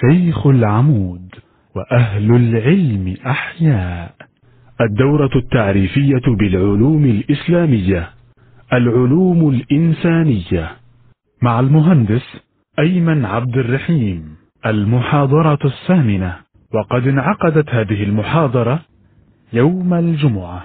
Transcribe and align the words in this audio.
شيخ 0.00 0.46
العمود 0.46 1.34
وأهل 1.76 2.36
العلم 2.36 3.16
أحياء. 3.26 4.14
الدورة 4.80 5.30
التعريفية 5.36 6.36
بالعلوم 6.38 7.04
الإسلامية 7.04 8.10
العلوم 8.72 9.48
الإنسانية. 9.48 10.70
مع 11.42 11.60
المهندس 11.60 12.42
أيمن 12.78 13.24
عبد 13.24 13.56
الرحيم 13.56 14.36
المحاضرة 14.66 15.58
الثامنة. 15.64 16.36
وقد 16.74 17.06
انعقدت 17.06 17.68
هذه 17.70 18.02
المحاضرة 18.02 18.80
يوم 19.52 19.94
الجمعة 19.94 20.62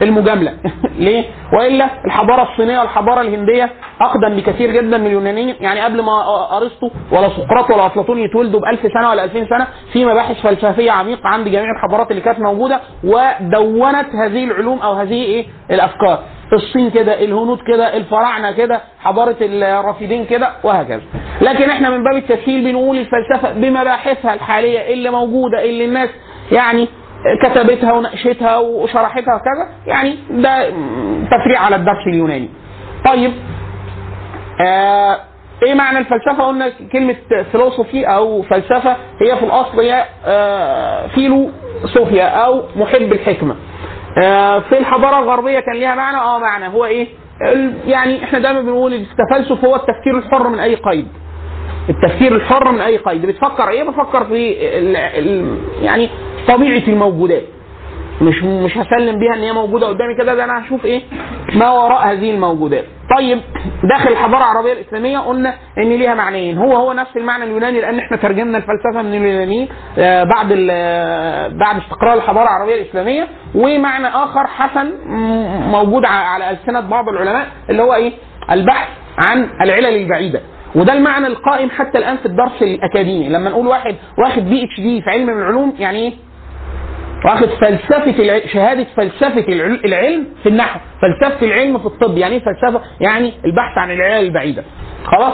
المجاملة. 0.01 0.53
ليه؟ 1.05 1.23
وإلا 1.53 1.89
الحضارة 2.05 2.51
الصينية 2.51 2.79
والحضارة 2.79 3.21
الهندية 3.21 3.69
أقدم 4.01 4.35
بكثير 4.35 4.71
جدا 4.71 4.97
من 4.97 5.07
اليونانيين. 5.07 5.55
يعني 5.59 5.81
قبل 5.81 6.01
ما 6.01 6.57
أرسطو 6.57 6.89
ولا 7.11 7.29
سقراط 7.29 7.71
ولا 7.71 7.85
أفلاطون 7.85 8.19
يتولدوا 8.19 8.59
ب 8.59 8.65
1000 8.65 8.79
سنة 8.93 9.09
ولا 9.09 9.23
2000 9.23 9.45
سنة 9.49 9.67
في 9.93 10.05
مباحث 10.05 10.41
فلسفية 10.41 10.91
عميقة 10.91 11.27
عند 11.27 11.47
جميع 11.47 11.71
الحضارات 11.71 12.11
اللي 12.11 12.21
كانت 12.21 12.39
موجودة 12.39 12.79
ودونت 13.03 14.15
هذه 14.15 14.43
العلوم 14.43 14.79
أو 14.79 14.93
هذه 14.93 15.23
إيه؟ 15.23 15.45
الأفكار. 15.71 16.19
الصين 16.53 16.89
كده 16.89 17.23
الهنود 17.23 17.59
كده 17.67 17.97
الفراعنة 17.97 18.51
كده 18.51 18.81
حضارة 18.99 19.35
الرافدين 19.41 20.25
كده 20.25 20.49
وهكذا. 20.63 21.01
لكن 21.41 21.69
إحنا 21.69 21.89
من 21.89 22.03
باب 22.03 22.15
التسهيل 22.15 22.63
بنقول 22.63 22.97
الفلسفة 22.97 23.53
بمباحثها 23.53 24.33
الحالية 24.33 24.93
اللي 24.93 25.09
موجودة 25.09 25.63
اللي 25.63 25.85
الناس 25.85 26.09
يعني 26.51 26.87
كتبتها 27.43 27.93
وناقشتها 27.93 28.57
وشرحتها 28.57 29.35
وكذا 29.35 29.67
يعني 29.87 30.17
ده 30.29 30.69
تفريع 31.31 31.59
على 31.59 31.75
الدرس 31.75 32.07
اليوناني. 32.07 32.49
طيب 33.07 33.33
آه 34.61 35.17
إيه 35.63 35.73
معنى 35.73 35.97
الفلسفة؟ 35.99 36.43
قلنا 36.47 36.71
كلمة 36.91 37.15
philosophy 37.51 38.05
أو 38.05 38.41
فلسفة 38.41 38.95
هي 39.21 39.37
في 39.37 39.45
الأصل 39.45 39.79
هي 39.79 40.05
آه 40.25 41.07
فيلو 41.07 41.49
صوفيا 41.85 42.25
أو 42.27 42.63
محب 42.75 43.13
الحكمة. 43.13 43.55
آه 44.23 44.59
في 44.59 44.77
الحضارة 44.77 45.19
الغربية 45.19 45.59
كان 45.59 45.75
ليها 45.75 45.95
معنى 45.95 46.17
آه 46.17 46.39
معنى 46.39 46.67
هو 46.67 46.85
إيه؟ 46.85 47.07
يعني 47.87 48.23
إحنا 48.23 48.39
دايما 48.39 48.61
بنقول 48.61 48.93
التفلسف 48.93 49.65
هو 49.65 49.75
التفكير 49.75 50.17
الحر 50.17 50.49
من 50.49 50.59
أي 50.59 50.75
قيد. 50.75 51.07
التفكير 51.89 52.35
الحر 52.35 52.71
من 52.71 52.81
أي 52.81 52.97
قيد. 52.97 53.25
بتفكر 53.25 53.69
إيه؟ 53.69 53.83
بفكر 53.83 54.25
في 54.25 54.47
يعني 55.81 56.09
طبيعة 56.47 56.87
الموجودات. 56.87 57.43
مش 58.21 58.43
مش 58.43 58.77
هسلم 58.77 59.19
بيها 59.19 59.33
إن 59.35 59.41
هي 59.41 59.53
موجودة 59.53 59.87
قدامي 59.87 60.15
كده 60.17 60.35
ده 60.35 60.43
أنا 60.43 60.65
هشوف 60.65 60.85
إيه؟ 60.85 61.01
ما 61.55 61.69
وراء 61.71 62.07
هذه 62.11 62.31
الموجودات. 62.31 62.85
طيب 63.17 63.41
داخل 63.89 64.09
الحضارة 64.11 64.37
العربية 64.37 64.73
الإسلامية 64.73 65.17
قلنا 65.19 65.53
إن 65.77 65.89
ليها 65.89 66.13
معنيين. 66.13 66.57
هو 66.57 66.75
هو 66.75 66.93
نفس 66.93 67.17
المعنى 67.17 67.43
اليوناني 67.43 67.81
لأن 67.81 67.99
إحنا 67.99 68.17
ترجمنا 68.17 68.57
الفلسفة 68.57 69.01
من 69.01 69.13
اليونانيين 69.13 69.67
بعد 69.97 70.47
بعد 71.59 71.77
استقرار 71.81 72.13
الحضارة 72.13 72.43
العربية 72.43 72.75
الإسلامية. 72.81 73.27
ومعنى 73.55 74.07
آخر 74.07 74.47
حسن 74.47 74.91
موجود 75.71 76.05
على 76.05 76.49
ألسنة 76.49 76.79
بعض 76.79 77.09
العلماء 77.09 77.47
اللي 77.69 77.83
هو 77.83 77.93
إيه؟ 77.93 78.13
البحث 78.51 78.87
عن 79.29 79.49
العلل 79.61 79.95
البعيدة. 79.95 80.41
وده 80.75 80.93
المعنى 80.93 81.27
القائم 81.27 81.69
حتى 81.69 81.97
الآن 81.97 82.17
في 82.17 82.25
الدرس 82.25 82.61
الأكاديمي. 82.61 83.29
لما 83.29 83.49
نقول 83.49 83.67
واحد 83.67 83.95
واخد 84.17 84.49
بي 84.49 84.63
اتش 84.63 84.79
دي 84.79 85.01
في 85.01 85.09
علم 85.09 85.25
من 85.25 85.41
العلوم 85.41 85.75
يعني 85.79 85.97
إيه؟ 85.99 86.13
واخد 87.25 87.49
فلسفة 87.49 88.41
شهادة 88.53 88.85
فلسفة 88.97 89.45
العلم 89.85 90.27
في 90.43 90.49
النحو 90.49 90.79
فلسفة 91.01 91.45
العلم 91.45 91.77
في 91.79 91.85
الطب. 91.85 92.17
يعني 92.17 92.35
إيه 92.35 92.41
فلسفة؟ 92.43 92.81
يعني 93.01 93.33
البحث 93.45 93.77
عن 93.77 93.91
العلل 93.91 94.25
البعيدة. 94.25 94.63
خلاص؟ 95.05 95.33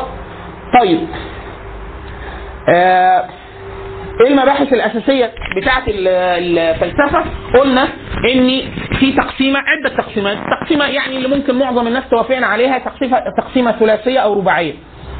طيب. 0.81 0.99
آه 2.69 3.25
إيه 4.21 4.27
المباحث 4.27 4.73
الأساسية 4.73 5.31
بتاعة 5.57 5.83
الفلسفة؟ 5.87 7.23
قلنا 7.59 7.83
إن 8.33 8.61
في 8.99 9.11
تقسيمة 9.17 9.59
عدة 9.59 9.95
تقسيمات. 9.97 10.37
تقسيمة 10.61 10.85
يعني 10.85 11.17
اللي 11.17 11.27
ممكن 11.27 11.55
معظم 11.59 11.87
الناس 11.87 12.03
توافقنا 12.09 12.47
عليها 12.47 12.77
تقسيمه 12.77 13.23
تقسيمة 13.37 13.71
ثلاثية 13.71 14.19
أو 14.19 14.33
رباعية. 14.39 14.73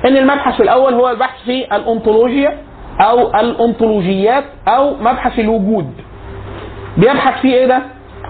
إن 0.06 0.18
المبحث 0.18 0.62
الأول 0.62 0.94
هو 0.94 1.10
البحث 1.10 1.44
في 1.46 1.66
الأنطولوجيا 1.76 2.58
أو 3.02 3.28
الأنطولوجيات 3.40 4.44
أو 4.68 4.94
مبحث 5.02 5.40
الوجود. 5.40 5.94
بيبحث 6.98 7.42
فيه 7.42 7.54
إيه 7.54 7.66
ده؟ 7.66 7.80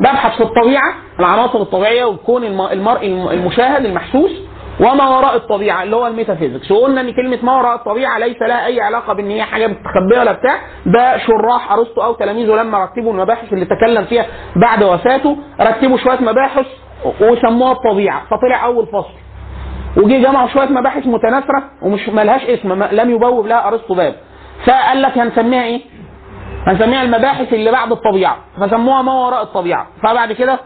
ببحث 0.02 0.38
في 0.38 0.44
الطبيعة 0.44 0.94
العناصر 1.20 1.62
الطبيعية 1.62 2.06
والكون 2.06 2.44
المرئي 2.72 3.08
المشاهد 3.34 3.86
المحسوس 3.86 4.32
وما 4.80 5.18
وراء 5.18 5.36
الطبيعة 5.36 5.84
اللي 5.84 5.96
هو 5.96 6.08
الميتافيزيكس. 6.08 6.72
وقلنا 6.72 7.02
إن 7.02 7.12
كلمة 7.14 7.38
ما 7.44 7.58
وراء 7.58 7.76
الطبيعة 7.76 8.20
ليس 8.20 8.42
لها 8.42 8.66
أي 8.66 8.82
علاقة 8.82 9.14
بإن 9.14 9.30
هي 9.30 9.44
حاجة 9.44 9.68
مستخبيه 9.68 10.20
ولا 10.20 10.32
بتاع. 10.32 10.56
ده 10.86 11.18
شراح 11.18 11.72
أرسطو 11.72 12.02
أو 12.02 12.14
تلاميذه 12.14 12.56
لما 12.56 12.84
رتبوا 12.86 13.12
المباحث 13.14 13.54
اللي 13.54 13.66
تكلم 13.66 14.06
فيها 14.06 14.26
بعد 14.56 14.84
وفاته 14.84 15.38
رتبوا 15.62 15.98
شوية 15.98 16.20
مباحث 16.22 16.66
وسموها 17.22 17.72
الطبيعة. 17.72 18.22
فطلع 18.26 18.66
أول 18.66 18.86
فصل. 18.88 19.14
وجي 19.98 20.22
جمعوا 20.22 20.48
شوية 20.48 20.70
مباحث 20.70 21.08
متناثرة 21.08 21.64
ومش 21.82 22.10
ملهاش 22.10 22.42
اسم 22.44 22.84
لم 22.84 23.10
يبوب 23.10 23.48
لها 23.48 23.68
ارسطو 23.68 23.94
باب 23.94 24.16
فقال 24.66 25.02
لك 25.02 25.18
هنسميها 25.18 25.64
إيه؟ 25.64 25.82
هنسميها 26.68 27.04
المباحث 27.04 27.54
اللي 27.54 27.72
بعد 27.72 27.92
الطبيعة. 27.92 28.38
فسموها 28.62 29.02
ما 29.02 29.14
وراء 29.14 29.44
الطبيعة. 29.44 29.88
فبعد 30.04 30.32
كده 30.32 30.60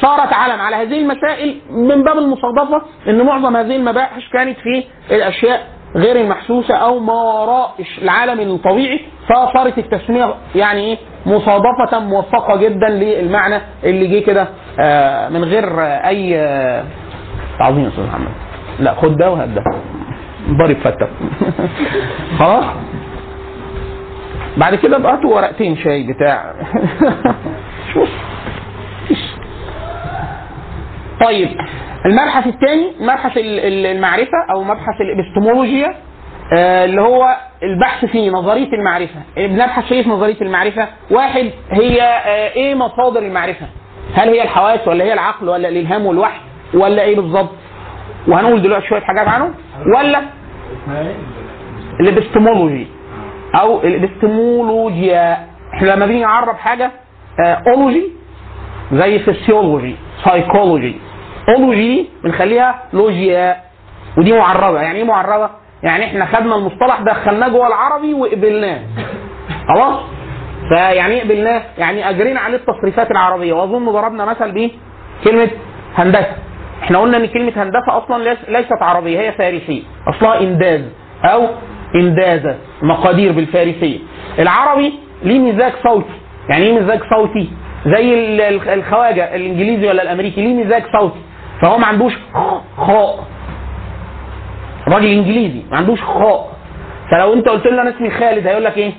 صارت 0.00 0.32
علم 0.32 0.60
على 0.60 0.76
هذه 0.76 0.98
المسائل 1.00 1.60
من 1.70 2.02
باب 2.04 2.18
المصادفة 2.18 2.82
إن 3.08 3.26
معظم 3.26 3.56
هذه 3.56 3.76
المباحث 3.76 4.22
كانت 4.32 4.56
في 4.58 4.84
الأشياء 5.14 5.66
غير 5.96 6.16
المحسوسة 6.16 6.74
أو 6.74 6.98
ما 6.98 7.12
وراء 7.12 7.74
العالم 8.02 8.40
الطبيعي. 8.40 9.00
فصارت 9.28 9.78
التسمية 9.78 10.34
يعني 10.54 10.80
إيه؟ 10.80 10.98
مصادفة 11.26 11.98
موفقه 12.00 12.56
جدا 12.56 12.88
للمعنى 12.88 13.60
اللي 13.84 14.06
جه 14.20 14.24
كده 14.26 14.48
من 15.28 15.44
غير 15.44 15.80
أي 15.82 16.34
تعظيم 17.58 17.84
يا 17.84 17.88
أستاذ 17.88 18.04
محمد. 18.06 18.28
لا 18.80 18.94
خد 18.94 19.16
ده 19.16 19.30
وهات 19.30 19.48
ده. 19.48 19.62
ضرب 20.48 20.76
فتة. 20.76 21.08
خلاص؟ 22.38 22.64
بعد 24.56 24.74
كده 24.74 24.98
بقى 24.98 25.20
ورقتين 25.24 25.76
شاي 25.76 26.06
بتاع. 26.12 26.54
شوف. 27.94 28.08
طيب 31.20 31.48
المبحث 32.06 32.46
الثاني 32.46 32.92
مبحث 33.00 33.32
المعرفة 33.36 34.38
أو 34.54 34.62
مبحث 34.64 34.94
الإبستمولوجيا 35.00 35.94
اللي 36.84 37.00
هو 37.00 37.36
البحث 37.62 38.04
في 38.04 38.30
نظرية 38.30 38.72
المعرفة. 38.72 39.20
بنبحث 39.36 39.84
في 39.84 40.08
نظرية 40.08 40.40
المعرفة 40.40 40.88
واحد 41.10 41.50
هي 41.70 42.02
إيه 42.56 42.74
مصادر 42.74 43.22
المعرفة؟ 43.22 43.66
هل 44.14 44.28
هي 44.28 44.42
الحواس 44.42 44.88
ولا 44.88 45.04
هي 45.04 45.12
العقل 45.12 45.48
ولا 45.48 45.68
الإلهام 45.68 46.06
والوحي 46.06 46.40
ولا 46.74 47.02
إيه 47.02 47.16
بالظبط؟ 47.16 47.50
وهنقول 48.28 48.62
دلوقتي 48.62 48.86
شوية 48.86 49.00
حاجات 49.00 49.28
عنه 49.28 49.54
ولا 49.96 50.22
الإبستمولوجي. 52.00 52.86
أو 53.54 53.80
الإبستمولوجيا. 53.82 55.46
إحنا 55.74 55.88
لما 55.90 56.06
بنيجي 56.06 56.22
نعرب 56.22 56.56
حاجة 56.56 56.90
ology 57.66 58.10
زي 58.92 59.18
physiology 59.18 59.96
psychology. 60.24 60.96
ology 61.48 62.08
بنخليها 62.24 62.82
لوجيا. 62.92 63.56
ودي 64.18 64.32
معربه 64.32 64.80
يعني 64.80 64.98
إيه 64.98 65.04
معربه 65.04 65.50
يعني 65.82 66.04
إحنا 66.04 66.26
خدنا 66.26 66.56
المصطلح 66.56 67.00
دخلناه 67.00 67.48
جوه 67.48 67.66
العربي 67.66 68.14
وقبلناه. 68.14 68.80
خلاص؟ 69.68 70.00
فيعني 70.68 71.14
إيه 71.14 71.22
قبلناه. 71.22 71.62
يعني 71.78 72.10
أجرينا 72.10 72.40
عليه 72.40 72.56
التصريفات 72.56 73.10
العربية. 73.10 73.52
وأظن 73.52 73.84
ضربنا 73.92 74.24
مثل 74.24 74.52
بإيه؟ 74.52 74.70
كلمة 75.24 75.50
هندسة. 75.94 76.36
إحنا 76.82 76.98
قلنا 76.98 77.16
ان 77.16 77.26
كلمة 77.26 77.52
هندسة 77.56 77.98
أصلا 77.98 78.24
ليس- 78.24 78.48
ليست 78.48 78.82
عربية 78.82 79.20
هي 79.20 79.32
فارسية. 79.32 79.82
اصلها 80.08 80.40
انداز 80.40 80.80
أو 81.24 81.46
اندازه 81.94 82.56
مقادير 82.82 83.32
بالفارسية. 83.32 83.98
العربي 84.38 84.92
ليه 85.22 85.38
مزاج 85.38 85.72
صوتي. 85.84 86.06
يعني 86.48 86.64
إيه 86.64 86.80
مزاج 86.80 87.00
صوتي؟ 87.16 87.48
زي 87.86 88.14
ال- 88.14 88.40
ال- 88.40 88.68
الخواجة 88.68 89.34
الانجليزي 89.36 89.88
ولا 89.88 90.02
الامريكي 90.02 90.40
ليه 90.42 90.64
مزاج 90.64 90.82
صوتي؟ 90.98 91.18
فهو 91.62 91.78
ما 91.78 91.86
عندوش 91.86 92.12
خاء 92.76 93.24
الراجل 94.88 95.06
الانجليزي 95.06 95.62
ما 95.70 95.76
عندوش 95.76 96.02
خاء 96.02 96.52
فلو 97.10 97.32
انت 97.32 97.48
قلت 97.48 97.66
له 97.66 97.82
أنا 97.82 97.90
اسمي 97.96 98.10
خالد 98.10 98.46
هيقول 98.46 98.64
لك 98.64 98.78
إيه؟ 98.78 98.92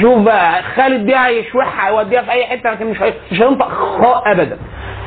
شوف 0.00 0.18
بقى 0.18 0.62
خالد 0.62 1.06
دي 1.06 1.16
هيشوحها 1.16 1.88
هيوديها 1.88 2.22
في 2.22 2.30
اي 2.30 2.44
حتة 2.46 2.70
لكن 2.70 2.86
مش 2.86 2.96
مش 3.32 3.42
هينطق 3.42 3.68
خاء 3.68 4.32
ابدا. 4.32 4.58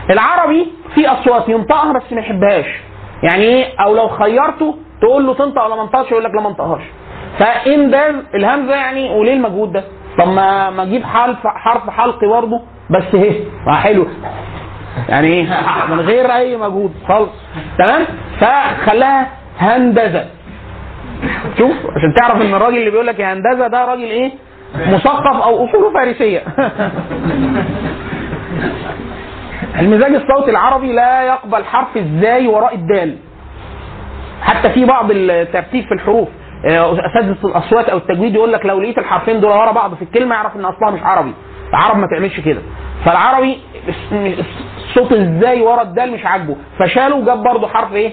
العربي 0.09 0.67
في 0.95 1.07
أصوات 1.07 1.49
ينطقها 1.49 1.93
بس 1.93 2.13
ما 2.13 2.19
يحبهاش. 2.19 2.65
يعني 3.23 3.43
إيه؟ 3.43 3.65
أو 3.79 3.95
لو 3.95 4.07
خيرته 4.07 4.75
تقول 5.01 5.25
له 5.27 5.33
تنطق 5.33 5.65
ولا 5.65 5.75
ما 5.75 5.81
انطقش 5.81 6.11
يقول 6.11 6.23
لك 6.23 6.31
لا 6.35 6.41
ما 6.41 6.49
انطقهاش. 6.49 6.81
فإن 7.39 7.89
ده 7.91 8.09
الهمزة 8.35 8.75
يعني 8.75 9.09
وليه 9.09 9.33
المجهود 9.33 9.73
ده؟ 9.73 9.83
طب 10.19 10.27
ما 10.27 10.69
ما 10.69 10.83
أجيب 10.83 11.03
حرف 11.03 11.47
حرف 11.47 11.89
حلقي 11.89 12.27
برضه؟ 12.27 12.61
بس 12.89 13.15
اهي 13.15 13.43
حلو. 13.67 14.07
يعني 15.09 15.27
إيه؟ 15.27 15.43
من 15.91 15.99
غير 15.99 16.35
أي 16.35 16.57
مجهود 16.57 16.91
خالص. 17.07 17.31
تمام؟ 17.77 18.05
فخلاها 18.39 19.27
هندسه 19.59 20.25
شوف 21.57 21.71
عشان 21.95 22.13
تعرف 22.21 22.41
إن 22.41 22.53
الراجل 22.53 22.77
اللي 22.77 22.91
بيقول 22.91 23.07
لك 23.07 23.19
يا 23.19 23.33
هندسه 23.33 23.67
ده 23.67 23.85
راجل 23.85 24.03
إيه؟ 24.03 24.31
مثقف 24.75 25.41
أو 25.43 25.65
أصوله 25.65 25.93
فارسية. 25.93 26.43
المزاج 29.79 30.15
الصوتي 30.15 30.51
العربي 30.51 30.93
لا 30.93 31.23
يقبل 31.23 31.65
حرف 31.65 31.97
الزاي 31.97 32.47
وراء 32.47 32.75
الدال. 32.75 33.17
حتى 34.41 34.69
في 34.69 34.85
بعض 34.85 35.11
الترتيب 35.11 35.85
في 35.85 35.91
الحروف. 35.93 36.27
آه، 36.69 36.93
اساتذه 36.93 37.37
الأصوات 37.47 37.89
أو 37.89 37.97
التجويد 37.97 38.35
يقول 38.35 38.53
لك 38.53 38.65
لو 38.65 38.79
لقيت 38.79 38.97
الحرفين 38.97 39.39
دول 39.41 39.51
ورا 39.51 39.71
بعض 39.71 39.93
في 39.93 40.01
الكلمة 40.01 40.35
اعرف 40.35 40.55
إن 40.55 40.65
أصلها 40.65 40.91
مش 40.91 41.03
عربي. 41.03 41.33
العرب 41.69 41.97
ما 41.97 42.07
تعملش 42.07 42.39
كده. 42.39 42.61
فالعربي 43.05 43.57
صوت 44.93 45.11
الزاي 45.11 45.61
ورا 45.61 45.81
الدال 45.81 46.11
مش 46.11 46.25
عاجبه. 46.25 46.55
فشاله 46.79 47.15
وجاب 47.15 47.43
برضه 47.43 47.67
حرف 47.67 47.93
إيه؟ 47.93 48.11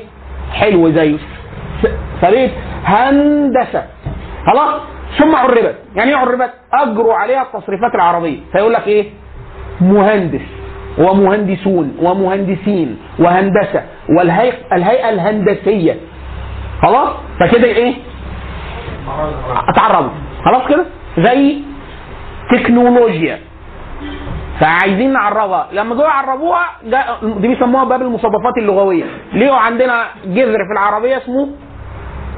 حلو 0.52 0.90
زيه. 0.90 1.16
فبقت 2.22 2.50
هندسة. 2.84 3.84
خلاص؟ 4.46 4.80
ثم 5.18 5.36
عربت. 5.36 5.78
يعني 5.96 6.10
إيه 6.10 6.16
عربت؟ 6.16 6.50
أجروا 6.72 7.14
عليها 7.14 7.42
التصريفات 7.42 7.94
العربية. 7.94 8.38
فيقول 8.52 8.72
لك 8.72 8.88
إيه؟ 8.88 9.10
مهندس. 9.80 10.63
ومهندسون 10.98 11.96
ومهندسين 12.02 12.98
وهندسة 13.18 13.82
والهيئه 14.18 14.54
الهيئة 14.72 15.08
الهندسية. 15.08 15.96
خلاص؟ 16.82 17.08
فكده 17.40 17.64
إيه؟ 17.66 17.94
اتعربوا 19.68 20.10
خلاص 20.44 20.68
كده؟ 20.68 20.84
زي 21.18 21.56
تكنولوجيا. 22.52 23.38
فعايزين 24.60 25.12
نعربها 25.12 25.66
لما 25.72 25.94
جوا 25.94 26.08
عربوها 26.08 26.66
دي 27.22 27.48
بيسموها 27.48 27.84
باب 27.84 28.02
المصادفات 28.02 28.58
اللغوية. 28.58 29.04
ليه 29.32 29.52
عندنا 29.52 30.04
جذر 30.26 30.58
في 30.66 30.72
العربية 30.72 31.16
اسمه 31.16 31.48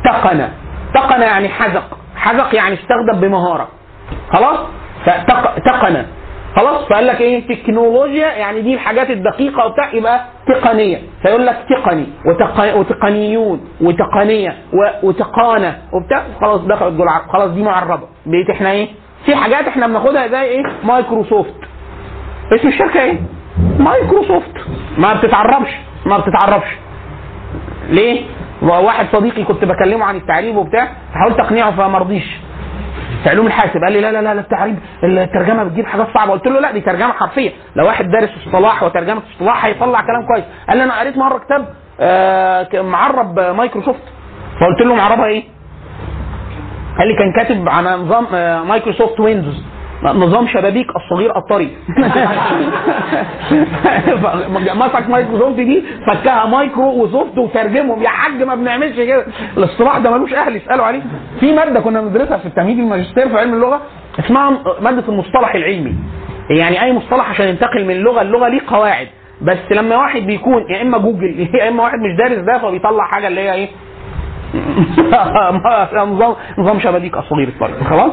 تقن 0.04 0.48
تقن 0.94 1.22
يعني 1.22 1.48
حذق. 1.48 1.98
حذق 2.16 2.54
يعني 2.54 2.74
استخدم 2.74 3.20
بمهارة. 3.20 3.68
خلاص؟ 4.32 4.58
فتقن 5.06 6.06
خلاص؟ 6.56 6.84
فقال 6.88 7.06
لك 7.06 7.20
إيه؟ 7.20 7.46
تكنولوجيا 7.48 8.26
يعني 8.26 8.60
دي 8.62 8.74
الحاجات 8.74 9.10
الدقيقة 9.10 9.66
وبتاع 9.66 9.92
يبقى 9.94 10.24
تقنية. 10.48 10.98
فيقول 11.22 11.46
لك 11.46 11.56
تقني 11.70 12.06
وتق... 12.26 12.76
وتقنيون 12.76 13.60
وتقنية. 13.80 14.56
وتقانة 15.02 15.78
وبتاع. 15.92 16.22
خلاص 16.40 16.60
دخلت 16.60 17.00
العرب 17.00 17.28
خلاص 17.28 17.50
دي 17.50 17.62
معربة. 17.62 18.08
بقيت 18.26 18.50
إحنا 18.50 18.70
إيه؟ 18.70 18.88
في 19.26 19.36
حاجات 19.36 19.68
إحنا 19.68 19.86
بناخدها 19.86 20.26
زي 20.28 20.42
إيه؟ 20.42 20.62
مايكروسوفت. 20.84 21.54
اسم 22.52 22.68
الشركة 22.68 23.00
إيه؟ 23.02 23.18
مايكروسوفت. 23.78 24.54
ما 24.98 25.14
بتتعربش. 25.14 25.70
ما 26.06 26.18
بتتعربش. 26.18 26.68
ليه؟ 27.88 28.22
واحد 28.62 29.06
صديقي 29.12 29.44
كنت 29.44 29.64
بكلمه 29.64 30.04
عن 30.04 30.16
التعريب 30.16 30.56
وبتاع 30.56 30.88
حاولت 31.14 31.40
اقنعه 31.40 31.76
فما 31.76 31.98
رضيش. 31.98 32.36
في 33.26 33.30
علوم 33.30 33.46
الحاسب 33.46 33.84
قال 33.84 33.92
لي 33.92 34.00
لا 34.00 34.12
لا 34.12 34.22
لا 34.22 34.32
التعريب 34.40 34.78
الترجمة 35.04 35.64
بتجيب 35.64 35.86
حاجات 35.86 36.06
صعبة. 36.14 36.32
قلت 36.32 36.46
له 36.46 36.60
لا 36.60 36.72
دي 36.72 36.80
ترجمة 36.80 37.12
حرفية. 37.12 37.50
لو 37.76 37.86
واحد 37.86 38.10
دارس 38.10 38.30
اصطلاح 38.46 38.82
وترجمة 38.82 39.22
اصطلاح 39.32 39.64
هيطلع 39.64 40.00
كلام 40.00 40.26
كويس. 40.26 40.44
قال 40.68 40.76
لي 40.78 40.84
أنا 40.84 41.00
قريت 41.00 41.16
مرة 41.16 41.38
كتاب 41.38 41.66
آه، 42.00 42.68
معرب 42.74 43.40
مايكروسوفت. 43.40 44.02
فقلت 44.60 44.80
له 44.80 44.94
معربها 44.94 45.26
إيه؟ 45.26 45.44
قال 46.98 47.08
لي 47.08 47.16
كان 47.18 47.32
كاتب 47.32 47.68
على 47.68 47.90
نظام 47.96 48.26
آه، 48.34 48.62
Microsoft 48.62 49.20
Windows. 49.20 49.64
نظام 50.12 50.46
شبابيك 50.46 50.86
الصغير 50.96 51.36
الطري. 51.36 51.70
مسك 54.76 55.08
مايكروسوفت 55.10 55.56
دي 55.56 55.84
فكها 56.06 56.46
micro 56.46 57.04
و 57.04 57.11
soft 57.11 57.38
وترجمهم. 57.38 58.02
يا 58.02 58.08
حاج 58.08 58.42
ما 58.42 58.54
بنعملش 58.54 58.96
كده. 58.96 59.26
الاصطلاح 59.56 59.98
ده 59.98 60.10
ملوش 60.10 60.32
أهل 60.34 60.56
يسألوا 60.56 60.84
عليه. 60.84 61.02
في 61.40 61.52
مادة 61.52 61.80
كنا 61.80 62.00
بندرسها 62.00 62.36
في 62.38 62.46
التمهيد 62.46 62.78
الماجستير 62.78 63.28
في 63.28 63.38
علم 63.38 63.54
اللغة 63.54 63.80
اسمها 64.18 64.50
مادة 64.80 65.04
المصطلح 65.08 65.54
العلمي. 65.54 65.94
يعني 66.50 66.82
أي 66.82 66.92
مصطلح 66.92 67.30
عشان 67.30 67.48
ينتقل 67.48 67.84
من 67.84 67.94
لغة 67.96 68.22
للغة 68.22 68.48
ليه 68.48 68.60
قواعد. 68.66 69.08
بس 69.42 69.58
لما 69.70 69.96
واحد 69.96 70.22
بيكون 70.22 70.62
يا 70.70 70.82
إما 70.82 70.98
جوجل 70.98 71.48
يا 71.60 71.68
إما 71.68 71.82
واحد 71.82 71.98
مش 71.98 72.16
دارس 72.18 72.38
ده 72.44 72.58
فبيطلع 72.58 73.04
حاجة 73.04 73.26
اللي 73.28 73.40
هي 73.40 73.54
إيه؟ 73.54 73.68
نظام 76.06 76.34
نظام 76.58 76.80
شبابيك 76.80 77.16
الصغير 77.16 77.48
الطري. 77.48 77.72
خلاص؟ 77.90 78.10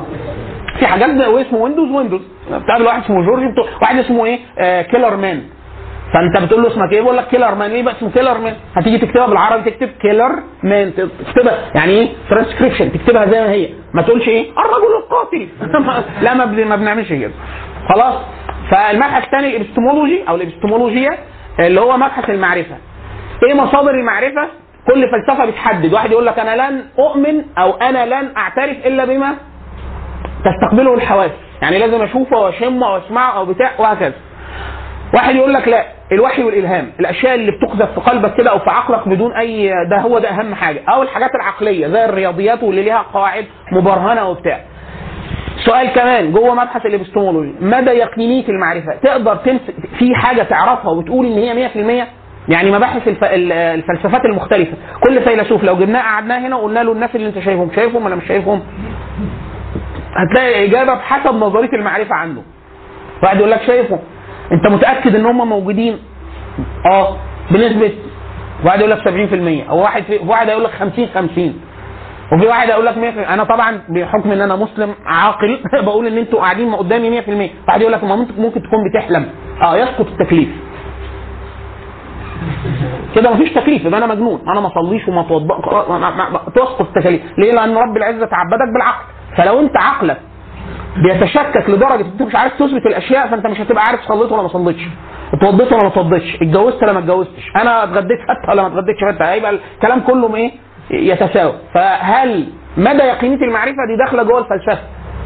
في 0.80 0.86
حاجات 0.88 1.10
ده 1.10 1.30
واسمه 1.30 1.58
Windows 1.60 1.90
Windows 1.92 2.22
بتقابل 2.52 2.86
واحد 2.86 3.04
اسمه 3.04 3.26
جورج. 3.26 3.44
واحد 3.82 3.98
اسمه 4.00 4.26
إيه؟ 4.26 4.40
آه 4.60 4.82
Killer 4.82 5.16
Man 5.18 5.42
فانت 6.14 6.44
بتقول 6.46 6.64
له 6.64 6.68
اسمك 6.70 6.92
إيه؟ 6.94 7.02
بيقول 7.02 7.18
لك 7.18 7.28
Killer 7.28 7.56
Man 7.56 7.72
إيه 7.72 7.84
بقى 7.84 7.94
اسمه 7.98 8.12
Killer 8.12 8.38
Man 8.38 8.56
هتيجي 8.76 8.98
تكتبها 8.98 9.28
بالعربي 9.28 9.72
تكتب 9.72 9.90
كيلر 10.02 10.32
مان 10.64 10.94
تكتبها. 10.96 11.72
يعني 11.76 11.92
إيه؟ 11.92 12.10
ترانسكريبشن 12.30 12.92
تكتبها 12.92 13.26
زي 13.26 13.42
ما 13.42 13.52
هي. 13.52 13.70
ما 13.94 14.02
تقولش 14.02 14.28
إيه؟ 14.28 14.52
الرجل 14.52 14.96
القاتل. 15.04 15.48
لا 16.24 16.34
ما, 16.34 16.46
ما 16.46 16.76
بنعملش 16.76 17.10
كده. 17.10 17.32
خلاص؟ 17.90 18.16
فالمبحث 18.72 19.24
الثاني 19.24 19.58
الابستمولوجي 19.58 20.24
أو 20.30 20.36
الابستمولوجيا 20.36 21.18
اللي 21.60 21.82
هو 21.82 21.98
مبحث 21.98 22.30
المعرفة. 22.30 22.76
إيه 23.44 23.54
مصادر 23.54 23.92
المعرفة؟ 23.92 24.48
كل 24.88 25.08
فلسفة 25.12 25.46
بتحدد. 25.46 25.94
واحد 25.94 26.12
يقول 26.12 26.26
لك 26.26 26.40
أنا 26.40 26.70
لن 26.70 26.86
أؤمن 27.00 27.42
أو 27.58 27.72
أنا 27.72 28.06
لن 28.06 28.32
أعترف 28.38 28.78
إلا 28.86 29.06
بما 29.06 29.36
تستقبله 30.46 30.94
الحواس. 30.94 31.32
يعني 31.62 31.78
لازم 31.80 32.02
أشوفه 32.02 32.38
واشمه 32.38 32.94
وأسمعه 32.94 33.38
أو 33.38 33.46
بتاع 33.46 33.72
وهكذا. 33.80 34.14
واحد 35.14 35.36
يقول 35.36 35.54
لك 35.54 35.68
لا 35.68 35.86
الوحي 36.12 36.44
والإلهام 36.44 36.92
الأشياء 37.00 37.36
اللي 37.36 37.52
بتقذف 37.52 37.94
في 37.94 38.00
قلبك 38.10 38.34
كده 38.38 38.52
أو 38.52 38.60
في 38.60 38.70
عقلك 38.70 39.08
بدون 39.08 39.34
أي 39.34 39.70
ده 39.90 39.98
هو 40.02 40.20
ده 40.20 40.30
أهم 40.30 40.56
حاجة. 40.56 40.82
أو 40.94 41.04
الحاجات 41.04 41.30
العقلية 41.36 41.88
زي 41.88 42.06
الرياضيات 42.06 42.64
واللي 42.64 42.82
ليها 42.84 43.06
قواعد 43.14 43.46
مبرهنة 43.72 44.30
وبتاع. 44.30 44.60
سؤال 45.66 45.88
كمان 45.94 46.32
جوه 46.32 46.54
مبحث 46.56 46.86
الإبستمولوجي 46.86 47.54
مدى 47.62 47.92
يقينية 47.92 48.48
المعرفة؟ 48.50 48.96
تقدر 49.04 49.36
تمسك 49.36 49.74
في 50.00 50.16
حاجة 50.16 50.44
تعرفها 50.44 50.92
وتقول 50.92 51.26
إن 51.26 51.38
هي 51.38 51.70
100% 52.04 52.08
يعني 52.50 52.72
مباحث 52.72 53.08
الف... 53.08 53.24
ال- 53.24 53.52
الفلسفات 53.52 54.26
المختلفة. 54.26 54.74
كل 55.04 55.22
فيلسوف 55.22 55.64
لو 55.64 55.76
جبناه 55.76 56.02
قعدناه 56.02 56.40
هنا 56.40 56.56
وقلنا 56.56 56.80
له 56.84 56.92
الناس 56.92 57.10
اللي 57.16 57.28
أنت 57.28 57.40
شايفهم 57.40 57.72
شايفهم 57.76 58.06
ولا 58.06 58.16
مش 58.16 58.28
شايفهم؟ 58.28 58.62
هتلاقي 60.16 60.66
إجابة 60.66 60.94
بحسب 60.94 61.36
نظرية 61.36 61.70
المعرفة 61.74 62.16
عنه 62.16 62.44
واحد 63.24 63.38
يقول 63.38 63.52
لك 63.52 63.62
شايفهم 63.68 64.00
أنت 64.52 64.68
متأكد 64.68 65.16
إن 65.16 65.26
هم 65.26 65.50
موجودين؟ 65.50 66.00
آه 66.92 67.18
بنسبة 67.52 67.92
واحد 68.66 68.80
يقول 68.80 68.92
لك 68.92 69.00
70% 69.66 69.70
أو 69.70 69.80
واحد 69.82 70.04
في 70.04 70.20
واحد 70.28 70.50
هيقول 70.50 70.64
لك 70.64 70.72
50 70.72 71.08
50 71.16 71.54
وفي 72.34 72.48
واحد 72.48 72.70
هيقول 72.70 72.86
لك 72.86 72.96
100% 72.96 72.98
أنا 73.30 73.44
طبعا 73.44 73.82
بحكم 73.90 74.32
إن 74.32 74.42
أنا 74.42 74.56
مسلم 74.56 74.96
عاقل 75.06 75.60
بقول 75.86 76.08
إن 76.08 76.18
أنتوا 76.18 76.40
قاعدين 76.40 76.76
قدامي 76.76 77.22
100% 77.22 77.30
واحد 77.68 77.82
يقول 77.82 77.94
لك 77.94 78.04
ما 78.04 78.16
ممكن 78.16 78.62
تكون 78.64 78.80
بتحلم. 78.90 79.30
آه 79.62 79.78
يسقط 79.78 80.08
التكليف. 80.08 80.50
كده 83.16 83.34
مفيش 83.34 83.54
تكليف 83.54 83.86
يبقى 83.86 83.98
أنا 83.98 84.08
مجنون. 84.08 84.42
أنا 84.48 84.60
ما 84.60 84.68
أصليش 84.68 85.08
وما 85.08 85.22
أتوضأ 85.22 85.62
خلاص، 85.62 85.90
ما- 85.90 85.98
ما- 86.10 86.30
ما- 86.30 86.40
تسقط 86.56 86.82
التكاليف. 86.82 87.22
ليه؟ 87.38 87.52
لأن 87.52 87.78
رب 87.78 87.98
العزة 87.98 88.26
تعبدك 88.26 88.74
بالعقل. 88.74 89.06
فلو 89.38 89.60
انت 89.60 89.78
عقلك 89.78 90.18
بيتشكك 91.04 91.70
لدرجة 91.70 92.02
إنت 92.02 92.22
مش 92.22 92.36
عارف 92.36 92.54
تثبت 92.54 92.86
الأشياء 92.86 93.28
فأنت 93.28 93.48
مش 93.48 93.62
هتبقى 93.62 93.84
عارف 93.84 94.02
صليت 94.02 94.32
ولا 94.32 94.42
ما 94.42 94.48
صليتش. 94.48 94.82
اتوضيت 95.34 95.74
ولا 95.74 95.82
ما 95.84 95.88
اتوضيتش. 95.88 96.36
اتجوزت 96.36 96.84
ولا 96.84 96.94
ما 96.94 97.00
اتجوزتش. 97.00 97.52
أنا 97.56 97.84
اتغديت 97.84 98.20
فتة 98.22 98.52
ولا 98.52 98.62
ما 98.62 98.68
اتغديتش 98.68 99.04
فتة 99.16 99.32
هيبقى 99.32 99.52
الكلام 99.76 100.00
كله 100.00 100.36
إيه؟ 100.36 100.52
يتساوى. 100.92 101.54
فهل 101.74 102.48
مدى 102.78 103.04
يقينية 103.04 103.36
المعرفة؟ 103.46 103.78
دي 103.88 103.96
داخلة 104.06 104.24
جوه 104.24 104.40
الفلسفة. 104.40 104.80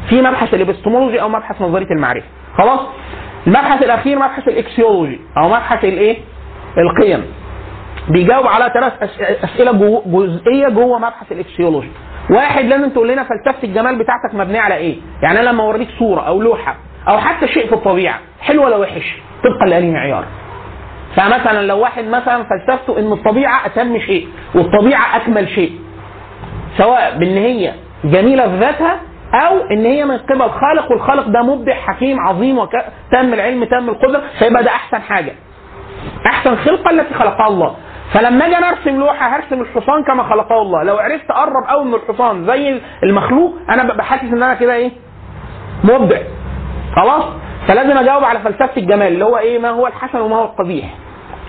في 0.10 0.22
مبحث 0.22 0.54
الإبستمولوجي 0.54 1.22
أو 1.22 1.30
مبحث 1.30 1.62
نظرية 1.62 1.92
المعرفة. 1.92 2.26
خلاص؟ 2.58 2.80
المبحث 3.48 3.84
الأخير 3.84 4.16
مبحث 4.18 4.48
ال 4.48 4.56
axiology 4.56 5.20
أو 5.38 5.48
مبحث 5.50 5.84
الإيه؟ 5.86 6.18
القيم. 6.78 7.26
بيجاوب 8.10 8.48
على 8.48 8.72
ثلاث 8.74 8.94
أسئلة 9.44 10.02
جزئية 10.06 10.68
جوه 10.70 11.00
مبحث 11.00 11.32
ال 11.32 11.38
axiology. 11.38 11.90
واحد 12.30 12.66
لازم 12.66 12.90
تقول 12.90 13.08
لنا 13.08 13.24
فلسفة 13.24 13.64
الجمال 13.64 13.96
بتاعتك 13.96 14.36
مبنية 14.36 14.60
على 14.60 14.76
إيه؟ 14.76 14.96
يعني 15.24 15.40
أنا 15.40 15.50
لما 15.50 15.64
أوريك 15.64 15.88
صورة 16.00 16.22
أو 16.22 16.42
لوحة 16.42 16.76
أو 17.10 17.18
حتى 17.18 17.48
شيء 17.48 17.68
في 17.68 17.74
الطبيعة 17.76 18.20
حلو 18.42 18.66
ولا 18.66 18.76
وحش؟ 18.78 19.18
طبقا 19.44 19.66
لأي 19.70 19.92
معيار؟ 19.92 20.26
فمثلا 21.16 21.62
لو 21.68 21.80
واحد 21.80 22.04
مثلا 22.06 22.44
فلسفته 22.44 23.00
إن 23.00 23.12
الطبيعة 23.12 23.66
أتم 23.66 24.00
شيء 24.00 24.28
والطبيعة 24.56 25.16
أكمل 25.16 25.50
شيء 25.50 25.72
سواء 26.78 27.18
بإن 27.18 27.38
هي 27.38 27.74
جميلة 28.04 28.48
في 28.50 28.58
ذاتها 28.58 29.00
أو 29.34 29.58
إن 29.72 29.86
هي 29.86 30.06
من 30.06 30.18
قبل 30.18 30.50
خالق 30.50 30.92
والخالق 30.92 31.28
ده 31.28 31.42
مبدع 31.42 31.74
حكيم 31.76 32.20
عظيم 32.20 32.58
وك... 32.60 32.72
تم 33.12 33.34
العلم 33.34 33.64
تم 33.64 33.90
القدرة 33.90 34.22
فيبقى 34.40 34.64
ده 34.64 34.70
أحسن 34.72 35.02
حاجة. 35.02 35.34
أحسن 36.26 36.56
خلقه 36.56 36.90
التي 36.92 37.14
خلقها 37.14 37.48
الله. 37.48 37.76
فلما 38.14 38.46
أجي 38.46 38.56
ارسم 38.56 39.00
لوحة 39.00 39.36
هرسم 39.36 39.62
الحصان 39.62 40.04
كما 40.04 40.24
خلقه 40.24 40.62
الله. 40.62 40.84
لو 40.84 40.98
عرفت 40.98 41.32
اقرب 41.32 41.64
قوي 41.68 41.86
من 41.86 41.94
الحصان 41.94 42.46
زي 42.46 42.82
المخلوق 43.04 43.56
أنا 43.70 43.84
ببقى 43.84 44.06
حاسس 44.06 44.24
ان 44.24 44.44
أنا 44.44 44.54
كده 44.54 44.74
إيه؟ 44.74 44.92
مبدع. 45.84 46.18
خلاص؟ 46.96 47.24
فلازم 47.68 47.98
اجاوب 47.98 48.24
على 48.24 48.40
فلسفة 48.40 48.78
الجمال 48.78 49.08
اللي 49.08 49.26
هو 49.26 49.38
إيه؟ 49.38 49.60
ما 49.60 49.70
هو 49.70 49.88
الحسن 49.88 50.20
وما 50.20 50.36
هو 50.36 50.44
القبيح. 50.46 50.86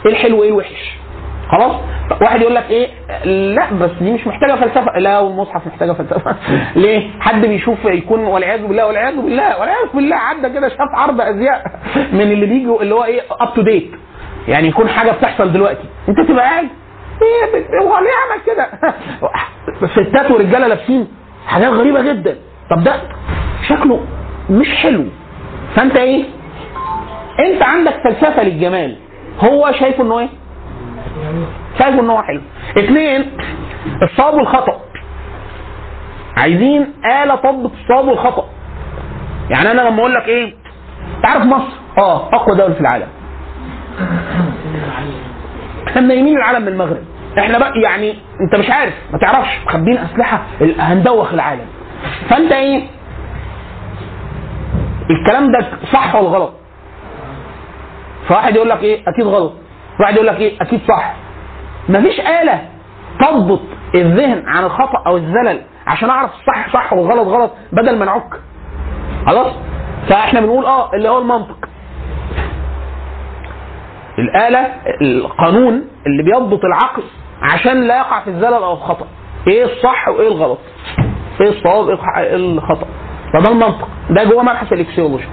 إيه 0.07 0.13
الحلو 0.13 0.41
وإيه 0.41 0.49
الوحش؟ 0.49 0.99
خلاص؟ 1.51 1.77
واحد 2.23 2.41
يقول 2.41 2.55
لك 2.55 2.71
إيه؟ 2.71 2.89
لا 3.55 3.73
بس 3.81 3.91
دي 4.01 4.13
مش 4.13 4.27
محتاجة 4.27 4.55
فلسفة. 4.55 4.99
لا 4.99 5.19
والمصحف 5.19 5.67
محتاجة 5.67 5.93
فلسفة. 5.93 6.37
ليه؟ 6.83 7.11
حد 7.21 7.47
بيشوف 7.47 7.85
يكون 7.85 8.21
والعياذ 8.25 8.67
بالله 8.67 8.87
والعياذ 8.87 9.17
بالله 9.17 9.61
والعياذ 9.61 9.89
بالله. 9.95 10.17
عدى 10.17 10.49
كده 10.49 10.69
شاف 10.69 10.89
عرض 10.95 11.21
أزياء 11.21 11.63
من 12.13 12.21
اللي 12.21 12.47
بيجوا 12.47 12.83
اللي 12.83 12.95
هو 12.95 13.05
إيه؟ 13.05 13.21
up 13.41 13.55
to 13.55 13.63
date 13.63 13.91
يعني 14.49 14.69
يكون 14.69 14.89
حاجة 14.89 15.11
بتحصل 15.11 15.53
دلوقتي. 15.53 15.85
انت 16.09 16.21
تبقى 16.29 16.45
قاعد. 16.45 16.69
إيه 17.23 17.81
هو 17.83 17.99
ليه 17.99 18.11
عمل 18.25 18.43
كده؟ 18.47 18.71
ستات 20.07 20.31
ورجاله 20.31 20.67
لابسين 20.67 21.09
حاجات 21.47 21.73
غريبة 21.73 22.03
جدا. 22.03 22.37
طب 22.71 22.85
ده 22.85 23.01
شكله 23.69 24.01
مش 24.51 24.75
حلو. 24.75 25.05
فانت 25.77 25.97
إيه؟ 25.97 26.25
انت 27.47 27.63
عندك 27.63 27.95
فلسفة 28.05 28.43
للجمال. 28.43 28.97
هو 29.41 29.73
شايفه 29.81 30.03
انه 30.05 30.19
إيه؟ 30.19 30.29
شايفه 31.79 32.01
ان 32.01 32.11
هو 32.11 32.23
حلو. 32.23 32.41
اثنين 32.79 33.25
الصواب 34.03 34.35
والخطأ. 34.35 34.81
عايزين 36.37 36.93
آلة 37.23 37.35
تضبط 37.37 37.73
الصواب 37.83 38.09
والخطأ. 38.09 38.49
يعني 39.51 39.71
أنا 39.71 39.81
لما 39.81 39.99
أقول 40.01 40.15
لك 40.15 40.29
إيه؟ 40.29 40.55
تعرف 41.23 41.43
مصر؟ 41.43 41.73
آه 41.99 42.29
أقوى 42.35 42.57
دولة 42.57 42.75
في 42.75 42.81
العالم. 42.81 43.09
إحنا 45.89 46.01
منيمين 46.01 46.37
العالم 46.37 46.63
من 46.63 46.69
المغرب. 46.69 47.03
إحنا 47.39 47.59
بقى 47.59 47.73
يعني 47.81 48.15
انت 48.41 48.55
مش 48.55 48.71
عارف 48.71 48.95
ما 49.13 49.19
تعرفش. 49.19 49.49
مخبين 49.67 49.99
أسلحة 49.99 50.43
هندوخ 50.79 51.33
العالم. 51.33 51.67
فأنت 52.31 52.53
إيه؟ 52.53 52.83
الكلام 55.11 55.53
ده 55.53 55.67
صح 55.93 56.15
ولا 56.15 56.29
غلط؟ 56.29 56.53
فواحد 58.29 58.57
يقول 58.57 58.69
لك 58.69 58.83
إيه؟ 58.83 59.03
أكيد 59.09 59.27
غلط. 59.27 59.53
واحد 60.01 60.15
يقول 60.15 60.27
لك 60.27 60.37
إيه؟ 60.41 60.57
أكيد 60.61 60.81
صح. 60.89 61.15
مفيش 61.89 62.21
آلة 62.21 62.63
تضبط 63.21 63.61
الذهن 63.95 64.43
عن 64.47 64.65
الخطأ 64.65 65.03
أو 65.07 65.17
الزلل 65.17 65.61
عشان 65.87 66.11
أعرف 66.11 66.31
الصح 66.41 66.73
صح 66.73 66.93
والغلط 66.93 67.29
غلط 67.29 67.53
بدل 67.73 67.99
ما 67.99 68.05
نعك. 68.05 68.31
خلاص؟ 69.27 69.53
فإحنا 70.09 70.41
بنقول 70.41 70.65
آه 70.67 70.91
اللي 70.95 71.09
هو 71.09 71.19
المنطق. 71.19 71.69
الآلة 74.19 74.67
القانون 75.03 75.85
اللي 76.07 76.23
بيضبط 76.23 76.61
العقل 76.65 77.03
عشان 77.43 77.89
لا 77.89 77.97
يقع 77.97 78.21
في 78.21 78.31
الزلل 78.31 78.55
أو 78.55 78.73
الخطأ. 78.73 79.07
إيه 79.49 79.65
الصح 79.65 80.09
وإيه 80.09 80.29
الغلط؟ 80.29 80.59
إيه 81.41 81.49
الصواب 81.49 81.89
إيه 82.17 82.37
الخطأ؟ 82.37 82.87
فده 83.33 83.51
المنطق. 83.53 83.89
ده 84.11 84.25
جوه 84.25 84.43
مبحث 84.43 84.73
ال 84.73 84.78
axiology. 84.78 85.25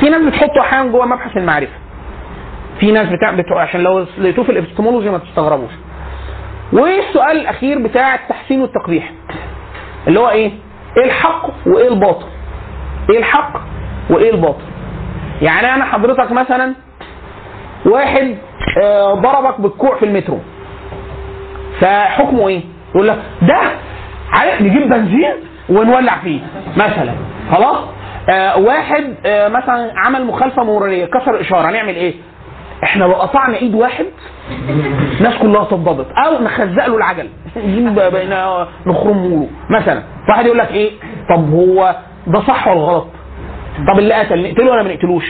في 0.00 0.08
ناس 0.10 0.22
بتحطه 0.22 0.60
أحيانا 0.60 0.90
جوه 0.90 1.06
مبحث 1.06 1.36
المعرفة. 1.36 1.72
في 2.80 2.92
ناس 2.92 3.08
بتاع, 3.08 3.30
بتوع 3.30 3.62
عشان 3.62 3.80
لو 3.80 4.06
لقيتوه 4.18 4.44
في 4.44 4.52
الابستمولوجي 4.52 5.10
ما 5.10 5.18
تستغربوش. 5.18 5.70
والسؤال 6.72 7.36
الأخير 7.40 7.78
بتاع 7.78 8.14
التحسين 8.14 8.60
والتقبيح. 8.60 9.12
اللي 10.08 10.20
هو 10.20 10.28
إيه؟ 10.28 10.50
إيه 10.96 11.04
الحق 11.04 11.50
وإيه 11.66 11.88
الباطل؟ 11.88 12.26
إيه 13.10 13.18
الحق 13.18 13.60
وإيه 14.10 14.30
الباطل؟ 14.30 14.64
يعني 15.42 15.74
أنا 15.74 15.84
حضرتك 15.84 16.32
مثلا 16.32 16.74
واحد 17.86 18.36
آه، 18.82 19.14
ضربك 19.14 19.60
بالكوع 19.60 19.96
في 19.98 20.04
المترو. 20.04 20.38
فحكمه 21.80 22.48
إيه؟ 22.48 22.60
يقول 22.94 23.08
لك 23.08 23.18
ده 23.42 23.58
عارف 24.32 24.62
نجيب 24.62 24.88
بنزين 24.88 25.32
ونولع 25.68 26.18
فيه 26.18 26.40
مثلا. 26.76 27.12
خلاص؟ 27.52 27.76
آه 28.30 28.58
واحد 28.58 29.14
آه 29.26 29.48
مثلا 29.48 29.92
عمل 30.06 30.24
مخالفة 30.26 30.62
مروريه 30.64 31.06
كسر 31.06 31.40
إشارة 31.40 31.70
هنعمل 31.70 31.94
إيه؟ 31.94 32.14
إحنا 32.84 33.04
لو 33.04 33.12
قطعنا 33.12 33.56
إيد 33.56 33.74
واحد 33.74 34.04
الناس 35.18 35.34
كلها 35.42 35.64
تنضبط. 35.64 36.06
أو 36.26 36.42
نخزق 36.44 36.86
له 36.86 36.96
العجل. 36.96 37.28
نخرمه 38.86 39.28
له 39.28 39.48
مثلا 39.70 40.02
واحد 40.28 40.46
يقول 40.46 40.58
لك 40.58 40.70
إيه؟ 40.72 40.90
طب 41.30 41.50
هو 41.52 41.96
ده 42.26 42.40
صح 42.40 42.68
ولا 42.68 42.80
غلط؟ 42.80 43.06
طب 43.92 43.98
اللي 43.98 44.14
قتل 44.14 44.42
نقتله 44.42 44.70
ولا 44.72 44.82
ما 44.82 44.94
نقتلوش؟ 44.94 45.24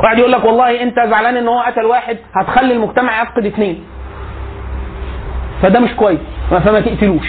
واحد 0.00 0.18
يقول 0.18 0.32
لك 0.32 0.44
والله 0.44 0.82
انت 0.82 0.94
زعلان 0.96 1.36
ان 1.36 1.48
هو 1.48 1.60
قتل 1.60 1.84
واحد 1.84 2.16
هتخلي 2.34 2.72
المجتمع 2.74 3.22
يفقد 3.22 3.46
اثنين 3.46 3.84
فده 5.62 5.80
مش 5.80 5.90
كويس 5.94 6.18
فما 6.50 6.80
تقتلوش. 6.80 7.26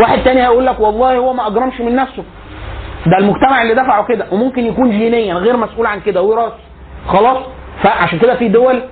واحد 0.00 0.18
تاني 0.24 0.42
هيقول 0.42 0.66
لك 0.66 0.80
والله 0.80 1.16
هو 1.16 1.32
ما 1.32 1.46
أجرمش 1.46 1.80
من 1.80 1.96
نفسه. 1.96 2.24
ده 3.06 3.18
المجتمع 3.18 3.62
اللي 3.62 3.74
دفعه 3.74 4.04
كده 4.04 4.26
وممكن 4.32 4.66
يكون 4.66 4.90
جينيا 4.90 5.34
غير 5.34 5.56
مسؤول 5.56 5.86
عن 5.86 6.00
كده 6.00 6.22
وراثي 6.22 6.62
خلاص؟ 7.08 7.38
فعشان 7.82 8.18
كده 8.18 8.34
في 8.34 8.48
دول 8.48 8.82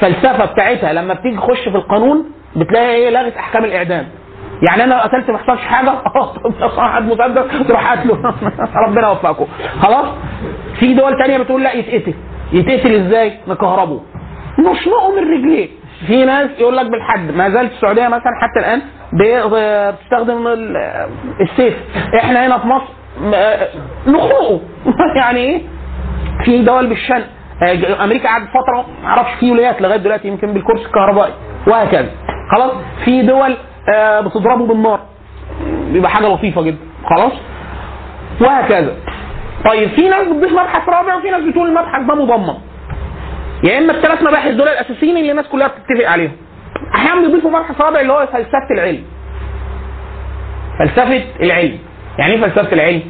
فلسفة 0.00 0.44
بتاعتها 0.44 0.92
لما 0.92 1.14
بتيجي 1.14 1.36
تخش 1.36 1.60
في 1.68 1.76
القانون 1.76 2.24
بتلاقي 2.56 2.94
إيه 2.94 3.10
لغت 3.10 3.36
أحكام 3.36 3.64
الإعدام. 3.64 4.08
يعني 4.68 4.84
أنا 4.84 4.94
لو 4.94 5.00
قتلت 5.00 5.30
ما 5.30 5.38
حصلش 5.38 5.60
حاجة 5.60 5.90
آه 6.76 6.88
حد 6.88 7.02
مسدس 7.02 7.68
تروح 7.68 7.88
قاتله 7.90 8.34
ربنا 8.86 9.08
يوفقكم. 9.08 9.46
خلاص؟ 9.82 10.06
في 10.80 10.94
دول 10.94 11.18
تانية 11.18 11.38
بتقول 11.38 11.62
لا 11.62 11.72
يتقتل. 11.72 12.14
يتقتل 12.52 12.94
إزاي؟ 13.06 13.32
نكهربه 13.48 14.00
نشنقه 14.58 15.10
من 15.20 15.32
رجليه. 15.32 15.68
في 16.06 16.24
ناس 16.24 16.50
يقول 16.58 16.76
لك 16.76 16.86
بالحد. 16.86 17.30
ما 17.30 17.50
زالت 17.50 17.72
السعودية 17.72 18.08
مثلا 18.08 18.32
حتى 18.40 18.60
الآن 18.60 18.82
بتستخدم 19.12 20.46
ال- 20.46 20.76
السيف. 21.40 21.74
إحنا 22.20 22.46
هنا 22.46 22.58
في 22.58 22.66
مصر 22.66 22.84
نخنقه 24.06 24.60
يعني 25.22 25.38
إيه؟ 25.40 25.62
في 26.44 26.62
دول 26.62 26.86
بالشن. 26.86 27.22
أمريكا 28.04 28.28
قعدت 28.28 28.48
فترة 28.48 28.86
ما 29.02 29.08
أعرفش 29.08 29.30
في 29.40 29.50
ولايات 29.50 29.82
لغاية 29.82 29.96
دلوقتي 29.98 30.28
يمكن 30.28 30.52
بالكرسي 30.52 30.84
الكهربائي. 30.84 31.32
وهكذا. 31.66 32.10
خلاص؟ 32.52 32.72
في 33.04 33.22
دول 33.22 33.56
آه، 33.94 34.20
بتضربه 34.20 34.66
بالنار. 34.66 35.00
بيبقى 35.92 36.10
حاجة 36.10 36.26
لطيفة 36.26 36.62
جدا. 36.62 36.78
خلاص؟ 37.10 37.32
وهكذا. 38.40 38.94
طيب 39.68 39.88
في 39.90 40.08
ناس 40.08 40.28
بتضيف 40.28 40.52
مبحث 40.52 40.88
رابع 40.88 41.14
وفي 41.14 41.30
ناس 41.30 41.42
بتقول 41.42 41.68
المبحث 41.68 42.02
ده 42.02 42.14
مضمن 42.14 42.54
يا 43.64 43.78
إما 43.78 43.92
الثلاث 43.92 44.22
مباحث 44.22 44.50
دول 44.54 44.68
الأساسيين 44.68 45.16
اللي 45.16 45.30
الناس 45.30 45.46
كلها 45.48 45.68
بتتفق 45.68 46.08
عليهم. 46.10 46.32
أحيانا 46.94 47.20
بيضيفوا 47.20 47.50
مبحث 47.50 47.80
رابع 47.80 48.00
اللي 48.00 48.12
هو 48.12 48.26
فلسفة 48.32 48.68
العلم. 48.70 49.04
فلسفة 50.78 51.24
العلم. 51.40 51.78
يعني 52.18 52.32
إيه 52.32 52.40
فلسفة 52.40 52.72
العلم؟ 52.72 53.02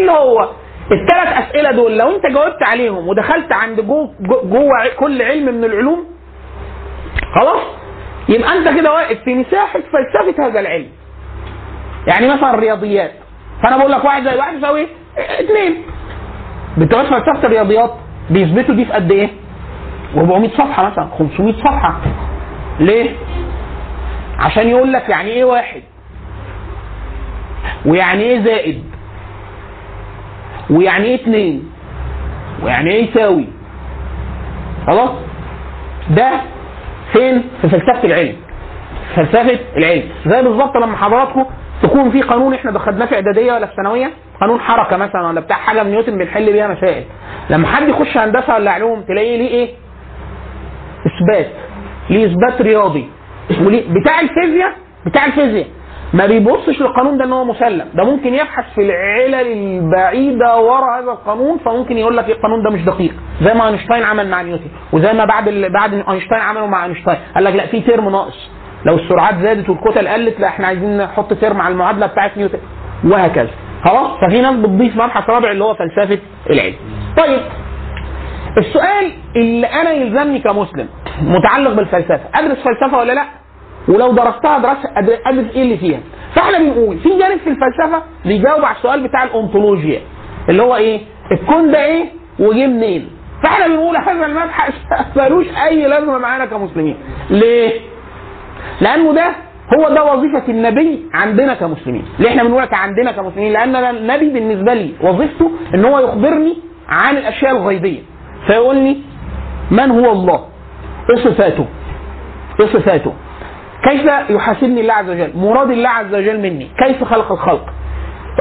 اللي 0.00 0.12
هو 0.12 0.48
الثلاث 0.92 1.48
أسئلة 1.48 1.70
دول 1.70 1.98
لو 1.98 2.16
أنت 2.16 2.26
جاوبت 2.26 2.62
عليهم 2.62 3.08
ودخلت 3.08 3.52
عند 3.52 3.80
جوه 3.80 4.14
جو 4.20 4.40
جوه 4.44 4.88
كل 4.98 5.22
علم 5.22 5.54
من 5.54 5.64
العلوم 5.64 6.04
خلاص؟ 7.40 7.62
يبقى 8.28 8.58
أنت 8.58 8.68
كده 8.80 8.92
واقف 8.92 9.18
في 9.24 9.34
مساحة 9.34 9.80
فلسفة 9.80 10.46
هذا 10.46 10.60
العلم. 10.60 10.88
يعني 12.06 12.28
مثلا 12.28 12.54
الرياضيات. 12.54 13.12
فأنا 13.62 13.76
بقول 13.76 13.92
لك 13.92 14.04
واحد 14.04 14.28
زي 14.28 14.36
واحد 14.36 14.58
يساوي؟ 14.58 14.86
اثنين 15.18 15.82
بتوع 16.78 17.02
فلسفه 17.04 17.46
الرياضيات 17.46 17.94
بيثبتوا 18.30 18.74
دي 18.74 18.84
في 18.84 18.92
قد 18.92 19.10
إيه؟ 19.12 19.28
400 20.16 20.50
صفحة 20.50 20.90
مثلا 20.90 21.08
500 21.18 21.52
صفحة. 21.52 21.96
ليه؟ 22.80 23.10
عشان 24.38 24.68
يقول 24.68 24.92
لك 24.92 25.08
يعني 25.08 25.30
إيه 25.30 25.44
واحد؟ 25.44 25.82
ويعني 27.86 28.22
إيه 28.22 28.44
زائد؟ 28.44 28.84
ويعني 30.70 31.04
إيه 31.04 31.14
اتنين؟ 31.14 31.70
ويعني 32.62 32.90
إيه 32.90 33.10
يساوي؟ 33.10 33.44
خلاص؟ 34.86 35.10
ده 36.10 36.30
فين؟ 37.12 37.42
في 37.62 37.68
فلسفة 37.68 38.04
العلم. 38.04 38.36
فلسفة 39.16 39.58
العلم. 39.76 40.02
زي 40.26 40.42
بالظبط 40.42 40.76
لما 40.76 40.96
حضراتكم 40.96 41.44
تكون 41.82 42.10
في 42.10 42.20
قانون 42.22 42.54
إحنا 42.54 42.78
خدناه 42.78 43.06
في 43.06 43.14
إعدادية 43.14 43.52
ولا 43.52 43.66
في 43.66 43.72
ثانوية. 43.76 44.10
قانون 44.40 44.60
حركة 44.60 44.96
مثلا 44.96 45.26
ولا 45.28 45.40
بتاع 45.40 45.56
حاجة 45.56 45.82
من 45.82 45.90
نيوتن 45.90 46.18
بنحل 46.18 46.52
بيها 46.52 46.68
مسائل 46.68 47.04
لما 47.50 47.66
حد 47.66 47.88
يخش 47.88 48.16
هندسة 48.16 48.54
ولا 48.54 48.70
علوم 48.70 49.02
تلاقيه 49.02 49.36
ليه 49.36 49.48
إيه؟ 49.48 49.70
إثبات. 51.06 51.50
ليه 52.10 52.26
إثبات 52.26 52.62
رياضي. 52.62 53.08
وليه 53.62 53.82
بتاع 54.00 54.20
الفيزياء؟ 54.20 54.72
بتاع 55.06 55.26
الفيزياء. 55.26 55.66
ما 56.14 56.26
بيبصش 56.26 56.80
للقانون 56.80 57.18
ده 57.18 57.24
إن 57.24 57.32
هو 57.32 57.44
مسلم. 57.44 57.86
ده 57.94 58.04
ممكن 58.04 58.34
يبحث 58.34 58.64
في 58.74 58.80
العلل 58.80 59.34
البعيدة 59.52 60.58
ورا 60.60 61.00
هذا 61.00 61.10
القانون 61.10 61.58
فممكن 61.58 61.96
يقول 61.98 62.16
لك 62.16 62.30
القانون 62.30 62.62
ده 62.62 62.70
مش 62.70 62.80
دقيق. 62.84 63.12
زي 63.42 63.54
ما 63.54 63.68
أينشتاين 63.68 64.02
عمل 64.02 64.28
مع 64.28 64.42
نيوتن 64.42 64.70
وزي 64.92 65.12
ما 65.12 65.24
بعد 65.24 65.48
ال... 65.48 65.72
بعد 65.72 65.92
أينشتاين 65.94 66.40
عمله 66.40 66.66
مع 66.66 66.84
أينشتاين. 66.84 67.18
قال 67.34 67.44
لك 67.44 67.54
لا 67.54 67.66
في 67.66 67.80
term 67.80 68.08
ناقص. 68.08 68.50
لو 68.84 68.94
السرعات 68.94 69.34
زادت 69.42 69.68
والكتل 69.68 70.08
قلت 70.08 70.40
لا 70.40 70.48
إحنا 70.48 70.66
عايزين 70.66 70.98
نحط 70.98 71.32
term 71.34 71.60
على 71.60 71.72
المعادلة 71.72 72.06
بتاعت 72.06 72.36
نيوتن. 72.38 72.58
وهكذا. 73.04 73.50
خلاص؟ 73.84 74.20
ففي 74.20 74.40
ناس 74.40 74.56
بتضيف 74.56 74.96
مبحث 74.96 75.30
رابع 75.30 75.50
اللي 75.50 75.64
هو 75.64 75.74
فلسفة 75.74 76.18
العلم. 76.50 76.74
طيب 77.16 77.40
السؤال 78.58 79.12
اللي 79.36 79.66
أنا 79.66 79.90
يلزمني 79.90 80.38
كمسلم 80.38 80.88
متعلق 81.22 81.72
بالفلسفة 81.72 82.20
أدرس 82.34 82.58
فلسفة 82.58 82.98
ولا 82.98 83.12
لأ؟ 83.12 83.24
ولو 83.88 84.12
درستها 84.12 84.58
دراسه 84.58 84.90
أدرس 84.96 85.50
إيه 85.56 85.62
اللي 85.62 85.76
فيها؟ 85.78 86.00
فإحنا 86.34 86.58
بنقول 86.58 86.98
في 86.98 87.08
جانب 87.08 87.38
في 87.40 87.50
الفلسفة 87.50 88.02
بيجاوب 88.24 88.64
على 88.64 88.76
السؤال 88.76 89.02
بتاع 89.08 89.24
الأنطولوجيا 89.24 90.00
اللي 90.48 90.62
هو 90.62 90.76
إيه؟ 90.76 91.00
الكون 91.32 91.70
ده 91.70 91.84
إيه؟ 91.84 92.04
وجه 92.38 92.66
منين؟ 92.66 93.10
فإحنا 93.42 93.66
بنقول 93.66 93.96
هذا 93.96 94.26
المبحث 94.26 94.74
ملوش 95.16 95.46
أي 95.66 95.86
لازمة 95.86 96.18
معانا 96.18 96.46
كمسلمين. 96.46 96.96
ليه؟ 97.30 97.80
لأنه 98.80 99.12
ده 99.12 99.32
هو 99.74 99.88
ده 99.88 100.04
وظيفة 100.04 100.42
النبي 100.48 101.02
عندنا 101.14 101.54
كمسلمين، 101.54 102.04
ليه 102.18 102.28
إحنا 102.28 102.42
بنقول 102.42 102.68
عندنا 102.72 103.12
كمسلمين؟ 103.12 103.56
أنا 103.56 103.90
النبي 103.90 104.30
بالنسبة 104.30 104.74
لي 104.74 104.94
وظيفته 105.00 105.50
إن 105.74 105.84
هو 105.84 105.98
يخبرني 105.98 106.56
عن 106.88 107.16
الأشياء 107.16 107.56
الغيبية، 107.56 108.00
فيقول 108.46 108.76
لي 108.76 108.96
من 109.70 109.90
هو 109.90 110.12
الله؟ 110.12 110.44
إيه 111.10 111.24
صفاته؟ 111.24 111.66
إيه 112.60 112.66
صفاته؟ 112.66 113.12
كيف 113.84 114.10
يحاسبني 114.30 114.80
الله 114.80 114.92
عز 114.94 115.10
وجل؟ 115.10 115.30
مراد 115.34 115.70
الله 115.70 115.88
عز 115.88 116.14
وجل 116.14 116.40
مني، 116.40 116.68
كيف 116.78 117.04
خلق 117.04 117.32
الخلق؟ 117.32 117.66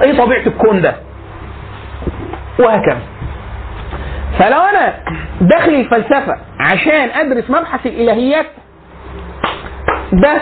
إيه 0.03 0.17
طبيعة 0.17 0.47
الكون 0.47 0.81
ده؟ 0.81 0.95
وهكذا. 2.59 3.01
فلو 4.39 4.59
أنا 4.59 4.93
داخل 5.41 5.71
الفلسفة 5.71 6.35
عشان 6.59 7.09
أدرس 7.09 7.49
مبحث 7.49 7.85
الإلهيات 7.85 8.45
ده 10.13 10.41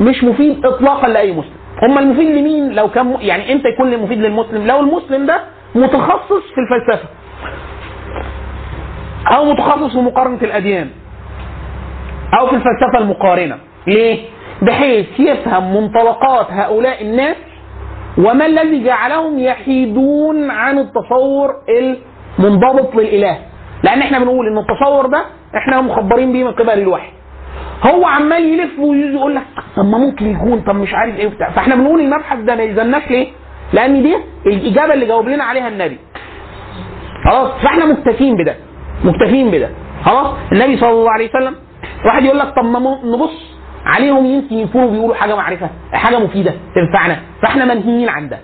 مش 0.00 0.24
مفيد 0.24 0.66
اطلاقا 0.66 1.08
لأي 1.08 1.32
مسلم. 1.32 1.52
هم 1.82 1.98
المفيد 1.98 2.28
لمين؟ 2.28 2.72
لو 2.72 2.88
كان. 2.90 3.16
يعني 3.20 3.52
إمتى 3.52 3.68
يكون 3.68 3.92
المفيد 3.92 4.18
للمسلم؟ 4.18 4.66
لو 4.66 4.80
المسلم 4.80 5.26
ده 5.26 5.40
متخصص 5.74 6.42
في 6.54 6.60
الفلسفة. 6.60 7.08
أو 9.34 9.44
متخصص 9.44 9.92
في 9.92 9.98
مقارنة 9.98 10.38
الأديان. 10.42 10.90
أو 12.40 12.46
في 12.46 12.52
الفلسفة 12.56 12.98
المقارنة. 12.98 13.58
ليه؟ 13.86 14.18
بحيث 14.62 15.06
يفهم 15.20 15.76
منطلقات 15.76 16.46
هؤلاء 16.50 17.02
الناس 17.02 17.36
وما 18.18 18.46
الذي 18.46 18.84
جعلهم 18.84 19.38
يحيدون 19.38 20.50
عن 20.50 20.78
التصور 20.78 21.50
المنضبط 22.38 22.94
للإله. 22.94 23.38
لأن 23.82 23.98
إحنا 24.00 24.18
بنقول 24.18 24.46
إن 24.46 24.58
التصور 24.58 25.06
ده 25.06 25.24
إحنا 25.56 25.80
مخبرين 25.80 26.32
بيه 26.32 26.44
من 26.44 26.52
قبل 26.52 26.70
الوحي. 26.78 27.10
هو 27.82 28.04
عمال 28.06 28.42
يلف 28.60 28.78
ويجي 28.78 29.14
يقول 29.14 29.34
لك 29.36 29.42
طب 29.76 29.84
ما 29.84 29.98
ممكن 29.98 30.30
يكون 30.30 30.60
طب 30.60 30.74
مش 30.76 30.94
عارف 30.94 31.16
إيه 31.16 31.26
وبتاع 31.26 31.50
فاحنا 31.50 31.74
بنقول 31.74 32.00
المبحث 32.00 32.38
ده 32.38 32.54
ما 32.56 32.62
يلزمناش 32.62 33.10
ليه؟ 33.10 33.28
لأن 33.72 34.02
دي 34.02 34.16
الإجابة 34.46 34.94
اللي 34.94 35.06
جاوب 35.06 35.28
لنا 35.28 35.44
عليها 35.44 35.68
النبي. 35.68 35.98
خلاص 37.24 37.50
فاحنا 37.62 37.86
مكتفين 37.86 38.36
بده 38.36 38.54
مكتفين 39.04 39.50
بده 39.50 39.70
خلاص 40.04 40.26
النبي 40.52 40.76
صلى 40.76 40.90
الله 40.90 41.10
عليه 41.10 41.28
وسلم 41.28 41.54
واحد 42.06 42.24
يقول 42.24 42.38
لك 42.38 42.54
طب 42.56 42.64
ما 42.64 42.98
نبص 43.04 43.56
عليهم 43.86 44.26
يمكن 44.26 44.56
يكونوا 44.56 44.90
بيقولوا 44.90 45.14
حاجة 45.14 45.36
معرفة 45.36 45.70
حاجة 45.92 46.18
مفيدة 46.18 46.54
تنفعنا 46.74 47.16
فاحنا 47.42 47.64
منهيين 47.74 48.08
عن 48.08 48.28
ده. 48.28 48.38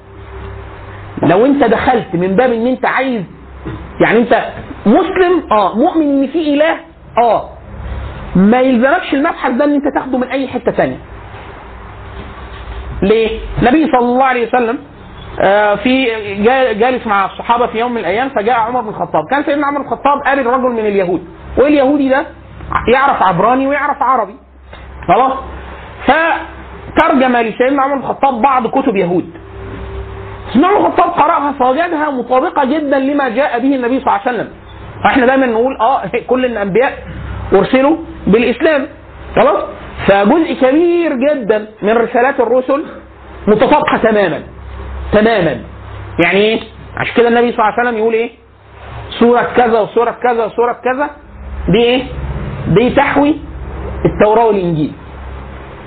لو 1.22 1.46
انت 1.46 1.64
دخلت 1.64 2.07
من 2.14 2.37
باب 2.37 2.52
ان 2.52 2.66
انت 2.66 2.87
عايز 2.87 3.22
يعني 4.00 4.18
انت 4.18 4.48
مسلم 4.87 5.42
آه 5.52 5.76
مؤمن 5.78 6.02
إن 6.22 6.26
في 6.26 6.54
إله 6.54 6.76
آه 7.18 7.48
ما 8.37 8.61
يلزمكش 8.61 9.14
المبحث 9.14 9.51
ده 9.53 9.64
إن 9.64 9.75
أنت 9.75 9.85
تاخده 9.94 10.18
من 10.18 10.29
أي 10.29 10.49
حتة 10.49 10.72
ثانية. 10.72 10.96
ليه؟ 13.03 13.40
النبي 13.59 13.87
صلى 13.87 13.99
الله 13.99 14.25
عليه 14.25 14.49
وسلم 14.49 14.79
آه، 15.40 15.75
في 15.75 16.05
جا- 16.42 16.72
جالس 16.72 17.07
مع 17.07 17.25
الصحابة 17.27 17.66
في 17.66 17.79
يوم 17.79 17.92
من 17.92 17.99
الأيام 17.99 18.29
فجاء 18.29 18.55
عمر 18.57 18.81
بن 18.81 18.88
الخطاب، 18.88 19.25
كان 19.31 19.44
سيدنا 19.44 19.66
عمر 19.66 19.79
بن 19.79 19.85
الخطاب 19.85 20.22
قابل 20.27 20.46
رجل 20.46 20.70
من 20.72 20.79
اليهود، 20.79 21.25
واليهودي 21.59 22.09
ده 22.09 22.27
يعرف 22.92 23.22
عبراني 23.22 23.66
ويعرف 23.66 24.03
عربي. 24.03 24.35
خلاص؟ 25.09 25.33
فترجم 26.07 27.37
لسيدنا 27.37 27.83
عمر 27.83 27.94
بن 27.94 28.01
الخطاب 28.01 28.42
بعض 28.42 28.66
كتب 28.66 28.96
يهود. 28.96 29.31
سيدنا 30.53 30.68
عمر 30.68 30.79
بن 30.79 30.87
الخطاب 30.87 31.11
قرأها 31.11 31.53
فوجدها 31.53 32.11
مطابقة 32.11 32.64
جدا 32.64 32.99
لما 32.99 33.29
جاء 33.29 33.59
به 33.59 33.75
النبي 33.77 34.01
صلى 34.01 34.07
الله 34.09 34.20
عليه 34.27 34.31
وسلم. 34.38 34.49
فإحنا 35.05 35.27
دايما 35.27 35.46
نقول 35.46 35.77
آه 35.81 36.03
كل 36.27 36.44
الأنبياء 36.44 36.92
أرسلوا 37.52 37.96
بالإسلام. 38.26 38.87
خلاص؟ 39.37 39.62
فجزء 40.06 40.54
كبير 40.62 41.12
جدا 41.14 41.66
من 41.82 41.90
رسالات 41.90 42.40
الرسل 42.40 42.85
متطابقه 43.46 43.96
تماما. 43.96 44.42
تماما. 45.12 45.61
يعني 46.24 46.38
إيه؟ 46.38 46.61
عشان 46.96 47.14
كده 47.16 47.28
النبي 47.28 47.52
صلى 47.52 47.59
الله 47.59 47.72
عليه 47.72 47.82
وسلم 47.88 47.98
يقول 47.98 48.14
إيه؟ 48.14 48.30
سورة 49.11 49.48
كذا 49.56 49.80
وسورة 49.80 50.16
كذا 50.22 50.44
وسورة 50.44 50.76
كذا. 50.85 51.11
دي 51.68 51.78
إيه؟ 51.85 52.02
دي 52.66 52.90
تحوي 52.90 53.35
التوراة 54.04 54.46
والإنجيل. 54.46 54.92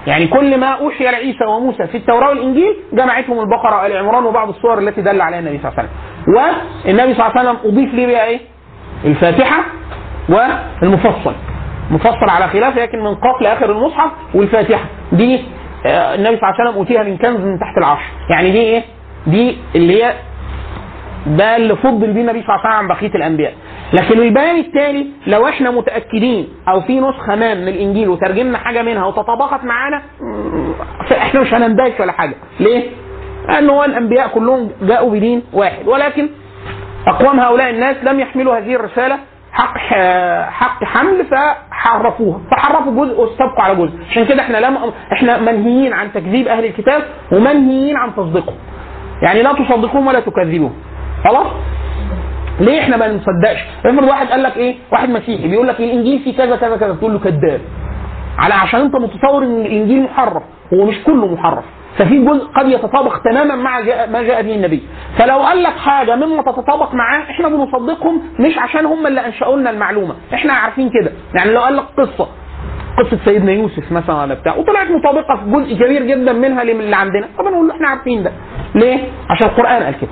يعني 0.08 0.28
كل 0.28 0.58
ما 0.60 0.68
أوحي 0.68 1.04
لعيسى 1.04 1.46
وموسى 1.46 1.88
في 1.88 1.98
التوراة 1.98 2.30
والإنجيل 2.30 2.76
جمعتهم 2.94 3.40
البقرة 3.40 3.82
وال 3.84 3.98
عمران 3.98 4.26
وبعض 4.26 4.50
الصور 4.50 4.80
التي 4.80 5.02
دل 5.02 5.22
عليها 5.22 5.40
النبي 5.40 5.60
صلى 5.64 5.72
الله 5.72 5.80
عليه 5.80 5.90
وسلم. 5.90 6.36
والنبي 6.86 7.14
صلى 7.14 7.28
الله 7.28 7.40
عليه 7.40 7.50
وسلم 7.50 7.72
أضيف 7.72 7.94
ليه 7.94 8.08
بقى 8.08 8.26
إيه؟ 8.28 8.40
الفاتحة 9.06 9.64
والمفصل. 10.30 11.34
مفصل 11.92 12.30
على 12.30 12.48
خلاف 12.48 12.78
لكن 12.78 13.00
من 13.00 13.16
قاف 13.16 13.42
لاخر 13.42 13.72
المصحف 13.72 14.12
والفاتحة. 14.34 14.86
دي 15.12 15.40
آه، 15.86 16.16
النبي 16.16 16.38
صلى 16.38 16.50
الله 16.50 16.54
عليه 16.60 16.64
وسلم 16.70 16.78
أوتيها 16.78 17.04
من 17.04 17.18
كنز 17.18 17.40
من 17.46 17.60
تحت 17.60 17.78
العرش. 17.78 18.02
يعني 18.30 18.52
دي 18.52 18.58
إيه؟ 18.62 18.84
دي 19.28 19.58
اللي 19.76 20.04
هي 20.04 20.14
ده 21.28 21.56
اللي 21.56 21.76
فضل 21.76 22.14
بيه 22.14 22.22
النبي 22.22 22.42
صلى 22.44 22.56
الله 22.56 22.60
عليه 22.66 22.70
وسلم 22.70 22.72
عن 22.72 22.88
بقية 22.88 23.16
الأنبياء. 23.16 23.54
لكن 23.94 24.20
البيان 24.20 24.56
التالي 24.56 25.08
لو 25.28 25.48
إحنا 25.48 25.72
متأكدين 25.72 26.48
أو 26.68 26.82
في 26.82 27.00
نسخة 27.00 27.36
ما 27.36 27.54
من 27.54 27.68
الإنجيل 27.68 28.10
وترجمنا 28.10 28.58
حاجة 28.58 28.82
منها 28.82 29.06
وتطابقت 29.06 29.64
معانا 29.64 30.02
مم، 30.22 30.74
فاحنا 31.10 31.42
مش 31.42 31.54
هنندهش 31.54 32.00
ولا 32.00 32.12
حاجة. 32.12 32.36
ليه؟ 32.60 32.84
لأن 33.48 33.70
هو 33.70 33.84
الأنبياء 33.84 34.28
كلهم 34.28 34.72
جاءوا 34.82 35.12
بدين 35.12 35.44
واحد. 35.54 35.88
ولكن 35.88 36.30
أقوام 37.08 37.40
هؤلاء 37.40 37.70
الناس 37.70 37.96
لم 38.04 38.20
يحملوا 38.20 38.58
هذه 38.58 38.76
الرسالة 38.76 39.18
حق 39.52 39.78
حق 40.50 40.84
حمل 40.84 41.26
فحرفوها 41.26 42.40
فحرفوا 42.52 43.06
جزء 43.06 43.20
واستبقوا 43.20 43.62
على 43.64 43.76
جزء. 43.76 43.94
عشان 44.10 44.26
كده 44.26 44.42
إحنا 44.42 44.58
لم 44.58 44.78
إحنا 45.14 45.38
منهيين 45.38 45.94
عن 45.94 46.14
تكذيب 46.14 46.48
أهل 46.48 46.66
الكتاب 46.66 47.02
ومنهيين 47.32 47.98
عن 47.98 48.16
تصديقهم. 48.16 48.56
يعني 49.22 49.42
لا 49.44 49.54
تصدقوهم 49.54 50.08
ولا 50.08 50.20
تكذبوهم. 50.20 50.74
خلاص؟ 51.24 51.48
ليه 52.60 52.82
إحنا 52.82 52.98
ما 52.98 53.08
نصدقش؟ 53.08 53.60
افرض 53.86 54.04
واحد 54.04 54.28
قال 54.28 54.44
لك 54.44 54.58
إيه؟ 54.58 54.76
واحد 54.92 55.10
مسيحي 55.10 55.48
بيقول 55.48 55.68
لك 55.68 55.80
الإنجيل 55.80 56.20
فيه 56.20 56.38
كذا 56.38 56.56
كذا 56.56 56.78
كذا 56.78 56.94
تقول 56.96 57.14
له 57.14 57.20
كذاب. 57.20 57.62
على 58.38 58.54
عشان 58.54 58.82
انت 58.82 58.96
متصور 58.96 59.44
إن 59.44 59.62
الإنجيل 59.62 60.04
محرف. 60.04 60.44
هو 60.74 60.86
مش 60.86 61.04
كله 61.06 61.28
محرف. 61.34 61.64
ففي 61.98 62.26
جزء 62.26 62.46
قد 62.46 62.68
يتطابق 62.68 63.18
تماما 63.18 63.56
مع 63.56 63.82
جاء 63.82 64.10
ما 64.10 64.22
جاء 64.22 64.42
به 64.42 64.56
النبي. 64.56 64.84
فلو 65.18 65.40
قال 65.40 65.64
لك 65.64 65.74
حاجة 65.78 66.16
مما 66.16 66.42
تتطابق 66.42 66.94
معاه 66.94 67.22
إحنا 67.32 67.50
بنصدقهم 67.50 68.22
مش 68.40 68.58
عشان 68.58 68.86
هم 68.86 69.08
اللي 69.08 69.26
أنشأوا 69.26 69.58
لنا 69.58 69.70
المعلومة. 69.70 70.16
إحنا 70.34 70.54
عارفين 70.54 70.90
كده. 70.90 71.12
يعني 71.36 71.52
لو 71.52 71.62
قال 71.62 71.76
لك 71.78 71.84
قصة 71.98 72.28
قصة 72.98 73.18
سيدنا 73.26 73.52
يوسف 73.52 73.92
مثلا 73.92 74.22
ولا 74.22 74.34
بتاع 74.34 74.56
وطلعت 74.56 74.88
مطابقة 74.92 75.36
في 75.36 75.52
جزء 75.52 75.74
كبير 75.86 76.04
جدا 76.04 76.34
منها 76.34 76.62
اللي 76.62 76.96
عندنا 76.96 77.28
طب 77.38 77.46
نقول 77.46 77.68
له 77.68 77.76
إحنا 77.76 77.88
عارفين 77.88 78.24
ده. 78.24 78.32
ليه؟ 78.76 79.00
عشان 79.30 79.48
القرآن 79.48 79.84
قال 79.84 80.00
كده. 80.02 80.10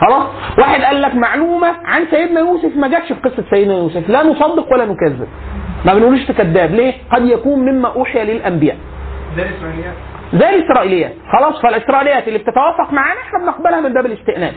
خلاص؟ 0.00 0.26
واحد 0.58 0.80
قال 0.82 1.02
لك 1.02 1.14
معلومة 1.14 1.68
عن 1.84 2.02
سيدنا 2.10 2.40
يوسف 2.40 2.76
ما 2.76 2.88
جاتش 2.88 3.12
في 3.12 3.20
قصة 3.28 3.44
سيدنا 3.50 3.74
يوسف. 3.74 4.08
لا 4.08 4.22
نصدق 4.22 4.72
ولا 4.72 4.84
نكذب. 4.84 5.28
ما 5.86 5.94
بنقولش 5.94 6.24
تكذاب. 6.26 6.70
ليه؟ 6.74 6.92
قد 7.12 7.26
يكون 7.26 7.58
مما 7.58 7.88
أوحي 7.88 8.24
للأنبياء. 8.24 8.76
ده 9.36 9.42
الاسرائيليات 9.42 9.94
زي 10.34 10.48
الاسرائيليات 10.54 11.12
خلاص 11.32 11.62
فالإسرائيليات 11.62 12.28
اللي 12.28 12.38
بتتوافق 12.38 12.92
معانا 12.92 13.20
إحنا 13.20 13.38
بنقبلها 13.38 13.80
من 13.80 13.92
باب 13.92 14.06
الاستئناس 14.06 14.54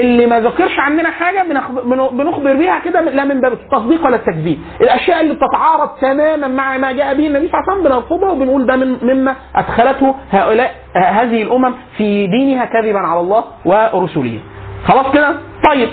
اللي 0.00 0.26
ما 0.26 0.40
ذكرش 0.40 0.78
عننا 0.78 1.10
حاجة 1.10 1.42
بنخ- 1.42 1.70
بن- 1.84 2.16
بنخبر 2.18 2.54
بيها 2.56 2.78
كده 2.78 3.00
لا 3.00 3.24
من 3.24 3.40
باب 3.40 3.52
التصديق 3.52 4.06
ولا 4.06 4.16
التكذيب. 4.16 4.58
الأشياء 4.80 5.20
اللي 5.20 5.34
بتتعارض 5.34 5.88
تماما 6.00 6.48
مع 6.48 6.76
ما 6.78 6.92
جاء 6.92 7.14
به 7.14 7.26
النبي 7.26 7.48
صلى 7.48 7.60
الله 7.60 7.70
عليه 7.72 7.80
وسلم 7.80 7.82
بنرفضها 7.90 8.30
وبنقول 8.30 8.66
ده 8.66 8.76
مما 9.02 9.34
أدخلته 9.56 10.14
هؤلاء 10.32 10.74
هذه 10.96 11.42
الأمم 11.42 11.74
في 11.96 12.26
دينها 12.26 12.64
كذبا 12.64 12.98
على 12.98 13.20
الله 13.20 13.44
ورسله 13.64 14.38
خلاص 14.86 15.12
كده؟ 15.14 15.36
طيب. 15.70 15.88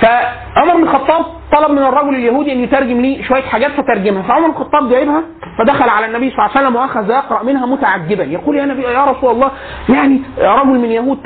فعمر 0.00 0.76
بن 0.76 0.82
الخطاب 0.82 1.24
طلب 1.52 1.70
من 1.70 1.78
الرجل 1.82 2.14
اليهودي 2.14 2.52
أن 2.52 2.60
يترجم 2.60 3.00
لي 3.00 3.22
شوية 3.22 3.42
حاجات 3.42 3.70
فترجمها 3.70 4.22
فعمر 4.22 4.46
بن 4.48 4.52
الخطاب 4.52 4.88
جايبها 4.90 5.22
فدخل 5.58 5.88
على 5.88 6.06
النبي 6.06 6.30
صلى 6.30 6.38
الله 6.38 6.50
عليه 6.56 6.60
وسلم 6.66 6.76
وأخذ 6.76 7.10
يقرأ 7.10 7.42
منها 7.42 7.66
متعجبا 7.66 8.24
يقول 8.24 8.56
يا 8.56 8.64
نبي 8.64 8.82
يا 8.82 9.04
رسول 9.04 9.30
الله 9.30 9.50
يعني 9.88 10.22
رجل 10.38 10.66
من 10.78 10.90
يهود. 10.90 11.18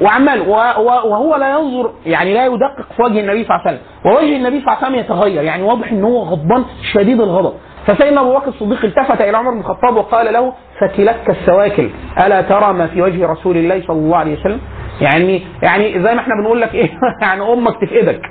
وعمال. 0.00 0.48
وهو 0.48 1.36
لا 1.36 1.50
ينظر 1.50 1.90
يعني 2.06 2.34
لا 2.34 2.46
يدقق 2.46 2.86
في 2.96 3.02
وجه 3.02 3.20
النبي 3.20 3.44
صلى 3.44 3.56
الله 3.56 3.66
عليه 3.66 3.70
وسلم 3.78 3.80
ووجه 4.04 4.36
النبي 4.36 4.60
صلى 4.60 4.68
الله 4.72 4.76
عليه 4.84 4.86
وسلم 4.86 4.94
يتغير 4.94 5.42
يعني 5.42 5.62
واضح 5.62 5.92
إن 5.92 6.04
هو 6.04 6.22
غضبان 6.22 6.64
شديد 6.92 7.20
الغضب 7.20 7.52
فسيدنا 7.86 8.20
أبو 8.20 8.34
بكر 8.38 8.48
الصديق 8.48 8.84
التفت 8.84 9.20
إلى 9.20 9.36
عمر 9.36 9.50
بن 9.50 9.58
الخطاب 9.60 9.96
وقال 9.96 10.32
له 10.32 10.52
فتلك 10.80 11.30
السواكل 11.30 11.90
ألا 12.26 12.40
ترى 12.42 12.72
ما 12.72 12.86
في 12.86 13.02
وجه 13.02 13.26
رسول 13.26 13.56
الله 13.56 13.82
صلى 13.86 13.96
الله 13.96 14.16
عليه 14.16 14.40
وسلم 14.40 14.60
يعني 15.02 15.42
يعني 15.62 15.92
زي 16.02 16.14
ما 16.14 16.20
إحنا 16.20 16.34
بنقول 16.34 16.60
لك 16.60 16.74
إيه 16.74 16.90
يعني 17.22 17.42
أمك 17.52 17.74
تفقدك. 17.80 18.20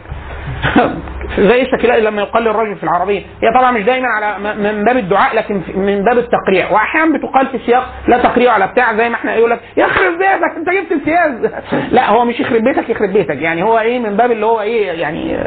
زي 1.40 1.62
السكلاء 1.62 2.00
لما 2.00 2.22
يقال 2.22 2.44
للرجل 2.44 2.76
في 2.76 2.84
العربية 2.84 3.20
هي 3.20 3.52
طبعا 3.60 3.72
مش 3.72 3.84
دايما 3.84 4.08
على 4.08 4.54
من 4.56 4.84
باب 4.84 4.98
الدعاء 4.98 5.36
لكن 5.36 5.62
من 5.76 6.04
باب 6.04 6.18
التقريع. 6.18 6.72
واحيانا 6.72 7.18
بتقال 7.18 7.48
في 7.48 7.60
سياق 7.66 7.84
لا 8.08 8.18
تقريع 8.18 8.52
على 8.54 8.68
بتاع 8.68 8.94
زي 8.98 9.10
ما 9.10 9.16
إحنا 9.16 9.36
يقول 9.36 9.50
لك 9.52 9.60
يخرب 9.78 10.14
بيتك 10.18 10.58
أنت 10.58 10.70
جبت 10.70 10.92
امتياز 10.92 11.52
لا 11.96 12.10
هو 12.10 12.26
مش 12.26 12.40
يخرب 12.40 12.64
بيتك 12.64 12.90
يخرب 12.90 13.14
بيتك. 13.14 13.36
يعني 13.42 13.64
هو 13.64 13.80
إيه 13.80 14.00
من 14.00 14.18
باب 14.18 14.32
اللي 14.32 14.46
هو 14.46 14.62
إيه 14.62 14.92
يعني 14.92 15.38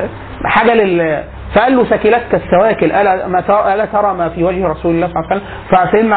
حاجة 0.44 0.74
لل 0.74 1.24
فقال 1.54 1.76
له 1.76 1.84
سكلتك 1.84 2.34
السواكل 2.34 2.92
ألا 2.92 3.26
ما 3.26 3.40
ترى 3.40 3.74
ألا 3.74 3.84
ترى 3.84 4.14
ما 4.14 4.28
في 4.28 4.44
وجه 4.44 4.66
رسول 4.66 4.94
الله 4.94 5.06
صلى 5.08 5.16
الله 5.16 5.30
عليه 5.30 5.42
وسلم؟ 5.42 5.88
فسيدنا 5.88 6.16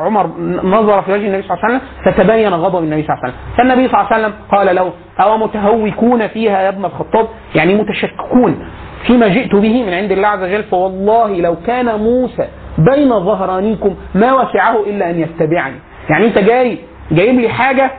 عمر 0.00 0.26
نظر 0.64 1.02
في 1.02 1.12
وجه 1.12 1.26
النبي 1.26 1.42
صلى 1.42 1.56
الله 1.56 1.64
عليه 1.64 1.74
وسلم 1.76 1.80
فتبين 2.04 2.54
غضب 2.54 2.82
النبي 2.84 3.02
صلى 3.02 3.14
الله 3.14 3.22
عليه 3.24 3.34
وسلم. 3.34 3.56
فالنبي 3.56 3.88
صلى 3.88 4.00
الله 4.00 4.12
عليه 4.12 4.24
وسلم 4.26 4.34
قال 4.52 4.76
له 4.76 4.92
أو 5.20 5.38
متهوكون 5.38 6.26
فيها 6.28 6.62
يا 6.62 6.68
ابن 6.68 6.84
الخطاب؟ 6.84 7.26
يعني 7.54 7.74
متشككون 7.74 8.66
فيما 9.06 9.28
جئت 9.28 9.54
به 9.54 9.82
من 9.86 9.94
عند 9.94 10.12
الله 10.12 10.28
عز 10.28 10.42
وجل 10.42 10.62
فوالله 10.62 11.40
لو 11.40 11.56
كان 11.66 11.86
موسى 12.00 12.48
بين 12.78 13.20
ظهرانيكم 13.20 13.94
ما 14.14 14.32
وسعه 14.32 14.80
إلا 14.86 15.10
أن 15.10 15.20
يتبعني. 15.20 15.76
يعني 16.10 16.26
أنت 16.26 16.38
جاي 16.38 16.78
جايب 17.12 17.40
لي 17.40 17.48
حاجة 17.48 17.90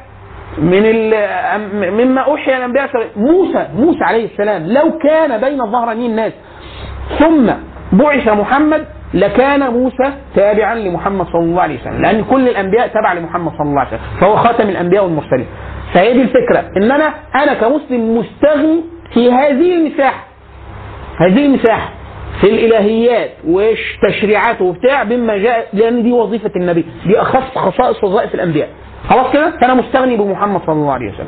من 0.57 0.83
مما 1.97 2.21
أوحي 2.21 2.57
الأنبياء 2.57 2.89
موسى 3.15 3.67
موسى 3.75 4.03
عليه 4.03 4.25
السلام 4.25 4.67
لو 4.67 4.97
كان 4.97 5.41
بين 5.41 5.65
ظهراني 5.71 6.05
الناس 6.05 6.31
ثم 7.19 7.51
بعث 7.93 8.27
محمد 8.27 8.85
لكان 9.13 9.73
موسى 9.73 10.13
تابعا 10.35 10.75
لمحمد 10.75 11.25
صلى 11.27 11.41
الله 11.41 11.61
عليه 11.61 11.79
وسلم 11.81 12.01
لأن 12.01 12.23
كل 12.23 12.47
الأنبياء 12.49 12.87
تبع 12.87 13.13
لمحمد 13.13 13.51
صلى 13.51 13.61
الله 13.67 13.79
عليه 13.79 13.89
وسلم 13.89 14.19
فهو 14.21 14.35
خاتم 14.35 14.69
الأنبياء 14.69 15.03
والمرسلين. 15.03 15.45
فهي 15.93 16.13
دي 16.13 16.21
الفكرة 16.21 16.63
ان 16.77 16.91
أنا 16.91 17.13
أنا 17.35 17.53
كمسلم 17.53 18.17
مستغني 18.17 18.81
في 19.13 19.31
هذه 19.31 19.75
المساحة. 19.75 20.23
هذه 21.17 21.45
المساحة 21.45 21.89
في 22.41 22.47
الإلهيات 22.49 23.29
والتشريعات 23.47 24.61
وبتاع 24.61 25.03
بما 25.03 25.37
جاء 25.37 25.67
لأن 25.73 26.03
دي 26.03 26.11
وظيفة 26.11 26.51
النبي 26.55 26.85
دي 27.07 27.21
أخص 27.21 27.57
خصائص 27.57 28.03
وظائف 28.03 28.35
الأنبياء. 28.35 28.69
خلاص 29.09 29.33
كده؟ 29.33 29.51
فأنا 29.61 29.73
مستغني 29.73 30.17
بمحمد 30.17 30.61
صلى 30.65 30.75
الله 30.75 30.93
عليه 30.93 31.13
وسلم. 31.13 31.27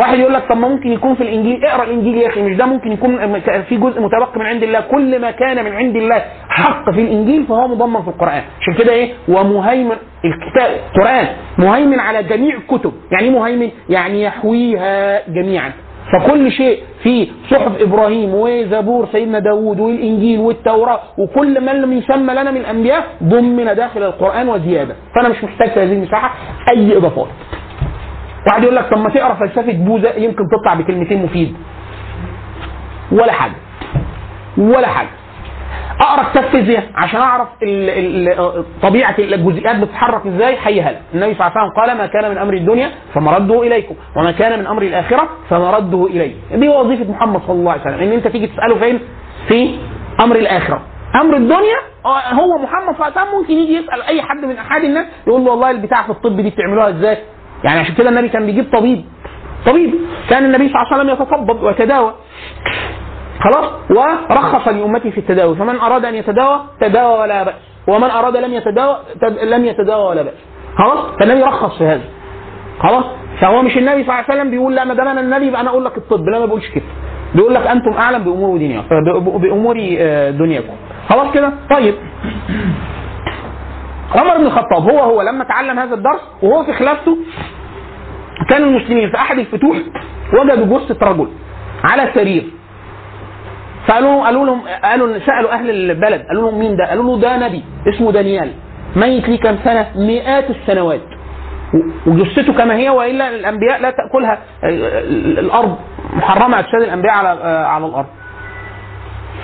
واحد 0.00 0.18
يقول 0.18 0.34
لك 0.34 0.48
طب 0.48 0.56
ما 0.56 0.68
ممكن 0.68 0.92
يكون 0.92 1.14
في 1.14 1.22
الإنجيل 1.22 1.64
اقرأ 1.64 1.84
الإنجيل 1.84 2.16
يا 2.16 2.28
أخي 2.28 2.42
مش 2.42 2.56
ده 2.56 2.66
ممكن 2.66 2.92
يكون 2.92 3.40
في 3.68 3.76
جزء 3.76 4.00
متبقي 4.00 4.38
من 4.40 4.46
عند 4.46 4.62
الله 4.62 4.80
كل 4.80 5.20
ما 5.20 5.30
كان 5.30 5.64
من 5.64 5.72
عند 5.72 5.96
الله 5.96 6.24
حق 6.48 6.90
في 6.90 7.00
الإنجيل 7.00 7.44
فهو 7.46 7.68
مضمن 7.68 8.02
في 8.02 8.08
القرآن. 8.08 8.42
عشان 8.60 8.74
كده 8.74 8.92
إيه؟ 8.92 9.12
ومهيمن 9.28 9.96
الكتاب 10.24 10.70
القران 10.96 11.26
مهيمن 11.58 12.00
على 12.00 12.22
جميع 12.22 12.56
الكتب 12.56 12.92
يعني 13.12 13.24
إيه 13.24 13.30
مهيمن؟ 13.30 13.70
يعني 13.88 14.22
يحويها 14.22 15.22
جميعا. 15.30 15.72
فكل 16.12 16.52
شيء 16.52 16.82
في 17.02 17.28
صحف 17.50 17.80
إبراهيم 17.80 18.34
وزبور 18.34 19.08
سيدنا 19.12 19.38
داوود 19.38 19.80
والإنجيل 19.80 20.38
والتوراة 20.40 21.00
وكل 21.18 21.60
ما 21.60 21.70
لم 21.70 21.92
يسمى 21.92 22.32
لنا 22.34 22.50
من 22.50 22.56
الأنبياء 22.56 23.04
ضمن 23.22 23.64
داخل 23.74 24.02
القرآن 24.02 24.48
وزيادة. 24.48 24.94
فأنا 25.14 25.28
مش 25.28 25.44
محتاج 25.44 25.70
في 25.70 25.80
هذه 25.80 25.92
المساحة 25.92 26.34
أي 26.76 26.96
إضافات. 26.96 27.26
واحد 28.46 28.62
يقول 28.62 28.76
لك 28.76 28.90
طب 28.90 28.98
ما 28.98 29.08
تقرا 29.10 29.34
فلسفه 29.34 29.72
بوذا 29.72 30.16
يمكن 30.16 30.44
تطلع 30.48 30.74
بكلمتين 30.74 31.22
مفيد. 31.22 31.56
ولا 33.12 33.32
حاجة. 33.32 33.54
ولا 34.58 34.86
حاجة. 34.88 35.08
اقرا 36.00 36.22
كتاب 36.30 36.44
فيزياء 36.44 36.84
عشان 36.94 37.20
اعرف 37.20 37.48
طبيعه 38.82 39.14
الجزيئات 39.18 39.76
بتتحرك 39.76 40.26
إزاي 40.26 40.56
حيها 40.56 40.90
لك 40.92 41.00
النبي 41.14 41.34
صلى 41.34 41.46
الله 41.46 41.52
عليه 41.58 41.70
وسلم 41.70 41.80
قال 41.80 41.98
ما 41.98 42.06
كان 42.06 42.30
من 42.30 42.38
أمر 42.38 42.54
الدنيا 42.54 42.90
فمرده 43.14 43.62
إليكم 43.62 43.94
وما 44.16 44.30
كان 44.32 44.58
من 44.58 44.66
أمر 44.66 44.82
الآخرة 44.82 45.28
فمرده 45.50 46.06
إلي. 46.06 46.32
دي 46.54 46.68
وظيفة 46.68 47.10
محمد 47.12 47.40
صلى 47.46 47.56
الله 47.56 47.72
عليه 47.72 47.80
وسلم 47.82 48.00
إن 48.00 48.12
أنت 48.12 48.26
تيجي 48.28 48.46
تسأله 48.46 48.78
فين؟ 48.78 49.00
في 49.48 49.78
أمر 50.20 50.36
الآخرة. 50.36 50.80
أمر 51.22 51.36
الدنيا 51.36 51.76
آه، 52.04 52.32
هو 52.34 52.58
محمد 52.58 52.96
صلى 52.96 53.06
الله 53.08 53.18
عليه 53.18 53.28
وسلم 53.30 53.38
ممكن 53.40 53.52
يجي 53.54 53.72
يسأل 53.76 54.02
أي 54.02 54.22
حد 54.22 54.44
من 54.44 54.56
أحد 54.58 54.84
الناس 54.84 55.06
يقول 55.26 55.44
له 55.44 55.50
والله 55.50 55.70
البتاع 55.70 56.02
في 56.02 56.10
الطب 56.10 56.36
دي 56.36 56.50
بتعملوها 56.50 56.88
إزاي؟ 56.88 57.18
يعني 57.64 57.80
عشان 57.80 57.94
كده 57.94 58.08
النبي 58.08 58.28
كان 58.28 58.46
بيجيب 58.46 58.66
طبيب. 58.72 59.04
طبيب. 59.66 59.94
كان 60.30 60.44
النبي 60.44 60.68
صلى 60.68 60.76
الله 60.82 60.86
عليه 60.92 60.96
وسلم 60.96 61.10
يتطبب 61.10 61.62
ويتداوى. 61.62 62.14
خلاص. 63.40 63.70
ورخص 64.30 64.68
لامته 64.68 65.10
في 65.10 65.18
التداوي. 65.18 65.56
فمن 65.56 65.76
أراد 65.80 66.04
أن 66.04 66.14
يتداوى 66.14 66.60
تداوى 66.80 67.20
ولا 67.20 67.42
بأس. 67.42 67.54
ومن 67.88 68.10
أراد 68.10 68.36
لم 68.36 68.52
يتداوى 68.54 68.96
تد... 69.20 69.38
لم 69.38 69.64
يتداوى 69.64 70.04
ولا 70.08 70.22
بأس. 70.22 70.34
خلاص. 70.78 70.98
فالنبي 71.20 71.42
رخص 71.42 71.78
في 71.78 71.84
هذا. 71.84 72.04
خلاص. 72.80 73.04
فهو 73.40 73.62
مش 73.62 73.76
النبي 73.76 74.02
صلى 74.04 74.12
الله 74.14 74.14
عليه 74.14 74.34
وسلم 74.40 74.50
بيقول 74.50 74.74
لا 74.74 74.84
ما 74.84 74.94
دام 74.94 75.08
أنا 75.08 75.20
النبي 75.20 75.46
يبقى 75.46 75.60
أنا 75.60 75.70
أقول 75.70 75.84
لك 75.84 75.96
الطب. 75.96 76.28
لا 76.28 76.38
ما 76.38 76.46
بقولش 76.46 76.68
كده. 76.68 76.84
بيقول 77.34 77.54
لك 77.54 77.66
أنتم 77.66 77.92
أعلم 77.92 78.24
بأمور 78.24 78.56
دنياكم. 78.58 78.86
ب- 79.04 79.40
بأمور 79.40 79.76
آه، 79.98 80.30
دنياكم. 80.30 80.72
خلاص 81.08 81.32
كده؟ 81.34 81.52
طيب. 81.70 81.94
عمر 84.14 84.36
بن 84.38 84.46
الخطاب 84.46 84.90
هو 84.90 84.98
هو 84.98 85.22
لما 85.22 85.44
تعلم 85.44 85.78
هذا 85.78 85.94
الدرس 85.94 86.20
وهو 86.42 86.64
في 86.64 86.72
خلافته 86.72 87.16
كان 88.50 88.62
المسلمين 88.62 89.10
في 89.10 89.16
أحد 89.16 89.38
الفتوح 89.38 89.76
وجدوا 90.40 90.78
جثة 90.78 91.06
رجل 91.06 91.28
على 91.90 92.10
سرير 92.14 92.44
فقالوا 93.86 94.24
قالوا 94.24 94.46
لهم 94.46 94.60
قالوا 94.84 95.18
سألوا 95.18 95.52
أهل 95.52 95.70
البلد 95.70 96.22
قالوا 96.28 96.50
لهم 96.50 96.58
مين 96.60 96.76
ده؟ 96.76 96.88
قالوا 96.88 97.04
له 97.04 97.20
ده 97.20 97.36
نبي 97.48 97.64
اسمه 97.88 98.12
دانيال 98.12 98.52
ميت 98.96 99.28
ليه 99.28 99.38
كام 99.40 99.58
سنة؟ 99.64 99.86
مئات 99.96 100.50
السنوات 100.50 101.00
وجثته 102.06 102.52
كما 102.52 102.76
هي 102.76 102.90
وإلا 102.90 103.28
الأنبياء 103.28 103.80
لا 103.80 103.90
تأكلها 103.90 104.38
ال- 104.64 105.38
الأرض 105.38 105.76
محرمة 106.12 106.58
اجساد 106.58 106.82
الأنبياء 106.82 107.14
على 107.14 107.28
على 107.66 107.86
الأرض. 107.86 108.06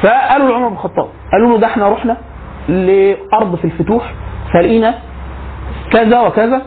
فقالوا 0.02 0.48
لعمر 0.50 0.68
بن 0.68 0.74
الخطاب 0.74 1.08
قالوا 1.32 1.50
له 1.50 1.58
ده 1.58 1.66
إحنا 1.66 1.88
رحنا 1.88 2.16
لأرض 2.68 3.56
في 3.56 3.64
الفتوح 3.64 4.12
فلقينا 4.52 4.94
كذا 5.92 6.20
وكذا 6.20 6.62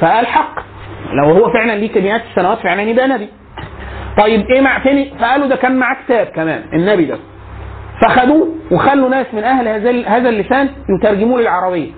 فقال 0.00 0.26
حق. 0.26 0.54
لو 1.12 1.24
هو 1.24 1.52
فعلا 1.52 1.72
ليه 1.72 2.02
مئات 2.02 2.22
السنوات 2.30 2.58
فعلا 2.58 2.82
يبقى 2.82 3.08
نبي. 3.08 3.28
طيب 4.18 4.46
إيه 4.50 4.60
مع 4.60 4.78
فين 4.78 5.10
فقالوا 5.20 5.46
ده 5.46 5.56
كان 5.56 5.76
معاه 5.76 5.96
كتاب 6.04 6.26
كمان 6.26 6.62
النبي 6.72 7.04
ده. 7.04 7.18
فخدوه 8.02 8.48
وخلوا 8.70 9.08
ناس 9.08 9.26
من 9.32 9.44
أهل 9.44 9.68
هذا 9.68 10.08
هذا 10.08 10.28
اللسان 10.28 10.68
يترجموه 10.98 11.40
للعربية. 11.40 11.90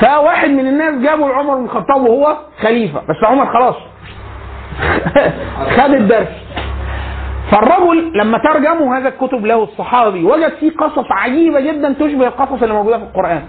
فواحد 0.00 0.50
من 0.50 0.68
الناس 0.68 0.94
جابوا 1.02 1.28
لعمر 1.28 1.56
بن 1.56 1.64
الخطاب 1.64 2.00
وهو 2.00 2.36
خليفة. 2.62 3.00
بس 3.00 3.16
عمر 3.24 3.46
خلاص. 3.46 3.76
خد 5.76 5.94
الدرس. 5.94 6.28
فالرجل 7.50 8.12
لما 8.14 8.38
ترجموا 8.38 8.96
هذا 8.96 9.08
الكتب 9.08 9.46
له 9.46 9.62
الصحابي 9.62 10.24
وجد 10.24 10.52
فيه 10.60 10.70
قصص 10.70 11.06
عجيبة 11.10 11.60
جدا 11.60 11.92
تشبه 11.92 12.26
القصص 12.26 12.62
اللي 12.62 12.74
موجودة 12.74 12.98
في 12.98 13.04
القرآن. 13.04 13.42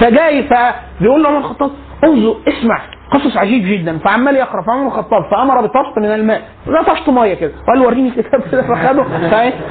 فجاي 0.00 0.42
فبيقول 0.42 1.22
له 1.22 1.28
عمر 1.28 1.38
الخطاب 1.38 1.70
انظر 2.04 2.36
اسمع 2.48 2.80
قصص 3.10 3.36
عجيب 3.36 3.64
جدا 3.64 3.98
فعمال 3.98 4.36
يقرأ 4.36 4.62
فعمر 4.62 4.86
الخطاب 4.86 5.22
فأمر 5.30 5.60
بطشت 5.60 5.98
من 5.98 6.04
الماء 6.04 6.42
طشت 6.86 7.08
مية 7.08 7.34
كده 7.34 7.52
وقال 7.68 7.82
وريني 7.86 8.08
الكتاب 8.08 8.42
كده 8.52 8.62
فخده 8.62 9.04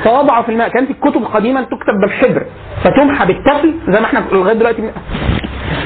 فوضعه 0.04 0.42
في 0.44 0.50
الماء 0.50 0.70
كانت 0.70 0.90
الكتب 0.92 1.24
قديما 1.34 1.62
تكتب 1.62 1.94
بالحبر 2.02 2.46
فتمحى 2.84 3.26
بالتفل 3.26 3.74
زي 3.88 4.00
ما 4.00 4.06
إحنا 4.06 4.24
لغاية 4.32 4.54
دلوقتي 4.56 4.92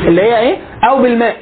اللي 0.08 0.22
هي 0.22 0.40
إيه؟ 0.40 0.58
أو 0.90 1.02
بالماء. 1.02 1.36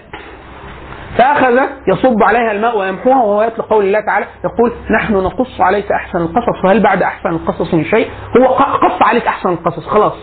فأخذ 1.18 1.60
يصب 1.88 2.24
عليها 2.24 2.52
الماء 2.52 2.78
ويمحوها 2.78 3.18
وهو 3.24 3.44
يتلو 3.44 3.64
قول 3.64 3.86
الله 3.86 4.00
تعالى 4.02 4.26
يقول 4.46 4.72
نحن 5.00 5.14
نقص 5.14 5.62
عليك 5.62 5.92
أحسن 5.92 6.18
القصص 6.22 6.66
وهل 6.66 6.80
بعد 6.80 7.04
أحسن 7.04 7.30
القصص 7.30 7.74
من 7.74 7.86
شيء؟ 7.86 8.08
هو 8.38 8.46
قص 8.56 9.02
عليك 9.02 9.28
أحسن 9.28 9.50
القصص 9.50 9.88
خلاص. 9.88 10.14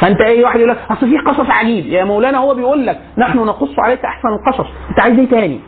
فانت 0.00 0.20
اي 0.20 0.44
واحد 0.44 0.56
يقول 0.60 0.70
لك 0.70 0.78
اصل 0.90 1.10
في 1.10 1.18
قصص 1.18 1.50
عجيب. 1.50 1.86
يا 1.86 2.04
مولانا 2.04 2.38
هو 2.38 2.54
بيقول 2.54 2.86
لك 2.86 2.98
نحن 3.18 3.38
نقص 3.38 3.78
عليك 3.78 4.04
احسن 4.04 4.28
القصص 4.28 4.70
انت 4.90 5.00
عايز 5.00 5.18
إيه 5.18 5.28
تاني؟ 5.28 5.60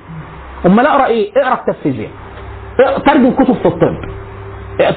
امال 0.66 0.87
اقرأ 0.87 1.07
إيه؟ 1.07 1.31
اقرأ 1.37 1.55
كتاب 1.55 1.75
فيزياء 1.83 2.11
ترجم 3.07 3.31
كتب 3.31 3.55
في 3.55 3.66
الطب. 3.66 3.97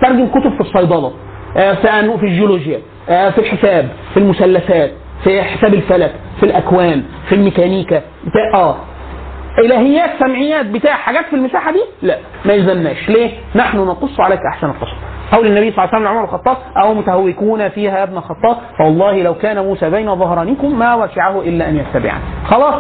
ترجم 0.01 0.27
كتب 0.27 0.53
في 0.53 0.61
الصيدلة. 0.61 1.13
في 1.53 2.17
في 2.19 2.25
الجيولوجيا. 2.25 2.79
في 3.07 3.37
الحساب 3.37 3.89
في 4.13 4.19
المثلثات 4.19 4.91
في 5.23 5.41
حساب 5.43 5.73
الفلك 5.73 6.13
في 6.39 6.45
الأكوان 6.45 7.03
في 7.29 7.35
الميكانيكا. 7.35 8.01
آه. 8.53 8.75
إلهيات 9.65 10.09
سمعيات 10.19 10.65
بتاع 10.65 10.93
حاجات 10.93 11.25
في 11.25 11.35
المساحة 11.35 11.71
دي؟ 11.71 11.79
لا. 12.01 12.17
ما 12.45 12.53
يلزمناش. 12.53 13.09
ليه؟ 13.09 13.29
نحن 13.55 13.77
نقص 13.77 14.19
عليك 14.19 14.39
أحسن 14.53 14.67
القصص 14.67 14.97
قول 15.31 15.47
النبي 15.47 15.71
صلى 15.71 15.77
الله 15.83 15.87
عليه 15.87 15.97
وسلم 15.97 16.03
لعمر 16.03 16.23
الخطاب 16.23 16.57
أو 16.77 16.93
متهوكون 16.93 17.69
فيها 17.69 17.97
يا 17.99 18.03
ابن 18.03 18.17
الخطاب؟ 18.17 18.57
فوالله 18.77 19.21
لو 19.21 19.33
كان 19.33 19.59
موسى 19.59 19.89
بين 19.89 20.15
ظهرانكم 20.15 20.79
ما 20.79 20.95
وسعه 20.95 21.41
إلا 21.41 21.69
أن 21.69 21.75
يتبعني 21.77 22.21
خلاص. 22.47 22.75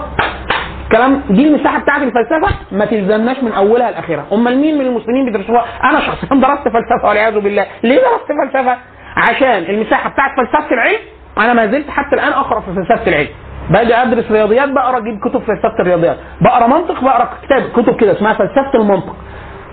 كلام 0.91 1.21
دي 1.29 1.47
المساحة 1.47 1.79
بتاعت 1.79 2.01
الفلسفة 2.01 2.55
ما 2.71 2.85
تلزمناش 2.85 3.43
من 3.43 3.51
أولها 3.51 3.91
لاخرها 3.91 4.25
أمال 4.33 4.57
مين 4.57 4.77
من 4.77 4.85
المسلمين 4.85 5.25
بيدرسوها؟ 5.25 5.65
أنا 5.83 5.99
شخصيا 5.99 6.29
درست 6.29 6.63
فلسفة 6.63 7.07
والعياذ 7.07 7.39
بالله. 7.39 7.65
ليه 7.83 7.95
درست 7.95 8.53
فلسفة؟ 8.53 8.77
عشان 9.17 9.75
المساحة 9.75 10.09
بتاعت 10.09 10.31
فلسفة 10.37 10.73
العلم 10.73 10.99
أنا 11.37 11.53
ما 11.53 11.67
زلت 11.67 11.89
حتى 11.89 12.15
الآن 12.15 12.33
أقرأ 12.33 12.59
في 12.59 12.73
فلسفة 12.75 13.07
العلم. 13.07 13.27
باجي 13.69 13.95
أدرس 13.95 14.31
رياضيات 14.31 14.69
بقرأ 14.69 14.97
أجيب 14.97 15.19
كتب 15.19 15.39
فلسفة 15.41 15.75
الرياضيات. 15.79 16.17
بقرأ 16.41 16.67
منطق 16.67 17.03
بقرأ 17.03 17.29
كتاب. 17.43 17.63
كتب 17.75 17.95
كده 17.95 18.11
اسمها 18.11 18.33
فلسفة 18.33 18.71
المنطق. 18.75 19.15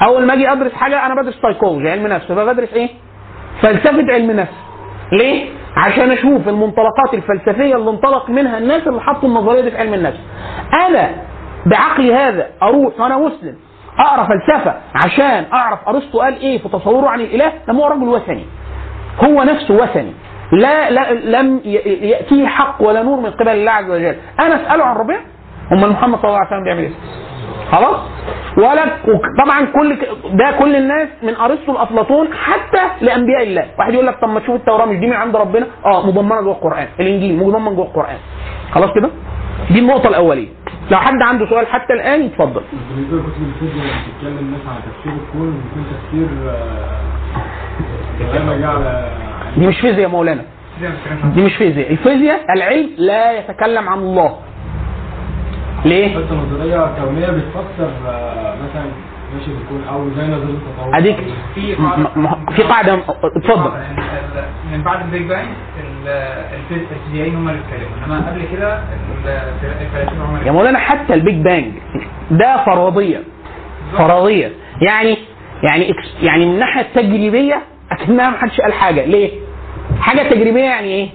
أول 0.02 0.26
ما 0.26 0.34
أجي 0.34 0.52
أدرس 0.52 0.72
حاجة 0.72 1.06
أنا 1.06 1.22
بدرس 1.22 1.34
سايكولوجي 1.42 1.90
علم 1.90 2.06
نفس. 2.06 2.30
يبقى 2.30 2.54
بدرس 2.54 2.72
إيه؟ 2.72 2.88
فلسفة 3.62 4.12
علم 4.12 4.30
نفس. 4.30 4.52
ليه؟ 5.12 5.50
عشان 5.76 6.10
أشوف 6.10 6.48
المنطلقات 6.48 7.14
الفلسفية 7.14 7.76
اللي 7.76 7.90
انطلق 7.90 8.30
منها 8.30 8.58
الناس 8.58 8.86
اللي 8.86 9.00
حطوا 9.00 9.28
النظرية 9.28 9.60
دي 9.60 9.70
في 9.70 9.78
علم 9.78 9.94
النفس. 9.94 10.18
أنا 10.88 11.10
بعقلي 11.66 12.14
هذا 12.14 12.46
أروح 12.62 13.00
وأنا 13.00 13.18
مسلم 13.18 13.56
أقرأ 13.98 14.26
فلسفة 14.26 14.74
عشان 15.04 15.44
أعرف 15.52 15.88
أرسطو 15.88 16.20
قال 16.20 16.40
إيه 16.40 16.58
في 16.58 16.68
تصوره 16.68 17.08
عن 17.08 17.20
الإله؟ 17.20 17.52
لما 17.68 17.78
هو 17.84 17.86
رجل 17.86 18.08
وثني. 18.08 18.44
هو 19.24 19.42
نفسه 19.42 19.74
وثني. 19.74 20.12
لا, 20.52 20.90
لا 20.90 21.12
لم 21.12 21.60
يأتيه 21.64 22.46
حق 22.46 22.76
ولا 22.82 23.02
نور 23.02 23.20
من 23.20 23.30
قبل 23.30 23.48
الله 23.48 23.70
عز 23.72 23.90
وجل. 23.90 24.16
أنا 24.40 24.66
أسأله 24.66 24.84
عن 24.84 24.96
ربنا 24.96 25.20
هم 25.70 25.92
محمد 25.92 26.18
صلى 26.18 26.28
الله 26.28 26.38
عليه 26.38 26.48
وسلم 26.48 26.64
بيعمل 26.64 26.80
إيه؟ 26.80 26.92
خلاص؟ 27.72 28.00
ولا 28.56 28.84
طبعا 29.44 29.66
كل 29.74 29.96
ده 30.32 30.50
كل 30.58 30.76
الناس 30.76 31.08
من 31.22 31.34
أرسطو 31.36 31.72
لأفلاطون 31.72 32.28
حتى 32.34 32.82
لأنبياء 33.00 33.42
الله. 33.42 33.66
واحد 33.78 33.94
يقول 33.94 34.06
لك 34.06 34.20
طب 34.20 34.28
ما 34.28 34.40
تشوف 34.40 34.56
التوراة 34.56 34.86
مش 34.86 34.96
دي 34.96 35.06
من 35.06 35.12
عند 35.12 35.36
ربنا؟ 35.36 35.66
آه 35.84 36.06
مضمنة 36.06 36.40
جوه 36.40 36.52
القرآن. 36.52 36.86
الإنجيل 37.00 37.36
مضمن 37.36 37.74
جوه 37.74 37.86
القرآن. 37.86 38.16
خلاص 38.70 38.90
كده؟ 38.94 39.10
دي 39.70 39.78
النقطة 39.78 40.08
الأولية. 40.08 40.48
لو 40.90 40.98
حد 40.98 41.22
عنده 41.22 41.46
سؤال 41.46 41.66
حتى 41.66 41.92
الآن 41.92 42.22
يتفضل. 42.22 42.62
دي 49.56 49.66
مش 49.66 49.80
فيزياء 49.80 50.00
يا 50.00 50.06
مولانا. 50.06 50.42
دي 51.34 51.42
مش 51.42 51.56
فيزياء. 51.56 51.90
الفيزياء 51.90 52.40
العلم 52.56 52.90
لا 52.98 53.38
يتكلم 53.38 53.88
عن 53.88 53.98
الله. 53.98 54.36
ليه؟ 55.84 56.16
بس 56.16 56.24
نظريه 56.32 56.90
كونيه 57.04 57.26
بتفسر 57.26 57.90
آه، 58.08 58.54
مثلا 58.54 58.84
ماشي 59.34 59.50
الكون 59.50 59.84
أو 59.88 60.08
زي 60.16 60.22
نظرية 60.26 60.54
التطور 60.54 60.98
أديك 60.98 61.16
في 61.54 61.76
في 62.56 62.62
قاعدة 62.62 62.94
اتفضل. 63.36 63.70
من 64.72 64.82
بعد 64.82 65.00
ال 65.04 65.09
Big 65.09 65.22
Bang 65.28 65.48
ال- 65.80 66.08
الفيز- 66.54 66.86
الفيزيائيين 66.92 67.36
هم 67.36 67.48
اللي 67.48 67.60
اتكلموا. 67.60 68.04
إنما 68.16 68.30
قبل 68.30 68.42
كده 68.56 68.74
ال- 68.78 69.28
الفلاسفه 69.80 70.24
هم 70.24 70.46
يا 70.46 70.52
مولانا 70.52 70.78
حتى 70.78 71.14
ال 71.14 71.19
Big 71.19 71.34
Bang 71.44 71.72
ده 72.30 72.64
فرضية. 72.64 73.22
فرضية. 73.98 74.52
يعني 74.80 75.16
يعني 75.70 75.94
يعني 76.22 76.46
من 76.46 76.52
الناحيه 76.54 76.80
التجريبيه 76.80 77.62
أكنها 77.92 78.30
ما 78.30 78.36
حدش 78.38 78.60
قال 78.60 78.72
حاجة. 78.72 79.04
ليه؟ 79.04 79.30
حاجة 80.00 80.22
تجريبية 80.28 80.64
يعني 80.64 80.86
إيه؟ 80.88 81.08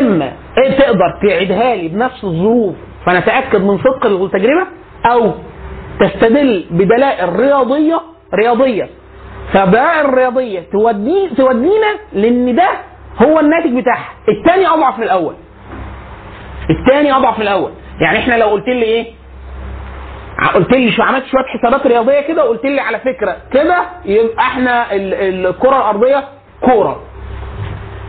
إما 0.00 0.32
إيه 0.58 0.78
تقدر 0.78 1.18
تعيدها 1.28 1.74
لي 1.76 1.88
بنفس 1.88 2.24
الظروف 2.24 2.74
فنتأكد 3.06 3.62
من 3.62 3.78
صدق 3.78 4.06
التجربة 4.06 4.66
أو 5.12 5.32
تستدل 6.00 6.66
بدلائل 6.70 7.36
رياضيه 7.40 8.00
رياضية. 8.34 8.88
فالدلائل 9.52 10.04
الرياضية 10.06 10.60
تودي 10.72 11.28
تودينا 11.36 11.98
لأن 12.12 12.54
ده 12.56 12.68
هو 13.22 13.40
الناتج 13.40 13.76
بتاعها. 13.80 14.08
الثاني 14.28 14.66
أضعف 14.66 14.98
من 14.98 15.04
الأول. 15.04 15.34
الثاني 16.70 17.12
أضعف 17.12 17.36
من 17.36 17.42
الأول. 17.42 17.70
يعني 18.00 18.18
إحنا 18.18 18.34
لو 18.34 18.46
قلت 18.48 18.66
لي 18.68 18.82
إيه؟ 18.82 19.06
قلت 20.54 20.70
لي 20.72 20.92
شو 20.92 21.02
عملت 21.02 21.24
شوية 21.26 21.44
حسابات 21.44 21.86
رياضية 21.86 22.20
كده 22.20 22.44
وقلت 22.44 22.64
لي 22.64 22.80
على 22.80 22.98
فكرة 22.98 23.36
كده 23.52 23.76
يبقى 24.04 24.38
إحنا 24.38 24.92
ال- 24.92 25.46
الكرة 25.46 25.76
الأرضية 25.76 26.24
كورة. 26.60 27.02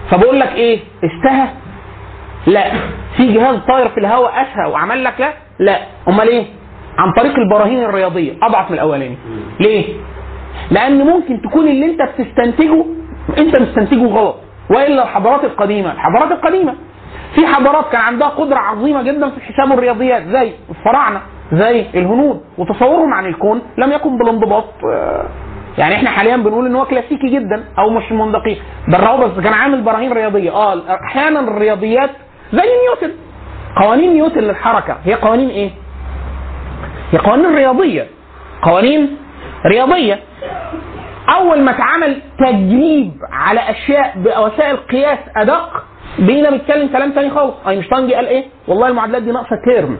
فبقول 0.09 0.39
لك 0.39 0.51
إيه؟ 0.55 0.79
استهى 1.03 1.47
لا. 2.47 2.63
في 3.17 3.33
جهاز 3.33 3.57
طاير 3.67 3.89
في 3.89 3.99
الهواء 3.99 4.31
اسهى 4.31 4.71
وعمل 4.71 5.03
لك 5.03 5.19
لا. 5.19 5.33
لا. 5.59 5.77
أمال 6.07 6.27
إيه؟ 6.27 6.45
عن 6.97 7.11
طريق 7.17 7.39
البراهين 7.39 7.83
الرياضية. 7.83 8.33
أضعف 8.43 8.69
من 8.69 8.75
الأولاني. 8.75 9.17
ليه؟ 9.59 9.85
لأن 10.71 10.97
ممكن 11.05 11.41
تكون 11.41 11.67
اللي 11.67 11.85
أنت 11.85 11.99
بتستنتجه 12.01 12.85
أنت 13.37 13.59
مستنتجه 13.59 14.05
غلط. 14.05 14.35
وإلا 14.69 15.03
الحضارات 15.03 15.43
القديمة. 15.43 15.91
الحضارات 15.91 16.31
القديمة. 16.31 16.75
في 17.35 17.47
حضارات 17.47 17.85
كان 17.91 18.01
عندها 18.01 18.27
قدرة 18.27 18.57
عظيمة 18.57 19.01
جدا 19.03 19.29
في 19.29 19.41
حساب 19.41 19.71
الرياضيات. 19.71 20.23
زي 20.27 20.51
الفراعنة 20.69 21.21
زي 21.53 21.85
الهنود. 21.95 22.41
وتصورهم 22.57 23.13
عن 23.13 23.25
الكون 23.25 23.61
لم 23.77 23.91
يكن 23.91 24.17
بالانضباط 24.17 24.65
آه، 24.85 25.25
يعني 25.77 25.95
إحنا 25.95 26.09
حاليا 26.09 26.37
بنقول 26.37 26.65
إن 26.65 26.75
هو 26.75 26.85
كلاسيكي 26.85 27.27
جدا 27.27 27.63
أو 27.79 27.89
مش 27.89 28.11
من 28.11 28.31
دقيق. 28.31 28.57
بس 28.87 29.43
كان 29.43 29.53
عامل 29.53 29.81
براهين 29.81 30.13
رياضية. 30.13 30.51
آه 30.51 30.81
أحيانا 31.05 31.39
الرياضيات 31.39 32.09
زي 32.53 32.61
نيوتن. 32.61 33.15
قوانين 33.81 34.13
نيوتن 34.13 34.41
للحركة. 34.41 34.97
هي 35.05 35.13
قوانين 35.13 35.49
إيه؟ 35.49 35.71
هي 37.11 37.17
قوانين 37.19 37.55
رياضية. 37.55 38.07
قوانين 38.61 39.17
رياضية. 39.65 40.19
أول 41.35 41.61
ما 41.61 41.71
اتعمل 41.71 42.21
تجريب 42.39 43.11
على 43.31 43.59
أشياء 43.69 44.13
بوسائل 44.15 44.77
قياس 44.77 45.19
أدق 45.37 45.83
بقينا 46.19 46.49
بنتكلم 46.49 46.87
كلام 46.87 47.11
تاني 47.11 47.29
خالص. 47.29 47.53
أينشتاين 47.67 48.07
جه 48.07 48.15
قال 48.15 48.27
إيه؟ 48.27 48.45
والله 48.67 48.87
المعادلات 48.87 49.21
دي 49.23 49.31
ناقصة 49.31 49.55
ترم. 49.65 49.97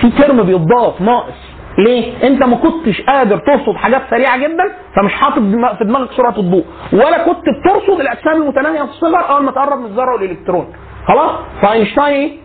في 0.00 0.10
term 0.10 0.42
بيتضاف 0.42 1.00
ناقص. 1.00 1.34
ليه؟ 1.78 2.26
أنت 2.26 2.42
ما 2.42 2.56
كنتش 2.56 3.00
قادر 3.00 3.38
ترصد 3.38 3.74
حاجات 3.76 4.02
سريعة 4.10 4.38
جدا 4.38 4.72
فمش 4.96 5.14
حاطط 5.14 5.38
في 5.78 5.84
دماغك 5.84 6.12
سرعة 6.12 6.38
الضوء. 6.38 6.64
ولا 6.92 7.24
كنت 7.24 7.44
بترصد 7.48 8.00
الأجسام 8.00 8.42
المتناهية 8.42 8.82
في 8.82 8.90
الصغر 8.90 9.30
أول 9.30 9.42
ما 9.42 9.50
تقرب 9.50 9.78
من 9.78 9.86
الذرة 9.86 10.12
والإلكترون. 10.12 10.72
خلاص؟ 11.08 11.30
فاينشتاين 11.62 12.14
إيه؟ 12.14 12.38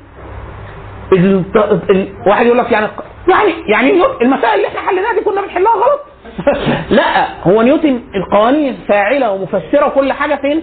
الت- 1.13 1.89
ال- 1.89 2.13
واحد 2.27 2.45
يقول 2.45 2.57
لك 2.57 2.71
يعني 2.71 2.87
يعني 3.29 3.53
يعني 3.67 4.03
المسائل 4.21 4.55
اللي 4.55 4.67
إحنا 4.67 4.81
حليناها 4.81 5.13
دي 5.13 5.21
كنا 5.21 5.41
بنحلها 5.41 5.71
غلط 5.73 6.01
لا 6.97 7.27
هو 7.43 7.61
نيوتن 7.61 7.99
القوانين 8.15 8.77
فاعلة 8.87 9.31
ومفسرة 9.31 9.87
وكل 9.87 10.13
حاجة 10.13 10.35
فين؟ 10.35 10.61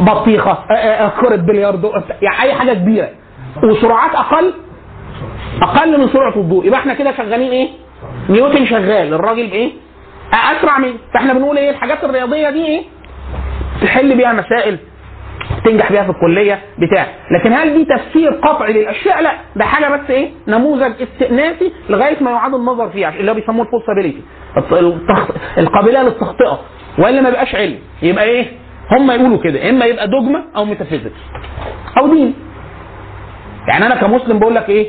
بطيخة 0.00 0.50
آه، 0.50 0.72
آه، 0.74 1.06
آه، 1.06 1.12
كرة 1.20 1.36
بلياردو 1.36 1.92
يعني 2.22 2.42
أي 2.42 2.54
حاجة 2.54 2.72
كبيرة 2.72 3.08
وسرعات 3.62 4.14
أقل 4.14 4.54
أقل 5.62 6.00
من 6.00 6.08
سرعة 6.08 6.36
الضوء 6.36 6.66
يبقى 6.66 6.80
إحنا 6.80 6.94
كده 6.94 7.12
شغالين 7.16 7.50
إيه؟ 7.52 7.68
نيوتن 8.28 8.66
شغال 8.66 9.14
الراجل 9.14 9.46
بايه؟ 9.46 9.72
آه، 10.32 10.58
أسرع 10.58 10.78
من 10.78 10.92
فإحنا 11.14 11.32
بنقول 11.32 11.56
إيه 11.58 11.70
الحاجات 11.70 12.04
الرياضية 12.04 12.50
دي 12.50 12.66
إيه؟ 12.66 12.82
تحل 13.82 14.16
بيها 14.16 14.32
مسائل 14.32 14.78
تنجح 15.64 15.92
بيها 15.92 16.02
في 16.02 16.10
الكلية 16.10 16.58
بتاع 16.78 17.06
لكن 17.30 17.52
هل 17.52 17.74
دي 17.74 17.84
تفسير 17.84 18.30
قطعي 18.30 18.72
للأشياء؟ 18.72 19.22
لا. 19.22 19.32
ده 19.56 19.64
حاجة 19.64 19.88
بس 19.96 20.10
إيه؟ 20.10 20.30
نموذج 20.48 20.92
استئناسي 21.02 21.72
لغاية 21.88 22.22
ما 22.22 22.30
يعاد 22.30 22.54
النظر 22.54 22.88
فيه 22.88 23.08
اللي 23.08 23.30
هو 23.30 23.34
بيسموه 23.34 23.66
البوسيبيليتي 23.66 24.22
القابلة 25.58 26.02
للتخطئة. 26.02 26.58
وإلا 26.98 27.20
ما 27.20 27.28
يبقاش 27.28 27.54
علم. 27.54 27.78
يبقى 28.02 28.24
إيه؟ 28.24 28.46
هم 28.92 29.10
يقولوا 29.10 29.38
كده. 29.38 29.70
إما 29.70 29.84
يبقى 29.84 30.08
دوجما 30.08 30.44
أو 30.56 30.64
ميتافيزيكس 30.64 31.16
أو 31.98 32.06
دين. 32.14 32.34
يعني 33.68 33.86
أنا 33.86 33.94
كمسلم 33.94 34.38
بقول 34.38 34.54
لك 34.54 34.68
إيه؟ 34.68 34.88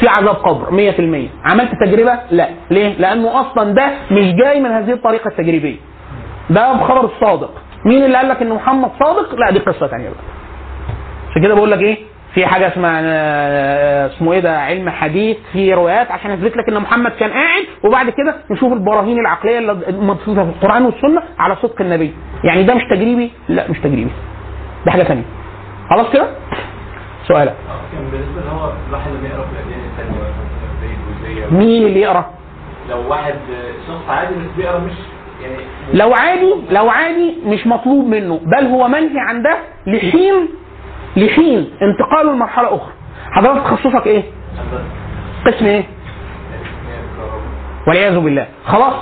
في 0.00 0.08
عذاب 0.08 0.34
قبر 0.34 0.66
100% 0.70 1.50
عملت 1.52 1.70
تجربة؟ 1.84 2.18
لا. 2.30 2.48
ليه؟ 2.70 2.94
لأنه 2.98 3.40
أصلا 3.40 3.72
ده 3.74 3.90
مش 4.10 4.32
جاي 4.34 4.60
من 4.60 4.70
هذه 4.70 4.92
الطريقة 4.92 5.28
التجريبية. 5.28 5.76
ده 6.50 6.72
بخبر 6.72 7.04
الصادق. 7.04 7.50
مين 7.84 8.04
اللي 8.04 8.16
قال 8.16 8.28
لك 8.28 8.42
إن 8.42 8.48
محمد 8.52 8.90
صادق؟ 9.00 9.34
لا 9.34 9.50
دي 9.50 9.58
قصة 9.58 9.86
ثانية 9.86 10.08
بقى. 10.08 10.18
عشان 11.30 11.42
كده 11.42 11.54
بقول 11.54 11.70
لك 11.70 11.78
إيه؟ 11.78 11.98
في 12.34 12.46
حاجة 12.46 12.68
اسمها 12.68 13.00
آه، 13.04 14.06
اسمه 14.06 14.32
إيه 14.32 14.40
ده؟ 14.40 14.58
علم 14.60 14.90
حديث 14.90 15.36
في 15.52 15.74
روايات 15.74 16.10
عشان 16.10 16.30
أثبت 16.30 16.56
لك 16.56 16.68
إن 16.68 16.80
محمد 16.80 17.10
كان 17.10 17.30
قاعد 17.30 17.64
وبعد 17.84 18.10
كده 18.10 18.34
نشوف 18.50 18.72
البراهين 18.72 19.18
العقلية 19.20 19.58
اللي 19.58 19.72
مبثوثه 19.92 20.44
في 20.44 20.50
القرآن 20.50 20.84
والسنة 20.84 21.22
على 21.38 21.56
صدق 21.62 21.80
النبي. 21.80 22.14
يعني 22.44 22.62
ده 22.62 22.74
مش 22.74 22.82
تجريبي؟ 22.90 23.30
لا 23.48 23.70
مش 23.70 23.78
تجريبي. 23.80 24.10
ده 24.86 24.92
حاجة 24.92 25.02
ثانية 25.02 25.24
خلاص 25.90 26.12
كده؟ 26.12 26.26
سؤالك 27.28 27.54
كان 27.92 28.04
بالنسبة 28.10 28.42
إن 28.52 28.58
هو 28.58 28.72
الواحد 28.88 29.10
لما 29.10 29.28
يقرأ 29.28 29.44
في 29.46 29.52
الأديان 29.52 29.80
الثانية 29.90 31.58
مين 31.58 31.86
اللي 31.86 32.00
يقرأ؟ 32.00 32.30
لو 32.90 33.08
واحد 33.10 33.34
شخص 33.88 34.08
عادي 34.10 34.34
مش 34.34 34.46
بيقرأ 34.56 34.78
مش 34.78 34.92
لو 35.94 36.14
عادي 36.14 36.54
لو 36.70 36.90
عادي 36.90 37.34
مش 37.46 37.66
مطلوب 37.66 38.06
منه. 38.08 38.40
بل 38.44 38.66
هو 38.66 38.88
منهي 38.88 39.18
عن 39.20 39.42
ده 39.42 39.56
لحين 39.86 40.48
لحين 41.16 41.70
انتقاله 41.82 42.32
لمرحلة 42.32 42.68
أخرى. 42.76 42.92
حضرتك 43.30 43.62
تخصصك 43.64 44.06
إيه؟ 44.06 44.22
قسم 45.46 45.66
إيه؟ 45.66 45.84
والعياذ 47.88 48.18
بالله. 48.18 48.46
خلاص. 48.66 48.94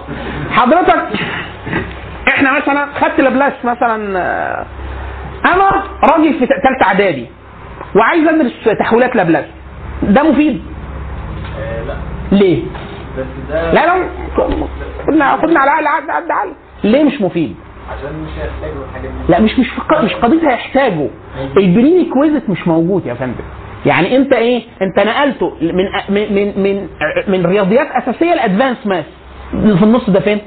حضرتك 0.51 1.05
إحنا 2.29 2.53
مثلا 2.61 2.87
خدت 3.01 3.21
لابلاس 3.21 3.53
مثلا 3.65 4.19
آه، 4.19 4.67
أنا 5.45 5.71
راجل 6.13 6.33
في 6.39 6.47
ثالثه 6.47 6.87
إعدادي 6.87 7.27
وعايز 7.97 8.29
أدرس 8.29 8.79
تحويلات 8.79 9.17
لابلاس 9.17 9.45
ده 10.03 10.23
مفيد؟ 10.23 10.63
آه، 11.61 11.83
لا. 11.85 11.95
ليه؟ 12.33 12.63
لا 13.51 13.73
لا 13.73 14.09
خدنا 15.07 15.37
خدنا 15.37 15.61
على 15.61 15.71
عقل 15.71 15.87
عد 15.87 16.11
عد 16.11 16.31
عقل 16.31 16.53
ليه 16.85 17.05
مش 17.05 17.21
مفيد؟ 17.21 17.55
عشان 17.91 18.13
مش 18.23 18.31
هيحتاجوا 18.39 18.85
الحاجات 18.91 19.11
دي. 19.11 19.33
لا 19.33 19.41
مش 19.41 19.59
مش 19.59 19.67
مش 20.05 20.15
قضية 20.15 20.49
هيحتاجه. 20.51 21.09
ال 21.57 22.05
prerequisite 22.15 22.49
مش 22.49 22.69
موجود 22.69 23.07
يا 23.07 23.15
فندم. 23.15 23.45
يعني 23.87 24.17
أنت 24.17 24.33
إيه؟ 24.33 24.63
أنت 24.83 24.99
نقلته 25.01 25.53
من 25.61 25.75
من 26.09 26.35
من 26.35 26.63
من, 26.63 26.89
من 27.29 27.47
رياضيات 27.47 27.87
أساسية 27.91 28.35
لادفانس 28.35 28.87
ماث 28.87 29.05
في 29.51 29.83
النص 29.85 30.11
ده 30.11 30.21
فين؟ 30.21 30.39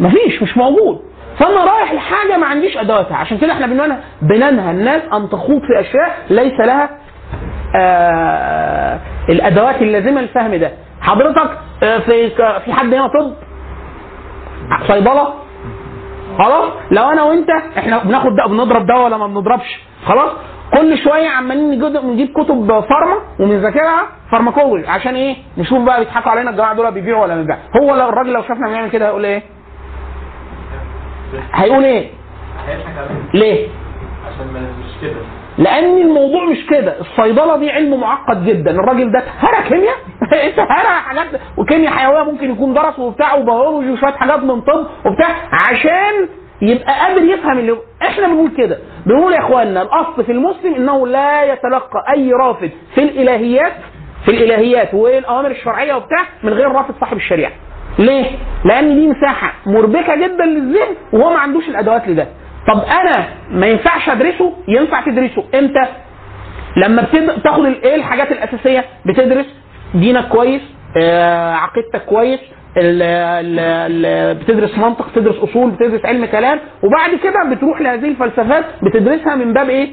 مفيش 0.00 0.42
مش 0.42 0.56
موجود. 0.56 1.00
فأنا 1.38 1.64
رايح 1.64 1.92
لحاجة 1.92 2.36
ما 2.36 2.46
عنديش 2.46 2.76
ادواتها 2.76 3.16
عشان 3.16 3.38
كده 3.38 3.52
إحنا 3.52 3.66
بننهى 3.66 3.96
بننهى 4.22 4.70
الناس 4.70 5.02
أن 5.12 5.28
تخوض 5.30 5.60
في 5.60 5.80
أشياء 5.80 6.16
ليس 6.30 6.60
لها 6.60 6.90
الأدوات 9.28 9.82
اللازمة 9.82 10.20
للفهم 10.20 10.54
ده. 10.54 10.72
حضرتك 11.00 11.58
آه 11.82 11.98
في 11.98 12.30
في 12.64 12.72
حد 12.72 12.94
هنا 12.94 13.06
طب؟ 13.06 13.32
صيدلة؟ 14.86 15.34
خلاص؟ 16.38 16.72
لو 16.90 17.10
أنا 17.10 17.22
وأنت 17.22 17.48
إحنا 17.78 17.98
بناخد 18.04 18.36
ده 18.36 18.46
بنضرب 18.46 18.86
ده 18.86 18.94
ولا 19.00 19.16
ما 19.16 19.26
بنضربش؟ 19.26 19.80
خلاص؟ 20.06 20.30
كل 20.72 20.98
شوية 20.98 21.28
عمالين 21.28 21.70
نجيب 22.04 22.28
كتب 22.32 22.66
pharma 22.68 23.16
وبنذاكرها 23.40 24.02
pharmacology. 24.32 24.86
عشان 24.88 25.14
إيه؟ 25.14 25.36
نشوف 25.58 25.78
بقى 25.84 25.98
بيضحكوا 26.00 26.30
علينا 26.30 26.50
الجماعة 26.50 26.74
دول 26.74 26.92
بيبيعوا 26.92 27.22
ولا 27.22 27.34
ما 27.34 27.40
بيبيعوا. 27.40 27.60
هو 27.82 27.94
لو 27.94 28.08
الراجل 28.08 28.32
لو 28.32 28.42
شافنا 28.42 28.68
بنعمل 28.68 28.90
كده 28.90 29.06
هيقول 29.06 29.24
إيه؟ 29.24 29.42
هيقول 31.54 31.84
إيه؟ 31.84 32.10
ليه؟ 33.34 33.68
عشان 34.26 34.46
مش 34.78 35.00
كده 35.02 35.20
لأن 35.58 35.98
الموضوع 36.00 36.44
مش 36.44 36.66
كده. 36.70 36.94
الصيدلة 37.00 37.56
دي 37.56 37.70
علم 37.70 38.00
معقد 38.00 38.44
جدا. 38.44 38.70
الراجل 38.70 39.12
ده 39.12 39.22
هرى 39.38 39.68
كيمياء. 39.68 39.96
انت 40.48 40.58
هرى 40.58 41.00
حاجات. 41.06 41.26
وكيمياء 41.58 41.92
حيوية 41.92 42.22
ممكن 42.22 42.50
يكون 42.50 42.74
درس 42.74 42.98
وبتاع 42.98 43.34
وبيولوجي 43.34 43.90
وشوية 43.90 44.12
حاجات 44.12 44.38
من 44.38 44.60
طب 44.60 44.86
وبتاع 45.06 45.28
عشان 45.52 46.28
يبقى 46.62 46.94
قادر 47.00 47.22
يفهم 47.24 47.58
اللي 47.58 47.76
إحنا 48.02 48.26
بنقول 48.26 48.50
كده. 48.56 48.78
بنقول 49.06 49.32
يا 49.32 49.38
إخواننا 49.38 49.82
الأصل 49.82 50.24
في 50.24 50.32
المسلم 50.32 50.74
إنه 50.74 51.06
لا 51.06 51.44
يتلقى 51.44 52.04
أي 52.16 52.32
رافض 52.32 52.70
في 52.94 53.02
الإلهيات 53.02 53.72
في 54.24 54.30
الإلهيات 54.30 54.94
والأوامر 54.94 55.50
الشرعية 55.50 55.94
وبتاع 55.94 56.24
من 56.42 56.52
غير 56.52 56.72
رافض 56.72 56.94
صاحب 57.00 57.16
الشريعة. 57.16 57.52
ليه؟ 57.98 58.26
لأن 58.64 59.00
دي 59.00 59.06
مساحة 59.06 59.52
مربكة 59.66 60.14
جدا 60.16 60.44
للذهن 60.44 60.94
وهو 61.12 61.30
ما 61.32 61.38
عندوش 61.38 61.68
الأدوات 61.68 62.08
لده. 62.08 62.26
طب 62.68 62.80
أنا 62.84 63.24
ما 63.50 63.66
ينفعش 63.66 64.08
أدرسه؟ 64.08 64.52
ينفع 64.68 65.00
تدرسه. 65.00 65.44
إمتى؟ 65.54 65.86
لما 66.76 67.02
بتد- 67.02 67.42
تاخد 67.42 67.64
ال- 67.64 67.82
إيه 67.84 67.94
الحاجات 67.94 68.32
الأساسية؟ 68.32 68.84
بتدرس 69.06 69.46
دينك 69.94 70.28
كويس 70.28 70.62
آه 71.02 71.52
عقيدتك 71.54 72.04
كويس 72.04 72.40
ال 72.76 73.02
ال 73.02 73.58
ال 74.06 74.34
بتدرس 74.34 74.78
منطق 74.78 75.08
بتدرس 75.08 75.36
أصول 75.36 75.70
بتدرس 75.70 76.04
علم 76.06 76.24
كلام 76.24 76.58
وبعد 76.82 77.14
كده 77.22 77.44
بتروح 77.54 77.80
لهذه 77.80 78.08
الفلسفات 78.08 78.64
بتدرسها 78.82 79.34
من 79.34 79.52
باب 79.52 79.68
إيه؟ 79.70 79.90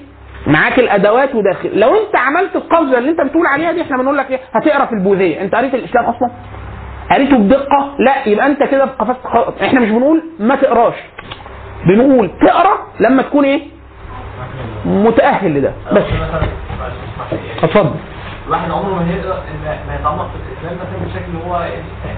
معاك 0.48 0.80
الأدوات 0.80 1.36
وداخل. 1.36 1.80
لو 1.80 1.90
أنت 1.90 2.16
عملت 2.16 2.56
القفزة 2.56 2.98
اللي 2.98 3.10
أنت 3.10 3.22
بتقول 3.22 3.46
عليها 3.46 3.72
دي 3.72 3.82
إحنا 3.82 3.98
بنقول 3.98 4.18
لك 4.18 4.32
إيه؟ 4.32 4.40
هتقرأ 4.54 4.86
في 4.86 4.94
البوذية. 4.94 5.42
أنت 5.42 5.56
قريت 5.56 5.74
الإسلام 5.74 6.06
أصلا؟ 6.06 6.30
قريته 7.12 7.38
بدقة؟ 7.38 7.96
لا 8.00 8.28
يبقى 8.28 8.46
أنت 8.48 8.64
كده 8.64 8.86
قفزت 8.86 9.20
إحنا 9.64 9.80
مش 9.80 9.90
بنقول 9.90 10.24
ما 10.40 10.56
تقراش. 10.56 10.96
بنقول 11.86 12.32
تقرأ 12.42 12.78
لما 13.00 13.22
تكون 13.22 13.46
إيه؟ 13.46 13.62
متأهل 14.86 15.54
لده. 15.54 15.74
بس. 15.92 16.04
اتفضل. 17.64 17.96
الواحد 18.48 18.72
عمره 18.72 18.94
ما 18.96 19.10
هيقدر 19.12 19.34
إن 19.34 19.78
ما 19.88 19.96
يتعمق 19.96 20.30
في 20.30 20.36
الإسلام 20.36 20.78
مثلا 20.80 21.06
بشكل 21.08 21.48
هو 21.50 21.56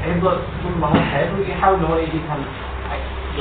هيفضل 0.05 0.31
طول 0.63 0.71
ما 0.81 0.87
هو 0.87 0.93
حياته 1.13 1.33
يحاول 1.49 1.79
إن 1.79 1.85
هو 1.85 1.95
يفهم 1.97 2.39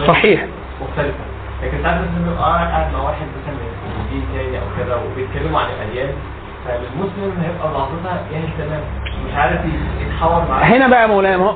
صحيح. 0.07 0.45
مختلفه 0.83 1.25
لكن 1.63 1.83
ساعات 1.83 2.01
مثلا 2.01 2.25
بيبقى 2.31 2.43
قاعد 2.53 2.93
مع 2.93 3.01
واحد 3.03 3.27
مثلا 3.43 3.55
من 3.55 4.07
دين 4.11 4.23
تاني 4.35 4.59
أو 4.59 4.65
كده 4.79 4.97
وبيتكلموا 4.97 5.61
عن 5.61 5.67
الاديان 5.71 6.09
فالمسلم 6.71 7.41
هيبقى 7.43 7.69
لحظتها 7.79 8.21
يعني 8.33 8.47
تمام. 8.59 8.81
مش 9.29 9.35
عارف 9.35 9.61
يتحاور 10.07 10.45
معاه. 10.49 10.65
هنا 10.65 10.89
بقى 10.89 11.03
يا 11.03 11.07
مولانا 11.07 11.55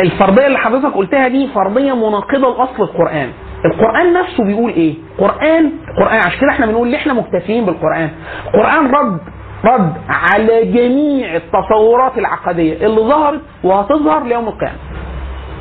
الفرضية 0.00 0.46
اللي 0.46 0.58
حضرتك 0.58 0.94
قلتها 0.94 1.28
دي 1.28 1.48
فرضية 1.54 1.92
مناقضة 1.96 2.56
لأصل 2.58 2.82
القرآن. 2.82 3.32
القرآن 3.64 4.12
نفسه 4.12 4.44
بيقول 4.44 4.70
إيه؟ 4.70 4.94
قرآن 5.18 5.72
قرآن 5.98 6.18
عشان 6.18 6.40
كده 6.40 6.50
إحنا 6.50 6.66
بنقول 6.66 6.94
إحنا 6.94 7.12
مكتفيين 7.12 7.64
بالقرآن. 7.66 8.10
القران 8.46 8.90
رد 8.94 9.18
رد 9.64 9.92
على 10.08 10.64
جميع 10.64 11.36
التصورات 11.36 12.18
العقدية 12.18 12.86
اللي 12.86 13.00
ظهرت 13.00 13.40
وهتظهر 13.64 14.24
ليوم 14.24 14.48
القيامة. 14.48 14.76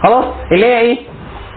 خلاص؟ 0.03 0.25
اللي 0.51 0.65
هي 0.65 0.79
إيه؟ 0.79 0.97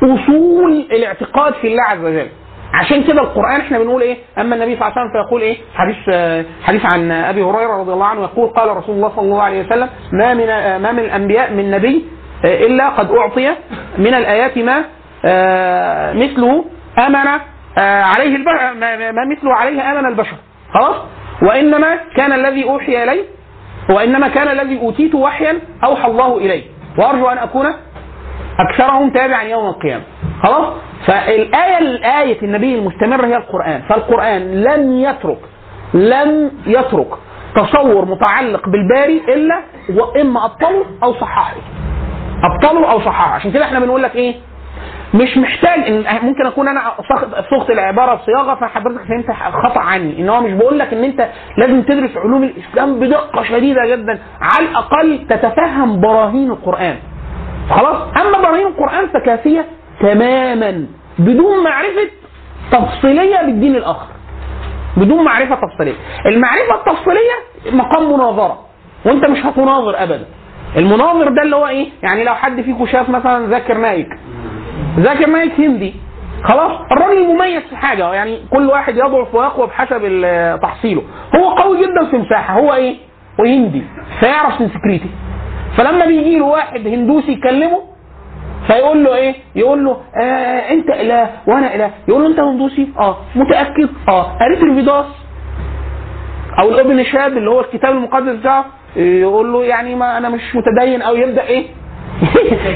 أصول 0.03 0.73
الاعتقاد 0.93 1.55
في 1.55 1.67
الله 1.67 1.83
عز 1.83 1.99
وجل. 2.05 2.29
عشان 2.75 3.03
كده 3.05 3.21
القرآن 3.23 3.61
إحنا 3.61 3.79
بنقول 3.79 4.03
إيه؟ 4.03 4.17
أما 4.39 4.55
النبي 4.57 4.77
صلى 4.77 4.83
الله 4.89 4.99
عليه 4.99 5.11
وسلم 5.11 5.23
فيقول 5.23 5.41
إيه؟ 5.43 5.57
حديث 5.75 5.97
آه، 6.13 6.45
حديث 6.63 6.83
عن 6.95 7.11
أبي 7.13 7.43
هريرة 7.43 7.77
رضي 7.81 7.93
الله 7.93 8.07
عنه 8.07 8.21
يقول 8.23 8.49
قال 8.49 8.77
رسول 8.77 8.95
الله 8.97 9.09
صلى 9.17 9.25
الله 9.25 9.43
عليه 9.43 9.67
وسلم 9.67 9.89
ما 10.13 10.35
من 10.35 10.49
آه، 10.49 10.79
ما 10.79 10.93
من 10.93 10.99
الأنبياء 10.99 11.53
من 11.53 11.71
نبي 11.71 12.05
آه، 12.45 12.67
إلا 12.67 12.89
قد 12.89 13.11
أعطي 13.11 13.51
من 13.99 14.15
الآيات 14.15 14.59
ما 14.59 14.85
مثله 16.15 16.65
آمن 16.99 17.27
عليه 17.79 18.37
البشر 18.37 18.75
ما 18.81 19.25
مثله 19.25 19.55
عليه 19.55 19.91
آمن 19.93 20.07
البشر. 20.09 20.37
خلاص؟ 20.75 20.97
وإنما 21.43 21.97
كان 22.17 22.33
الذي 22.33 22.65
أوحي 22.65 23.03
إليه 23.05 23.23
وإنما 23.91 24.29
كان 24.29 24.49
الذي 24.49 24.79
أوتيت 24.81 25.15
وحيا 25.15 25.59
أوحى 25.85 26.09
الله 26.09 26.37
إليه. 26.39 26.63
وأرجو 26.99 27.27
أن 27.27 27.39
أكون 27.39 27.67
أكثرهم 28.59 29.11
تابعا 29.11 29.43
يوم 29.43 29.67
القيامة. 29.67 30.03
خلاص؟ 30.43 30.73
فالآية 31.07 31.79
الآية 31.79 32.43
النبي 32.43 32.75
المستمره 32.79 33.27
هي 33.27 33.37
القرآن. 33.37 33.83
فالقرآن 33.89 34.63
لن 34.63 34.93
يترك 34.93 35.39
لن 35.95 36.51
يترك 36.67 37.09
تصور 37.57 38.05
متعلق 38.05 38.69
بالباري 38.69 39.23
إلا 39.29 39.61
وإما 39.91 40.45
ابطله 40.45 40.85
أو 41.03 41.15
صححه. 41.15 41.55
ابطله 42.45 42.91
أو 42.93 43.01
صححه. 43.01 43.35
عشان 43.35 43.53
كده 43.53 43.65
إحنا 43.65 43.81
بنقول 43.81 44.03
لك 44.03 44.17
إيه؟ 44.17 44.35
مش 45.15 45.37
محتاج 45.37 45.79
ان 45.79 46.05
ممكن 46.23 46.47
أكون 46.47 46.69
أنا 46.69 46.81
صوغت 47.51 47.71
العبارة 47.71 48.15
بصياغه 48.15 48.55
فحضرتك 48.55 49.01
فهمت 49.09 49.27
خطأ 49.65 49.81
عني. 49.81 50.21
إن 50.21 50.29
هو 50.29 50.41
مش 50.41 50.53
بقول 50.53 50.79
لك 50.79 50.93
إن 50.93 51.05
أنت 51.05 51.29
لازم 51.59 51.83
تدرس 51.83 52.17
علوم 52.17 52.43
الإسلام 52.45 53.01
بدقة 53.01 53.43
شديدة 53.43 53.87
جدا. 53.87 54.19
على 54.41 54.69
الأقل 54.69 55.27
تتفهم 55.29 56.01
براهين 56.01 56.51
القرآن. 56.51 56.97
خلاص؟ 57.71 57.97
أما 58.21 58.39
براهين 58.39 58.67
القرآن 58.67 59.07
فكافية. 59.09 59.65
تماما 60.01 60.87
بدون 61.19 61.65
معرفة 61.65 62.11
تفصيلية 62.73 63.37
بالدين 63.43 63.77
الآخر. 63.77 64.07
بدون 64.97 65.25
معرفة 65.25 65.55
تفصيلية. 65.55 65.95
المعرفة 66.27 66.75
التفصيلية 66.75 67.37
مقام 67.73 68.13
مناظرة. 68.13 68.59
وانت 69.07 69.27
مش 69.27 69.47
هتناظر 69.47 70.03
ابدا. 70.03 70.27
المناظر 70.77 71.29
ده 71.29 71.43
اللي 71.43 71.57
هو 71.57 71.67
إيه؟ 71.67 71.89
يعني 72.03 72.25
لو 72.25 72.35
حد 72.35 72.61
فيكم 72.61 72.87
شاف 72.87 73.09
مثلا 73.09 73.47
ذاكر 73.47 73.79
نايك 73.79 74.09
ذاكر 74.99 75.27
نايك 75.27 75.61
هندي. 75.61 75.95
خلاص 76.45 76.73
الراجل 76.93 77.27
مميز 77.27 77.63
في 77.71 77.77
حاجة. 77.77 78.15
يعني 78.15 78.39
كل 78.51 78.67
واحد 78.67 78.97
يضعف 78.97 79.35
ويقوى 79.35 79.67
بحسب 79.67 80.03
تحصيله. 80.63 81.03
هو 81.37 81.51
قوي 81.51 81.83
جدا 81.83 82.11
في 82.11 82.17
مساحة. 82.17 82.55
هو 82.61 82.75
إيه؟ 82.75 82.97
وهندي 83.39 83.83
فيعرف 84.21 84.59
سنسكريتي 84.59 85.11
فلما 85.77 86.07
بيجي 86.07 86.39
له 86.39 86.45
واحد 86.45 86.87
هندوسي 86.87 87.33
يكلمه 87.33 87.90
فيقول 88.71 89.05
له 89.05 89.15
إيه؟ 89.15 89.35
يقول 89.57 89.85
له 89.85 89.97
آه 90.23 90.71
أنت 90.71 90.91
إله 90.91 91.31
وأنا 91.47 91.75
إله، 91.75 91.91
يقول 92.09 92.23
له 92.23 92.29
أنت 92.29 92.41
هندوسي؟ 92.41 92.89
آه، 92.99 93.17
متأكد؟ 93.37 93.89
آه، 94.09 94.23
قريت 94.23 94.63
الفيداس؟ 94.63 95.05
أو 96.59 96.69
الابن 96.69 97.05
شاب 97.05 97.37
اللي 97.37 97.51
هو 97.51 97.61
الكتاب 97.61 97.91
المقدس 97.91 98.33
بتاعه 98.41 98.65
يقول 98.97 99.53
له 99.53 99.65
يعني 99.65 99.95
ما 99.95 100.19
أنا 100.19 100.29
مش 100.29 100.41
متدين. 100.57 101.03
أو 101.03 101.15
يبدأ 101.17 101.43
إيه؟ 101.43 101.67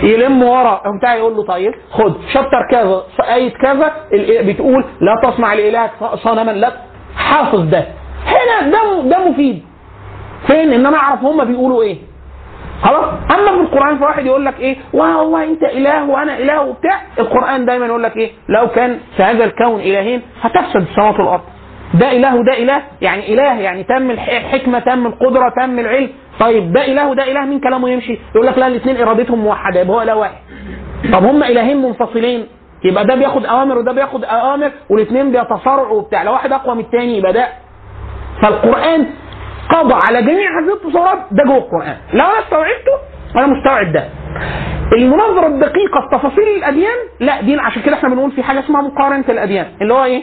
يلم 0.12 0.42
ورا. 0.42 0.82
بتاع 0.98 1.14
يقول 1.14 1.36
له 1.36 1.44
طيب 1.46 1.72
خد. 1.90 2.14
شابتر 2.34 2.66
كذا 2.70 3.02
آية 3.34 3.52
كذا 3.54 3.92
ال- 4.12 4.52
بتقول 4.52 4.84
لا 5.00 5.14
تصنع 5.30 5.54
لإلهك 5.54 5.90
صنما 6.14 6.50
لا 6.50 6.72
حافظ 7.16 7.60
ده. 7.60 7.84
هنا 8.26 8.70
ده 8.70 9.02
ده 9.08 9.28
مفيد. 9.30 9.62
فين؟ 10.46 10.72
إن 10.72 10.86
أنا 10.86 10.96
أعرف 10.96 11.24
هم 11.24 11.44
بيقولوا 11.44 11.82
إيه. 11.82 11.98
خلاص؟ 12.84 13.04
أما 13.30 13.50
في 13.50 13.60
القرآن 13.60 13.98
فواحد 13.98 14.26
يقول 14.26 14.44
لك 14.44 14.60
إيه؟ 14.60 14.76
والله 14.92 15.44
أنت 15.44 15.62
إله 15.62 16.04
وأنا 16.10 16.38
إله 16.38 16.62
وبتاع. 16.62 17.00
القرآن 17.18 17.64
دايما 17.64 17.86
يقول 17.86 18.02
لك 18.02 18.16
إيه؟ 18.16 18.30
لو 18.48 18.68
كان 18.68 18.98
في 19.16 19.22
هذا 19.22 19.44
الكون 19.44 19.80
إلهين 19.80 20.22
هتفسد 20.42 20.76
السماوات 20.90 21.20
والأرض. 21.20 21.40
ده 21.94 22.12
إله 22.12 22.36
وده 22.36 22.52
إله؟ 22.58 22.82
يعني 23.00 23.34
إله 23.34 23.60
يعني 23.60 23.84
تم 23.84 24.10
الح- 24.10 24.28
الحكمة 24.28 24.78
تم 24.78 25.06
القدرة 25.06 25.48
تم 25.60 25.78
العلم. 25.78 26.08
طيب 26.40 26.72
ده 26.72 26.84
إله 26.86 27.08
وده 27.08 27.22
إله؟ 27.30 27.40
مين 27.44 27.60
كلامه 27.60 27.90
يمشي؟ 27.90 28.18
يقول 28.34 28.46
لك 28.46 28.58
لا 28.58 28.66
الاثنين 28.66 28.96
إرادتهم 29.02 29.38
موحدة 29.38 29.80
يبقى 29.80 29.96
هو 29.96 30.02
إله 30.02 30.16
واحد. 30.16 30.34
طب 31.12 31.24
هم 31.24 31.42
إلهين 31.44 31.82
منفصلين 31.82 32.46
يبقى 32.84 33.04
ده 33.04 33.14
بياخد 33.14 33.46
أوامر 33.46 33.78
وده 33.78 33.92
بياخد 33.92 34.24
أوامر 34.24 34.70
والاثنين 34.90 35.32
بيتصارعوا 35.32 35.98
وبتاع. 35.98 36.22
لو 36.22 36.32
واحد 36.32 36.52
أقوى 36.52 36.74
من 36.74 36.80
الثاني 36.80 37.18
يبقى 37.18 37.32
ده. 37.32 37.48
فالقرآن 38.42 39.06
قضى 39.70 39.94
على 40.08 40.22
جميع 40.22 40.50
هذه 40.60 40.72
التصورات 40.74 41.18
ده 41.30 41.44
جوه 41.44 41.56
القرآن. 41.56 41.96
لو 42.12 42.24
أنا 42.24 42.38
استوعبته؟ 42.38 42.92
أنا 43.36 43.46
مستوعب 43.46 43.92
ده. 43.92 44.04
المناظرة 44.92 45.46
الدقيقة 45.46 46.00
في 46.00 46.16
تفاصيل 46.18 46.48
الأديان 46.56 46.96
لا 47.20 47.40
دي 47.40 47.56
عشان 47.60 47.82
كده 47.82 47.94
إحنا 47.94 48.08
بنقول 48.08 48.30
في 48.30 48.42
حاجة 48.42 48.60
اسمها 48.60 48.82
مقارنة 48.82 49.24
الأديان. 49.28 49.66
اللي 49.82 49.94
هو 49.94 50.04
إيه؟ 50.04 50.22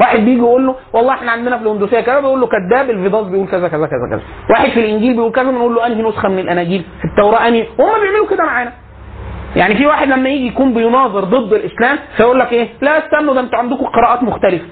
واحد 0.00 0.18
بيجي 0.18 0.38
يقول 0.38 0.66
له 0.66 0.74
والله 0.92 1.14
إحنا 1.14 1.32
عندنا 1.32 1.56
في 1.56 1.62
الهندوسية 1.62 2.00
كذا 2.00 2.20
بيقول 2.20 2.40
له 2.40 2.46
كذاب 2.46 2.90
الفيضاس 2.90 3.26
بيقول 3.26 3.46
كذا 3.46 3.68
كذا 3.68 3.86
كذا 3.86 4.08
كذا. 4.10 4.20
واحد 4.50 4.70
في 4.70 4.80
الإنجيل 4.80 5.14
بيقول 5.14 5.32
كذا 5.32 5.50
بنقول 5.50 5.74
له 5.74 5.86
أنهي 5.86 6.02
نسخة 6.02 6.28
من 6.28 6.38
الأناجيل؟ 6.38 6.84
في 6.98 7.04
التوراة 7.04 7.48
أنهي؟ 7.48 7.66
وهم 7.78 8.00
بيعملوا 8.00 8.26
كده 8.30 8.44
معانا. 8.44 8.72
يعني 9.56 9.74
في 9.74 9.86
واحد 9.86 10.08
لما 10.08 10.28
يجي 10.28 10.46
يكون 10.46 10.74
بيناظر 10.74 11.24
ضد 11.24 11.52
الإسلام 11.52 11.98
فيقول 12.16 12.38
لك 12.40 12.52
إيه؟ 12.52 12.68
لا 12.80 12.98
استنوا 12.98 13.34
ده 13.34 13.40
أنتوا 13.40 13.58
عندكم 13.58 13.84
قراءات 13.86 14.22
مختلفة. 14.22 14.64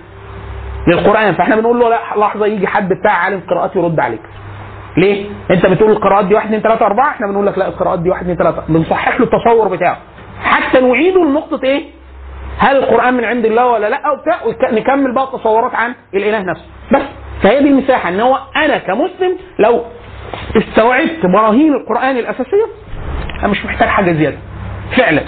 للقرآن. 0.89 1.35
فإحنا 1.35 1.57
بنقول 1.57 1.81
له 1.81 1.89
لا 1.89 1.99
لحظة 2.17 2.47
يجي 2.47 2.67
حد 2.67 2.89
بتاع 2.89 3.13
عالم 3.13 3.41
قراءات 3.51 3.77
يرد 3.77 4.01
عليك. 4.01 4.23
ليه؟ 4.97 5.27
أنت 5.51 5.67
بتقول 5.67 5.91
القراءات 5.91 6.25
دي 6.25 6.35
1 6.35 6.47
2 6.47 6.63
3 6.63 6.87
4 6.87 7.09
إحنا 7.11 7.27
بنقول 7.27 7.47
لك 7.47 7.59
لا 7.59 7.69
القراءات 7.69 7.99
دي 7.99 8.11
1 8.11 8.23
2 8.31 8.37
3 8.39 8.63
بنصحح 8.69 9.21
له 9.21 9.27
التصور 9.27 9.69
بتاعه. 9.69 9.99
حتى 10.45 10.81
نعيده 10.81 11.25
لنقطه 11.25 11.61
إيه؟ 11.65 11.85
هل 12.59 12.77
القرآن 12.77 13.15
من 13.15 13.25
عند 13.25 13.45
الله 13.45 13.67
ولا 13.67 13.89
لا؟ 13.91 14.01
وبتاع 14.11 14.43
ونكمل 14.47 15.15
بقى 15.15 15.25
التصورات 15.25 15.75
عن 15.75 15.95
الإله 16.15 16.43
نفسه. 16.43 16.65
بس. 16.93 17.03
فهي 17.43 17.63
دي 17.63 17.69
المساحة 17.69 18.09
إن 18.09 18.21
هو 18.21 18.39
أنا 18.57 18.79
كمسلم 18.79 19.37
لو 19.59 19.83
استوعبت 20.57 21.27
براهين 21.27 21.73
القرآن 21.75 22.17
الأساسية 22.17 22.67
أنا 23.41 23.49
مش 23.49 23.65
محتاج 23.65 23.89
حاجة 23.89 24.13
زيادة. 24.13 24.37
فعلا. 24.97 25.23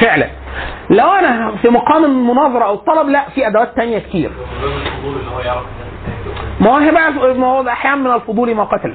فعلا. 0.00 0.26
لو 0.90 1.10
أنا 1.12 1.56
في 1.62 1.68
مقام 1.68 2.04
المناظرة 2.04 2.64
أو 2.64 2.74
الطلب 2.74 3.08
لا 3.08 3.28
في 3.34 3.46
أدوات 3.46 3.76
تانية 3.76 3.98
كتير. 3.98 4.30
ما 6.60 6.70
هو 6.70 6.76
هي 6.76 6.90
بقى 6.90 7.34
ما 7.34 7.46
هو 7.46 7.68
أحيانا 7.68 7.96
من 7.96 8.14
الفضول 8.14 8.54
ما 8.54 8.64
قتل. 8.64 8.94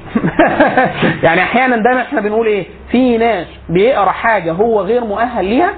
يعني 1.26 1.42
أحيانا 1.42 1.76
دايما 1.76 2.02
إحنا 2.02 2.20
بنقول 2.20 2.46
إيه؟ 2.46 2.66
في 2.90 3.18
ناس 3.18 3.46
بيقرأ 3.68 4.10
حاجة 4.10 4.52
هو 4.52 4.80
غير 4.80 5.04
مؤهل 5.04 5.44
ليها 5.44 5.70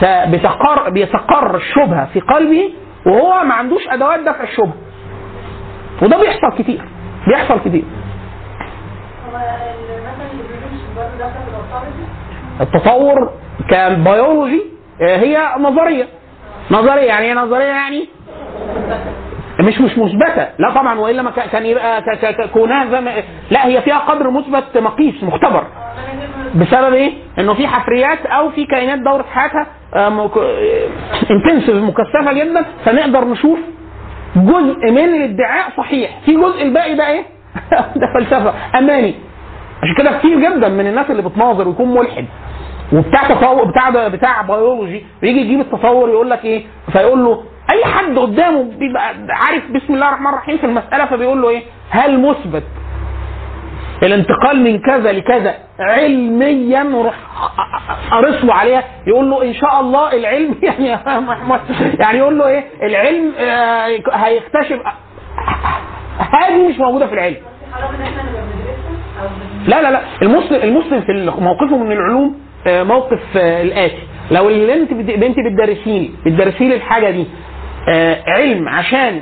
فبتقر 0.00 0.90
بيتقر 0.90 1.56
الشبهة 1.56 2.06
في 2.12 2.20
قلبه 2.20 2.72
وهو 3.06 3.44
ما 3.44 3.54
عندوش 3.54 3.88
أدوات 3.88 4.20
دفع 4.20 4.42
الشبهة. 4.42 4.74
وده 6.02 6.16
بيحصل 6.20 6.58
كتير. 6.58 6.82
بيحصل 7.26 7.60
كتير. 7.60 7.84
التطور 12.60 13.30
كبيولوجي 13.70 14.62
آه، 15.02 15.16
هي 15.16 15.48
نظرية. 15.58 16.06
نظرية 16.70 17.02
يعني 17.02 17.26
إيه 17.26 17.34
نظرية 17.34 17.64
يعني؟ 17.64 18.08
مش 19.60 19.80
مش 19.80 19.98
مثبتة. 19.98 20.48
لا 20.58 20.70
طبعا 20.74 20.98
وإلا 20.98 21.22
ما 21.22 21.30
كان 21.30 21.66
يبقى 21.66 22.02
كونها 22.54 23.00
لا 23.50 23.66
هي 23.66 23.82
فيها 23.82 23.98
قدر 23.98 24.30
مثبت 24.30 24.78
مقيس 24.78 25.22
مختبر. 25.22 25.64
بسبب 26.54 26.94
إيه؟ 26.94 27.12
إنه 27.38 27.54
في 27.54 27.66
حفريات 27.66 28.26
أو 28.26 28.50
في 28.50 28.66
كائنات 28.66 28.98
دورة 28.98 29.24
حياتها 29.32 29.66
انتنسيف 31.30 31.76
مكثفة 31.76 32.32
جدا 32.32 32.64
فنقدر 32.84 33.24
نشوف 33.24 33.58
جزء 34.36 34.90
من 34.90 34.98
الادعاء 35.14 35.70
صحيح. 35.76 36.10
في 36.26 36.36
جزء 36.36 36.62
الباقي 36.62 36.94
ده 36.94 37.06
إيه؟ 37.08 37.22
ده 38.00 38.06
فلسفة. 38.14 38.54
أماني. 38.78 39.14
عشان 39.82 39.94
كده 39.98 40.18
كتير 40.18 40.38
جدا 40.40 40.68
من 40.68 40.86
الناس 40.86 41.10
اللي 41.10 41.22
بتناظر 41.22 41.68
ويكون 41.68 41.94
ملحد. 41.94 42.24
وبتاع 42.92 43.28
تصور 43.28 43.64
بتاع 43.64 44.08
بتاع 44.08 44.42
بيولوجي 44.42 45.04
ويجي 45.22 45.40
يجيب 45.40 45.60
التصور 45.60 46.08
يقول 46.08 46.30
لك 46.30 46.44
إيه؟ 46.44 46.64
فيقول 46.92 47.24
له 47.24 47.42
أي 47.72 47.84
حد 47.84 48.18
قدامه 48.18 48.62
بيبقى 48.62 49.14
عارف 49.30 49.70
بسم 49.70 49.94
الله 49.94 50.08
الرحمن 50.08 50.26
الرحيم 50.26 50.58
في 50.58 50.66
المسألة 50.66 51.06
فبيقول 51.06 51.42
له 51.42 51.48
إيه؟ 51.48 51.62
هل 51.90 52.20
مثبت؟ 52.20 52.64
الانتقال 54.02 54.60
من 54.64 54.78
كذا 54.78 55.12
لكذا 55.12 55.54
علميا 55.80 56.82
وروح 56.82 57.14
قرص 58.10 58.44
له 58.44 58.54
عليها 58.54 58.84
يقول 59.06 59.30
له 59.30 59.44
إن 59.44 59.54
شاء 59.54 59.80
الله 59.80 60.12
العلم 60.12 60.54
يعني 60.62 60.98
يعني 62.00 62.18
يقول 62.18 62.38
له 62.38 62.46
إيه؟ 62.46 62.64
العلم 62.82 63.32
آه، 63.38 63.86
هيكتشف 64.12 64.80
هذه 66.18 66.68
مش 66.68 66.78
موجودة 66.78 67.06
في 67.06 67.12
العلم. 67.12 67.36
لا 69.66 69.82
لا 69.82 69.90
لا 69.90 70.00
المسلم 70.22 70.62
المسلم 70.62 71.00
في 71.00 71.32
موقفه 71.40 71.76
من 71.76 71.92
العلوم 71.92 72.47
موقف 72.66 73.20
آه، 73.36 73.62
الآتي. 73.62 74.02
لو 74.30 74.48
اللي 74.48 74.74
انت 74.74 75.38
بتدرسي 75.38 75.98
لي 75.98 76.10
بتدرسي 76.26 76.68
لي 76.68 76.74
الحاجة 76.76 77.10
دي 77.10 77.26
آه، 77.92 78.22
علم 78.26 78.68
عشان 78.68 79.20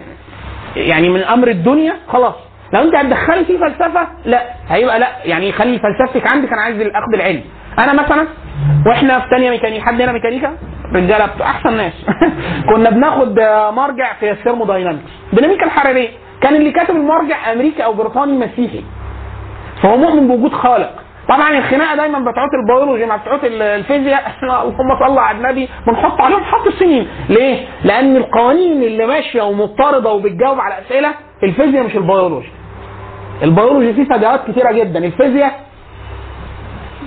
يعني 0.77 1.09
من 1.09 1.21
أمر 1.23 1.49
الدنيا 1.49 1.93
خلاص. 2.09 2.35
لو 2.73 2.81
انت 2.83 2.95
هتدخلي 2.95 3.45
فيه 3.45 3.59
فلسفة 3.59 4.09
لا. 4.25 4.43
هيبقى 4.69 5.01
لا. 5.01 5.09
يعني 5.25 5.53
خلي 5.53 5.79
فلسفتك 5.79 6.33
عندك 6.33 6.53
أنا 6.53 6.63
عايز 6.63 6.81
الأخذ 6.81 7.15
العلم 7.15 7.41
أنا 7.79 7.93
مثلا 7.93 8.27
وإحنا 8.87 9.21
في 9.21 9.27
ثانية 9.31 9.51
ميكانيكا 9.51 9.85
حد 9.85 10.01
هنا 10.03 10.13
ميكانيكا؟ 10.13 10.57
رجالة 10.95 11.29
أحسن 11.43 11.77
ناس. 11.77 11.93
كنا 12.75 12.91
بناخد 12.91 13.39
آه، 13.39 13.71
مرجع 13.71 14.13
في 14.21 14.31
ال 14.31 14.35
thermodynamics. 14.35 15.03
ديناميكا 15.33 15.65
الحرارية. 15.67 16.09
كان 16.41 16.55
اللي 16.57 16.71
كاتب 16.73 16.97
المرجع 16.97 17.53
أمريكي 17.53 17.85
أو 17.85 17.93
بريطاني 17.93 18.33
مسيحي. 18.33 18.85
فهو 19.83 19.97
مؤمن 19.97 20.29
بوجود 20.29 20.53
خالق. 20.53 21.06
طبعا 21.29 21.59
الخناقة 21.59 21.97
دايما 21.97 22.19
بتوعات 22.19 22.51
البيولوجي 22.55 23.07
مع 23.07 23.17
بتوعات 23.17 23.45
ال- 23.45 23.63
الفيزياء. 23.63 24.33
اللهم 24.43 24.99
صل 25.07 25.19
على 25.19 25.39
النبي. 25.39 25.69
بنحط 25.87 26.21
عليهم 26.21 26.45
حط 26.45 26.67
السنين. 26.67 27.09
ليه؟ 27.29 27.67
لأن 27.85 28.17
القوانين 28.17 28.83
اللي 28.83 29.07
ماشية 29.07 29.43
ومضطردة 29.43 30.11
وبتجاوب 30.13 30.61
على 30.61 30.75
أسئلة 30.79 31.09
الفيزياء 31.43 31.85
مش 31.85 31.97
ال 31.97 32.03
biology. 32.03 32.49
ال 33.43 33.49
biology 33.49 33.93
فيه 33.93 34.05
فجوات 34.05 34.51
كتيرة 34.51 34.73
جدا. 34.73 34.99
الفيزياء 35.05 35.61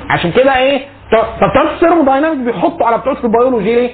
عشان 0.10 0.32
كده 0.32 0.58
إيه؟ 0.58 0.82
فبتوع 1.12 1.64
ال 1.74 1.78
thermodynamics 1.78 2.40
بيحطوا 2.40 2.88
على 2.88 2.98
بتوع 2.98 3.24
البيولوجي. 3.24 3.76
ليه؟ 3.76 3.94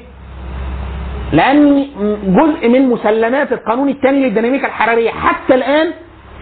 لأن 1.34 1.86
جزء 2.28 2.70
من 2.70 2.90
مسلمات 2.90 3.52
القانون 3.54 3.90
الثاني 3.90 4.24
للديناميكا 4.24 4.68
الحرارية. 4.68 5.10
حتى 5.12 5.56
الآن 5.56 5.92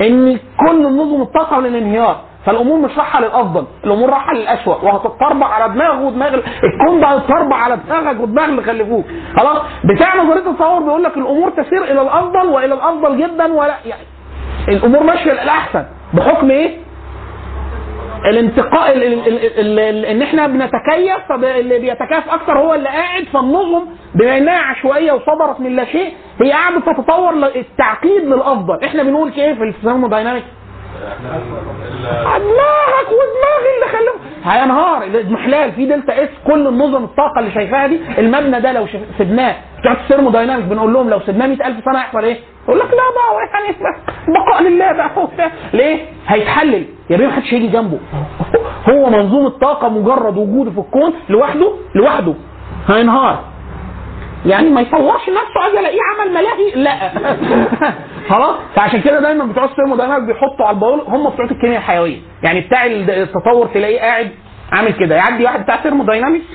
إن 0.01 0.39
كل 0.67 0.83
نظم 0.83 1.21
الطاقة 1.21 1.59
للانهيار 1.59 2.21
فالأمور 2.45 2.79
مش 2.79 2.97
رايحه 2.97 3.21
للأفضل 3.21 3.65
الأمور 3.85 4.09
رايحه 4.09 4.33
للاسوء 4.33 4.85
وهتتطربع 4.85 5.47
على 5.47 5.73
دماغه 5.73 6.01
ودماغ 6.01 6.33
ال- 6.33 6.43
الكون 6.63 6.99
ده 6.99 7.07
هيتطربع 7.07 7.55
على 7.55 7.77
دماغك 7.87 8.19
ودماغ 8.21 8.45
اللي 8.45 8.63
خلفوك. 8.63 9.05
خلاص؟ 9.37 9.57
بتاع 9.83 10.15
نظرية 10.23 10.49
التطور 10.49 10.79
بيقول 10.83 11.03
لك 11.03 11.17
الأمور 11.17 11.49
تسير 11.49 11.83
إلى 11.83 12.01
الأفضل 12.01 12.47
وإلى 12.47 12.73
الأفضل 12.73 13.17
جدا 13.17 13.53
ولا 13.53 13.75
يعني 13.85 14.03
الأمور 14.67 15.03
ماشية 15.03 15.31
للأحسن. 15.31 15.85
بحكم 16.13 16.51
إيه؟ 16.51 16.77
الانتقاء 18.29 18.93
ال- 18.97 19.03
ال- 19.03 19.27
ال- 19.27 19.59
ال- 19.59 19.79
ال- 19.79 20.05
إن 20.05 20.21
إحنا 20.21 20.47
بنتكيف 20.47 21.17
فاللي 21.29 21.79
بيتكيف 21.79 22.29
أكتر 22.33 22.57
هو 22.57 22.73
اللي 22.73 22.89
قاعد 22.89 23.23
فالنظم 23.33 23.85
بما 24.15 24.37
إنها 24.37 24.59
عشوائية 24.61 25.11
وصدرت 25.11 25.59
من 25.59 25.75
لا 25.75 25.85
شيء 25.85 26.13
هي 26.41 26.51
قاعدة 26.51 26.79
تتطور 26.79 27.35
للتعقيد 27.35 28.23
للأفضل. 28.25 28.83
إحنا 28.83 29.03
بنقول 29.03 29.31
كيف؟ 29.31 29.57
في 29.57 29.63
ال 29.63 29.69
thermodynamics 29.69 30.45
دماغك 32.39 33.07
ودماغ 33.09 33.63
اللي 33.75 33.87
خلفوه. 33.91 34.15
هينهار. 34.43 35.03
الاضمحلال 35.03 35.71
في 35.71 35.85
delta 35.85 36.23
S 36.23 36.29
كل 36.47 36.67
النظم 36.67 37.03
الطاقة 37.03 37.39
اللي 37.39 37.51
شايفاها 37.51 37.87
دي 37.87 37.99
المبنى 38.17 38.61
ده 38.61 38.71
لو 38.71 38.87
سبناه. 39.19 39.55
بتوع 39.79 39.91
ال 39.91 39.96
thermodynamics 39.96 40.65
بنقول 40.67 40.93
لهم 40.93 41.09
لو 41.09 41.19
سبناه 41.19 41.47
100000 41.47 41.83
سنة 41.85 41.99
هيحصل 41.99 42.23
إيه؟ 42.23 42.37
يقول 42.67 42.79
لك 42.79 42.85
لا 42.85 42.91
بقى 43.15 43.61
يعني 43.61 43.75
البقاء 44.27 44.63
لله 44.63 44.91
بقى. 44.91 45.29
ليه؟ 45.73 45.99
هيتحلل. 46.27 46.85
يا 47.09 47.17
بيه 47.17 47.27
محدش 47.27 47.53
هيجي 47.53 47.67
جنبه. 47.67 47.99
هو 48.89 49.09
منظومة 49.09 49.49
طاقة 49.49 49.89
مجرد 49.89 50.37
وجوده 50.37 50.71
في 50.71 50.77
الكون 50.79 51.13
لوحده 51.29 51.71
لوحده. 51.95 52.33
هينهار. 52.89 53.52
يعني 54.45 54.69
ما 54.69 54.81
يطورش 54.81 55.29
نفسه 55.29 55.61
عايز 55.63 55.75
الاقيه 55.75 55.99
عمل 56.19 56.31
ملاهي 56.31 56.71
لا. 56.75 57.11
خلاص؟ 58.29 58.55
فعشان 58.75 59.01
كده 59.01 59.19
دايما 59.19 59.45
بتوع 59.45 59.65
ال 59.65 59.69
thermodynamics 59.69 60.25
بيحطوا 60.25 60.65
على 60.65 60.75
البول 60.75 60.99
هم 61.07 61.29
بتوع 61.29 61.45
الكيمياء 61.45 61.77
الحيوية. 61.77 62.17
يعني 62.43 62.61
بتاع 62.61 62.85
التطور 62.85 63.67
تلاقيه 63.67 63.99
قاعد 63.99 64.31
عامل 64.71 64.91
كده. 64.93 65.15
يعدي 65.15 65.43
واحد 65.43 65.63
بتاع 65.63 65.77
thermodynamics 65.81 66.45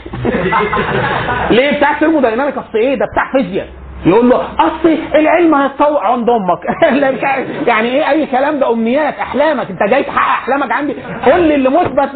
ليه 1.51 1.77
بتاع 1.77 1.99
thermodynamics 1.99 2.59
أصل 2.59 2.79
إيه؟ 2.79 2.95
ده 2.95 3.07
بتاع 3.13 3.33
فيزياء. 3.33 3.69
يقول 4.07 4.29
له 4.31 4.37
اصل 4.59 4.99
العلم 5.15 5.55
هيتطور 5.55 5.99
عند 5.99 6.29
أمك. 6.31 6.61
يعني 7.69 7.89
إيه 7.89 8.11
أي 8.11 8.27
كلام 8.27 8.59
ده 8.59 8.73
أمنيات 8.73 9.15
أحلامك. 9.15 9.71
أنت 9.71 9.83
جاي 9.91 10.03
تحقق 10.03 10.43
أحلامك 10.43 10.73
عندي. 10.73 10.97
لي 11.27 11.55
اللي 11.55 11.69
مثبت 11.71 12.11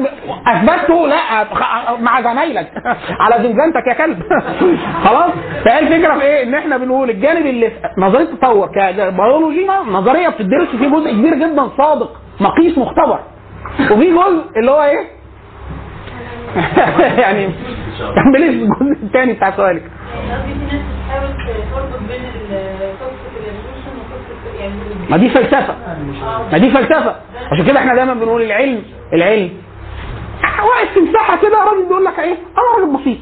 أثبته. 0.47 1.07
لا 1.09 1.17
مع 2.07 2.21
زمايلك. 2.21 2.73
على 3.21 3.35
زنزانتك 3.49 3.87
يا 3.89 3.93
كلب. 3.95 4.23
خلاص؟ 5.05 5.31
فهي 5.65 5.79
الفكرة 5.79 6.15
في 6.19 6.23
إيه؟ 6.23 6.43
إن 6.43 6.55
إحنا 6.55 6.77
بنقول 6.77 7.11
الجانب 7.11 7.47
اللي 7.47 7.71
في 7.71 7.77
نظرية 7.99 8.25
التطور 8.25 8.69
كبيولوجي 8.75 9.67
نظرية 9.91 10.29
بتدرس 10.29 10.69
فيه 10.69 10.89
جزء 10.89 11.11
كبير 11.13 11.35
جدا 11.35 11.69
صادق 11.79 12.11
مقيس 12.41 12.79
مختبر. 12.79 13.19
وفي 13.91 14.11
جزء 14.15 14.45
اللي 14.57 14.71
هو 14.71 14.83
إيه؟ 14.83 15.22
يعني 17.23 17.51
كملي 18.15 18.49
الجزء 18.49 19.03
الثاني 19.03 19.33
بتاع 19.33 19.51
سؤالك. 19.57 19.83
ما 25.11 25.17
دي 25.17 25.29
فلسفة. 25.31 25.75
ما 26.53 26.59
دي 26.59 26.71
فلسفة. 26.71 27.17
عشان 27.53 27.65
كده 27.67 27.79
إحنا 27.79 27.95
دايما 27.95 28.15
بنقول 28.15 28.43
العلم 28.43 28.83
العلم. 29.13 29.51
واقف 30.43 30.99
مساحة 31.09 31.37
كده 31.37 31.65
راجل 31.65 31.87
بيقول 31.89 32.05
لك 32.05 32.19
إيه؟ 32.19 32.33
أنا 32.35 32.79
راجل 32.79 33.01
بسيط. 33.03 33.19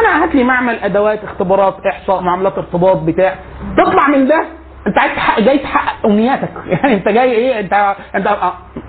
أنا 0.00 0.24
هات 0.24 0.34
لي 0.34 0.44
معمل 0.44 0.74
أدوات 0.74 1.24
اختبارات 1.24 1.76
إحصاء 1.86 2.20
معاملات 2.20 2.58
ارتباط 2.58 2.96
بتاع. 2.96 3.34
تطلع 3.76 4.08
من 4.08 4.28
ده 4.28 4.44
أنت 4.86 4.98
عايز 4.98 5.46
جاي 5.46 5.58
تحقق 5.58 6.06
أمنياتك. 6.06 6.50
يعني 6.82 6.94
أنت 6.94 7.08
جاي 7.08 7.32
إيه؟ 7.32 7.60
انت 7.60 7.94
انت 8.14 8.26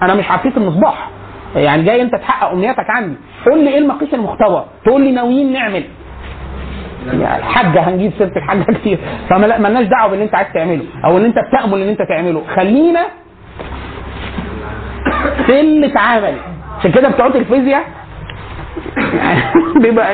أنا 0.01 0.15
مش 0.15 0.31
عفريت 0.31 0.57
المصباح. 0.57 1.09
يعني 1.55 1.83
جاي 1.83 2.01
انت 2.01 2.15
تحقق 2.15 2.51
امنياتك 2.51 2.89
عندي. 2.89 3.15
قول 3.45 3.63
لي 3.63 3.69
إيه 3.69 3.77
المقيس 3.77 4.13
المختبر؟ 4.13 4.65
تقول 4.85 5.01
لي 5.01 5.11
ناويين 5.11 5.53
نعمل. 5.53 5.83
يعني 7.07 7.37
الحاجة 7.39 7.89
هنجيب 7.89 8.11
سيرة 8.17 8.31
الحاجة 8.37 8.63
كتير. 8.79 8.99
فمالناش 9.29 9.85
دعوة 9.87 10.09
باللي 10.09 10.23
انت 10.25 10.35
عايز 10.35 10.47
تعمله 10.53 10.83
أو 11.05 11.17
اللي 11.17 11.27
انت 11.27 11.35
بتامل 11.49 11.81
ان 11.81 11.89
انت 11.89 12.01
تعمله. 12.01 12.43
خلينا 12.55 13.01
في 15.45 15.59
اللي 15.59 15.87
اتعمل 15.87 16.33
عشان 16.79 16.91
كده 16.91 17.09
بتوع 17.09 17.25
الفيزياء 17.25 17.83
بيبقى 19.81 20.11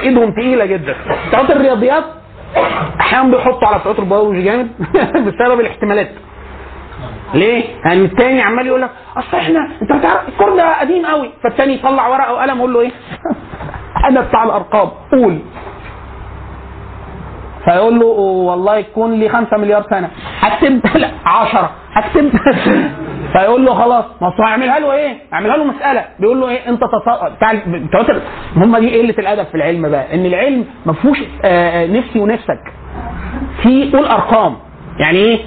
ايدهم 0.00 0.30
تقيلة 0.32 0.64
جدا. 0.66 0.94
بتوع 1.28 1.40
الرياضيات 1.40 2.04
أحيانا 3.00 3.36
بيحطوا 3.36 3.68
على 3.68 3.78
بتوع 3.78 3.94
البيولوجي 3.98 4.42
جامد 4.42 4.68
بسبب 5.26 5.60
الاحتمالات. 5.60 6.08
ليه؟ 7.34 7.64
يعني 7.84 8.04
التاني 8.04 8.42
عمال 8.42 8.66
يقول 8.66 8.82
لك 8.82 8.90
أصل 9.16 9.36
إحنا 9.36 9.68
أنت 9.82 9.92
بتعرف 9.92 10.28
الكور 10.28 10.56
ده 10.56 10.80
قديم 10.80 11.06
قوي. 11.06 11.30
فالتاني 11.42 11.74
يطلع 11.74 12.08
ورقه 12.08 12.32
وقلم 12.34 12.58
يقول 12.58 12.72
له 12.74 12.80
إيه؟ 12.80 12.90
أنا 14.08 14.20
بتاع 14.20 14.44
الأرقام. 14.44 14.88
قول. 15.12 15.38
فيقول 17.64 18.00
له 18.00 18.06
والله 18.06 18.76
يكون 18.76 19.12
لي 19.12 19.28
5 19.28 19.56
مليار 19.56 19.82
سنة. 19.90 20.10
هكتب 20.40 20.80
لا 20.96 21.10
10 21.26 21.70
هكتب 21.92 22.30
فيقول 23.32 23.64
له 23.64 23.74
خلاص. 23.74 24.04
ما 24.20 24.28
أصل 24.28 24.42
هيعملها 24.42 24.78
له 24.78 24.92
إيه؟ 24.92 25.16
هيعملها 25.32 25.56
له 25.56 25.64
مسألة. 25.64 26.04
بيقول 26.20 26.40
له 26.40 26.48
إيه؟ 26.48 26.68
أنت 26.68 26.80
تص... 26.80 27.28
بتاع 27.36 27.52
هم 28.56 28.76
دي 28.78 29.00
قلة 29.00 29.14
الأدب 29.18 29.44
في 29.46 29.54
العلم 29.54 29.88
بقى. 29.90 30.14
إن 30.14 30.26
العلم 30.26 30.64
ما 30.86 30.92
فيهوش 30.92 31.18
آه، 31.44 31.86
نفسي 31.86 32.18
ونفسك. 32.20 32.60
في 33.62 33.92
قول 33.92 34.04
أرقام. 34.06 34.56
يعني 34.98 35.18
إيه؟ 35.18 35.38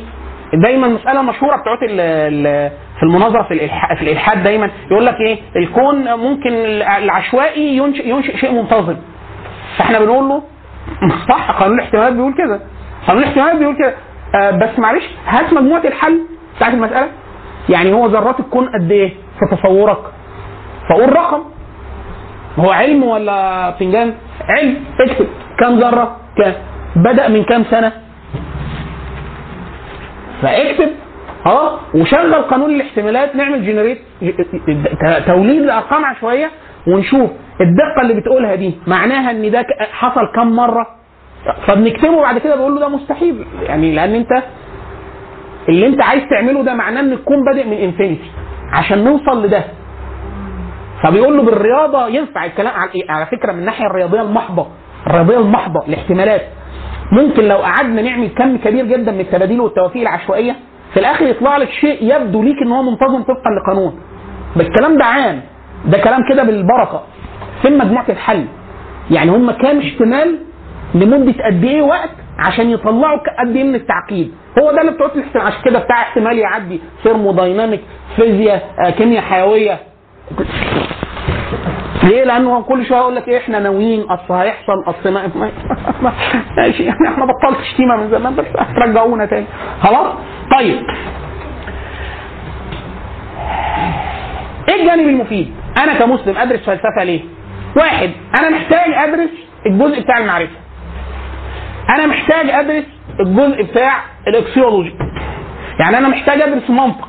دايما 0.54 0.88
مسألة 0.88 1.22
مشهورة 1.22 1.56
بتوع 1.56 1.74
ال- 1.74 1.99
ال- 1.99 2.72
في 2.97 3.04
المناظرة 3.04 3.43
في 3.43 3.54
الالحاد 3.54 3.97
في 3.97 4.04
الإلحاد 4.04 4.43
دايما. 4.43 4.70
يقول 4.91 5.06
لك 5.06 5.16
إيه؟ 5.22 5.38
الكون 5.56 6.14
ممكن 6.14 6.54
العشوائي 7.04 7.78
ينشئ 7.78 8.08
ينشئ 8.10 8.38
شيء 8.38 8.51
منتظم. 8.51 8.95
فإحنا 9.78 9.99
بنقول 9.99 10.30
له 10.30 10.43
صح 11.30 11.51
قانون 11.51 11.80
الاحتمالات 11.80 12.14
بيقول 12.14 12.34
كده. 12.34 12.60
قانون 13.08 13.24
الاحتمالات 13.24 13.56
بيقول 13.56 13.76
كده. 13.78 13.93
آه 14.41 14.51
بس 14.51 14.80
معلش 14.80 15.04
هات 15.28 15.54
مجموعة 15.54 15.82
الحل 15.86 16.20
بتاعت 16.58 16.74
المسألة. 16.74 17.08
يعني 17.70 17.93
هو 17.93 18.06
ذرات 18.08 18.39
الكون 18.39 18.70
قد 18.70 18.91
إيه؟ 18.91 19.10
في 19.39 19.56
تصورك. 19.56 19.97
فقول 20.89 21.14
رقم. 21.16 21.41
هو 22.60 22.72
علم 22.72 23.04
ولا 23.04 23.72
فنجان؟ 23.72 24.14
علم. 24.49 24.76
اكتب. 24.99 25.28
كم 25.60 25.80
ذرة؟ 25.80 26.18
كام؟ 26.38 26.54
بدأ 26.95 27.28
من 27.28 27.43
كام 27.43 27.64
سنة؟ 27.64 27.91
فاكتب 30.44 30.89
آه 31.46 31.80
وشغل 31.96 32.36
قانون 32.36 32.70
الاحتمالات 32.70 33.36
نعمل 33.36 33.66
generate 33.66 33.97
توليد 35.28 35.62
لارقام 35.62 36.06
عشوائية 36.06 36.52
ونشوف 36.88 37.30
الدقة 37.62 38.02
اللي 38.02 38.14
بتقولها 38.22 38.56
دي 38.56 38.74
معناها 38.88 39.32
إن 39.32 39.52
ده 39.52 39.66
حصل 39.91 40.22
كم 40.36 40.48
مرة 40.56 40.88
فبنكتبه 41.68 42.22
بعد 42.22 42.38
كده 42.38 42.56
بقول 42.56 42.74
له 42.76 42.80
ده 42.80 42.88
مستحيل 42.88 43.46
يعني 43.64 43.96
لأن 43.96 44.16
أنت 44.16 44.44
اللي 45.70 45.88
أنت 45.88 46.02
عايز 46.02 46.24
تعمله 46.30 46.64
ده 46.64 46.74
معناه 46.74 47.02
إن 47.02 47.12
الكون 47.12 47.46
بادئ 47.46 47.68
من 47.68 47.78
infinity 47.78 48.32
عشان 48.72 49.04
نوصل 49.04 49.46
لده 49.46 49.64
فبيقول 51.04 51.38
له 51.38 51.44
بالرياضة 51.44 52.08
ينفع 52.08 52.46
الكلام؟ 52.46 52.74
على 53.10 53.26
فكرة 53.26 53.52
من 53.52 53.60
الناحية 53.60 53.86
الرياضية 53.86 54.22
المحضة 54.22 54.68
الرياضية 55.08 55.38
المحضة 55.38 55.86
الاحتمالات 55.88 56.41
ممكن 57.12 57.43
لو 57.47 57.58
قعدنا 57.58 58.01
نعمل 58.01 58.28
كم 58.28 58.58
كبير 58.58 58.86
جدا 58.86 59.12
من 59.12 59.20
التباديل 59.20 59.62
والتوافيق 59.62 60.01
العشوائية 60.01 60.56
في 60.93 60.99
الآخر 60.99 61.28
يطلع 61.28 61.58
لك 61.58 61.70
شيء 61.70 61.97
يبدو 62.16 62.43
ليك 62.43 62.56
إن 62.62 62.72
هو 62.72 62.84
منتظم 62.84 63.24
طبقا 63.24 63.49
لقانون. 63.64 63.99
بالكلام 64.56 64.97
ده 64.97 65.06
عام. 65.06 65.41
ده 65.86 65.97
كلام 65.97 66.22
كده 66.30 66.43
بالبركة. 66.43 67.04
فين 67.62 67.78
مجموعة 67.78 68.06
الحل. 68.10 68.45
يعني 69.12 69.32
هم 69.32 69.51
كام 69.51 69.80
احتمال 69.80 70.39
لمدة 70.95 71.34
قد 71.45 71.64
إيه 71.64 71.82
وقت 71.82 72.10
عشان 72.39 72.70
يطلعوا 72.70 73.20
قد 73.39 73.56
إيه 73.56 73.64
من 73.64 73.76
التعقيد؟ 73.76 74.32
هو 74.62 74.72
ده 74.72 74.82
اللي 74.82 74.91
الاحتمال. 74.91 75.45
عشان 75.47 75.62
كده 75.66 75.80
بتاع 75.80 76.01
احتمال 76.01 76.38
يعدي. 76.39 76.80
ثيرمودايناميك 77.04 77.82
فيزياء 78.16 78.70
آه، 78.86 78.89
كيمياء 78.89 79.22
حيوية. 79.24 79.80
ليه؟ 82.04 82.24
لأنه 82.24 82.62
كل 82.62 82.86
شوية 82.86 82.97
يقول 82.99 83.16
لك 83.16 83.28
إيه 83.28 83.38
إحنا 83.38 83.60
ناويين 83.60 84.01
أصل 84.01 84.34
هيحصل 84.34 84.84
أصل 84.88 85.10
ما 85.14 85.28
ما- 85.36 85.51
ما- 86.01 86.14
ماشي 86.58 86.84
يعني 86.88 87.08
إحنا 87.08 87.26
بطلت 87.26 87.64
شتيمة 87.74 87.95
من 87.95 88.12
زمان 88.12 88.36
بس 88.36 88.45
هترجعونا 88.60 89.26
تاني 89.26 89.45
خلاص؟ 89.82 90.14
طيب 90.60 90.84
إيه 94.70 94.82
الجانب 94.82 95.08
المفيد؟ 95.08 95.54
أنا 95.84 95.93
كمسلم 95.93 96.38
أدرس 96.38 96.60
فلسفة 96.60 97.04
ليه؟ 97.04 97.22
واحد 97.78 98.12
أنا 98.39 98.49
محتاج 98.49 98.91
أدرس 98.93 99.30
الجزء 99.66 100.01
بتاع 100.01 100.18
المعرفة. 100.18 100.56
أنا 101.89 102.06
محتاج 102.06 102.49
أدرس 102.49 102.84
الجزء 103.20 103.64
بتاع 103.64 103.93
الأكسيولوجي. 104.28 104.93
يعني 105.80 105.97
أنا 105.97 106.08
محتاج 106.08 106.41
أدرس 106.41 106.70
منطق. 106.70 107.08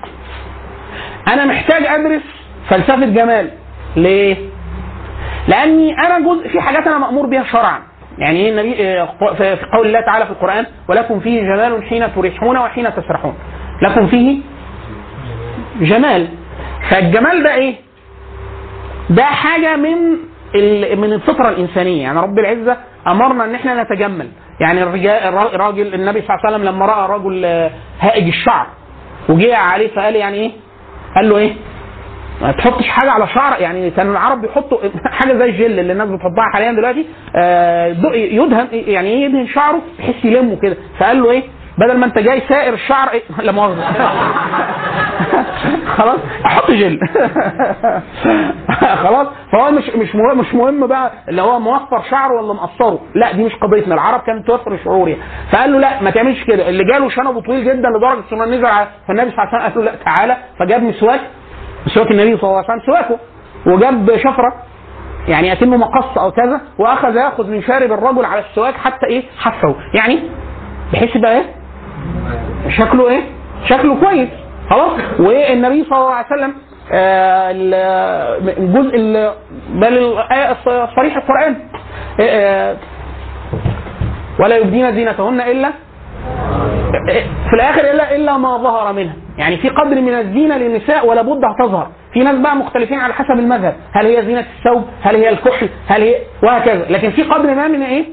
أنا 1.29 1.45
محتاج 1.45 1.87
أدرس 1.87 2.23
فلسفة 2.69 3.07
جمال. 3.07 3.51
ليه؟ 3.97 4.37
لاني 5.49 5.99
أنا 5.99 6.19
جزء 6.21 6.49
في 6.49 6.61
حاجات 6.61 6.87
أنا 6.87 6.99
مأمور 6.99 7.27
بها 7.27 7.45
شرعا. 7.45 7.79
يعني 8.19 8.39
إيه 8.39 8.51
النبي 8.51 9.01
آه، 9.01 9.09
في 9.57 9.67
قول 9.73 9.87
الله 9.87 10.01
تعالى 10.01 10.25
في 10.27 10.31
القرآن 10.31 10.67
ولكم 10.89 11.21
فيه 11.21 11.41
جمال 11.43 11.85
حين 11.85 12.15
تريحون 12.15 12.57
وحين 12.57 12.95
تسرحون. 12.95 13.35
لكم 13.83 14.07
فيه 14.07 14.39
جمال 15.81 16.29
فالجمال 16.91 17.43
ده 17.43 17.55
إيه؟ 17.55 17.75
ده 19.11 19.25
حاجة 19.25 19.77
من 19.77 19.97
من 20.99 21.13
الفطرة 21.13 21.49
الإنسانية 21.49 22.03
يعني 22.03 22.21
رب 22.21 22.39
العزة 22.39 22.77
أمرنا 23.07 23.45
إن 23.45 23.55
إحنا 23.55 23.83
نتجمل 23.83 24.29
يعني 24.61 24.83
الراجل 25.55 25.95
النبي 25.95 26.21
صلى 26.23 26.31
الله 26.37 26.41
عليه 26.45 26.57
وسلم 26.57 26.65
لما 26.65 26.87
رأى 26.87 27.11
رجل 27.19 27.45
آه، 27.45 27.71
هائج 28.01 28.27
الشعر 28.27 28.67
وجه 29.29 29.57
عليه 29.57 29.89
فقال 29.89 30.17
يعني 30.17 30.37
إيه؟ 30.37 30.51
قال 31.17 31.29
له 31.29 31.37
إيه؟ 31.39 31.53
ما 32.43 32.53
تحطش 32.53 32.89
حاجة 32.89 33.11
على 33.11 33.27
شعر 33.29 33.61
يعني 33.61 33.91
كان 33.91 34.11
العرب 34.11 34.41
بيحطوا 34.41 34.79
حاجة 35.05 35.33
زي 35.39 35.45
الجل 35.45 35.79
اللي 35.81 35.93
الناس 35.93 36.09
بتحطها 36.09 36.45
حاليا 36.53 36.73
دلوقتي 36.73 37.07
آه، 37.37 37.87
يدهن 38.15 38.69
يعني 38.73 39.09
إيه 39.09 39.25
يدهن 39.25 39.47
شعره 39.47 39.83
بحيث 39.99 40.25
يلمه 40.25 40.57
كده. 40.63 40.77
فقال 40.99 41.23
له 41.23 41.31
إيه؟ 41.31 41.43
بدل 41.79 41.99
ما 41.99 42.07
أنت 42.07 42.19
جاي 42.19 42.43
سائر 42.49 42.75
الشعر 42.75 43.11
إيه؟ 43.11 43.23
لا 43.39 43.53
مؤاخذه 43.53 43.85
خلاص 45.97 46.19
أحط 46.47 46.71
جل. 46.71 46.99
خلاص 49.05 49.27
فهو 49.53 49.71
مش 49.71 49.89
مش 49.89 50.15
مهم 50.15 50.39
مش 50.39 50.55
مهم 50.55 50.87
بقى 50.87 51.13
اللي 51.29 51.43
هو 51.43 51.61
موفر 51.61 52.03
شعره 52.11 52.43
ولا 52.43 52.53
مقصره. 52.55 53.01
لا 53.15 53.33
دي 53.33 53.45
مش 53.45 53.53
قضيتنا. 53.55 53.95
العرب 53.95 54.21
كانت 54.21 54.47
توفر 54.47 54.75
الشعور 54.75 55.09
يعني. 55.09 55.23
فقال 55.53 55.73
له 55.73 55.79
لا 55.79 56.03
ما 56.03 56.11
تعملش 56.11 56.45
كده. 56.45 56.69
اللي 56.69 56.85
جاله 56.93 57.09
شنبه 57.09 57.41
طويل 57.41 57.65
جدا 57.65 57.89
لدرجة 57.89 58.23
انه 58.33 58.45
نزل 58.45 58.67
على 58.67 58.87
فالنبي 59.09 59.31
صلى 59.31 59.45
الله 59.45 59.55
عليه 59.55 59.65
وسلم 59.65 59.75
قال 59.75 59.85
له 59.85 59.93
لا 59.93 59.99
تعالى. 60.05 60.37
فجاب 60.59 60.83
مسواك 60.83 61.21
مسواك 61.87 62.11
النبي 62.11 62.37
صلى 62.37 62.51
الله 62.51 62.65
عليه 62.69 62.83
وسلم 62.83 62.95
سواكه 62.95 63.19
وجاب 63.67 64.17
شفرة 64.17 64.55
يعني 65.29 65.53
اكنه 65.53 65.77
مقص 65.77 66.19
أو 66.19 66.31
كذا 66.31 66.61
وأخذ 66.79 67.17
يأخذ 67.17 67.51
من 67.51 67.63
شارب 67.63 67.93
الرجل 67.93 68.25
على 68.25 68.41
السواك 68.41 68.75
حتى 68.75 69.07
إيه؟ 69.07 69.23
حفه. 69.39 69.75
يعني 69.95 70.21
بحيث 70.93 71.17
يبقى 71.17 71.37
إيه؟ 71.37 71.45
شكله 72.69 73.09
إيه؟ 73.11 73.21
شكله 73.65 74.01
كويس. 74.01 74.29
خلاص؟ 74.71 74.93
والنبي 75.21 75.85
صلى 75.85 75.99
الله 75.99 76.13
عليه 76.13 76.27
وسلم 76.27 76.55
آه، 76.93 77.51
ال- 77.51 78.59
الجزء 78.59 78.97
ال- 78.97 79.33
بل 79.69 79.99
الآية 79.99 80.55
الص- 80.55 80.97
صريح 80.97 81.17
القرآن. 81.17 81.57
آه، 82.21 82.77
ولا 84.41 84.57
يبدين 84.57 84.95
زينتهن 84.95 85.41
إلا 85.41 85.71
في 87.51 87.55
الآخر 87.57 87.81
الا 87.81 88.17
إلا 88.17 88.37
ما 88.37 88.57
ظهر 88.57 88.93
منها. 88.93 89.15
يعني 89.39 89.57
في 89.57 89.69
قدر 89.69 90.01
من 90.01 90.15
الزينة 90.15 90.57
للنساء 90.57 91.07
ولا 91.07 91.23
بد 91.23 91.45
هتظهر 91.45 91.89
في 92.13 92.21
ناس 92.23 92.37
بقى 92.39 92.57
مختلفين 92.57 93.01
على 93.01 93.15
حسب 93.15 93.31
المذهب. 93.31 93.75
هل 93.93 94.07
هي 94.07 94.27
زينة 94.27 94.45
الثوب؟ 94.59 94.85
هل 95.03 95.17
هي 95.17 95.29
الكحل؟ 95.29 95.69
هل 95.89 96.03
هي 96.03 96.15
وهكذا. 96.43 96.87
لكن 96.91 97.11
في 97.11 97.23
قدر 97.23 97.55
ما 97.55 97.69
من 97.69 97.83
إيه؟ 97.83 98.05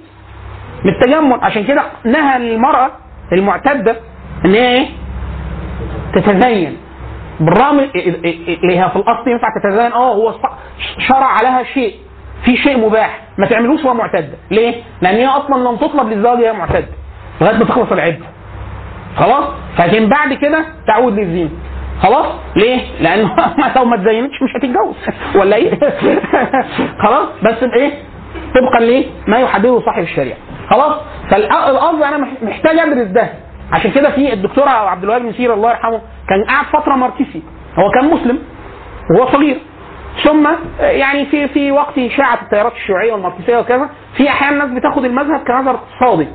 من 0.85 0.91
التجمل. 0.91 1.39
عشان 1.41 1.63
كده 1.63 1.83
نهى 2.05 2.37
المرأة 2.37 2.91
المعتدة 3.33 3.95
إن 4.45 4.53
هي 4.53 4.67
إيه؟ 4.77 4.87
تتزين. 6.15 6.77
بالرغم 7.39 7.79
اللي 7.79 8.79
هي 8.79 8.89
في 8.89 8.95
الأصل 8.95 9.27
ينفع 9.29 9.47
تتزين. 9.63 9.91
آه 9.91 10.13
هو 10.13 10.33
شرع 10.97 11.41
لها 11.41 11.63
شيء. 11.63 11.95
في 12.45 12.57
شيء 12.57 12.77
مباح. 12.85 13.21
ما 13.37 13.45
تعملوش 13.47 13.83
وهي 13.85 13.93
معتده 13.93 14.37
ليه؟ 14.51 14.75
لأن 15.01 15.15
هي 15.15 15.27
أصلا 15.27 15.69
لم 15.69 15.75
تطلب 15.75 16.09
للزواج 16.09 16.39
وهي 16.39 16.53
معتده 16.53 16.87
لغاية 17.41 17.57
ما 17.57 17.65
تخلص 17.65 17.91
العدة. 17.91 18.25
خلاص؟ 19.17 19.43
لكن 19.79 20.09
بعد 20.09 20.33
كده 20.33 20.65
تعود 20.87 21.19
للزينه 21.19 21.49
خلاص؟ 22.01 22.25
ليه؟ 22.55 22.79
لأن 22.99 23.19
لو 23.75 23.85
ما 23.85 23.97
تزينتش 23.97 24.35
مش 24.41 24.49
هتتجوز. 24.55 24.95
ولا 25.35 25.55
إيه؟ 25.55 25.79
خلاص؟ 27.03 27.27
بس 27.43 27.63
بإيه؟ 27.63 27.91
طبقا 28.55 28.79
ليه؟ 28.85 29.05
ما 29.27 29.37
يحدده 29.39 29.79
صاحب 29.85 30.03
الشريعة. 30.03 30.37
خلاص؟ 30.69 30.93
فالقصد 31.29 32.01
أنا 32.01 32.27
محتاج 32.41 32.79
أدرس 32.79 33.07
ده. 33.07 33.29
عشان 33.71 33.91
كده 33.91 34.09
في 34.09 34.33
الدكتور 34.33 34.69
عبد 34.69 35.03
الوهاب 35.03 35.21
نسير 35.25 35.53
الله 35.53 35.69
يرحمه 35.69 36.01
كان 36.29 36.43
قاعد 36.47 36.65
فترة 36.65 36.95
ماركسي 36.95 37.43
هو 37.79 37.91
كان 37.91 38.09
مسلم 38.09 38.39
وهو 39.15 39.27
صغير. 39.31 39.57
ثم 40.23 40.47
يعني 40.79 41.25
في 41.25 41.47
في 41.47 41.71
وقت 41.71 41.97
اشاعه 41.97 42.39
التيارات 42.41 42.73
الشيوعية 42.73 43.13
والماركسية 43.13 43.57
وكذا 43.57 43.89
في 44.17 44.29
أحيانا 44.29 44.65
ناس 44.65 44.69
بتاخد 44.79 45.05
المذهب 45.05 45.39
كنظر 45.47 45.71
اقتصادي 45.75 46.27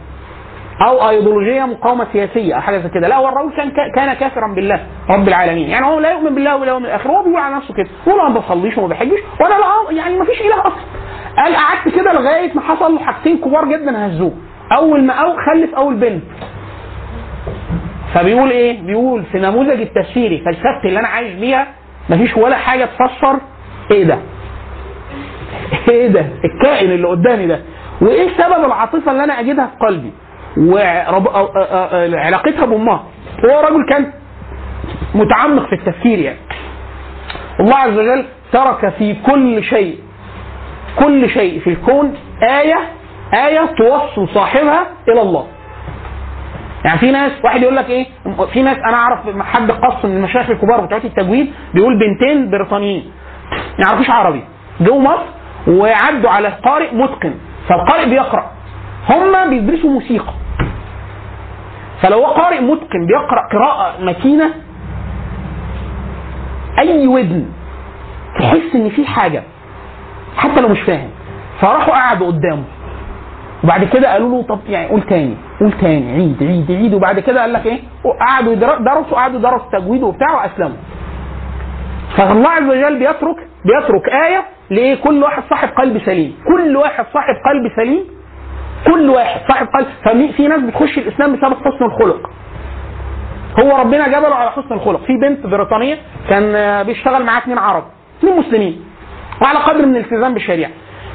أو 0.82 1.08
أيديولوجية 1.10 1.64
مقاومة 1.64 2.06
سياسية 2.12 2.54
أو 2.54 2.60
حاجة 2.60 2.78
زي 2.78 2.88
كده 2.88 3.08
لا 3.08 3.16
هو 3.16 3.28
الراجل 3.28 3.72
كان 3.94 4.12
كافرا 4.12 4.54
بالله 4.54 4.86
رب 5.10 5.28
العالمين 5.28 5.68
يعني 5.68 5.86
هو 5.86 6.00
لا 6.00 6.10
يؤمن 6.10 6.34
بالله 6.34 6.56
واليوم 6.56 6.84
الآخر 6.84 7.10
هو 7.10 7.22
بيقول 7.22 7.36
على 7.40 7.54
نفسه 7.56 7.74
كده 7.74 7.88
هو 8.08 8.28
ما 8.28 8.38
بصليش 8.40 8.78
وما 8.78 8.86
بحجش 8.88 9.18
وأنا 9.40 9.54
لا 9.54 9.96
يعني 10.02 10.18
ما 10.18 10.24
فيش 10.24 10.40
إله 10.40 10.60
أصلا 10.60 10.72
قال 11.36 11.56
قعدت 11.56 11.88
كده 11.96 12.12
لغاية 12.12 12.52
ما 12.54 12.60
حصل 12.60 12.92
له 12.94 12.98
حاجتين 12.98 13.38
كبار 13.38 13.64
جدا 13.64 14.06
هزوه 14.06 14.32
أول 14.76 15.04
ما 15.04 15.12
أو 15.12 15.36
خلف 15.36 15.74
أول 15.74 15.94
بنت 15.96 16.22
فبيقول 18.14 18.50
إيه؟ 18.50 18.82
بيقول 18.82 19.24
في 19.24 19.38
نموذج 19.38 19.80
التفسيري 19.80 20.38
فلسفتي 20.44 20.88
اللي 20.88 21.00
أنا 21.00 21.08
عايش 21.08 21.34
بيها 21.34 21.66
مفيش 22.10 22.36
ولا 22.36 22.56
حاجة 22.56 22.84
تفسر 22.84 23.38
إيه 23.90 24.04
ده؟ 24.04 24.18
إيه 25.88 26.08
ده؟ 26.08 26.26
الكائن 26.44 26.90
اللي 26.90 27.08
قدامي 27.08 27.46
ده 27.46 27.60
وإيه 28.00 28.28
سبب 28.38 28.64
العاطفة 28.64 29.10
اللي 29.12 29.24
أنا 29.24 29.40
أجدها 29.40 29.66
في 29.66 29.86
قلبي؟ 29.86 30.12
وعلاقتها 30.58 32.66
بأمها. 32.66 33.04
هو 33.44 33.60
رجل 33.60 33.86
كان 33.90 34.12
متعمق 35.14 35.66
في 35.66 35.72
التفكير 35.72 36.18
يعني. 36.18 36.38
الله 37.60 37.76
عز 37.76 37.98
وجل 37.98 38.24
ترك 38.52 38.88
في 38.98 39.14
كل 39.14 39.64
شيء 39.64 39.98
كل 40.98 41.30
شيء 41.30 41.60
في 41.60 41.70
الكون 41.70 42.14
آية 42.42 42.78
آية 43.34 43.60
توصل 43.78 44.28
صاحبها 44.34 44.86
إلى 45.08 45.22
الله. 45.22 45.46
يعني 46.84 46.98
في 46.98 47.10
ناس 47.10 47.32
واحد 47.44 47.62
يقول 47.62 47.76
لك 47.76 47.90
إيه؟ 47.90 48.06
في 48.52 48.62
ناس 48.62 48.76
أنا 48.88 48.96
أعرف 48.96 49.40
حد 49.40 49.70
قص 49.70 50.04
من 50.04 50.16
المشايخ 50.16 50.50
الكبار 50.50 50.80
بتوع 50.80 50.98
التجويد 50.98 51.52
بيقول 51.74 51.98
بنتين 51.98 52.50
بريطانيين 52.50 53.10
ما 53.52 53.86
يعرفوش 53.86 54.10
عربي. 54.10 54.44
جو 54.80 54.98
مصر 54.98 55.24
ويعدوا 55.66 56.30
على 56.30 56.48
قارئ 56.48 56.94
متقن 56.94 57.34
فالقارئ 57.68 58.08
بيقرأ. 58.10 58.50
هم 59.10 59.50
بيدرسوا 59.50 59.90
موسيقى. 59.90 60.32
فلو 62.02 62.24
قارئ 62.26 62.60
متقن 62.60 63.06
بيقرأ 63.06 63.48
قراءة 63.52 64.04
متينة 64.04 64.50
أي 66.78 67.06
ودن 67.06 67.44
تحس 68.38 68.74
إن 68.74 68.88
في 68.88 69.06
حاجة 69.06 69.42
حتى 70.36 70.60
لو 70.60 70.68
مش 70.68 70.80
فاهم. 70.80 71.10
فراحوا 71.60 71.94
قعدوا 71.94 72.26
قدامه. 72.26 72.62
وبعد 73.64 73.84
كده 73.84 74.12
قالوا 74.12 74.30
له 74.30 74.42
طب 74.42 74.58
يعني 74.68 74.88
قول 74.88 75.02
تاني 75.02 75.34
قول 75.60 75.72
تاني 75.72 76.12
عيد 76.12 76.42
عيد 76.42 76.70
عيد. 76.70 76.94
وبعد 76.94 77.20
كده 77.20 77.40
قال 77.40 77.52
لك 77.52 77.66
إيه؟ 77.66 77.80
قعدوا 78.20 78.54
درسوا 78.78 79.16
قعدوا 79.16 79.40
درسوا 79.40 79.70
تجويد 79.72 80.02
وبتاع 80.02 80.34
وأسلموا. 80.34 80.76
فالله 82.16 82.48
عز 82.48 82.62
وجل 82.62 82.98
بيترك 82.98 83.36
بيترك 83.64 84.08
آية 84.08 84.44
لإيه؟ 84.70 84.94
كل 84.94 85.22
واحد 85.22 85.42
صاحب 85.50 85.68
قلب 85.68 86.00
سليم، 86.06 86.34
كل 86.46 86.76
واحد 86.76 87.06
صاحب 87.14 87.34
قلب 87.46 87.72
سليم 87.76 88.04
كل 88.86 89.10
واحد 89.10 89.40
صاحب 89.48 89.66
قلب. 89.66 89.86
ففي 90.04 90.48
ناس 90.48 90.60
بتخش 90.60 90.98
الإسلام 90.98 91.36
بسبب 91.36 91.54
حسن 91.54 91.84
الخلق. 91.84 92.30
هو 93.60 93.76
ربنا 93.76 94.08
جبله 94.08 94.34
على 94.34 94.50
حسن 94.50 94.74
الخلق، 94.74 95.04
في 95.04 95.16
بنت 95.16 95.46
بريطانية 95.46 95.98
كان 96.28 96.82
بيشتغل 96.82 97.24
معاها 97.24 97.38
اثنين 97.38 97.58
عرب، 97.58 97.84
اثنين 98.18 98.36
مسلمين 98.36 98.84
وعلى 99.42 99.58
قدر 99.58 99.86
من 99.86 99.96
الالتزام 99.96 100.34
بالشريعة. 100.34 100.70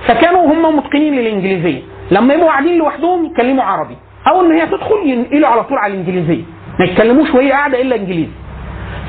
فكانوا 0.07 0.53
هم 0.53 0.77
متقنين 0.77 1.13
للإنجليزية، 1.15 1.81
لما 2.11 2.33
يبقوا 2.33 2.49
قاعدين 2.49 2.77
لوحدهم 2.77 3.25
يتكلموا 3.25 3.63
عربي، 3.63 3.97
أول 4.27 4.49
ما 4.49 4.55
هي 4.55 4.65
تدخل 4.65 4.95
ينقلوا 5.05 5.47
على 5.49 5.63
طول 5.63 5.77
على 5.77 5.93
الإنجليزية، 5.93 6.43
ما 6.79 6.85
يتكلموش 6.85 7.33
وهي 7.33 7.51
قاعدة 7.51 7.81
إلا 7.81 7.95
إنجليزي. 7.95 8.31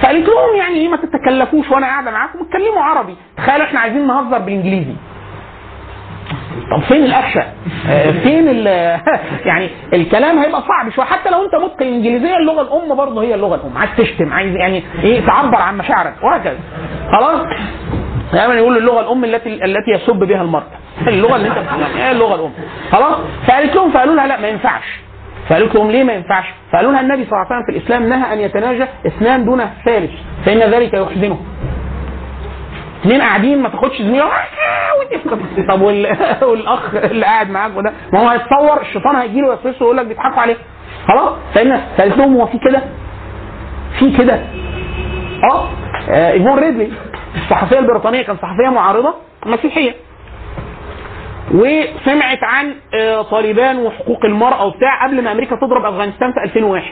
فقالت 0.02 0.28
لهم 0.28 0.56
يعني 0.56 0.74
إيه 0.74 0.88
ما 0.88 0.96
تتكلفوش 0.96 1.70
وأنا 1.70 1.86
قاعدة 1.86 2.10
معاكم؟ 2.10 2.38
اتكلموا 2.40 2.82
عربي. 2.82 3.16
تخيلوا 3.36 3.66
إحنا 3.66 3.80
عايزين 3.80 4.06
نهزر 4.06 4.38
بالإنجليزي. 4.38 4.94
طب 6.70 6.82
فين 6.82 7.04
الاكشن؟ 7.04 7.42
آه 7.90 8.10
فين 8.10 8.48
يعني 9.48 9.70
الكلام 9.92 10.38
هيبقى 10.38 10.62
صعب 10.62 10.90
شوية. 10.90 11.06
حتى 11.06 11.30
لو 11.30 11.44
انت 11.44 11.54
متقن 11.54 11.86
الانجليزيه 11.86 12.36
اللغة 12.36 12.62
الأم 12.62 12.96
برضه 12.96 13.22
هي 13.22 13.34
اللغة 13.34 13.54
الأم. 13.54 13.78
عايز 13.78 13.90
تشتم 13.96 14.32
عايز 14.32 14.56
يعني 14.56 14.82
إيه 15.04 15.26
تعبر 15.26 15.56
عن 15.56 15.78
مشاعرك 15.78 16.14
وهكذا. 16.22 16.58
خلاص؟ 17.12 17.46
دايما 18.32 18.54
يقول 18.54 18.76
اللغة 18.78 19.00
الأم 19.00 19.24
التي 19.24 19.64
التي 19.64 19.90
يسب 19.90 20.16
بها 20.16 20.42
المرء. 20.42 20.62
اللغة 21.08 21.36
اللي 21.36 21.48
انت 21.48 21.58
بتتكلم 21.58 21.96
هي 21.96 22.10
اللغة 22.10 22.34
الأم؟ 22.34 22.52
خلاص؟ 22.92 23.18
فقالت 23.46 23.74
لهم 23.76 23.90
فقالوا 23.90 24.14
لها 24.14 24.26
لا 24.26 24.40
ما 24.40 24.48
ينفعش. 24.48 25.00
فقالت 25.48 25.74
لهم 25.74 25.90
ليه 25.90 26.04
ما 26.04 26.12
ينفعش؟ 26.12 26.44
فقالوا 26.72 26.92
لها 26.92 27.00
النبي 27.00 27.24
صلى 27.24 27.32
الله 27.32 27.46
عليه 27.50 27.56
وسلم 27.56 27.66
في 27.66 27.78
الإسلام 27.78 28.08
نهى 28.08 28.32
أن 28.32 28.40
يتناجى 28.40 28.84
اثنان 29.06 29.44
دون 29.44 29.64
ثالث 29.84 30.10
فإن 30.46 30.58
ذلك 30.58 30.94
يحزنه. 30.94 31.40
اثنين 33.02 33.20
قاعدين 33.22 33.62
ما 33.62 33.68
تاخدش 33.68 34.02
زميله 34.02 34.24
طب 35.68 35.80
والأخ 35.82 36.94
اللي 36.94 37.26
قاعد 37.26 37.50
معاك 37.50 37.72
ده 37.76 37.92
ما 38.12 38.20
هو 38.20 38.28
هيتصور 38.28 38.80
الشيطان 38.80 39.16
هيجي 39.16 39.40
له 39.40 39.46
يوسوسه 39.46 39.76
ويقول 39.84 39.96
لك 39.96 40.06
بيضحكوا 40.06 40.40
عليه. 40.42 40.56
خلاص 41.08 41.32
فإن 41.54 41.80
فقالت 41.98 42.18
لهم 42.18 42.36
هو 42.36 42.46
في 42.46 42.58
كده؟ 42.58 42.80
في 43.98 44.16
كده؟ 44.18 44.40
آه. 45.52 45.68
ايفون 46.08 46.58
ريدلي 46.58 46.92
الصحفية 47.36 47.78
البريطانية 47.78 48.22
كانت 48.22 48.40
صحفية 48.42 48.68
معارضة 48.68 49.14
مسيحية. 49.46 49.94
وسمعت 51.54 52.38
عن 52.42 52.74
طالبان 53.30 53.78
وحقوق 53.78 54.24
المرأة 54.24 54.64
وبتاع 54.64 55.04
قبل 55.06 55.22
ما 55.24 55.32
أمريكا 55.32 55.56
تضرب 55.56 55.84
أفغانستان 55.84 56.32
في 56.32 56.40
2001 56.44 56.84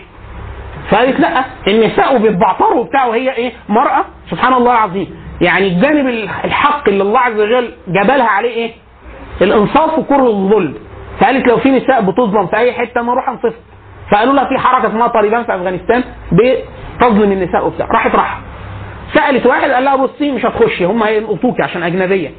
فقالت 0.91 1.21
لأ 1.21 1.45
النساء 1.69 2.17
وبيتبعتروا 2.17 2.81
وبتاع 2.81 3.07
وهي 3.07 3.33
إيه؟ 3.33 3.53
مرأة. 3.69 4.05
سبحان 4.31 4.53
الله 4.55 4.73
العظيم. 4.73 5.30
يعني 5.41 5.67
الجانب 5.69 6.07
الحق 6.45 6.89
اللي 6.89 7.03
الله 7.03 7.21
عز 7.21 7.41
وجل 7.41 7.71
جبلها 7.89 8.27
عليه 8.29 8.51
إيه؟ 8.51 8.71
الإنصاف 9.43 9.99
وكره 9.99 10.27
الظلم. 10.29 10.75
فقالت 11.21 11.49
لو 11.49 11.57
في 11.57 11.71
نساء 11.71 12.01
بتظلم 12.01 12.47
في 12.47 12.57
أي 12.57 12.73
حتة 12.73 13.03
نروح 13.03 13.29
انصف 13.29 13.55
فقالوا 14.11 14.35
لها 14.35 14.45
في 14.45 14.59
حركة 14.59 14.89
اسمها 14.89 15.07
طالبان 15.07 15.45
في 15.45 15.55
أفغانستان 15.55 16.05
بتظلم 16.33 17.33
النساء 17.33 17.67
وبتاع. 17.67 17.87
راحت 17.87 18.15
راح 18.15 18.41
سألت 19.15 19.47
واحد 19.47 19.71
قال 19.71 19.85
لها 19.85 19.97
بصي 19.97 20.31
مش 20.33 20.47
هتخشي 20.47 20.85
هم 20.85 21.03
هيلقطوكي 21.03 21.63
عشان 21.63 21.83
أجنبية. 21.83 22.31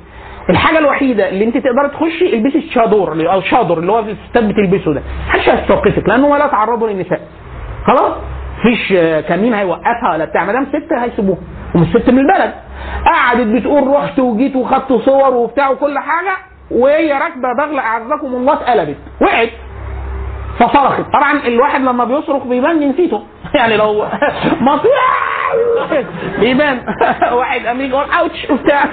الحاجة 0.50 0.78
الوحيدة 0.80 1.30
اللي 1.30 1.46
انت 1.46 1.58
تقدري 1.58 1.90
تخشي 1.94 2.36
البسي 2.36 2.58
الشادور 2.58 3.32
أو 3.34 3.42
شادر 3.42 3.78
اللي 3.80 3.92
هو 3.92 4.00
الستات 4.00 4.44
بتلبسه 4.44 4.94
ده. 4.94 5.02
محدش 5.28 5.50
هيستوقفك 5.50 6.10
لأنه 6.10 6.28
ولا 6.28 6.48
تعرضوا 6.48 6.90
للنساء. 6.90 7.22
خلاص؟ 7.88 8.14
مفيش 8.60 8.94
كمين 9.30 9.54
هيوقفها 9.54 10.12
ولا 10.14 10.26
بتاع. 10.26 10.46
ما 10.46 10.54
دام 10.54 10.66
ست 10.66 10.94
هيسيبوها. 10.94 11.38
ومش 11.76 11.88
ست 11.88 12.10
من 12.10 12.20
البلد. 12.20 12.54
قعدت 13.06 13.48
بتقول 13.48 13.88
رحت 13.88 14.20
وجيت 14.20 14.56
وخدت 14.56 14.94
صور 14.94 15.34
وبتاع 15.34 15.70
وكل 15.70 16.00
حاجة 16.00 16.38
وهي 16.72 17.14
راكبة 17.14 17.54
بغله 17.58 17.82
أعزكم 17.82 18.28
الله 18.28 18.54
اتقلبت. 18.54 18.98
وقعت. 19.22 19.50
فصرخت. 20.60 21.02
طبعا 21.14 21.32
الواحد 21.48 21.82
لما 21.82 22.04
بيصرخ 22.06 22.44
بيبان 22.44 22.80
جنسيته. 22.80 23.24
يعني 23.56 23.78
لو 23.78 24.06
مصير 24.62 24.92
بيبان. 26.40 26.82
واحد 27.40 27.66
امريكي 27.66 27.92
يقول 27.94 28.06
أوتش. 28.20 28.50
وبتاع. 28.50 28.84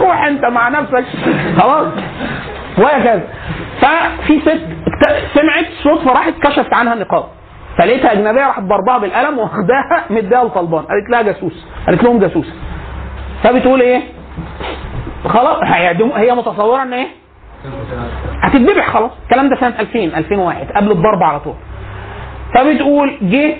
روح 0.00 0.24
أنت 0.24 0.44
مع 0.44 0.68
نفسك. 0.68 1.04
خلاص. 1.60 1.86
وهكذا. 2.78 3.22
ففي 3.80 4.40
ست 4.40 4.60
سمعت 5.34 5.66
صوت 5.82 6.00
فراحت 6.00 6.34
كشفت 6.42 6.74
عنها 6.74 6.94
النقاب. 6.94 7.24
فلقيتها 7.78 8.12
أجنبية 8.12 8.46
راحت 8.46 8.62
ضربها 8.62 8.98
بالقلم 8.98 9.38
واخداها 9.38 10.04
مديها 10.10 10.44
لطلبان. 10.44 10.84
قالت 10.84 11.10
لها 11.10 11.22
جاسوس. 11.22 11.66
قالت 11.86 12.02
لهم 12.04 12.18
جاسوس. 12.18 12.52
فبتقول 13.42 13.80
إيه؟ 13.80 14.00
خلاص 15.28 15.56
هي 16.16 16.34
متصورة 16.34 16.82
إن 16.82 16.92
إيه؟ 16.92 17.06
هتتذبح 18.42 18.88
خلاص. 18.90 19.10
الكلام 19.22 19.48
ده 19.48 19.56
سنة 19.60 19.74
2000 19.80 19.98
2001 20.18 20.72
قبل 20.76 20.90
الضرب 20.90 21.22
على 21.22 21.40
طول. 21.40 21.54
فبتقول 22.54 23.16
جه 23.22 23.56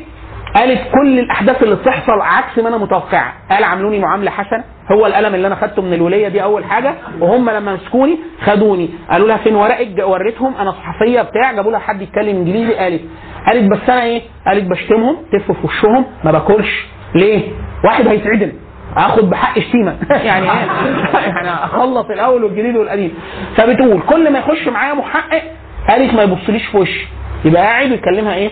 قالت 0.56 0.80
كل 0.92 1.18
الأحداث 1.18 1.62
اللي 1.62 1.74
بتحصل 1.74 2.20
عكس 2.20 2.58
ما 2.58 2.68
أنا 2.68 2.76
متوقعه 2.78 3.32
قال 3.50 3.64
عاملوني 3.64 3.98
معاملة 3.98 4.30
حسنة. 4.30 4.64
هو 4.92 5.06
القلم 5.06 5.34
اللي 5.34 5.46
أنا 5.46 5.54
خدته 5.54 5.82
من 5.82 5.92
الولية 5.92 6.28
دي 6.28 6.42
أول 6.42 6.64
حاجة. 6.64 6.94
وهم 7.20 7.50
لما 7.50 7.74
مسكوني 7.74 8.18
خدوني. 8.44 8.90
قالوا 9.10 9.28
لها 9.28 9.36
فين 9.36 9.54
ورقك؟ 9.54 9.88
وريتهم. 10.08 10.54
أنا 10.60 10.72
صحفية 10.72 11.22
بتاع. 11.22 11.52
جابوا 11.52 11.70
لها 11.72 11.80
حد 11.80 12.02
يتكلم 12.02 12.36
إنجليزي. 12.36 12.74
قالت 12.74 13.02
قالت 13.48 13.70
بس 13.72 13.90
أنا 13.90 14.02
إيه؟ 14.02 14.22
قالت 14.46 14.64
بشتمهم. 14.70 15.16
تف 15.32 15.52
في 15.52 15.66
وشهم. 15.66 16.04
ما 16.24 16.32
باكلش. 16.32 16.86
ليه؟ 17.14 17.42
واحد 17.84 18.08
هيتعدم. 18.08 18.52
آخد 18.96 19.30
بحق 19.30 19.58
شتيمة. 19.58 19.96
يعني 20.28 20.50
إيه؟ 20.50 20.66
يعني 21.34 21.48
أخلص 21.48 22.06
الأول 22.10 22.44
والجديد 22.44 22.76
والقديم. 22.76 23.14
فبتقول 23.56 24.00
كل 24.08 24.32
ما 24.32 24.38
يخش 24.38 24.68
معايا 24.68 24.94
محقق 24.94 25.42
قالت 25.88 26.14
ما 26.14 26.22
يبصليش 26.22 26.66
في 26.66 26.76
وشي. 26.78 27.06
يبقى 27.44 27.62
قاعد 27.62 27.90
ويكلمها 27.90 28.34
إيه؟ 28.34 28.50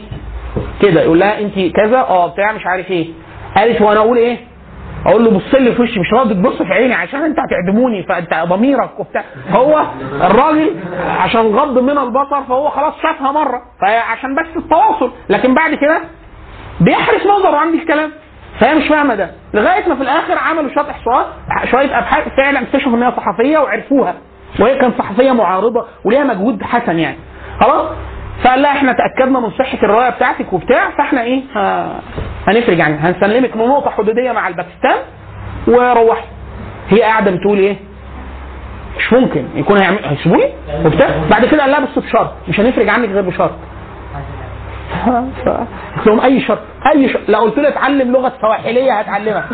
كده 0.83 1.01
يقول 1.03 1.21
لها 1.21 1.41
انت 1.41 1.55
كذا 1.77 1.99
آه 1.99 2.27
بتاع 2.27 2.53
مش 2.53 2.67
عارف 2.67 2.91
إيه. 2.91 3.09
قالت 3.57 3.81
وأنا 3.83 4.01
أقول 4.01 4.17
إيه؟ 4.19 4.37
أقول 5.07 5.25
له 5.25 5.31
بص 5.31 5.55
لي 5.55 5.73
في 5.75 5.83
وشي 5.83 6.01
مش 6.01 6.13
راضي 6.13 6.35
تبص 6.35 6.63
في 6.63 6.73
عيني 6.73 6.95
عشان 6.95 7.21
انت 7.23 7.37
هتعدموني 7.41 8.03
فانت 8.03 8.35
ضميرك 8.49 9.01
وبتاع. 9.01 9.25
هو 9.51 9.83
الراجل 10.23 10.71
عشان 11.19 11.41
غض 11.41 11.79
من 11.79 11.99
البصر 11.99 12.43
فهو 12.49 12.69
خلاص 12.71 12.95
شافها 13.03 13.33
مرة. 13.33 13.61
فعشان 13.81 14.35
بس 14.35 14.57
التواصل. 14.57 15.11
لكن 15.29 15.55
بعد 15.55 15.75
كده 15.75 16.01
بيحرس 16.81 17.27
نظره 17.27 17.57
عندي 17.57 17.79
الكلام. 17.79 18.11
فهي 18.61 18.75
مش 18.75 18.89
فاهمة 18.89 19.15
ده. 19.15 19.31
لغاية 19.55 19.89
ما 19.89 19.95
في 19.95 20.03
الآخر 20.03 20.39
عملوا 20.39 20.71
شوية 20.75 20.91
إحصاءات 20.91 21.27
شوية 21.71 21.99
أبحاث 21.99 22.29
فعلا 22.37 22.63
اكتشفوا 22.63 22.93
ان 22.97 23.03
هي 23.03 23.13
صحفية 23.17 23.59
وعرفوها. 23.59 24.15
وهي 24.61 24.79
كانت 24.79 24.99
صحفية 24.99 25.33
معارضة 25.33 25.87
وليها 26.05 26.25
مجهود 26.25 26.63
حسن 26.63 26.99
يعني. 26.99 27.17
خلاص؟ 27.61 27.87
فقال 28.45 28.63
لها 28.63 28.71
إحنا 28.71 28.93
تأكدنا 28.93 29.41
من 29.41 29.51
صحة 29.51 29.79
الرواية 29.83 30.11
بتاعتك 30.11 30.53
وبتاع 30.53 30.91
فاحنا 30.91 31.23
إيه 31.23 31.43
هنفرج 32.49 32.81
عنها. 32.81 33.11
هنسلمك 33.11 33.57
من 33.57 33.65
نقطة 33.67 33.91
حدودية 33.91 34.33
مع 34.33 34.49
الباكستان 34.49 34.97
وروحي. 35.69 36.25
هي 36.91 37.03
قاعدة 37.03 37.31
بتقول 37.31 37.59
إيه 37.59 37.77
مش 38.99 39.13
ممكن 39.13 39.45
يكون 39.55 39.79
هيعمل 39.79 39.99
هيسيبوني 40.05 40.49
وبتاع. 40.85 41.09
بعد 41.31 41.45
كده 41.45 41.61
قال 41.63 41.71
لها 41.71 41.81
بس 41.81 41.99
بشرط 41.99 42.33
مش 42.49 42.61
هنفرج 42.61 42.89
عنك 42.89 43.09
غير 43.09 43.23
بشرط. 43.23 43.53
قلت 45.97 46.07
لهم 46.07 46.21
أي 46.21 46.41
شرط 46.41 46.59
أي 46.95 47.09
شرط 47.09 47.23
لو 47.29 47.41
قلت 47.41 47.59
له 47.59 47.69
اتعلم 47.69 48.13
لغة 48.13 48.33
سواحلية 48.41 48.93
هتعلمها 48.93 49.45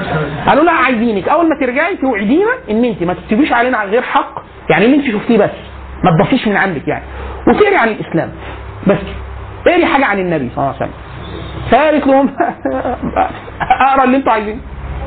قالوا 0.47 0.65
لها 0.65 0.75
عايزينك. 0.75 1.29
أول 1.29 1.49
ما 1.49 1.57
ترجعي 1.61 1.97
توعدينا 1.97 2.51
إن 2.71 2.85
أنت 2.85 3.03
ما 3.03 3.15
تكتبيش 3.15 3.53
علينا 3.53 3.79
على 3.79 3.91
غير 3.91 4.03
حق 4.03 4.43
يعني 4.71 4.85
اللي 4.85 4.97
أنت 4.97 5.07
شفتيه 5.07 5.39
بس 5.39 5.51
ما 6.05 6.11
تضافيش 6.11 6.49
من 6.49 6.57
عندك 6.57 6.89
يعني. 6.89 7.05
وتقري 7.49 7.77
عن 7.77 7.89
الإسلام. 7.89 8.33
بس 8.87 8.99
اقري 9.67 9.87
حاجة 9.87 10.05
عن 10.05 10.19
النبي 10.19 10.51
صلى 10.55 10.65
الله 10.65 10.75
عليه 10.75 10.77
وسلم. 10.77 10.93
فقالت 11.71 12.07
لهم 12.07 12.31
أقرأ 13.91 14.05
اللي 14.05 14.17
أنتوا 14.17 14.33
عايزينه. 14.33 14.61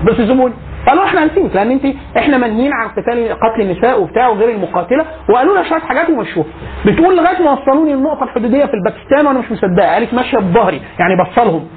بس 0.04 0.16
سيبوني. 0.16 0.54
قالوا 0.88 1.06
إحنا 1.06 1.24
هنسيبك 1.24 1.56
لأن 1.56 1.72
انت 1.72 1.86
إحنا 2.18 2.38
منهيين 2.38 2.74
عن 2.74 2.88
قتال 2.88 3.30
قتل 3.34 3.62
النساء 3.62 4.02
وبتاع 4.02 4.28
وغير 4.28 4.50
المقاتلة 4.50 5.06
وقالوا 5.30 5.54
لنا 5.58 5.70
شوية 5.70 5.80
حاجات 5.80 6.10
ومشوها. 6.10 6.46
بتقول 6.86 7.18
لغاية 7.18 7.42
ما 7.44 7.52
وصلوني 7.52 7.94
النقطة 7.94 8.24
الحدودية 8.24 8.66
في 8.66 8.74
الباكستان 8.74 9.28
وأنا 9.28 9.40
مش 9.40 9.52
مصدقه 9.52 9.88
قالت 9.94 10.14
ماشية 10.14 10.38
بظهري 10.38 10.82
يعني 11.00 11.14
بصلهم. 11.24 11.68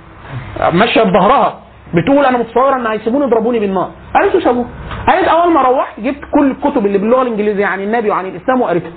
ماشية 0.73 1.03
بظهرها. 1.03 1.59
بتقول 1.95 2.25
أنا 2.25 2.39
متصورة 2.39 2.77
إن 2.77 2.87
هيسيبوني 2.87 3.25
يضربوني 3.25 3.59
بالنار. 3.59 3.91
قالت 4.15 4.35
له 4.35 4.41
سابوه. 4.41 4.67
قالت 5.09 5.29
أول 5.29 5.53
ما 5.53 5.63
روحت 5.63 6.01
جبت 6.01 6.21
كل 6.35 6.51
الكتب 6.51 6.87
اللي 6.87 6.99
باللغة 6.99 7.23
الإنجليزية 7.23 7.67
عن 7.67 7.81
النبي 7.81 8.11
وعن 8.11 8.27
الإسلام 8.27 8.61
وقريتها. 8.61 8.91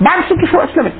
بعد 0.00 0.20
ست 0.24 0.50
شهور 0.52 0.64
أسلمت. 0.64 0.92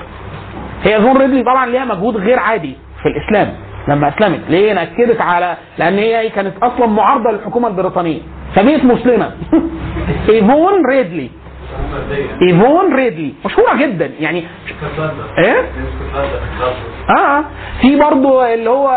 إيفون 0.84 1.16
ريدلي 1.16 1.42
طبعا 1.42 1.66
ليها 1.66 1.84
مجهود 1.84 2.16
غير 2.16 2.38
عادي 2.38 2.76
في 3.02 3.08
الإسلام. 3.08 3.54
لما 3.88 4.08
اسلمت 4.08 4.40
ليه 4.48 4.72
نكدت 4.72 5.20
على 5.20 5.56
لأن 5.78 5.98
هي 5.98 6.30
كانت 6.30 6.54
أصلا 6.62 6.86
معارضة 6.86 7.30
للحكومة 7.30 7.68
البريطانية. 7.68 8.20
فبقت 8.54 8.84
مسلمة. 8.84 9.30
إيفون 10.28 10.86
ريدلي. 10.90 11.30
إيفون 12.42 12.94
ريدلي. 12.94 13.34
مشهورة 13.44 13.76
جدا. 13.76 14.10
يعني 14.20 14.44
إيه؟ 15.38 15.64
آه. 17.18 17.44
في 17.80 17.96
برضو 17.96 18.42
اللي 18.42 18.70
هو 18.70 18.90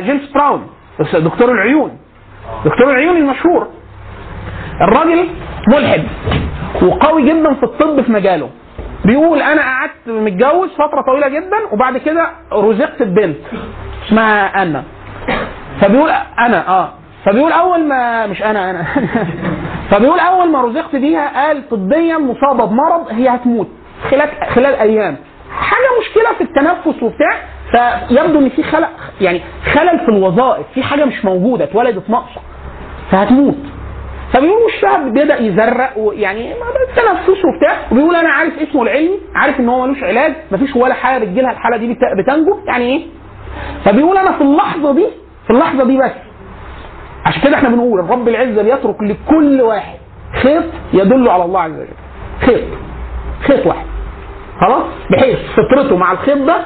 جيمس 0.00 0.30
براون 0.34 0.66
دكتور 1.14 1.52
العيون. 1.52 1.98
دكتور 2.64 2.90
العيون 2.90 3.16
المشهور. 3.16 3.68
الراجل 4.80 5.28
ملحد 5.68 6.04
وقوي 6.82 7.22
جدا 7.22 7.54
في 7.54 7.62
الطب 7.62 8.00
في 8.00 8.12
مجاله. 8.12 8.50
بيقول 9.06 9.42
أنا 9.42 9.62
قعدت 9.62 9.92
متجوز 10.06 10.70
فترة 10.70 11.02
طويلة 11.06 11.28
جدا 11.28 11.56
وبعد 11.72 11.96
كده 11.98 12.26
رزقت 12.52 13.02
ببنت 13.02 13.36
اسمها 14.06 14.62
أنا. 14.62 14.84
فبيقول 15.80 16.10
أنا 16.38 16.68
آه. 16.68 16.88
فبيقول 17.24 17.52
أول 17.52 17.84
ما 17.88 18.26
مش 18.26 18.42
أنا 18.42 18.70
أنا. 18.70 18.84
فبيقول 19.90 20.18
أول 20.20 20.50
ما 20.50 20.62
رزقت 20.62 20.96
بيها 20.96 21.46
قال 21.46 21.68
طبيا 21.68 22.18
مصابة 22.18 22.64
بمرض 22.64 23.06
هي 23.10 23.28
هتموت. 23.28 23.68
خلال 24.10 24.28
خلال 24.54 24.74
أيام. 24.74 25.16
حاجة 25.58 25.86
مشكلة 26.00 26.32
في 26.38 26.40
التنفس 26.44 27.02
وبتاع. 27.02 27.36
فيبدو 27.70 28.38
إن 28.38 28.48
في 28.48 28.62
خلل 28.62 28.86
يعني 29.20 29.40
خلل 29.74 29.98
في 29.98 30.08
الوظائف. 30.08 30.66
في 30.74 30.82
حاجة 30.82 31.04
مش 31.04 31.24
موجودة 31.24 31.64
اتولدت 31.64 32.10
ناقصة. 32.10 32.40
فهتموت. 33.10 33.56
فبيقول 34.32 34.62
وشها 34.62 34.96
بدا 34.98 35.40
يزرق 35.42 35.92
ويعني 35.98 36.54
تنفس 36.96 37.28
وبتاع. 37.44 37.78
وبيقول 37.92 38.16
أنا 38.16 38.28
عارف 38.28 38.52
اسمه 38.58 38.82
العلمي 38.82 39.18
عارف 39.34 39.60
إن 39.60 39.68
هو 39.68 39.86
ملوش 39.86 40.02
علاج 40.02 40.32
مفيش 40.52 40.76
ولا 40.76 40.94
حاجة 40.94 41.24
بتجيلها 41.24 41.50
الحالة 41.52 41.76
دي 41.76 41.92
بت- 41.92 41.98
بتنجو. 42.18 42.58
يعني 42.66 42.84
إيه؟ 42.84 43.06
فبيقول 43.84 44.16
أنا 44.18 44.32
في 44.32 44.40
اللحظة 44.40 44.92
دي 44.94 45.06
في 45.46 45.50
اللحظة 45.52 45.84
دي 45.84 45.98
بس. 45.98 46.10
عشان 47.26 47.42
كده 47.42 47.56
إحنا 47.56 47.68
بنقول 47.68 48.00
الرب 48.00 48.28
العزة 48.28 48.62
بيترك 48.62 49.02
لكل 49.02 49.60
واحد 49.60 49.98
خيط 50.42 50.64
يدل 50.92 51.28
على 51.28 51.44
الله 51.44 51.60
عز 51.60 51.72
وجل. 51.72 51.88
خيط. 52.40 52.64
خيط 53.46 53.66
واحد. 53.66 53.86
خلاص؟ 54.60 54.82
بحيث 55.10 55.38
فطرته 55.56 55.96
مع 55.96 56.12
الخيط 56.12 56.38
ده 56.38 56.56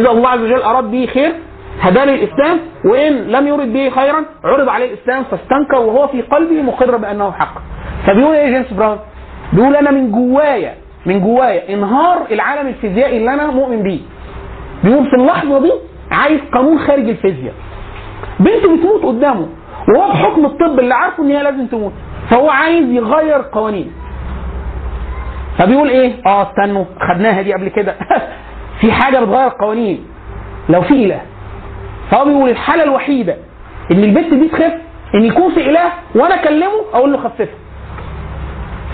إذا 0.00 0.10
الله 0.10 0.28
عز 0.28 0.40
وجل 0.40 0.62
أراد 0.62 0.84
به 0.90 1.06
خير 1.14 1.32
هداه 1.80 2.04
للاسلام 2.04 2.58
وإن 2.84 3.12
لم 3.12 3.46
يرد 3.48 3.72
به 3.72 3.90
خيرا 3.90 4.24
عرض 4.44 4.68
عليه 4.68 4.94
الإسلام 4.94 5.24
فاستنكر 5.24 5.76
وهو 5.78 6.08
في 6.08 6.22
قلبه 6.22 6.62
مقر 6.62 6.96
بأنه 6.96 7.30
حق. 7.32 7.54
فبيقول 8.06 8.34
إيه 8.34 8.50
جيمس 8.50 8.72
براون؟ 8.72 8.98
بيقول 9.52 9.76
أنا 9.76 9.90
من 9.90 10.12
جوايا 10.12 10.74
من 11.06 11.20
جوايا 11.20 11.74
انهار 11.74 12.26
العالم 12.30 12.68
الفيزيائي 12.68 13.16
اللي 13.16 13.34
أنا 13.34 13.46
مؤمن 13.46 13.82
بيه. 13.82 14.00
بيقول 14.84 15.04
في 15.10 15.16
اللحظة 15.16 15.58
دي 15.62 15.72
عايز 16.10 16.40
قانون 16.54 16.78
خارج 16.78 17.08
الفيزياء. 17.08 17.54
بنته 18.40 18.76
بتموت 18.76 19.02
قدامه 19.04 19.48
وهو 19.88 20.08
بحكم 20.08 20.44
الطب 20.46 20.78
اللي 20.78 20.94
عارفه 20.94 21.22
إن 21.22 21.30
هي 21.30 21.42
لازم 21.42 21.66
تموت 21.66 21.92
فهو 22.30 22.50
عايز 22.50 22.88
يغير 22.90 23.42
قوانين. 23.52 23.92
فبيقول 25.58 25.88
إيه؟ 25.88 26.12
آه 26.26 26.42
استنوا 26.50 26.84
خدناها 27.08 27.42
دي 27.42 27.52
قبل 27.52 27.68
كده. 27.68 27.94
في 28.80 28.92
حاجة 28.92 29.18
بتغير 29.20 29.48
قوانين. 29.60 30.04
لو 30.68 30.82
في 30.82 30.94
إله. 31.04 31.20
فهو 32.10 32.24
بيقول 32.24 32.50
الحالة 32.50 32.82
الوحيدة 32.82 33.36
إن 33.90 34.04
البت 34.04 34.34
دي 34.34 34.48
تخف 34.48 34.72
إن 35.14 35.24
يكون 35.24 35.54
في 35.54 35.70
إله 35.70 35.92
وأنا 36.14 36.34
أكلمه 36.34 36.80
أقول 36.94 37.12
له 37.12 37.18
خففها 37.18 37.54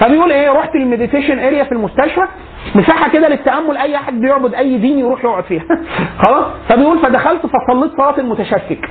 فبيقول 0.01 0.33
إيه 0.33 0.51
رحت 0.53 0.75
ال 0.75 0.80
meditation 0.80 1.39
area 1.39 1.64
في 1.64 1.73
المستشفى 1.73 2.23
مساحة 2.75 3.11
كده 3.11 3.29
للتأمل 3.29 3.77
أي 3.77 3.99
حد 3.99 4.21
بيعبد 4.21 4.55
أي 4.55 4.79
دين 4.79 4.99
يروح 4.99 5.25
يقعد 5.25 5.45
فيها. 5.45 5.64
خلاص؟ 6.27 6.45
فبيقول 6.69 6.99
فدخلت 6.99 7.43
فصليت 7.47 7.93
صلاة 7.97 8.19
المتشكك. 8.19 8.89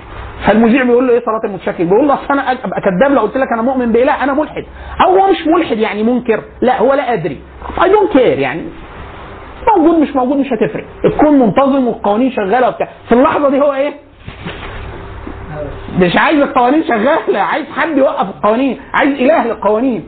فالمذيع 0.48 0.84
بيقول 0.84 1.08
له 1.08 1.14
إيه 1.14 1.20
صلاة 1.26 1.42
المتشكك؟ 1.46 1.82
بيقول 1.82 2.08
له 2.08 2.14
أصل 2.14 2.34
أنا 2.34 2.52
أبقى 2.52 2.82
كذاب 2.82 3.12
لو 3.16 3.22
قلت 3.22 3.38
لك 3.38 3.48
أنا 3.54 3.62
مؤمن 3.62 3.92
بإله 3.92 4.24
أنا 4.24 4.34
ملحد. 4.34 4.66
أو 5.06 5.20
هو 5.20 5.32
مش 5.32 5.48
ملحد 5.48 5.78
يعني 5.78 6.04
منكر. 6.04 6.42
لا 6.62 6.80
هو 6.82 6.94
لا 6.94 7.14
أدري. 7.14 7.38
I 7.84 7.90
don't 7.90 8.12
care 8.12 8.40
يعني. 8.40 8.62
موجود 9.78 10.00
مش 10.00 10.16
موجود 10.16 10.38
مش 10.38 10.48
هتفرق. 10.54 10.86
الكون 11.06 11.40
منتظم 11.40 11.88
والقوانين 11.88 12.32
شغالة 12.32 12.68
وبتاع. 12.68 12.90
في 13.10 13.16
اللحظة 13.16 13.50
دي 13.50 13.62
هو 13.62 13.74
إيه؟ 13.74 14.05
مش 16.00 16.18
عايز 16.18 16.40
القوانين 16.42 16.84
شغالة 16.84 17.40
عايز 17.40 17.66
حد 17.78 17.98
يوقف 17.98 18.28
القوانين 18.30 18.78
عايز 18.94 19.12
إله 19.20 19.46
للقوانين. 19.48 20.04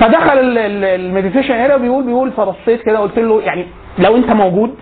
فدخل 0.00 0.38
ال- 0.38 0.58
ال- 0.58 0.84
ال 0.84 0.90
meditation 0.90 1.54
هنا 1.54 1.76
بيقول 1.76 2.04
بيقول 2.04 2.30
فبصيت 2.32 2.82
كده 2.82 2.98
قلت 2.98 3.18
له 3.18 3.42
يعني 3.42 3.66
لو 3.98 4.16
أنت 4.16 4.30
موجود 4.32 4.74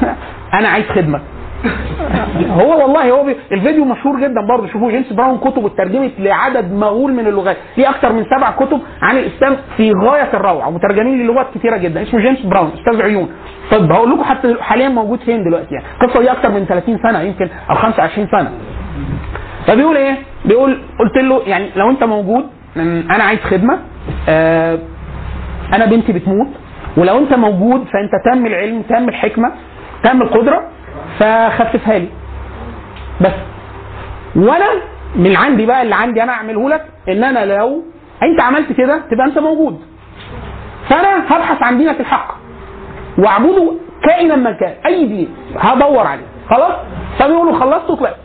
أنا 0.58 0.68
عايز 0.68 0.86
خدمة. 0.88 1.20
هو 2.60 2.82
والله 2.82 3.10
هو. 3.10 3.28
الفيديو 3.52 3.84
مشهور 3.84 4.20
جدا 4.20 4.40
برضه 4.48 4.66
شوفوا 4.72 4.90
جيمس 4.90 5.12
براون 5.12 5.38
كتب 5.38 5.66
اترجمت 5.66 6.12
لعدد 6.18 6.72
مهول 6.72 7.12
من 7.12 7.26
اللغات. 7.26 7.56
ليه 7.76 7.90
أكتر 7.90 8.12
من 8.12 8.24
سبع 8.36 8.50
كتب 8.50 8.80
عن 9.02 9.16
الإسلام 9.18 9.56
في 9.76 9.92
غاية 9.92 10.28
الروعة 10.34 10.68
ومترجمين 10.68 11.18
للغات 11.22 11.46
كثيره 11.54 11.76
جدا 11.76 12.02
اسمه 12.02 12.20
جيمس 12.20 12.40
براون 12.40 12.70
أستاذ 12.78 13.02
عيون. 13.02 13.28
طب 13.70 13.92
هقول 13.92 14.10
لكم 14.10 14.24
حتى 14.24 14.56
حاليا 14.60 14.88
موجود 14.88 15.20
فين 15.20 15.44
دلوقتي 15.44 15.74
يعني؟ 15.74 15.86
القصة 16.02 16.20
دي 16.20 16.32
أكتر 16.32 16.50
من 16.50 16.64
30 16.64 16.98
سنة 17.02 17.20
يمكن 17.20 17.48
أو 17.70 17.74
25 17.74 18.28
سنة. 18.32 18.50
فبيقول 19.66 19.96
إيه؟ 19.96 20.16
بيقول 20.44 20.78
قلت 21.00 21.16
له 21.24 21.42
يعني 21.46 21.70
لو 21.76 21.90
أنت 21.90 22.04
موجود 22.04 22.46
أنا 23.10 23.24
عايز 23.24 23.40
خدمة 23.40 23.78
آه 24.28 24.78
أنا 25.74 25.84
بنتي 25.86 26.12
بتموت 26.12 26.48
ولو 26.96 27.18
أنت 27.18 27.34
موجود 27.34 27.84
فأنت 27.84 28.12
تم 28.32 28.46
العلم 28.46 28.82
تم 28.82 29.08
الحكمة 29.08 29.52
تم 30.02 30.22
القدرة 30.22 30.68
فخففها 31.18 31.98
لي. 31.98 32.08
بس. 33.20 33.32
وأنا 34.36 34.66
من 35.16 35.36
عندي 35.36 35.66
بقى 35.66 35.82
اللي 35.82 35.94
عندي 35.94 36.22
أنا 36.22 36.32
أعمله 36.32 36.68
لك 36.68 36.84
إن 37.08 37.24
أنا 37.24 37.44
لو 37.58 37.82
أنت 38.22 38.40
عملت 38.40 38.72
كده 38.72 39.02
تبقى 39.10 39.26
أنت 39.26 39.38
موجود. 39.38 39.80
فأنا 40.88 41.24
هبحث 41.28 41.62
عن 41.62 41.78
دينك 41.78 42.00
الحق. 42.00 42.34
وأعبده 43.18 43.72
كائنا 44.02 44.36
ما 44.36 44.52
كان. 44.52 44.74
أي 44.86 45.06
دين. 45.06 45.28
هدور 45.58 46.06
عليه. 46.06 46.26
خلاص؟ 46.50 46.72
فبيقول 47.18 47.46
له 47.46 47.60
خلصت 47.60 47.90
وطلعت 47.90 48.16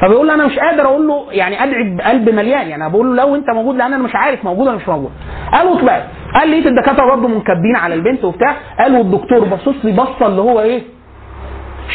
فبيقول 0.00 0.26
له 0.28 0.34
أنا 0.34 0.46
مش 0.46 0.58
قادر 0.58 0.84
أقول 0.84 1.08
له 1.08 1.26
يعني 1.30 1.64
ادعي 1.64 1.96
بقلب 1.96 2.28
مليان 2.30 2.68
يعني 2.68 2.90
بقول 2.90 3.16
له 3.16 3.22
لو 3.24 3.34
أنت 3.34 3.50
موجود 3.50 3.76
لأن 3.76 3.92
أنا 3.92 4.02
مش 4.02 4.14
عارف 4.14 4.44
موجود 4.44 4.66
ولا 4.66 4.76
مش 4.76 4.88
موجود. 4.88 5.10
قال 5.52 5.66
له 5.66 5.78
طلعت 5.80 6.04
قال 6.34 6.50
لقيت 6.50 6.66
الدكاترة 6.66 7.06
برضه 7.06 7.28
منكبين 7.28 7.76
على 7.76 7.94
البنت 7.94 8.24
وبتاع. 8.24 8.56
قال 8.78 8.92
له 8.92 9.00
الدكتور 9.00 9.44
بصص 9.44 9.84
لي 9.84 9.92
بصة 9.92 10.26
اللي 10.26 10.40
هو 10.42 10.60
إيه؟ 10.60 10.82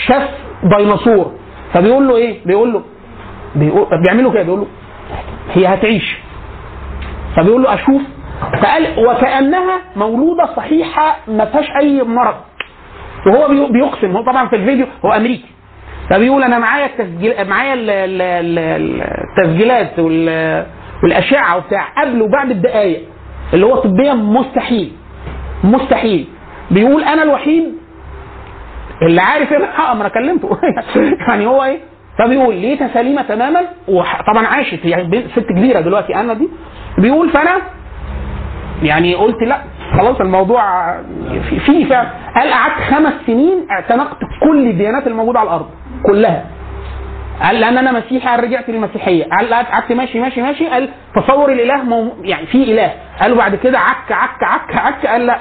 شاف 0.07 0.29
ديناصور. 0.63 1.31
فبيقول 1.73 2.07
له 2.07 2.15
إيه؟ 2.15 2.45
بيقول 2.45 2.73
له 2.73 2.81
بيقول 3.55 3.87
بيعملوا 4.03 4.31
كده 4.33 4.43
بيقول 4.43 4.59
له 4.59 4.67
هي 5.53 5.67
هتعيش. 5.67 6.17
فبيقول 7.35 7.63
له 7.63 7.73
أشوف. 7.73 8.01
فقال 8.61 8.87
وكأنها 9.07 9.77
مولودة 9.95 10.45
صحيحة 10.55 11.17
ما 11.27 11.45
فيهاش 11.45 11.65
أي 11.81 12.03
مرض. 12.03 12.35
وهو 13.27 13.47
بي- 13.47 13.71
بيقسم. 13.73 14.11
هو 14.17 14.23
طبعا 14.23 14.47
في 14.47 14.55
الفيديو 14.55 14.85
هو 15.05 15.11
أمريكي. 15.11 15.45
فبيقول 16.09 16.43
أنا 16.43 16.59
معايا 16.59 16.85
التسجيل 16.85 17.47
معايا 17.49 17.73
ال- 17.73 17.89
ال- 17.89 18.21
ال- 18.21 19.01
التسجيلات 19.29 19.99
وال- 19.99 20.65
والأشعة 21.03 21.57
وبتاع 21.57 21.85
قبل 21.97 22.21
وبعد 22.21 22.51
الدقائق 22.51 23.01
اللي 23.53 23.65
هو 23.65 23.75
طبيا 23.75 24.13
مستحيل 24.13 24.91
مستحيل. 25.63 26.27
بيقول 26.71 27.03
أنا 27.03 27.23
الوحيد 27.23 27.63
اللي 29.01 29.21
عارف 29.21 29.51
إيه 29.51 29.57
الحق 29.57 29.93
ما 29.93 30.01
أنا 30.01 30.09
كلمته. 30.09 30.57
يعني 31.27 31.45
هو 31.47 31.63
إيه؟ 31.63 31.79
فبيقول 32.19 32.55
لقيتها 32.61 32.89
سليمة 32.93 33.21
تماما 33.21 33.61
وطبعا 33.87 34.47
عاشت 34.47 34.85
يعني 34.85 35.23
ست 35.35 35.39
كبيرة 35.49 35.79
دلوقتي 35.81 36.15
أنا 36.15 36.33
دي. 36.33 36.49
بيقول 36.97 37.29
فأنا 37.29 37.51
يعني 38.83 39.15
قلت 39.15 39.41
لا 39.43 39.57
خلاص 39.97 40.21
الموضوع 40.21 40.93
في- 41.65 41.85
فعلا. 41.85 42.09
قال 42.35 42.51
قعدت 42.53 42.81
خمس 42.95 43.13
سنين 43.27 43.67
اعتنقت 43.71 44.17
كل 44.43 44.67
الديانات 44.67 45.07
الموجودة 45.07 45.39
على 45.39 45.47
الأرض. 45.47 45.69
كلها. 46.03 46.45
قال 47.43 47.59
لأن 47.59 47.77
أنا 47.77 47.91
مسيحي 47.91 48.27
قال 48.29 48.43
رجعت 48.43 48.69
للمسيحية. 48.69 49.23
قال 49.23 49.53
قعدت 49.53 49.91
ماشي 49.91 50.19
ماشي 50.19 50.41
ماشي. 50.41 50.67
قال 50.67 50.89
تصور 51.15 51.51
الإله 51.51 51.83
مو 51.83 52.11
يعني 52.23 52.45
في 52.45 52.63
إله. 52.63 52.91
قالوا 53.21 53.37
بعد 53.37 53.55
كده 53.55 53.79
عك 53.79 54.11
عك 54.11 54.43
عك 54.43 54.75
عك. 54.75 55.05
قال 55.07 55.25
لا 55.25 55.37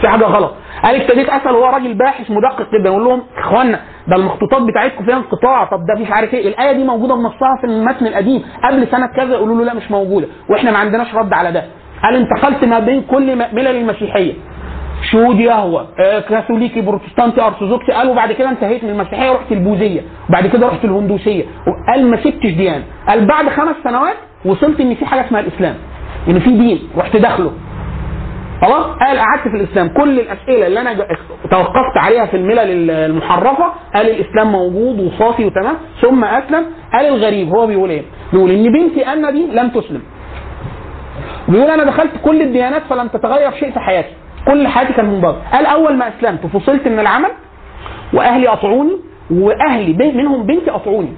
في 0.00 0.08
حاجة 0.08 0.24
غلط. 0.24 0.54
قال 0.84 1.00
ابتديت 1.02 1.28
أسأل 1.28 1.54
هو 1.54 1.64
راجل 1.66 1.94
باحث 1.94 2.30
مدقق 2.30 2.68
جدا. 2.74 2.88
يقول 2.90 3.04
لهم 3.04 3.22
اخوانا 3.38 3.80
ده 4.08 4.16
المخطوطات 4.16 4.62
بتاعتكم 4.62 5.04
فيها 5.04 5.16
انقطاع. 5.16 5.64
طب 5.64 5.86
ده 5.86 6.00
مش 6.02 6.10
عارف 6.10 6.34
إيه. 6.34 6.48
الآية 6.48 6.72
دي 6.72 6.84
موجودة 6.84 7.14
بنصها 7.14 7.56
في 7.60 7.66
المتن 7.66 8.06
القديم. 8.06 8.42
قبل 8.64 8.88
سنة 8.90 9.06
كذا 9.06 9.32
يقولوا 9.34 9.56
له 9.56 9.64
لا 9.64 9.74
مش 9.74 9.90
موجودة. 9.90 10.26
وإحنا 10.50 10.70
ما 10.70 10.78
عندناش 10.78 11.14
رد 11.14 11.32
على 11.32 11.52
ده. 11.52 11.64
قال 12.02 12.16
انتقلت 12.16 12.64
ما 12.64 12.78
بين 12.78 13.02
كل 13.02 13.36
ملل 13.36 13.68
المسيحية. 13.76 14.34
شهود 15.02 15.40
يهوى 15.40 15.86
آه، 16.00 16.20
كاثوليكي 16.20 16.80
بروتستانتي 16.80 17.40
أرثوذكسي 17.40 17.92
قالوا 17.92 18.14
بعد 18.14 18.32
كده 18.32 18.50
انتهيت 18.50 18.84
من 18.84 18.90
المسيحية 18.90 19.30
ورحت 19.30 19.52
البوذية 19.52 20.00
وبعد 20.28 20.46
كده 20.46 20.68
رحت 20.68 20.84
الهندوسية. 20.84 21.44
قال 21.92 22.10
ما 22.10 22.16
سبتش 22.16 22.50
ديانة. 22.50 22.84
قال 23.08 23.26
بعد 23.26 23.48
خمس 23.48 23.76
سنوات 23.84 24.16
وصلت 24.44 24.80
إن 24.80 24.94
في 24.94 25.06
حاجة 25.06 25.26
اسمها 25.26 25.40
الإسلام 25.40 25.74
إن 26.28 26.38
في 26.38 26.50
دين 26.50 26.78
رحت 26.98 27.16
داخله. 27.16 27.52
خلاص؟ 28.62 28.86
قال 28.86 29.18
قعدت 29.18 29.48
في 29.48 29.56
الإسلام. 29.56 29.88
كل 29.88 30.20
الأسئلة 30.20 30.66
اللي 30.66 30.80
أنا 30.80 30.94
توقفت 31.50 31.96
عليها 31.96 32.26
في 32.26 32.36
الملل 32.36 32.90
المحرفة 32.90 33.72
قال 33.94 34.10
الإسلام 34.10 34.52
موجود 34.52 35.00
وصافي 35.00 35.44
وتمام 35.44 35.74
ثم 36.02 36.24
أسلم. 36.24 36.64
قال 36.92 37.06
الغريب 37.06 37.48
هو 37.48 37.66
بيقول 37.66 37.90
إيه؟ 37.90 38.02
بيقول 38.32 38.50
إن 38.50 38.72
بنتي 38.72 39.06
أنا 39.06 39.30
دي 39.30 39.46
لم 39.52 39.68
تسلم. 39.68 40.02
بيقول 41.48 41.70
أنا 41.70 41.84
دخلت 41.84 42.10
كل 42.24 42.42
الديانات 42.42 42.82
فلم 42.90 43.08
تتغير 43.08 43.50
شيء 43.52 43.70
في 43.72 43.80
حياتي. 43.80 44.12
كل 44.46 44.68
حياتي 44.68 44.92
كان 44.92 45.04
منضبط 45.04 45.36
قال 45.52 45.66
أول 45.66 45.96
ما 45.96 46.08
أسلمت 46.08 46.46
فصلت 46.46 46.88
من 46.88 46.98
العمل 46.98 47.30
وأهلي 48.12 48.48
أطعوني 48.48 48.96
وأهلي 49.30 49.92
ب- 49.92 50.16
منهم 50.16 50.42
بنتي 50.46 50.70
أطعوني. 50.70 51.12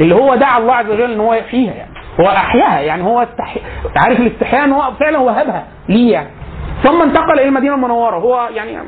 اللي 0.00 0.14
هو 0.14 0.34
دعا 0.34 0.58
الله 0.58 0.74
عز 0.74 0.90
وجل 0.90 1.12
إن 1.12 1.20
هو 1.20 1.34
يحييها 1.34 1.72
يعني. 1.74 1.90
هو 2.20 2.26
أحياها 2.28 2.80
يعني 2.80 3.02
هو 3.02 3.22
استحي... 3.22 3.60
عارف 3.96 4.20
الاستحياء 4.20 4.64
إن 4.64 4.72
هو 4.72 4.92
فعلا 5.00 5.18
وهبها 5.18 5.64
ليه 5.88 6.12
يعني؟ 6.12 6.28
ثم 6.82 7.02
انتقل 7.02 7.32
إلى 7.32 7.48
المدينة 7.48 7.74
المنورة. 7.74 8.16
هو 8.16 8.48
يعني 8.54 8.78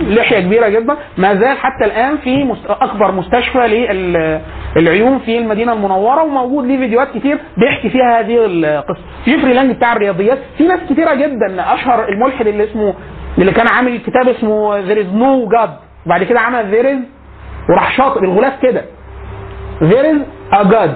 لحية 0.00 0.40
كبيرة 0.40 0.68
جدا. 0.68 0.96
ما 1.18 1.34
زال 1.34 1.58
حتى 1.58 1.84
الآن 1.84 2.16
في. 2.16 2.54
أكبر 2.68 3.12
مستشفى 3.12 3.68
للعيون 4.76 5.18
في 5.18 5.38
المدينة 5.38 5.72
المنورة 5.72 6.22
وموجود 6.22 6.64
ليه 6.66 6.78
فيديوهات 6.78 7.08
كتير 7.14 7.38
بيحكي 7.56 7.90
فيها 7.90 8.20
هذه 8.20 8.36
القصة. 8.46 9.00
جيفري 9.24 9.52
لانج 9.52 9.76
بتاع 9.76 9.92
الرياضيات. 9.92 10.38
في 10.58 10.64
ناس 10.66 10.80
كتيرة 10.90 11.14
جدا. 11.14 11.74
أشهر 11.74 12.08
الملحد 12.08 12.46
اللي 12.46 12.64
اسمه 12.64 12.94
اللي 13.38 13.52
كان 13.52 13.68
عامل 13.68 13.98
كتاب 13.98 14.28
اسمه 14.28 14.86
There 14.86 14.98
is 14.98 15.08
no 15.14 15.56
God. 15.56 15.70
وبعد 16.06 16.22
كده 16.22 16.40
عمل 16.40 16.70
is 16.70 17.08
وراح 17.70 17.96
شاطئ 17.96 18.20
بالغلاف 18.20 18.62
كده. 18.62 18.84
There 19.80 20.06
is 20.14 20.18
a 20.52 20.64
God. 20.64 20.90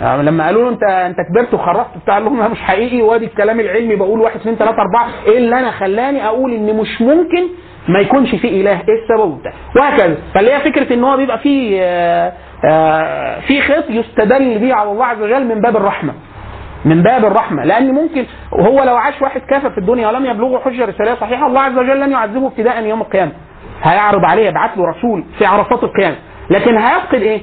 يعني 0.00 0.22
لما 0.22 0.46
قالوا 0.46 0.62
له 0.62 0.68
انت 0.68 0.82
انت 0.82 1.16
كبرت 1.30 1.54
وخرجت 1.54 1.86
بتاع 2.04 2.18
لهم 2.18 2.38
ده 2.38 2.48
مش 2.48 2.60
حقيقي 2.60 3.02
وادي 3.02 3.24
الكلام 3.24 3.60
العلمي 3.60 3.96
بقول 3.96 4.20
واحد 4.20 4.40
اثنين 4.40 4.54
ثلاثة 4.56 4.76
أربعة 4.82 5.08
إيه 5.26 5.38
اللي 5.38 5.58
أنا 5.58 5.70
خلاني 5.70 6.26
أقول 6.26 6.52
إن 6.52 6.76
مش 6.76 7.00
ممكن 7.02 7.46
ما 7.88 7.98
يكونش 8.00 8.34
في 8.34 8.48
إله؟ 8.60 8.70
إيه 8.72 9.02
السبب 9.02 9.38
بتاع 9.40 9.52
وهكذا. 9.76 10.16
فاللي 10.34 10.54
هي 10.54 10.60
فكرة 10.60 10.92
إن 10.94 11.04
هو 11.04 11.16
بيبقى 11.16 11.38
في 11.38 11.78
آه، 11.82 12.32
آه، 12.64 13.40
في 13.40 13.60
خيط 13.60 13.90
يستدل 13.90 14.58
به 14.58 14.74
على 14.74 14.90
الله 14.90 15.04
عز 15.06 15.22
وجل 15.22 15.44
من 15.44 15.60
باب 15.60 15.76
الرحمة. 15.76 16.12
من 16.84 17.02
باب 17.02 17.24
الرحمة. 17.24 17.64
لأن 17.64 17.90
ممكن 17.94 18.24
وهو 18.52 18.82
لو 18.82 18.96
عاش 18.96 19.22
واحد 19.22 19.40
كافر 19.40 19.70
في 19.70 19.78
الدنيا 19.78 20.08
ولم 20.08 20.26
يبلغه 20.26 20.58
حجة 20.58 20.84
رسالية 20.84 21.14
صحيحة 21.14 21.46
الله 21.46 21.60
عز 21.60 21.78
وجل 21.78 22.00
لن 22.00 22.10
يعذبه 22.12 22.46
ابتداء 22.46 22.84
يوم 22.84 23.00
القيامة. 23.00 23.32
هيعرض 23.82 24.24
عليه 24.24 24.46
يبعث 24.48 24.78
له 24.78 24.84
رسول 24.84 25.24
في 25.38 25.46
عرفات 25.46 25.84
القيامة. 25.84 26.16
لكن 26.50 26.76
هيفقد 26.76 27.22
إيه؟ 27.22 27.40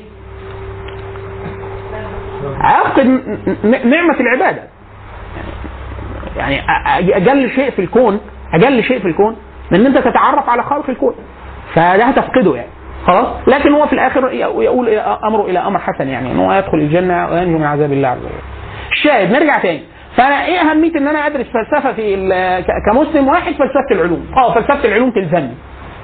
ن- 3.64 3.90
نعمة 3.90 4.20
العبادة. 4.20 4.64
يعني 6.38 6.62
أجل 7.18 7.50
شيء 7.50 7.72
في 7.72 7.80
الكون 7.82 8.20
أجل 8.54 8.84
شيء 8.84 9.00
في 9.00 9.08
الكون 9.08 9.36
إن 9.74 9.86
أنت 9.86 9.98
تتعرف 9.98 10.50
على 10.50 10.64
خالق 10.64 10.90
الكون. 10.90 11.16
فده 11.74 12.06
هتفقده 12.06 12.56
يعني. 12.56 12.70
خلاص؟ 13.08 13.28
لكن 13.48 13.74
هو 13.74 13.88
في 13.88 13.94
الآخر 13.94 14.30
يقول 14.34 14.90
أمره 15.24 15.46
إلى 15.46 15.60
أمر 15.60 15.80
حسن 15.80 16.08
يعني 16.08 16.32
إن 16.32 16.40
هو 16.40 16.54
يدخل 16.54 16.78
الجنة 16.78 17.30
وينجو 17.32 17.58
من 17.58 17.66
عذاب 17.66 17.92
الله 17.92 18.08
عز 18.08 18.18
وجل. 18.18 18.30
الشاهد 18.92 19.32
نرجع 19.32 19.60
تاني. 19.62 19.84
فأنا 20.18 20.46
إيه 20.46 20.60
أهمية 20.60 20.98
إن 20.98 21.08
أنا 21.08 21.28
أدرس 21.28 21.46
فلسفة 21.46 21.94
في 21.94 22.16
كمسلم 22.92 23.28
واحد؟ 23.28 23.52
فلسفة 23.54 23.88
العلوم. 23.92 24.26
آه 24.38 24.54
فلسفة 24.54 24.86
العلوم 24.86 25.12
تلزمني 25.12 25.54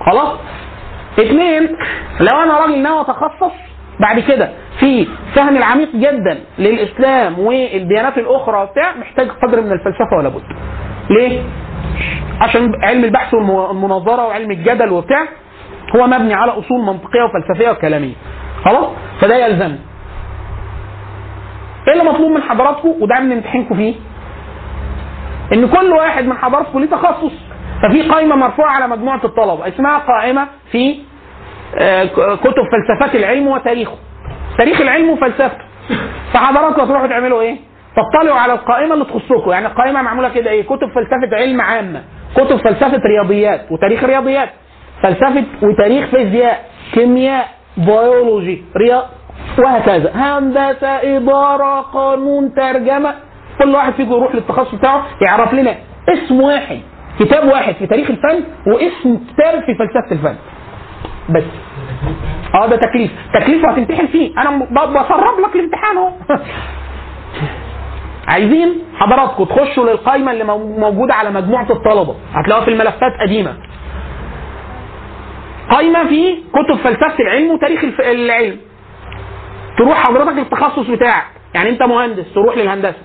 خلاص؟ 0.06 0.40
اثنين 1.20 1.64
لو 2.20 2.44
أنا 2.44 2.60
راجل 2.60 2.80
ناوي 2.84 3.02
أتخصص 3.02 3.52
بعد 4.00 4.20
كده 4.20 4.50
في 4.80 5.08
فهم 5.36 5.58
العميق 5.58 5.96
جدا 5.96 6.40
للإسلام 6.60 7.40
والديانات 7.40 8.18
الأخرى 8.18 8.62
وبتاع 8.64 8.96
محتاج 9.00 9.28
قدر 9.30 9.62
من 9.62 9.72
الفلسفة 9.72 10.18
ولا 10.18 10.30
بد. 10.30 10.42
ليه؟ 11.10 11.42
عشان 12.42 12.72
علم 12.84 13.04
البحث 13.04 13.34
والمناظرة 13.34 14.28
وعلم 14.28 14.52
الجدل 14.52 14.90
وبتاع 14.92 15.26
هو 15.96 16.08
مبني 16.08 16.34
على 16.34 16.52
أصول 16.52 16.82
منطقية 16.82 17.22
وفلسفية 17.24 17.70
وكلامية. 17.72 18.14
خلاص؟ 18.66 18.88
فده 19.22 19.36
يلزمني. 19.46 19.80
إيه 21.88 21.94
اللي 21.94 22.04
مطلوب 22.12 22.32
من 22.32 22.42
حضراتكم 22.42 22.90
وده 23.02 23.20
بنمتحنكم 23.20 23.76
فيه؟ 23.76 23.96
إن 25.54 25.68
كل 25.68 25.92
واحد 25.94 26.26
من 26.26 26.38
حضراتكم 26.38 26.80
ليه 26.80 26.90
تخصص 26.90 27.32
ففي 27.84 28.02
قائمة 28.02 28.36
مرفوعة 28.36 28.72
على 28.72 28.88
مجموعة 28.88 29.22
الطلبة 29.24 29.68
اسمها 29.68 29.98
قائمة 29.98 30.48
في 30.72 31.00
كتب 32.44 32.64
فلسفات 32.72 33.16
العلم 33.16 33.48
وتاريخه. 33.48 33.96
تاريخ 34.58 34.82
العلم 34.82 35.10
وفلسفته. 35.10 35.64
فحضراتكم 36.34 36.82
هتروحوا 36.82 37.08
تعملوا 37.08 37.42
إيه؟ 37.42 37.58
تطلعوا 37.96 38.40
على 38.40 38.54
القائمة 38.54 38.94
اللي 38.94 39.06
تخصكم. 39.06 39.52
يعني 39.52 39.68
القائمة 39.68 40.02
معمولة 40.02 40.30
كده 40.30 40.52
إيه؟ 40.52 40.64
كتب 40.64 40.90
فلسفة 40.96 41.38
علم 41.38 41.62
عامة. 41.62 42.04
كتب 42.36 42.58
فلسفة 42.58 43.02
رياضيات 43.06 43.72
وتاريخ 43.72 44.04
رياضيات. 44.04 44.50
فلسفة 45.04 45.44
وتاريخ 45.64 46.06
فيزياء 46.10 46.66
كيمياء 46.94 47.48
بيولوجي 47.78 48.64
رياض 48.78 49.06
وهكذا. 49.60 50.12
هندسة 50.16 50.88
إدارة 50.88 51.82
قانون 51.82 52.54
ترجمة. 52.54 53.14
كل 53.60 53.76
واحد 53.76 53.94
فيكم 53.94 54.12
يروح 54.12 54.36
للتخصص 54.36 54.76
بتاعه 54.76 55.06
يعرف 55.28 55.54
لنا 55.54 55.76
اسم 56.10 56.42
واحد 56.42 56.80
كتاب 57.20 57.48
واحد 57.48 57.76
في 57.76 57.88
تاريخ 57.88 58.10
الفن 58.10 58.44
واسم 58.68 59.20
كتاب 59.34 59.64
في 59.64 59.76
فلسفة 59.76 60.12
الفن. 60.12 60.36
بس. 61.30 61.44
آه 62.56 62.66
ده 62.68 62.76
تكليف. 62.76 63.12
تكليف 63.34 63.64
وهتمتحن 63.64 64.08
فيه. 64.08 64.32
أنا 64.38 64.58
بسرب 64.86 65.40
لك 65.40 65.56
الامتحان 65.56 65.98
أهو. 65.98 66.10
عايزين 68.28 68.74
حضراتكم 68.98 69.44
تخشوا 69.44 69.90
للقائمه 69.90 70.32
اللي 70.32 70.44
مو- 70.44 70.78
موجودة 70.78 71.14
على 71.14 71.32
مجموعة 71.32 71.68
الطلبة. 71.72 72.16
هتلاقوها 72.34 72.66
في 72.66 72.72
الملفات 72.72 73.14
قديمة. 73.22 73.54
قايمة 75.70 76.08
في 76.08 76.36
كتب 76.54 76.76
فلسفة 76.84 77.20
العلم 77.20 77.52
وتاريخ 77.52 77.84
العلم. 78.00 78.58
تروح 79.78 80.04
حضرتك 80.08 80.38
التخصص 80.40 80.88
بتاعك. 80.90 81.24
يعني 81.54 81.70
أنت 81.70 81.84
مهندس 81.84 82.34
تروح 82.34 82.58
للهندسة. 82.58 82.98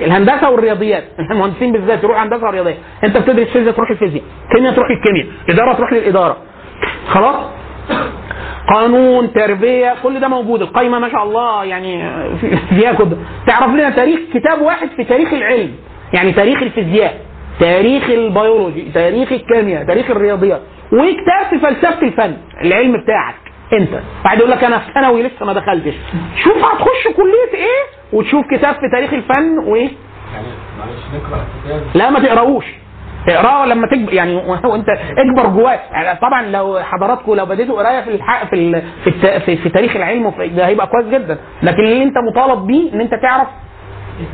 الهندسة 0.00 0.50
والرياضيات. 0.50 1.04
المهندسين 1.30 1.72
بالذات 1.72 2.02
تروح 2.02 2.22
هندسة 2.22 2.46
ورياضيات 2.46 2.76
أنت 3.04 3.16
بتدرس 3.16 3.48
فيزياء 3.48 3.74
تروح 3.74 3.90
الفيزياء. 3.90 4.24
كيمياء 4.54 4.74
تروح 4.74 4.88
للكيمياء 4.90 5.26
إدارة 5.48 5.72
تروح 5.72 5.92
للإدارة. 5.92 6.36
خلاص؟ 7.08 7.36
قانون 8.74 9.32
تربية 9.32 9.94
كل 10.02 10.20
ده 10.20 10.28
موجود. 10.28 10.62
القايمة 10.62 10.98
ما 10.98 11.10
شاء 11.10 11.22
الله 11.22 11.64
يعني 11.64 12.10
في- 12.40 12.56
فيها 12.56 12.92
كتب 12.92 13.18
تعرف 13.46 13.70
لنا 13.70 13.90
تاريخ 13.90 14.18
كتاب 14.34 14.60
واحد 14.62 14.88
في 14.96 15.04
تاريخ 15.04 15.32
العلم. 15.32 15.70
يعني 16.12 16.32
تاريخ 16.32 16.62
الفيزياء 16.62 17.20
تاريخ 17.60 18.04
البيولوجي 18.10 18.90
تاريخ 18.94 19.32
الكيمياء 19.32 19.84
تاريخ 19.84 20.10
الرياضيات 20.10 20.60
وكتاب 20.92 21.46
في 21.50 21.58
فلسفة 21.58 22.02
الفن. 22.06 22.36
العلم 22.64 23.02
بتاعك. 23.02 23.34
انت. 23.72 24.00
بعد 24.24 24.38
يقول 24.38 24.50
لك 24.50 24.64
أنا 24.64 24.78
في 24.78 24.92
ثانوي 24.94 25.22
لسه 25.22 25.46
ما 25.46 25.52
دخلتش. 25.52 25.94
شوف 26.44 26.56
هتخش 26.56 27.08
كلية 27.16 27.54
إيه 27.64 27.84
وتشوف 28.12 28.44
كتاب 28.54 28.74
في 28.74 28.88
تاريخ 28.92 29.12
الفن 29.12 29.58
وايه 29.58 29.88
يعني 30.34 30.46
معلش 30.78 31.02
نقرأ 31.14 31.44
الكتاب. 31.64 31.82
لا 31.94 32.10
ما 32.10 32.20
تقراهوش 32.20 32.64
اقراه 33.28 33.66
لما 33.66 33.86
تكبر 33.86 34.12
يعني 34.14 34.36
وانت 34.64 34.88
اكبر 35.18 35.46
جواك 35.48 35.80
يعني 35.92 36.18
طبعا 36.18 36.42
لو 36.42 36.80
حضراتكم 36.82 37.34
لو 37.34 37.46
بديتوا 37.46 37.82
قراية 37.82 38.00
في 38.00 38.10
الحق 38.10 38.50
في. 38.50 38.82
في, 39.04 39.10
الت... 39.10 39.26
في 39.26 39.56
في 39.56 39.68
تاريخ 39.68 39.96
العلم. 39.96 40.32
ده 40.56 40.66
هيبقى 40.66 40.86
كويس 40.86 41.06
جدا. 41.06 41.38
لكن 41.62 41.78
اللي 41.84 42.02
أنت 42.02 42.14
مطالب 42.32 42.66
بيه 42.66 42.92
إن 42.92 43.00
أنت 43.00 43.14
تعرف 43.14 43.48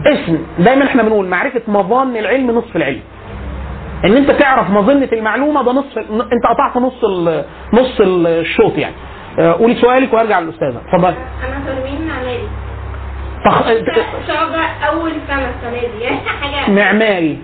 اسم. 0.06 0.38
دايما 0.58 0.84
إحنا 0.84 1.02
بنقول 1.02 1.26
معرفة 1.26 1.62
مظان 1.68 2.16
العلم 2.16 2.50
نصف 2.50 2.76
العلم. 2.76 3.00
إن 4.04 4.16
أنت 4.16 4.30
تعرف 4.30 4.70
مظنة 4.70 5.08
المعلومة 5.12 5.62
ده 5.62 5.72
نصف 5.72 5.98
أنت 6.32 6.46
قطعت 6.50 6.76
نص 6.76 7.04
ال... 7.04 7.44
نص 7.72 8.00
الشوط 8.00 8.78
يعني. 8.78 8.94
آه، 9.38 9.52
قولي 9.52 9.74
سؤالك 9.74 10.12
وأرجع 10.14 10.38
للأستاذة. 10.40 10.80
اتفضلي 10.88 11.14
أنا 11.48 11.60
ترميم 11.66 12.08
معماري 12.08 12.48
تخ... 13.44 13.66
شعبة 14.28 14.62
أول 14.88 15.12
سنة 15.28 15.50
السنة 15.50 15.80
دي. 15.98 16.04
يعني 16.04 16.16
حاجة 16.42 16.70
معماري. 16.70 17.38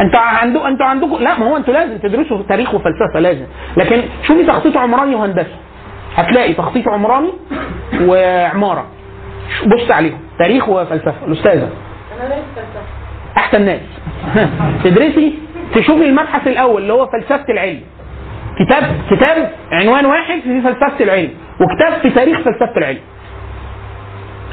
أنتوا 0.00 0.20
عندكم 0.20 0.66
أنتوا 0.66 0.86
عندكم 0.86 1.16
لا 1.16 1.38
ما 1.38 1.46
هو 1.46 1.56
أنتوا 1.56 1.74
لازم 1.74 1.98
تدرسوا 1.98 2.42
تاريخ 2.48 2.74
وفلسفة 2.74 3.20
لازم. 3.20 3.46
لكن 3.76 4.02
شوفي 4.26 4.46
تخطيط 4.46 4.76
عمراني 4.76 5.14
وهندسة. 5.14 5.56
هتلاقي 6.16 6.52
تخطيط 6.54 6.88
عمراني 6.88 7.32
وعمارة. 8.00 8.86
بص 9.66 9.90
عليهم. 9.90 10.18
تاريخ 10.38 10.68
وفلسفة. 10.68 11.26
الأستاذة. 11.26 11.70
أنا 12.20 12.28
فلسفة 12.28 12.80
أحسن 13.36 13.62
ناس. 13.62 13.80
تدرسي 14.84 15.38
تشوفي 15.74 16.06
المبحث 16.06 16.46
الأول 16.46 16.82
اللي 16.82 16.92
هو 16.92 17.06
فلسفة 17.06 17.44
العلم. 17.48 17.80
كتاب 18.58 18.82
كتاب 19.10 19.50
عنوان 19.72 20.06
واحد 20.06 20.40
في 20.40 20.60
فلسفة 20.60 21.04
العلم. 21.04 21.30
وكتاب 21.60 22.00
في 22.02 22.10
تاريخ 22.10 22.38
فلسفة 22.38 22.76
العلم. 22.76 22.98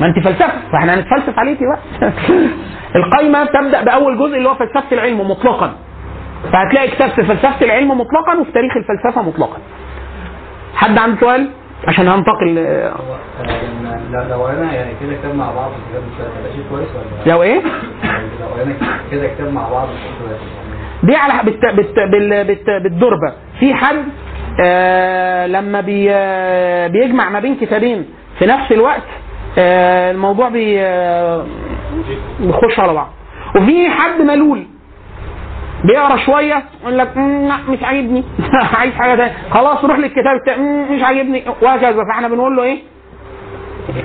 ما 0.01 0.07
انت 0.07 0.19
فلسفة. 0.19 0.53
فاحنا 0.71 0.93
هنتفلسف 0.93 1.39
عليكي 1.39 1.63
بقى 1.65 2.11
القايمة 2.95 3.45
تبدا 3.45 3.83
بأول 3.83 4.17
جزء 4.17 4.37
اللي 4.37 4.49
هو 4.49 4.55
فلسفة 4.55 4.83
العلم 4.91 5.31
مطلقا. 5.31 5.73
فهتلاقي 6.53 6.87
كتاب 6.87 7.09
في 7.09 7.23
فلسفة 7.23 7.65
العلم 7.65 7.91
مطلقا 7.91 8.35
وفي 8.39 8.51
تاريخ 8.51 8.73
الفلسفة 8.77 9.21
مطلقا. 9.21 9.57
حد 10.75 10.97
عنده 10.97 11.19
سؤال؟ 11.19 11.49
عشان 11.87 12.07
هنتقل 12.07 12.55
لو 14.29 14.43
قرينا 14.43 14.73
يعني 14.73 14.91
كده 15.01 15.13
كتاب 15.13 15.35
مع 15.35 15.51
بعض 15.51 15.71
شيء 16.55 16.63
كويس 16.69 16.87
ولا 16.95 17.31
لو 17.31 17.43
إيه؟ 17.43 17.61
لو 18.41 18.47
قرينا 18.55 18.73
كده 19.11 19.27
كتاب 19.27 19.53
مع 19.53 19.69
بعض 19.69 19.87
دي 21.03 21.15
على 21.15 21.51
بت 21.51 21.65
بت 21.65 21.95
بال 21.99 22.43
بت 22.43 22.69
بالدربة. 22.69 23.33
في 23.59 23.73
حد 23.73 23.95
آه 24.63 25.47
لما 25.47 25.81
بي 25.81 26.07
آه 26.11 26.87
بيجمع 26.87 27.29
ما 27.29 27.39
بين 27.39 27.55
كتابين 27.55 28.05
في 28.39 28.45
نفس 28.45 28.71
الوقت 28.71 29.01
الموضوع 29.57 30.49
بي 30.49 30.81
آه 30.81 31.45
بيخش 32.39 32.79
على 32.79 32.93
بعض. 32.93 33.09
وفي 33.55 33.89
حد 33.89 34.21
ملول 34.21 34.63
بيقرأ 35.83 36.17
شوية 36.17 36.63
يقول 36.81 36.97
لك 36.97 37.17
"مم، 37.17 37.47
لا 37.47 37.57
مش 37.69 37.83
عاجبني. 37.83 38.23
عايز 38.79 38.93
حاجة 38.93 39.15
تانية. 39.15 39.33
خلاص 39.51 39.85
روح 39.85 39.97
للكتاب 39.97 40.35
التاني 40.35 40.61
"مم، 40.67 40.95
مش 40.95 41.03
عاجبني. 41.03 41.43
وهكذا 41.61 42.03
فاحنا 42.05 42.27
بنقول 42.27 42.55
له 42.55 42.63
إيه؟ 42.63 42.77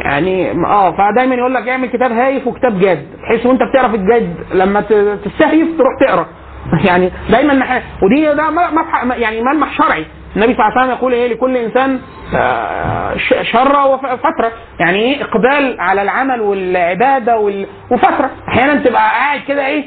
يعني 0.05 0.51
آه 0.67 0.91
فدايما 0.97 1.35
يقول 1.35 1.55
لك 1.55 1.69
اعمل 1.69 1.89
كتاب 1.89 2.13
هايف 2.13 2.47
وكتاب 2.47 2.81
جاد 2.81 3.07
بحيث 3.23 3.47
وأنت 3.47 3.61
بتقرا 3.63 3.89
في 3.89 3.97
الجد 3.97 4.35
لما 4.53 4.81
تستهيف 5.25 5.69
تروح 5.79 5.93
تقرأ. 6.01 6.27
يعني 6.89 7.11
دايما. 7.31 7.83
ودي 8.03 8.35
ده 8.35 8.51
م- 8.51 8.75
مبح... 8.75 9.05
يعني 9.19 9.43
ملمح 9.43 9.73
شرعي. 9.79 10.07
النبي 10.39 10.55
صلى 10.55 10.67
الله 10.67 10.73
عليه 10.79 10.81
وسلم 10.81 10.91
يقول 10.99 11.13
إيه 11.13 11.33
لكل 11.35 11.57
إنسان 11.57 12.01
آه، 12.35 13.17
ش- 13.17 13.51
شرة 13.53 13.87
وفترة. 13.87 14.53
يعني 14.81 14.99
إيه؟ 14.99 15.25
إقبال 15.25 15.81
على 15.81 16.03
العمل 16.03 16.41
والعبادة 16.41 17.39
وال... 17.39 17.67
وفترة. 17.91 18.31
أحيانا 18.49 18.75
تبقى 18.75 19.03
قاعد 19.11 19.41
كده 19.49 19.67
إيه؟ 19.67 19.85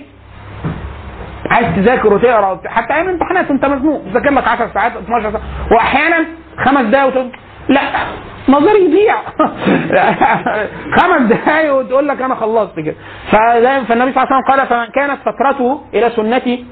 عايز 1.49 1.67
تذاكر 1.75 2.13
وتقرأ 2.13 2.51
وت- 2.51 2.67
حتى 2.67 2.93
أيام 2.93 3.05
الامتحانات 3.05 3.49
وأنت 3.49 3.65
مزنوق. 3.65 4.01
تذاكر 4.11 4.31
لك 4.31 4.47
10 4.47 4.71
ساعات 4.73 4.91
12 4.95 5.31
ساعة. 5.31 5.41
واحيانا 5.71 6.25
خمس 6.65 6.81
دقايق 6.85 7.07
وتقول 7.07 7.31
لا 7.69 7.81
نظري 8.49 8.85
يضيع. 8.85 9.15
خمس 10.97 11.21
دقايق 11.21 11.75
وتقول 11.75 12.07
لك 12.07 12.21
أنا 12.21 12.35
خلصت 12.35 12.79
كده. 12.79 12.95
فالنبي 13.31 14.11
صلى 14.13 14.23
الله 14.23 14.27
عليه 14.27 14.35
وسلم 14.35 14.41
قال 14.49 14.67
فمن 14.67 14.85
كانت 14.85 15.17
فترته 15.25 15.81
إلى 15.93 16.09
سنتي 16.09 16.65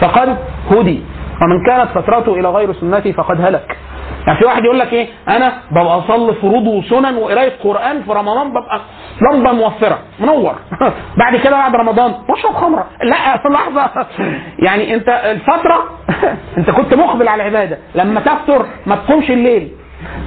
فقد 0.00 0.36
هدي. 0.70 1.02
ومن 1.42 1.66
كانت 1.66 1.88
فترته 1.94 2.34
إلى 2.34 2.48
غير 2.50 2.72
سنتي 2.72 3.12
فقد 3.12 3.40
هلك. 3.40 3.76
يعني 4.26 4.38
في 4.38 4.44
واحد 4.44 4.64
يقول 4.64 4.78
لك 4.78 4.92
إيه؟ 4.92 5.08
أنا 5.28 5.52
ببقى 5.70 5.98
أصلي 5.98 6.34
فروض 6.34 6.66
وسنن 6.66 7.16
وقراية 7.16 7.52
قرآن 7.64 8.02
في 8.02 8.12
رمضان 8.12 8.50
ببقى 8.50 8.80
لمبة 9.20 9.52
موفرة 9.52 9.98
منور. 10.20 10.54
بعد 11.22 11.36
كده 11.36 11.50
بعد 11.56 11.76
رمضان 11.76 12.14
بشرب 12.28 12.54
خمرة. 12.54 12.86
لا 13.02 13.48
لحظة. 13.50 14.06
يعني 14.66 14.94
أنت 14.94 15.08
الفترة 15.08 15.84
أنت 16.58 16.70
كنت 16.70 16.94
مقبل 16.94 17.28
على 17.28 17.42
العبادة. 17.42 17.78
لما 17.94 18.20
تفتر 18.20 18.66
ما 18.86 18.96
تقومش 18.96 19.30
الليل. 19.30 19.72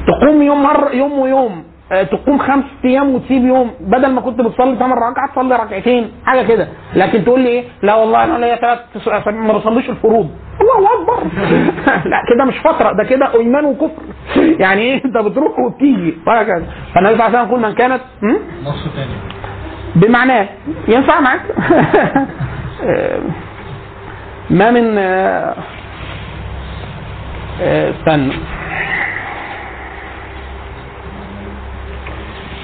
تقوم 0.07 0.41
يوم 0.41 0.63
مر 0.63 0.89
يوم 0.93 1.19
ويوم. 1.19 1.63
تقوم 1.89 2.37
خمس 2.37 2.63
أيام 2.85 3.15
وتسيب 3.15 3.45
يوم. 3.45 3.71
بدل 3.79 4.11
ما 4.11 4.21
كنت 4.21 4.41
بتصلي 4.41 4.75
ثمان 4.75 4.91
ركعات 4.91 5.29
تصلي 5.35 5.55
ركعتين 5.55 6.11
حاجة 6.25 6.47
كده. 6.47 6.67
لكن 6.95 7.23
تقول 7.23 7.39
لي 7.39 7.49
إيه؟ 7.49 7.63
لا 7.81 7.95
والله 7.95 8.23
أنا 8.23 8.37
ليا 8.45 8.55
ثلاث 8.55 8.79
ما 9.27 9.53
بصليش 9.53 9.89
الفروض. 9.89 10.29
الله 10.61 10.89
أكبر. 11.01 11.23
لا 12.11 12.21
كده 12.29 12.45
مش 12.45 12.57
فترة 12.59 12.91
ده 12.91 13.03
كده 13.03 13.33
أيمان 13.33 13.65
وكفر. 13.65 14.01
يعني 14.63 14.81
إيه؟ 14.81 15.05
أنت 15.05 15.17
بتروح 15.17 15.59
وبتيجي 15.59 16.17
وهكذا. 16.27 16.65
فالنبي 16.95 17.17
صلى 17.17 17.27
الله 17.27 17.37
عليه 17.37 17.39
وسلم 17.39 17.49
يقول 17.49 17.61
من 17.61 17.73
كانت? 17.73 18.01
نص 18.63 18.87
تاني. 18.95 19.37
بمعناه 19.95 20.47
ينفع 20.87 21.19
معاك؟ 21.19 21.41
آه، 22.83 23.19
ما 24.49 24.71
من 24.71 24.97
آه، 24.97 25.53
آه، 27.61 27.91
استنى. 27.91 28.33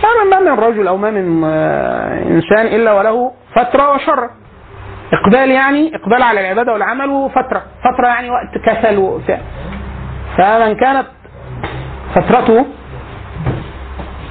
ما 0.03 0.23
من 0.23 0.29
ما 0.29 0.39
من 0.53 0.59
رجل 0.59 0.87
أو 0.87 0.97
ما 0.97 1.11
من 1.11 1.43
آه، 1.45 2.23
إنسان 2.23 2.65
إلا 2.65 2.93
وله 2.93 3.31
فترة 3.55 3.93
وشر. 3.93 4.29
إقبال 5.13 5.51
يعني 5.51 5.95
إقبال 5.95 6.23
على 6.23 6.39
العبادة 6.39 6.73
والعمل 6.73 7.09
وفتره 7.09 7.61
فترة 7.83 8.07
يعني 8.07 8.29
وقت 8.29 8.57
كسل 8.65 8.97
وبتاع. 8.97 9.39
فمن 10.37 10.75
كانت 10.75 11.05
فترته 12.15 12.65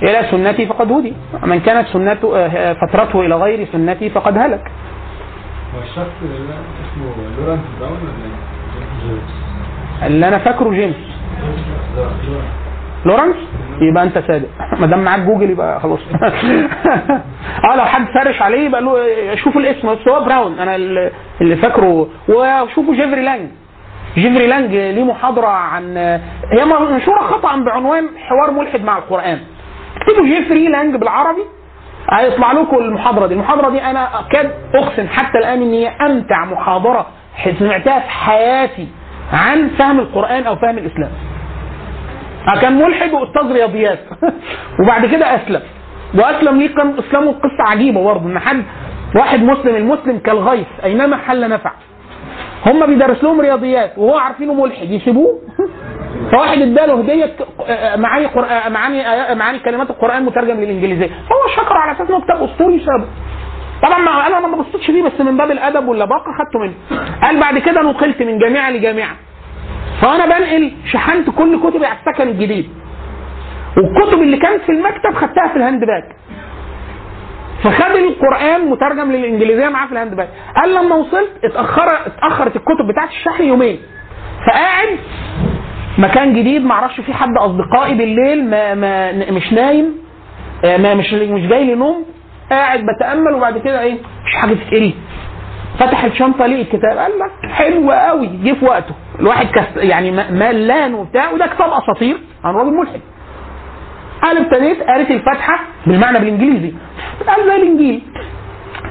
إلى 0.03 0.27
سنتي 0.31 0.67
فقد 0.67 0.93
هدي. 0.93 1.15
ومن 1.43 1.61
كانت 1.61 1.87
سنته 1.89 2.37
آه، 2.39 2.73
فترته 2.73 3.21
إلى 3.21 3.35
غير 3.35 3.69
سنتي 3.73 4.11
فقد 4.11 4.39
هلك. 4.39 4.71
هو 5.75 5.83
الشخص 5.83 6.13
اللي 6.23 6.55
اسمه 6.93 7.13
لورانس 7.39 7.61
براون 7.81 7.93
ولا 7.93 8.13
جيمس 9.03 9.31
اللي 10.07 10.29
أنا 10.29 10.39
فاكره 10.39 10.71
جيمس. 10.71 10.97
لورنس 13.07 13.37
يبقى 13.81 14.03
انت 14.03 14.19
صادق. 14.19 14.49
ما 14.79 14.87
دام 14.87 15.05
معاك 15.05 15.21
جوجل 15.21 15.51
يبقى 15.51 15.81
خلاص. 15.81 16.01
آه 17.71 17.77
لو 17.77 17.85
حد 17.85 18.07
search 18.15 18.43
عليه 18.43 18.67
يبقى 18.67 18.83
له 18.83 18.97
شوفوا 19.35 19.61
الاسم 19.61 19.95
بس 19.95 20.09
هو 20.09 20.25
براون. 20.25 20.59
أنا 20.59 20.77
اللي 21.41 21.57
فاكره 21.57 22.09
وشوفوا 22.29 22.95
جيفري 22.95 23.23
لانج. 23.23 23.49
جيفري 24.15 24.47
لانج 24.47 24.71
ليه 24.71 25.05
محاضرة 25.05 25.47
عن 25.47 25.97
هي 26.53 26.65
منشورة 26.65 27.21
خطأ 27.21 27.57
بعنوان 27.57 28.09
حوار 28.19 28.51
ملحد 28.51 28.85
مع 28.85 28.99
القرآن. 28.99 29.39
اكتبوا 29.97 30.27
جيفري 30.27 30.69
لانج 30.69 30.97
بالعربي. 30.97 31.43
هيطلع 32.11 32.53
لكم 32.53 32.77
المحاضرة 32.77 33.27
دي. 33.27 33.35
المحاضرة 33.35 33.71
دي 33.71 33.83
أنا 33.83 34.21
أكاد 34.21 34.51
اقسم 34.75 35.09
حتى 35.09 35.39
الآن 35.39 35.63
ان 35.63 35.73
هي 35.73 35.89
أمتع 35.89 36.45
محاضرة 36.45 37.07
سمعتها 37.59 38.01
في 38.01 38.11
حياتي 38.11 38.89
عن 39.33 39.69
فهم 39.79 40.01
القرآن 40.01 40.47
أو 40.47 40.57
فهم 40.57 40.79
الإسلام. 40.79 41.11
كان 42.61 42.79
ملحد 42.83 43.13
وأستاذ 43.13 43.53
رياضيات. 43.53 43.99
وبعد 44.81 45.07
كده 45.07 45.35
أسلم. 45.37 45.61
وأسلم 46.15 46.59
ليه 46.59 46.75
كان 46.75 46.95
إسلامه 46.99 47.33
قصة 47.33 47.71
عجيبة 47.71 48.05
برضه 48.05 48.27
إن 48.27 48.39
حد 48.39 48.65
واحد 49.17 49.43
مسلم 49.43 49.77
المسلم 49.77 50.19
كالغيث 50.19 50.67
أينما 50.85 51.17
حل 51.17 51.49
نفع. 51.49 51.73
هم 52.67 52.87
بيدرس 52.87 53.25
لهم 53.25 53.41
رياضيات 53.41 53.93
وهو 53.97 54.19
عارفينه 54.19 54.55
ملحد 54.55 54.91
يسيبوه؟ 54.91 55.41
فواحد 56.33 56.59
اداله 56.63 56.99
هدية 57.01 57.35
معاني 57.97 58.27
قرآن 58.27 58.73
معاني 58.73 59.05
معاني 59.35 59.59
كلمات 59.59 59.91
القرآن 59.91 60.25
مترجم 60.25 60.61
للإنجليزية. 60.61 61.07
فهو 61.07 61.57
شكر 61.65 61.77
على 61.77 61.93
أساس 61.93 62.11
إنه 62.11 62.21
كتاب 62.21 62.43
أسطوري 62.43 62.79
سابق. 62.81 63.09
طبعا 63.83 63.99
ما 63.99 64.27
أنا 64.27 64.41
ما 64.47 64.57
ببصتش 64.57 64.87
فيه 64.87 65.03
بس 65.03 65.21
من 65.21 65.37
باب 65.37 65.51
الأدب 65.51 65.89
واللباقة 65.89 66.25
خدته 66.39 66.59
منه. 66.59 66.75
قال 67.23 67.41
بعد 67.41 67.59
كده 67.59 67.83
نقلت 67.83 68.23
من 68.23 68.39
جامعة 68.39 68.71
لجامعة. 68.71 69.17
فأنا 70.03 70.27
بنقل 70.27 70.73
شحنت 70.93 71.31
كل 71.31 71.61
كتبي 71.71 71.87
على 71.87 71.99
السكن 72.07 72.29
الجديد. 72.29 72.69
والكتب 73.77 74.23
اللي 74.23 74.37
كانت 74.37 74.63
في 74.63 74.73
المكتب 74.73 75.15
خدتها 75.15 75.49
في 75.49 75.57
ال 75.57 75.62
hand 75.62 75.81
bag 75.85 76.05
فخد 77.63 77.91
القرآن 77.97 78.71
مترجم 78.71 79.13
للإنجليزية 79.13 79.69
معاه 79.69 79.87
في 79.87 79.93
ال 79.93 79.97
hand 79.97 80.15
bag 80.15 80.29
قال 80.57 80.75
لما 80.75 80.95
وصلت 80.97 81.31
اتاخر 81.45 82.07
اتأخرت 82.07 82.57
الكتب 82.57 82.87
بتاعت 82.93 83.09
الشحن 83.09 83.43
يومين. 83.45 83.79
فقاعد 84.47 84.89
مكان 85.99 86.35
جديد 86.35 86.65
ما 86.65 86.73
أعرفش 86.75 87.01
فيه 87.01 87.13
حد 87.13 87.37
أصدقائي 87.39 87.95
بالليل 87.95 88.51
ما, 88.51 88.75
ما 88.75 89.13
مش 89.31 89.53
نايم. 89.53 89.93
آه، 90.65 90.77
ما 90.77 90.95
مش 90.95 91.13
مش 91.15 91.47
جاي 91.49 91.65
لي 91.65 91.75
نوم. 91.75 92.05
قاعد 92.51 92.81
بتأمل 92.97 93.35
وبعد 93.35 93.59
كده 93.59 93.81
إيه 93.81 93.95
مش 94.27 94.35
حاجة 94.35 94.55
تتقري 94.55 94.95
فتح 95.79 96.05
الشنطة 96.05 96.47
لقي 96.47 96.63
الكتاب. 96.63 96.99
قال 96.99 97.13
لك 97.19 97.51
حلو 97.51 97.93
قوي 97.93 98.27
جه 98.27 98.53
في 98.53 98.65
وقته. 98.65 98.95
الواحد 99.21 99.49
يعني 99.77 100.11
ملان 100.31 100.95
وبتاع 100.95 101.31
وده 101.31 101.47
كتاب 101.47 101.71
أساطير 101.71 102.17
عن 102.45 102.55
راجل 102.55 102.71
ملحد. 102.71 103.01
أنا 104.25 104.41
ابتديت 104.41 104.83
قريت 104.83 105.11
الفاتحة 105.11 105.59
بالمعنى 105.87 106.19
بالإنجليزي. 106.19 106.73
قال 107.27 107.47
زي 107.47 107.57
الإنجيل. 107.57 108.03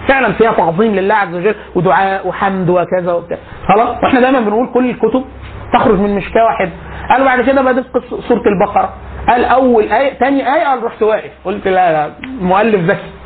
فعلا 0.08 0.34
فيها 0.34 0.52
تعظيم 0.52 0.96
لله 0.96 1.16
عز 1.16 1.36
وجل 1.36 1.56
ودعاء 1.76 2.28
وحمد 2.28 2.70
وكذا 2.70 3.14
وبتاع. 3.14 3.38
خلاص؟ 3.68 4.04
وإحنا 4.04 4.20
دايما 4.20 4.40
بنقول 4.40 4.70
كل 4.74 4.90
الكتب 4.90 5.26
تخرج 5.74 6.00
من 6.00 6.16
مشكاه 6.16 6.44
واحدة 6.44 6.72
قال 7.10 7.24
بعد 7.24 7.42
كده 7.42 7.62
بدأت 7.62 7.86
سورة 8.28 8.44
البقرة. 8.46 8.94
قال 9.28 9.46
أول 9.46 9.92
آية 9.92 10.14
ثاني 10.14 10.56
آية 10.56 10.64
قال 10.64 10.84
رحت 10.84 11.04
واقف. 11.04 11.32
قلت 11.46 11.68
لا 11.68 11.92
لا 11.92 12.12
مؤلف 12.42 12.82
ذكي. 12.82 13.21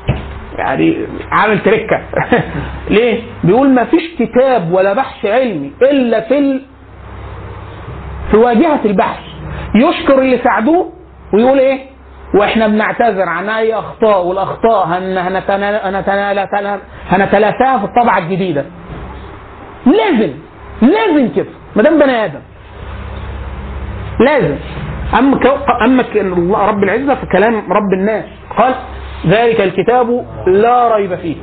يعني 0.57 0.97
عامل 1.31 1.59
تركة 1.63 2.01
ليه؟ 2.95 3.21
بيقول 3.43 3.69
ما 3.69 3.83
فيش 3.83 4.15
كتاب 4.19 4.71
ولا 4.71 4.93
بحث 4.93 5.25
علمي 5.25 5.71
إلا 5.81 6.21
في 6.21 6.37
ال... 6.37 6.61
في 8.31 8.37
واجهة 8.37 8.79
البحث 8.85 9.19
يشكر 9.75 10.19
اللي 10.19 10.37
ساعدوه 10.43 10.91
ويقول 11.33 11.59
إيه؟ 11.59 11.79
وإحنا 12.35 12.67
بنعتذر 12.67 13.29
عن 13.29 13.49
أي 13.49 13.73
أخطاء 13.73 14.25
والأخطاء 14.25 14.87
هنتلافاها 17.09 17.77
في 17.77 17.83
الطبعة 17.85 18.17
الجديدة. 18.17 18.65
لازم 19.85 20.33
لازم 20.81 21.29
كده 21.35 21.49
ما 21.75 21.83
دام 21.83 21.99
بني 21.99 22.25
آدم. 22.25 22.39
لازم 24.19 24.55
أما 25.19 25.39
أما 25.85 26.03
رب 26.67 26.83
العزة 26.83 27.15
في 27.15 27.25
كلام 27.25 27.55
رب 27.55 27.93
الناس 27.93 28.25
قال 28.57 28.75
ذلك 29.28 29.61
الكتاب 29.61 30.26
لا 30.47 30.95
ريب 30.95 31.15
فيه. 31.15 31.36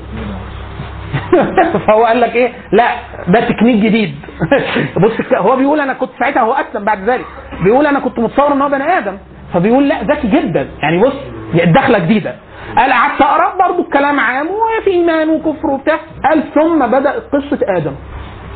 فهو 1.87 2.05
قال 2.05 2.21
لك 2.21 2.35
إيه؟ 2.37 2.53
لا 2.73 2.85
ده 3.29 3.41
تكنيك 3.41 3.77
جديد. 3.77 4.15
بص 5.03 5.13
هو 5.35 5.57
بيقول 5.57 5.81
أنا 5.81 5.93
كنت 5.93 6.11
ساعتها 6.19 6.41
هو 6.43 6.53
أسلم 6.53 6.85
بعد 6.85 7.11
ذلك. 7.11 7.25
بيقول 7.65 7.87
أنا 7.87 7.99
كنت 8.01 8.19
متصور 8.19 8.53
إن 8.53 8.63
هو 8.63 8.69
بني 8.69 8.99
آدم. 8.99 9.17
فبيقول 9.55 9.89
لا 9.89 10.03
ذكي 10.03 10.29
جدا. 10.29 10.69
يعني 10.83 11.03
بص 11.03 11.13
دخلة 11.55 11.99
جديدة. 11.99 12.35
قال 12.79 12.93
قعدت 12.93 13.21
أقرأ 13.23 13.69
برضه 13.69 13.83
الكلام 13.83 14.21
عام 14.21 14.47
وفي 14.47 14.91
إيمان 14.91 15.29
وكفر 15.29 15.67
وبتاع. 15.71 15.99
قال 16.25 16.43
ثم 16.55 16.87
بدأت 16.87 17.23
قصة 17.33 17.59
آدم. 17.77 17.93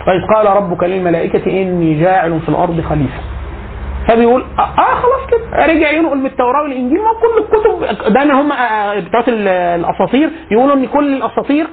وإذ 0.06 0.20
قال 0.36 0.56
ربك 0.56 0.84
للملائكة 0.84 1.62
إني 1.62 2.00
جاعل 2.00 2.40
في 2.40 2.48
الأرض 2.48 2.80
خليفة. 2.80 3.20
فبيقول 4.08 4.44
آه 4.58 4.62
آه 4.62 4.94
خلاص 4.94 5.26
كده. 5.30 5.66
رجع 5.66 5.90
ينقل 5.90 6.18
من 6.18 6.26
التوراة 6.26 6.62
والإنجيل. 6.62 6.98
ما 6.98 7.10
كل 7.22 7.38
الكتب 7.42 8.12
دايما 8.12 8.40
هم 8.40 8.52
آه، 8.52 8.98
بتوع 9.00 9.24
ال- 9.28 9.48
الأساطير 9.48 10.30
يقولوا 10.50 10.74
إن 10.74 10.86
كل 10.86 11.12
الأساطير 11.16 11.66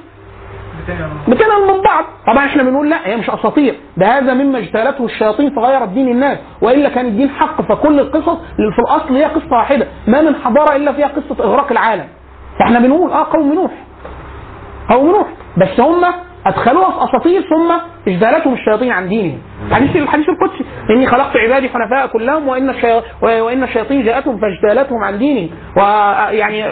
بتنقل 1.28 1.62
من 1.74 1.82
بعض. 1.82 2.04
طبعا 2.26 2.46
إحنا 2.46 2.62
بنقول 2.62 2.90
لا 2.90 3.08
هي 3.08 3.16
مش 3.16 3.30
أساطير. 3.30 3.74
ده 3.96 4.06
هذا 4.18 4.34
مما 4.34 4.58
اجتالته 4.58 5.04
الشياطين 5.04 5.50
فغيرت 5.56 5.88
دين 5.88 6.08
الناس. 6.08 6.38
وإلا 6.62 6.88
كان 6.88 7.06
الدين 7.06 7.30
حق 7.30 7.62
فكل 7.62 8.00
القصص 8.00 8.38
في 8.56 8.78
الأصل 8.88 9.14
هي 9.16 9.24
قصة 9.24 9.56
واحدة. 9.56 9.86
ما 10.06 10.20
من 10.22 10.34
حضارة 10.34 10.76
إلا 10.76 10.92
فيها 10.92 11.06
قصة 11.06 11.44
إغراق 11.44 11.72
العالم. 11.72 12.08
فإحنا 12.58 12.78
بنقول 12.78 13.10
آه 13.10 13.26
قوم 13.32 13.52
نوح. 13.52 13.70
قوم 14.90 15.06
نوح. 15.06 15.26
بس 15.56 15.80
هم 15.80 16.04
أدخلوها 16.46 16.90
في 16.90 17.04
أساطير 17.04 17.40
ثم 17.42 17.72
اجتالتهم 18.08 18.52
الشياطين 18.54 18.92
عن 18.92 19.08
دينهم. 19.08 19.38
حديث 19.72 19.96
الحديث 19.96 20.26
القدسي. 20.28 20.64
إني 20.90 21.06
خلقت 21.06 21.36
عبادي 21.36 21.68
حنفاء 21.68 22.06
كلهم 22.06 22.48
وإن. 22.48 22.74
وإن 23.22 23.62
الشياطين 23.62 24.02
جاءتهم 24.04 24.38
فاجتالتهم 24.38 25.04
عن 25.04 25.18
دينهم 25.18 25.50
ويعني 25.76 26.64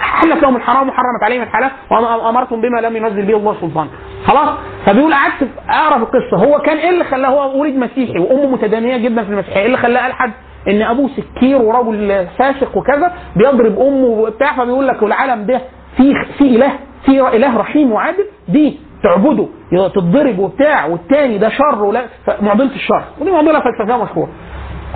حلت 0.00 0.42
لهم 0.42 0.56
الحرام 0.56 0.88
وحرمت 0.88 1.22
عليهم 1.22 1.42
الحلال 1.42 1.70
وامرتهم 1.90 2.60
بما 2.60 2.80
لم 2.80 2.96
ينزل 2.96 3.22
به 3.26 3.36
الله 3.36 3.56
سلطان. 3.60 3.88
خلاص؟ 4.26 4.48
فبيقول 4.86 5.14
قعدت 5.14 5.48
اقرا 5.70 5.98
في 5.98 6.02
القصة. 6.04 6.46
هو 6.46 6.58
كان 6.58 6.76
إيه 6.76 6.90
اللي 6.90 7.04
خلاه 7.04 7.28
هو 7.28 7.60
ولد 7.60 7.74
مسيحي 7.76 8.18
وأمه 8.18 8.46
متدينيه 8.46 8.96
جدا 8.96 9.24
في 9.24 9.30
المسيحيه 9.30 9.60
إيه 9.60 9.66
اللي 9.66 9.76
خلاه؟ 9.78 10.06
الحد 10.06 10.32
إن 10.68 10.82
أبوه 10.82 11.10
سكير 11.16 11.62
ورجل 11.62 12.26
فاسق 12.38 12.76
وكذا 12.76 13.12
بيضرب 13.36 13.78
أمه 13.78 14.06
وبتاع 14.06 14.56
فبيقول 14.56 14.88
لك 14.88 15.02
العالم 15.02 15.46
ده 15.46 15.60
في 15.96 16.12
في 16.38 16.44
إله 16.44 16.72
في 17.06 17.36
إله 17.36 17.56
رحيم 17.58 17.92
وعادل 17.92 18.24
دي 18.48 18.78
تعبده 19.06 19.48
تتضرب 19.88 20.38
وبتاع 20.38 20.86
والتاني 20.86 21.38
ده 21.38 21.48
شر 21.48 21.82
ولا 21.82 22.04
معضله 22.42 22.74
الشر. 22.74 23.02
ودي 23.20 23.30
معضلة 23.30 23.60
فلسفيه 23.60 24.04
مشهورة. 24.04 24.28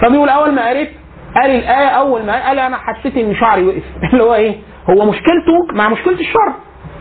فبيقول 0.02 0.28
أول 0.28 0.52
ما 0.52 0.68
قريت 0.68 0.90
قال 1.34 1.50
الآية 1.50 1.88
أول 1.88 2.22
ما 2.22 2.46
قال 2.46 2.58
أنا 2.58 2.76
حسيت 2.76 3.16
إن 3.16 3.34
شعري 3.34 3.66
وقف. 3.66 3.82
اللي 4.12 4.22
هو 4.22 4.34
إيه؟ 4.34 4.56
هو 4.90 5.04
مشكلته 5.04 5.66
مع 5.72 5.88
مشكلة 5.88 6.20
الشر. 6.20 6.52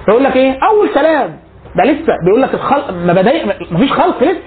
فيقول 0.05 0.24
لك 0.24 0.36
إيه؟ 0.36 0.60
أول 0.70 0.89
كلام. 0.93 1.39
ده 1.76 1.84
لسه 1.84 2.14
بيقول 2.26 2.41
لك 2.41 2.53
الخلق 2.53 2.91
ما 2.91 3.14
بدأ 3.14 3.45
ما 3.72 3.78
فيش 3.78 3.91
خلق 3.93 4.24
لسه. 4.24 4.41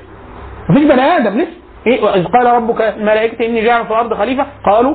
ما 0.68 0.74
فيش 0.74 0.84
بني 0.84 1.02
آدم 1.02 1.38
لسه. 1.38 1.50
إيه؟ 1.86 2.14
اذ 2.14 2.24
قال 2.24 2.46
ربك 2.46 2.80
الملائكه 2.80 3.46
إني 3.46 3.62
جاعل 3.62 3.84
في 3.84 3.90
الأرض 3.90 4.14
خليفة. 4.14 4.46
قالوا 4.66 4.94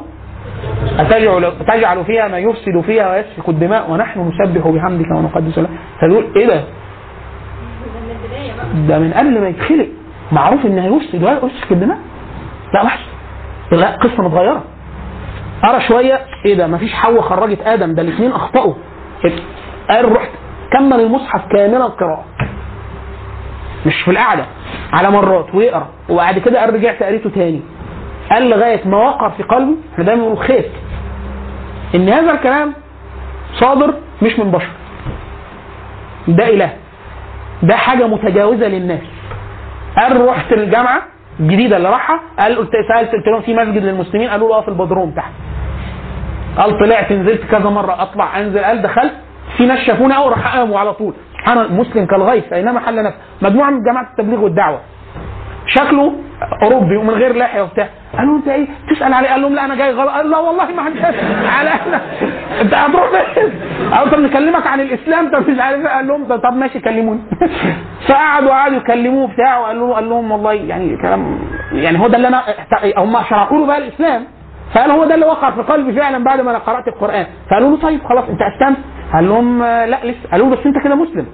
أتجعل, 0.99 1.51
تجعل 1.67 2.05
فيها 2.05 2.27
ما 2.27 2.37
يفسد 2.37 2.81
فيها 2.85 3.11
ويسفك 3.11 3.49
الدماء 3.49 3.91
ونحن 3.91 4.19
نسبح 4.19 4.67
بحمدك 4.67 5.11
ونقدس 5.11 5.59
لك. 5.59 5.69
فيقول 5.99 6.27
إيه 6.35 6.47
ده؟ 6.47 6.63
ده 8.87 8.99
من 8.99 9.13
قبل 9.13 9.41
ما 9.41 9.47
يتخلق. 9.47 9.87
معروف 10.31 10.65
إن 10.65 10.79
هيفسد 10.79 11.23
ويسفك 11.23 11.71
الدماء؟ 11.71 11.97
لا 12.73 12.83
وحش. 12.83 12.99
لا 13.71 13.95
قصة 13.95 14.23
متغيرة. 14.23 14.63
ارى 15.63 15.81
شوية 15.81 16.19
إيه 16.45 16.55
ده؟ 16.55 16.67
مفيش 16.67 16.93
حواء 16.93 17.21
خرجت 17.21 17.61
آدم 17.61 17.93
ده 17.93 18.01
الاثنين 18.01 18.31
أخطأوا. 18.31 18.73
قال 19.89 20.11
رحت 20.15 20.29
كمل 20.73 20.99
المصحف 20.99 21.41
كاملا 21.51 21.85
قراءه 21.85 22.25
مش 23.85 24.01
في 24.01 24.11
القعدة 24.11 24.45
على 24.93 25.11
مرات 25.11 25.55
ويقرأ. 25.55 25.87
وبعد 26.09 26.39
كده 26.39 26.59
قال 26.59 26.73
رجعت 26.73 27.03
قريته 27.03 27.29
تاني. 27.29 27.61
قال 28.31 28.49
لغاية 28.49 28.87
ما 28.87 28.97
وقر 28.97 29.29
في 29.29 29.43
قلبي 29.43 29.75
إحنا 29.93 30.03
دايما 30.03 30.21
بنقول 30.23 30.37
خير 30.37 30.65
إن 31.95 32.09
هذا 32.09 32.31
الكلام 32.31 32.73
صادر 33.53 33.93
مش 34.21 34.39
من 34.39 34.51
بشر. 34.51 34.69
ده 36.27 36.47
إله. 36.49 36.73
ده 37.63 37.75
حاجة 37.75 38.07
متجاوزة 38.07 38.67
للناس. 38.67 39.01
قال 39.97 40.27
رحت 40.27 40.53
الجامعة 40.53 41.01
الجديدة 41.39 41.77
اللي 41.77 41.89
راحها 41.89 42.19
قال 42.39 42.57
قلت 42.57 42.71
سالت 42.93 43.11
قلت 43.11 43.27
لهم 43.27 43.41
في 43.41 43.53
مسجد 43.53 43.83
للمسلمين 43.83 44.29
قالوا 44.29 44.49
له 44.49 44.61
في 44.61 44.67
البدروم 44.67 45.11
تحت. 45.11 45.31
قال 46.57 46.79
طلعت 46.79 47.11
نزلت 47.11 47.43
كذا 47.51 47.69
مرة 47.69 48.01
اطلع 48.01 48.39
انزل 48.39 48.59
قال 48.59 48.81
دخلت 48.81 49.13
في 49.57 49.65
ناس 49.65 49.79
شافوني 49.79 50.13
قوي 50.13 50.29
راح 50.29 50.55
قاموا 50.57 50.79
على 50.79 50.93
طول. 50.93 51.13
سبحان 51.33 51.57
الله 51.57 51.73
مسلم 51.73 52.05
كالغيث 52.05 52.53
اينما 52.53 52.79
حل 52.79 53.03
نفسه. 53.03 53.19
مجموعة 53.41 53.69
من 53.69 53.83
جماعة 53.83 54.07
التبليغ 54.11 54.39
والدعوة. 54.39 54.79
شكله 55.67 56.13
أوروبي 56.63 56.97
ومن 56.97 57.09
غير 57.09 57.37
لحيه 57.37 57.61
وبتاع 57.61 57.87
قالوا 58.17 58.37
أنت 58.37 58.47
إيه؟ 58.47 58.67
تسأل 58.89 59.13
عليه. 59.13 59.29
قال 59.29 59.41
لهم 59.41 59.53
لا 59.55 59.65
أنا 59.65 59.75
جاي 59.75 59.91
غلط. 59.93 60.09
قال 60.09 60.29
لا 60.29 60.37
والله 60.37 60.65
ما 60.71 60.81
حد 60.83 60.93
على 61.59 61.69
أنا 61.69 62.01
أنت 62.61 62.73
هتروح 62.73 63.09
فين؟ 63.33 63.51
قالوا 63.91 64.11
طب 64.13 64.19
نكلمك 64.19 64.67
عن 64.67 64.79
الإسلام. 64.81 65.31
طب 65.31 65.49
مش 65.49 65.59
عارف 65.59 65.79
إيه. 65.81 65.87
قال 65.87 66.07
لهم 66.07 66.35
طب 66.35 66.53
ماشي 66.53 66.79
كلموني. 66.79 67.19
فقعدوا 68.07 68.49
قعدوا 68.49 68.77
يكلموه 68.77 69.27
بتاع 69.27 69.57
وقال 69.59 69.79
له 69.79 69.93
قال 69.93 70.09
لهم 70.09 70.31
والله 70.31 70.53
يعني 70.53 70.97
كلام 70.97 71.39
يعني 71.71 71.99
هو 71.99 72.07
ده 72.07 72.17
اللي 72.17 72.27
أنا 72.27 72.43
هم 72.97 73.17
شرحوا 73.29 73.57
له 73.57 73.65
بقى 73.65 73.77
الإسلام. 73.77 74.23
فقال 74.73 74.91
هو 74.91 75.05
ده 75.05 75.15
اللي 75.15 75.25
وقع 75.25 75.51
في 75.51 75.61
قلبي 75.61 75.93
فعلا 75.99 76.23
بعد 76.23 76.41
ما 76.41 76.51
أنا 76.51 76.59
قرأت 76.59 76.87
القرآن. 76.87 77.25
فقالوا 77.49 77.69
له 77.69 77.77
طيب 77.81 77.99
خلاص 78.09 78.23
أنت 78.29 78.39
أسلمت. 78.41 78.77
قال 79.13 79.27
لهم 79.29 79.61
آه، 79.63 79.85
لا 79.85 79.97
لسه. 80.03 80.29
قالوا 80.31 80.49
له 80.49 80.55
بس 80.55 80.65
أنت 80.65 80.83
كده 80.83 80.95
مسلم. 80.95 81.25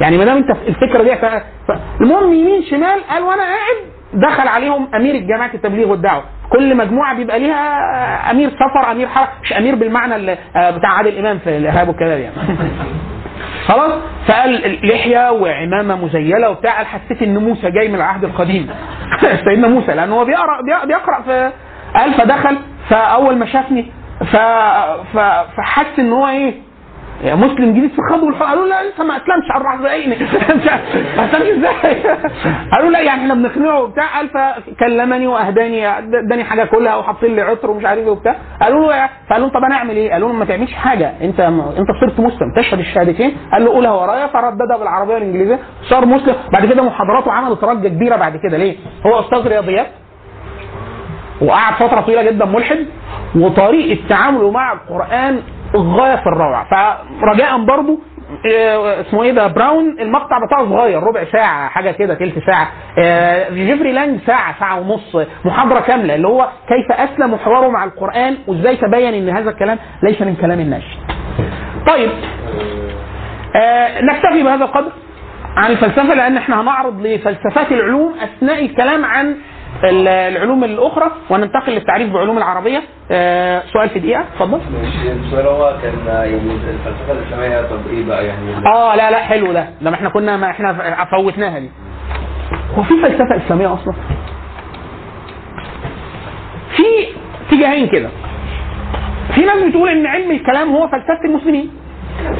يعني 0.00 0.18
ما 0.18 0.24
دام 0.24 0.36
انت 0.36 0.50
الفكرة 0.50 1.02
دي 1.02 1.16
ف... 1.16 1.24
المهم 2.00 2.32
يمين 2.32 2.62
شمال 2.70 3.00
قال 3.10 3.22
وأنا 3.22 3.42
قاعد 3.42 3.76
دخل 4.14 4.48
عليهم 4.48 4.88
أمير 4.94 5.16
جماعة 5.16 5.50
التبليغ 5.54 5.88
والدعوة. 5.90 6.22
كل 6.52 6.76
مجموعة 6.76 7.14
بيبقى 7.16 7.38
ليها 7.38 8.30
أمير 8.30 8.50
سفر 8.50 8.92
أمير 8.92 9.08
حرب 9.08 9.28
مش 9.42 9.52
أمير 9.52 9.74
بالمعنى 9.74 10.16
اللي 10.16 10.38
آه، 10.56 10.70
بتاع 10.70 10.90
عادل 10.90 11.18
إمام 11.18 11.38
في 11.38 11.56
الإرهاب 11.56 11.88
والكلام 11.88 12.18
يعني. 12.20 12.34
خلاص؟ 13.68 13.92
فقال 14.28 14.78
لحية 14.88 15.32
وعمامة 15.32 15.96
مزيلة 16.04 16.50
وبتاع 16.50 16.76
قال 16.76 16.86
حسيت 16.86 17.22
إن 17.22 17.38
موسى 17.38 17.70
جاي 17.70 17.88
من 17.88 17.94
العهد 17.94 18.24
القديم. 18.24 18.70
سيدنا 19.48 19.68
موسى 19.68 19.94
لأن 19.94 20.12
هو 20.12 20.24
بيقرا 20.24 20.60
بي- 20.62 20.86
بيقرأ 20.86 21.22
في 21.22 21.50
قال 21.94 22.14
فدخل 22.14 22.58
فأول 22.90 23.36
ما 23.36 23.46
شافني. 23.46 23.86
فحس 25.56 25.98
إن 25.98 26.12
هو 26.12 26.28
إيه 26.28 26.54
يا 27.24 27.34
مسلم 27.34 27.70
جديد 27.72 27.90
في 27.90 27.98
الخض 27.98 28.22
والحق 28.22 28.46
قالوا 28.46 28.66
لا 28.66 28.88
لسه 28.90 29.04
ما 29.04 29.16
اسلمش 29.16 29.50
أربع 29.56 29.76
دقايق 29.76 30.08
مش 30.08 30.68
عارف- 30.68 31.16
ما 31.16 31.24
اسلمش 31.24 31.48
إزاي؟ 31.48 32.02
قالوا 32.74 32.90
لا 32.90 33.00
يعني 33.00 33.20
إحنا 33.22 33.34
بنقنعه 33.34 33.80
وبتاع. 33.82 34.16
قال 34.16 34.28
فكلمني 34.28 35.26
واهداني 35.26 35.98
اداني 35.98 36.44
حاجة 36.44 36.64
كلها 36.64 36.96
وحاطين 36.96 37.36
لي 37.36 37.42
عطر 37.42 37.70
ومش 37.70 37.84
عارف 37.84 38.00
إيه 38.02 38.10
وبتاع. 38.10 38.36
قالوا 38.62 38.92
له 38.92 39.08
فقالوا 39.30 39.48
طب 39.48 39.64
أنا 39.64 39.74
اعمل 39.76 39.96
إيه؟ 39.96 40.12
قالوا 40.12 40.28
له 40.28 40.34
ما 40.34 40.44
تعملش 40.44 40.72
حاجة. 40.72 41.12
انت 41.22 41.40
انت 41.40 41.88
صرت 42.00 42.20
مسلم. 42.20 42.54
تشهد 42.56 42.78
الشهادتين. 42.78 43.36
قال 43.52 43.64
له 43.64 43.70
قولها 43.70 43.90
ورايا. 43.92 44.26
فرددها 44.26 44.76
بالعربية 44.76 45.14
والإنجليزية. 45.14 45.58
صار 45.82 46.06
مسلم. 46.06 46.34
بعد 46.52 46.66
كده 46.66 46.82
محاضراته 46.82 47.32
عملت 47.32 47.64
رجة 47.64 47.88
كبيرة 47.88 48.16
بعد 48.16 48.36
كده. 48.36 48.56
ليه؟ 48.56 48.76
هو 49.06 49.20
أستاذ 49.20 49.48
رياضيات. 49.48 49.86
وقعد 51.42 51.74
فترة 51.74 52.00
طويلة 52.00 52.22
جدا 52.22 52.44
ملحد. 52.44 52.86
وطريقة 53.36 54.00
تعامله 54.08 54.50
مع 54.50 54.72
القرآن 54.72 55.40
غايه 55.76 56.16
في 56.16 56.26
الروعة. 56.26 56.66
فرجاء 57.20 57.58
برضو 57.64 58.00
آه، 58.54 59.00
اسمه 59.00 59.22
إيه 59.22 59.32
ده 59.32 59.46
براون 59.46 59.96
المقطع 60.00 60.38
بتاعه 60.46 60.68
صغير 60.68 61.02
ربع 61.02 61.24
ساعة 61.32 61.68
حاجة 61.68 61.90
كده 61.90 62.14
تلت 62.14 62.34
ساعة. 62.46 62.68
آه، 62.98 63.50
جيفري 63.50 63.92
لانج 63.92 64.20
ساعة 64.26 64.58
ساعة 64.60 64.80
ونص 64.80 65.16
محاضرة 65.44 65.80
كاملة 65.80 66.14
اللي 66.14 66.28
هو 66.28 66.48
كيف 66.68 66.92
أسلم 66.92 67.36
حواره 67.36 67.68
مع 67.68 67.84
القرآن 67.84 68.36
وإزاي 68.46 68.76
تبين 68.76 69.14
إن 69.14 69.28
هذا 69.36 69.50
الكلام 69.50 69.78
ليس 70.02 70.22
من 70.22 70.36
كلام 70.36 70.60
الناس. 70.60 70.82
طيب 71.86 72.10
آه 73.56 74.00
نكتفي 74.00 74.42
بهذا 74.42 74.64
القدر 74.64 74.92
عن 75.56 75.70
الفلسفة 75.70 76.14
لأن 76.14 76.36
إحنا 76.36 76.60
هنعرض 76.60 77.06
لفلسفات 77.06 77.72
العلوم 77.72 78.14
أثناء 78.22 78.64
الكلام 78.64 79.04
عن 79.04 79.36
العلوم 79.84 80.64
الأخرى 80.64 81.10
وننتقل 81.30 81.72
للتعريف 81.72 82.12
بعلوم 82.12 82.38
العربية. 82.38 82.82
آه 83.10 83.62
سؤال 83.72 83.88
في 83.90 83.98
دقيقة 83.98 84.20
اتفضل. 84.20 84.60
السؤال 85.26 85.46
هو 85.46 85.76
كان 85.82 85.92
يعني 86.06 86.34
الفلسفة 86.34 87.12
الاسلاميه 87.12 87.62
طب 87.68 87.80
إيه 87.90 88.04
بقى 88.06 88.26
يعني 88.26 88.66
آه 88.66 88.94
لا 88.96 89.10
لا 89.10 89.18
حلو 89.18 89.52
ده. 89.52 89.68
ده 89.82 89.90
ما 89.90 89.96
إحنا 89.96 90.08
كنا 90.08 90.36
ما 90.36 90.50
إحنا 90.50 91.04
فوتناها 91.04 91.58
دي. 91.58 91.70
هو 92.78 92.82
في 92.82 92.94
فلسفة 93.02 93.36
إسلامية 93.46 93.74
أصلا؟ 93.74 93.94
في 96.76 96.82
اتجاهين 97.48 97.86
كده. 97.88 98.08
في 99.34 99.40
ناس 99.44 99.62
بتقول 99.68 99.88
إن 99.88 100.06
علم 100.06 100.30
الكلام 100.30 100.72
هو 100.76 100.88
فلسفة 100.88 101.24
المسلمين. 101.24 101.70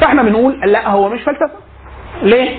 فإحنا 0.01 0.23
بنقول 0.23 0.59
لا 0.65 0.89
هو 0.89 1.09
مش 1.09 1.21
فلسفة. 1.21 1.51
ليه؟ 2.23 2.57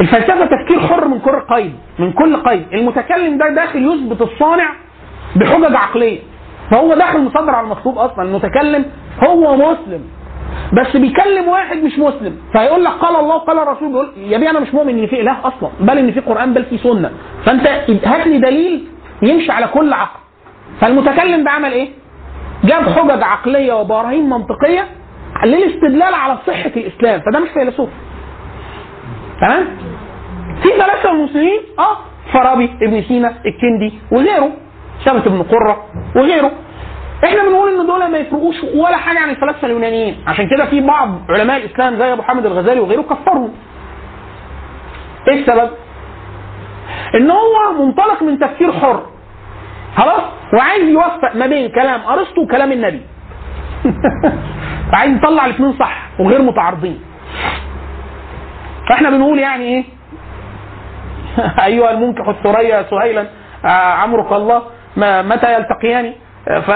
الفلسفة 0.00 0.46
تفكير 0.46 0.80
حر 0.80 1.08
من 1.08 1.18
كل 1.18 1.40
قيد 1.54 1.74
من 2.00 2.12
كل 2.12 2.36
قيد. 2.36 2.66
المتكلم 2.72 3.38
ده 3.38 3.48
داخل 3.54 3.92
يثبت 3.92 4.22
الصانع 4.22 4.70
بحجج 5.36 5.74
عقلية. 5.74 6.18
فهو 6.70 6.94
داخل 6.94 7.20
مصدر 7.20 7.50
على 7.50 7.64
المطلوب 7.64 7.98
أصلا. 7.98 8.22
المتكلم 8.24 8.84
هو 9.26 9.56
مسلم. 9.56 10.02
بس 10.72 10.96
بيكلم 10.96 11.48
واحد 11.48 11.76
مش 11.76 11.98
مسلم. 11.98 12.36
فيقول 12.52 12.84
لك 12.84 12.92
قال 12.92 13.16
الله 13.16 13.38
قال 13.38 13.58
الرسول. 13.58 13.88
بيقول 13.88 14.08
يا 14.16 14.38
بيه 14.38 14.50
أنا 14.50 14.60
مش 14.60 14.74
مؤمن 14.74 14.98
إن 14.98 15.06
في 15.06 15.20
إله 15.20 15.38
أصلا 15.40 15.70
بل 15.80 15.98
إن 15.98 16.12
في 16.12 16.20
قرآن 16.20 16.54
بل 16.54 16.64
في 16.64 16.78
سنة. 16.78 17.10
فأنت 17.44 17.66
هات 18.06 18.26
لي 18.26 18.38
دليل 18.38 18.84
يمشي 19.22 19.52
على 19.52 19.66
كل 19.66 19.92
عقل. 19.92 20.20
فالمتكلم 20.80 21.44
ده 21.44 21.50
عمل 21.50 21.72
إيه؟ 21.72 21.88
جاب 22.64 22.88
حجج 22.88 23.22
عقلية 23.22 23.72
وبراهين 23.72 24.28
منطقية 24.28 24.88
للاستدلال 25.44 26.14
على 26.14 26.38
صحة 26.46 26.72
الإسلام. 26.76 27.20
فده 27.20 27.38
مش 27.40 27.48
فيلسوف. 27.48 27.88
تمام؟ 29.40 29.66
في 30.62 30.68
ثلاثة 30.68 31.10
المسلمين 31.10 31.60
آه 31.78 31.96
فارابي 32.32 32.70
ابن 32.82 33.02
سينا 33.02 33.34
الكندي 33.46 33.92
وغيره 34.12 34.50
ثابت 35.04 35.28
بن 35.28 35.42
قرة 35.42 35.84
وغيره. 36.16 36.52
إحنا 37.24 37.42
بنقول 37.42 37.80
إن 37.80 37.86
دول 37.86 38.10
ما 38.10 38.18
يفرقوش 38.18 38.56
ولا 38.74 38.96
حاجة 38.96 39.18
عن 39.18 39.30
الفلاسفة 39.30 39.66
اليونانيين. 39.66 40.16
عشان 40.26 40.48
كده 40.48 40.66
في 40.66 40.80
بعض 40.80 41.08
علماء 41.28 41.56
الإسلام 41.56 41.96
زي 41.96 42.12
أبو 42.12 42.22
حامد 42.22 42.46
الغزالي 42.46 42.80
وغيره 42.80 43.02
كفرهم 43.02 43.52
إيه 45.28 45.40
السبب؟ 45.40 45.70
إن 47.14 47.30
هو 47.30 47.72
منطلق 47.86 48.22
من 48.22 48.38
تفكير 48.38 48.72
حر. 48.72 49.02
خلاص؟ 49.96 50.22
وعايز 50.54 50.88
يوفق 50.88 51.36
ما 51.36 51.46
بين 51.46 51.68
كلام 51.68 52.00
أرسطو 52.00 52.42
وكلام 52.42 52.72
النبي. 52.72 53.02
عايز 54.92 55.16
يطلع 55.16 55.46
الاثنين 55.46 55.72
صح 55.78 56.08
وغير 56.20 56.42
متعارضين. 56.42 57.00
فإحنا 58.88 59.10
بنقول 59.10 59.38
يعني 59.38 59.64
إيه؟ 59.64 59.84
ايها 61.66 61.90
المنكح 61.90 62.28
الثريا 62.28 62.82
سهيلا 62.90 63.26
آه، 63.64 63.68
عمرك 63.68 64.32
الله 64.32 64.62
ما 64.96 65.22
متى 65.22 65.54
يلتقيان؟ 65.54 66.12
آه، 66.48 66.60
ف 66.60 66.70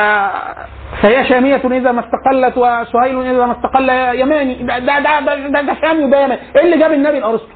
فهي 1.02 1.24
شامية 1.24 1.56
إذا 1.56 1.92
ما 1.92 2.00
استقلت 2.00 2.58
وسهيل 2.58 3.20
إذا 3.20 3.46
ما 3.46 3.52
استقل 3.52 3.88
يماني. 4.20 4.54
ده 4.54 4.78
ده 4.78 5.00
ده, 5.00 5.48
ده, 5.48 5.60
ده, 5.60 5.76
شامي 5.82 6.04
وده 6.04 6.20
يماني. 6.24 6.40
إيه 6.56 6.64
اللي 6.64 6.78
جاب 6.78 6.92
النبي 6.92 7.18
الأرسطو؟ 7.18 7.54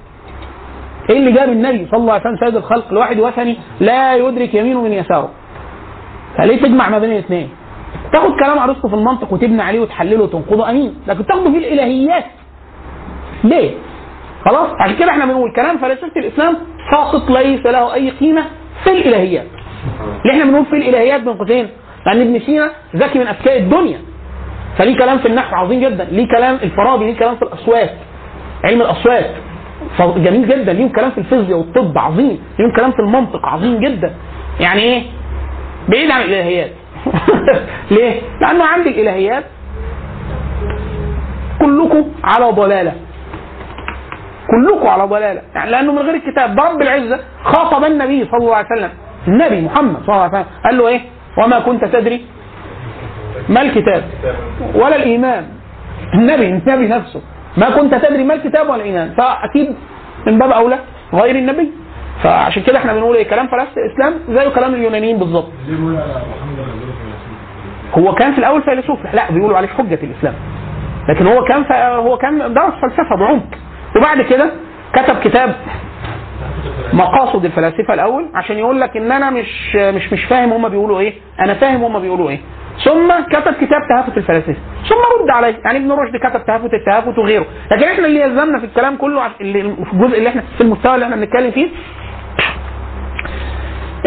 إيه 1.11 1.19
اللي 1.19 1.33
جاب 1.33 1.49
النبي 1.49 1.89
صلى 1.91 2.01
الله 2.01 2.12
عليه 2.12 2.23
وسلم 2.23 2.37
سيد 2.47 2.57
الخلق 2.57 2.93
لواحد 2.93 3.20
وثني؟ 3.20 3.57
لا 3.81 4.15
يدرك 4.15 4.55
يمينه 4.55 4.83
من 4.83 4.93
يساره. 4.93 5.31
فليه 6.39 6.62
تجمع 6.62 6.89
ما 6.89 6.99
بين 6.99 7.12
الاثنين؟ 7.12 7.49
تاخد 8.12 8.31
كلام 8.41 8.59
أرسطو 8.59 8.89
في 8.89 8.95
المنطق 8.95 9.33
وتبني 9.33 9.62
عليه 9.62 9.81
وتحلله 9.81 10.23
وتنقضه. 10.23 10.70
أمين. 10.70 10.95
لكن 11.07 11.27
تاخده 11.27 11.51
في 11.51 11.59
الإلهيات. 11.59 12.25
ليه؟ 13.45 13.70
خلاص؟ 14.44 14.70
عشان 14.81 14.97
كده 14.97 15.10
إحنا 15.10 15.24
بنقول 15.24 15.52
كلام 15.52 15.78
فلسفة 15.78 16.12
الإسلام 16.16 16.56
ساقط 16.90 17.31
ليس 17.31 17.66
له 17.66 17.94
أي 17.94 18.10
قيمة 18.10 18.44
في 18.85 18.90
الإلهيات. 18.90 19.47
اللي 20.23 20.32
إحنا 20.32 20.44
بنقول 20.44 20.66
في 20.66 20.77
الإلهيات 20.77 21.20
بين 21.20 21.35
قوسين؟ 21.35 21.69
لأن 22.06 22.20
ابن 22.20 22.40
سينا 22.40 22.70
ذكي 22.97 23.19
من 23.19 23.27
أذكياء 23.27 23.59
الدنيا. 23.59 23.98
فليه 24.78 24.98
كلام 24.98 25.19
في 25.19 25.28
النحو 25.28 25.56
عظيم 25.56 25.81
جدا. 25.81 26.05
ليه 26.05 26.28
كلام 26.28 26.55
الفارابي 26.62 27.05
ليه 27.05 27.19
كلام 27.19 27.36
في 27.36 27.43
الأصوات. 27.43 27.90
علم 28.65 28.81
الأصوات. 28.81 29.31
جميل 30.01 30.48
جدا. 30.48 30.73
ليهم 30.73 30.89
كلام 30.89 31.10
في 31.10 31.19
الفيزياء 31.19 31.59
والطب 31.59 31.98
عظيم. 31.98 32.39
ليهم 32.59 32.73
كلام 32.77 32.90
في 32.93 32.98
المنطق 32.98 33.47
عظيم 33.47 33.81
جدا. 33.81 34.15
يعني 34.60 34.81
إيه؟ 34.81 35.02
بعيد 35.89 36.10
عن 36.10 36.20
الإلهيات. 36.23 36.70
ليه؟ 37.90 38.20
لأنه 38.40 38.65
عند 38.65 38.86
الإلهيات 38.86 39.44
كلكم 41.60 42.05
على 42.24 42.51
ضلالة. 42.52 42.93
كلكم 44.51 44.89
على 44.89 45.03
ضلالة. 45.03 45.43
يعني 45.55 45.70
لأنه 45.70 45.93
من 45.93 45.99
غير 45.99 46.15
الكتاب 46.15 46.61
رب 46.61 46.83
العزه 46.83 47.20
خاطب 47.43 47.85
النبي 47.85 48.25
صلى 48.25 48.41
الله 48.41 48.57
عليه 48.57 48.66
وسلم. 48.66 48.91
النبي 49.29 49.61
محمد 49.61 49.97
صلى 50.07 50.15
الله 50.15 50.23
عليه 50.23 50.33
وسلم. 50.33 50.47
قال 50.65 50.79
له 50.79 50.89
إيه؟ 50.89 51.01
وما 51.39 51.59
كنت 51.59 51.85
تدري؟ 51.85 52.27
ما 53.49 53.61
الكتاب؟ 53.61 54.03
ولا 54.75 54.97
الإيمان. 54.97 55.47
النبي 56.15 56.49
النبي 56.49 56.89
نفسه. 56.89 57.20
ما 57.57 57.70
كنت 57.70 57.95
تدري 57.95 58.25
ما 58.25 58.35
الكتاب 58.35 58.69
ولا 58.69 58.77
الإيمان. 58.77 59.15
فأكيد 59.16 59.75
من 60.27 60.39
باب 60.39 60.51
أولى 60.51 60.79
غير 61.15 61.37
النبي. 61.37 61.73
فعشان 62.23 62.62
كده 62.62 62.79
إحنا 62.79 62.93
بنقول 62.93 63.16
إيه؟ 63.16 63.29
كلام 63.29 63.47
فلاسفه 63.47 63.81
الاسلام 63.81 64.15
زي 64.29 64.51
كلام 64.51 64.75
اليونانيين 64.75 65.19
بالظبط؟ 65.19 65.49
هو 67.99 68.15
كان 68.15 68.33
في 68.33 68.39
الأول 68.39 68.62
فيلسوف. 68.62 68.99
لا 69.15 69.31
بيقولوا 69.31 69.57
عليه 69.57 69.69
حجة 69.69 69.99
الإسلام. 70.03 70.35
لكن 71.09 71.27
هو 71.27 71.45
كان. 71.45 71.65
هو 71.95 72.16
كان 72.16 72.55
درس 72.55 72.75
فلسفة 72.83 73.16
بعمق. 73.16 73.68
وبعد 73.99 74.23
كده 74.23 74.51
كتب 74.93 75.20
كتاب 75.20 75.55
مقاصد 76.93 77.45
الفلاسفة 77.45 77.95
الأول 77.95 78.29
عشان 78.35 78.59
يقول 78.59 78.81
لك 78.81 78.97
إن 78.97 79.12
أنا 79.12 79.31
مش 79.31 79.77
مش 79.77 80.12
مش 80.12 80.25
فاهم 80.25 80.53
هم 80.53 80.69
بيقولوا 80.69 81.01
إيه 81.01 81.12
أنا 81.41 81.55
فاهم 81.55 81.85
هم 81.85 81.99
بيقولوا 81.99 82.31
إيه. 82.31 82.39
ثم 82.85 83.12
كتب 83.31 83.53
كتاب 83.55 83.81
تهافت 83.89 84.16
الفلاسفة. 84.19 84.57
ثم 84.89 85.23
رد 85.23 85.31
عليه. 85.31 85.55
يعني 85.65 85.79
ابن 85.79 85.93
رشد 85.93 86.16
كتب 86.16 86.47
تهافت 86.47 86.75
التهافت 86.75 87.19
وغيره. 87.19 87.47
لكن 87.73 87.85
إحنا 87.85 88.07
اللي 88.07 88.20
يلزمنا 88.20 88.59
في 88.59 88.65
الكلام 88.65 88.97
كله 88.97 89.27
اللي 89.41 89.62
في 89.62 89.93
الجزء 89.93 90.19
اللي 90.19 90.29
إحنا 90.29 90.43
في 90.57 90.61
المستوى 90.61 90.95
اللي 90.95 91.05
إحنا 91.05 91.16
بنتكلم 91.16 91.51
فيه 91.51 91.69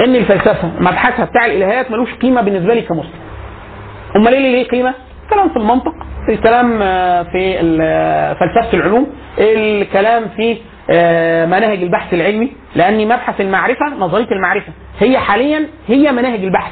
إن 0.05 0.15
الفلسفة 0.15 0.71
مبحثها 0.79 1.25
بتاع 1.25 1.45
الإلهيات 1.45 1.91
ملوش 1.91 2.13
قيمة 2.13 2.41
بالنسبة 2.41 2.73
لي 2.73 2.81
كمسلم. 2.81 3.11
أمال 4.15 4.33
اللي 4.35 4.51
ليه 4.51 4.67
قيمة؟ 4.67 4.93
الكلام 5.31 5.49
في 5.49 5.57
المنطق، 5.57 5.93
الكلام 6.29 6.79
آه، 6.81 7.23
في 7.23 7.59
آه، 7.81 8.33
فلسفة 8.33 8.77
العلوم، 8.77 9.07
الكلام 9.39 10.25
في 10.35 10.57
آه، 10.89 11.45
مناهج 11.45 11.83
البحث 11.83 12.13
العلمي، 12.13 12.51
لأن 12.75 13.05
مبحث 13.05 13.41
المعرفة 13.41 13.85
نظرية 13.99 14.31
المعرفة 14.31 14.73
هي 14.99 15.17
حاليا 15.17 15.67
هي 15.87 16.11
مناهج 16.11 16.43
البحث. 16.43 16.71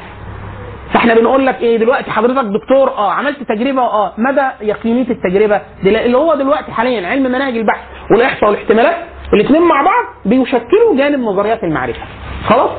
فإحنا 0.93 1.13
بنقول 1.13 1.45
لك 1.45 1.61
إيه 1.61 1.77
دلوقتي 1.77 2.11
حضرتك 2.11 2.45
دكتور 2.45 2.89
آه 2.89 3.11
عملت 3.11 3.43
تجربة 3.43 3.81
آه 3.81 4.13
مدى 4.17 4.47
يقينية 4.61 5.05
التجربة؟ 5.09 5.61
اللي 5.85 6.17
هو 6.17 6.35
دلوقتي 6.35 6.71
حاليا 6.71 7.07
علم 7.07 7.23
مناهج 7.23 7.57
البحث 7.57 7.79
والإحصاء 8.11 8.49
والاحتمالات 8.49 8.95
الاثنين 9.33 9.61
مع 9.61 9.81
بعض 9.81 10.05
بيشكلوا 10.25 10.97
جانب 10.97 11.19
نظريات 11.19 11.63
المعرفة. 11.63 12.01
خلاص؟ 12.45 12.69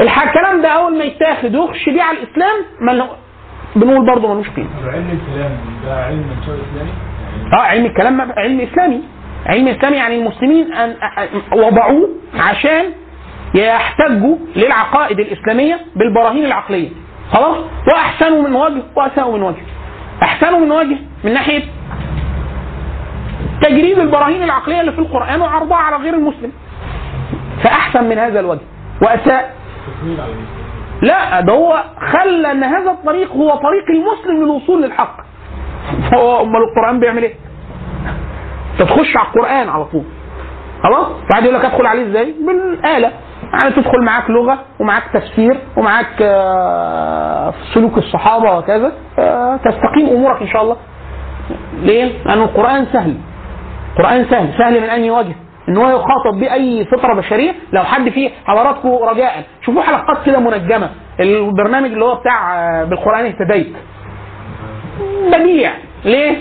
الكلام 0.00 0.62
ده 0.62 0.68
أول 0.68 0.98
ما 0.98 1.04
يتاخد 1.04 1.56
ويخش 1.56 1.88
بيه 1.88 2.02
على 2.02 2.18
الإسلام 2.18 2.56
ما 2.80 2.92
بنقول 3.76 4.06
برضه 4.06 4.34
ملوش 4.34 4.48
قيمة. 4.48 4.68
علم 4.86 5.10
الكلام 5.10 5.52
ده 5.86 6.04
علم 6.04 6.24
إسلامي؟ 6.42 6.90
آه 7.52 7.66
علم 7.66 7.86
الكلام 7.86 8.32
علم 8.36 8.60
إسلامي. 8.60 9.00
علم 9.46 9.68
إسلامي 9.68 9.96
يعني 9.96 10.18
المسلمين 10.18 10.72
أن 10.72 10.96
وضعوه 11.52 12.08
عشان 12.38 12.84
يحتجوا 13.54 14.36
للعقائد 14.56 15.20
الإسلامية 15.20 15.80
بالبراهين 15.96 16.44
العقلية. 16.44 16.88
خلاص؟ 17.32 17.56
وأحسنوا 17.92 18.48
من 18.48 18.54
وجه 18.54 18.82
واساءوا 18.96 19.36
من 19.36 19.42
وجه. 19.42 19.62
أحسنوا 20.22 20.58
من 20.58 20.72
وجه 20.72 20.96
من 21.24 21.34
ناحية 21.34 21.62
تجريد 23.62 23.98
البراهين 23.98 24.42
العقلية 24.42 24.80
اللي 24.80 24.92
في 24.92 24.98
القرآن 24.98 25.40
وعرضها 25.40 25.76
على 25.76 25.96
غير 25.96 26.14
المسلم. 26.14 26.52
فأحسن 27.62 28.04
من 28.04 28.18
هذا 28.18 28.40
الوجه. 28.40 28.60
واساء 29.02 29.54
لا 31.02 31.40
ده 31.40 31.52
هو 31.52 31.82
خلى 32.12 32.50
إن 32.50 32.64
هذا 32.64 32.90
الطريق 32.90 33.32
هو 33.32 33.50
طريق 33.50 33.84
المسلم 33.90 34.44
للوصول 34.44 34.82
للحق. 34.82 35.16
هو 36.14 36.40
أمال 36.42 36.62
القرآن 36.62 37.00
بيعمل 37.00 37.22
إيه؟ 37.22 37.34
أنت 38.72 38.88
تخش 38.88 39.16
على 39.16 39.26
القرآن 39.28 39.68
على 39.68 39.84
طول. 39.84 40.04
خلاص؟ 40.82 41.06
واحد 41.30 41.42
يقول 41.44 41.54
لك 41.54 41.64
أدخل 41.64 41.86
عليه 41.86 42.10
إزاي؟ 42.10 42.34
بالاله 42.46 43.12
يعني 43.52 43.74
تدخل 43.76 44.04
معاك 44.04 44.30
لغة 44.30 44.58
ومعاك 44.80 45.02
تفسير 45.14 45.58
ومعاك 45.76 46.22
آه، 46.22 47.52
سلوك 47.74 47.98
الصحابة 47.98 48.58
وكذا 48.58 48.92
آه، 49.18 49.56
تستقيم 49.56 50.08
أمورك 50.08 50.42
إن 50.42 50.48
شاء 50.48 50.62
الله. 50.62 50.76
ليه؟ 51.82 52.24
لأن 52.24 52.38
القرآن 52.42 52.86
سهل. 52.92 53.16
القرآن 53.98 54.24
سهل. 54.30 54.58
سهل 54.58 54.80
من 54.80 54.88
أن 54.90 55.10
وجه 55.10 55.34
إن 55.70 55.76
هو 55.76 55.88
يخاطب 55.88 56.40
بأي 56.40 56.84
فطرة 56.84 57.14
بشرية 57.14 57.52
لو 57.72 57.82
حد 57.82 58.08
فيه 58.08 58.30
حضراتكم 58.46 58.88
رجاء. 58.88 59.44
شوفوا 59.66 59.82
حلقات 59.82 60.26
كده 60.26 60.38
منجمة. 60.38 60.90
البرنامج 61.20 61.92
اللي 61.92 62.04
هو 62.04 62.14
بتاع 62.14 62.58
آه، 62.58 62.84
بالقرآن 62.84 63.24
اهتديت. 63.26 63.72
بديع. 65.32 65.72
ليه؟ 66.04 66.36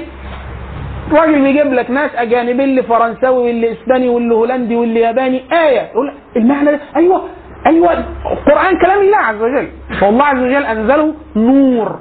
راجل 1.14 1.42
بيجيب 1.42 1.74
لك 1.74 1.92
ناس 1.92 2.12
أجانب 2.16 2.60
اللي 2.62 2.84
فرنساوي 2.84 3.38
واللي 3.44 3.72
إسباني 3.72 4.10
واللي 4.10 4.34
هولندي 4.36 4.76
واللي 4.76 5.00
ياباني. 5.00 5.44
آية. 5.54 5.82
يقول 5.82 6.14
المعنى 6.38 6.72
ده 6.72 6.80
أيوه 6.96 7.22
أيوه. 7.68 7.94
القران 8.32 8.80
كلام 8.86 9.00
الله 9.02 9.18
عز 9.18 9.42
وجل. 9.42 9.68
فالله 10.02 10.26
عز 10.26 10.38
وجل 10.44 10.66
أنزله 10.66 11.14
نور 11.36 12.00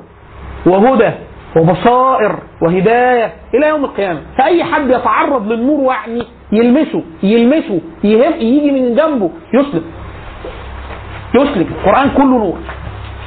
وهدى. 0.67 1.11
وبصائر 1.57 2.39
وهداية 2.63 3.33
إلى 3.55 3.69
يوم 3.69 3.85
القيامة. 3.85 4.21
فأي 4.39 4.65
حد 4.65 4.91
يتعرض 4.91 5.53
للنور 5.53 5.93
يعني 5.93 6.27
يلمسه 6.53 7.03
يلمسه 7.23 7.81
يهم 8.05 8.33
يجي 8.33 8.71
من 8.71 8.95
جنبه 8.95 9.31
يسلم 9.55 9.85
يسلم 11.35 11.67
القرآن 11.79 12.11
كله 12.11 12.25
نور. 12.39 12.59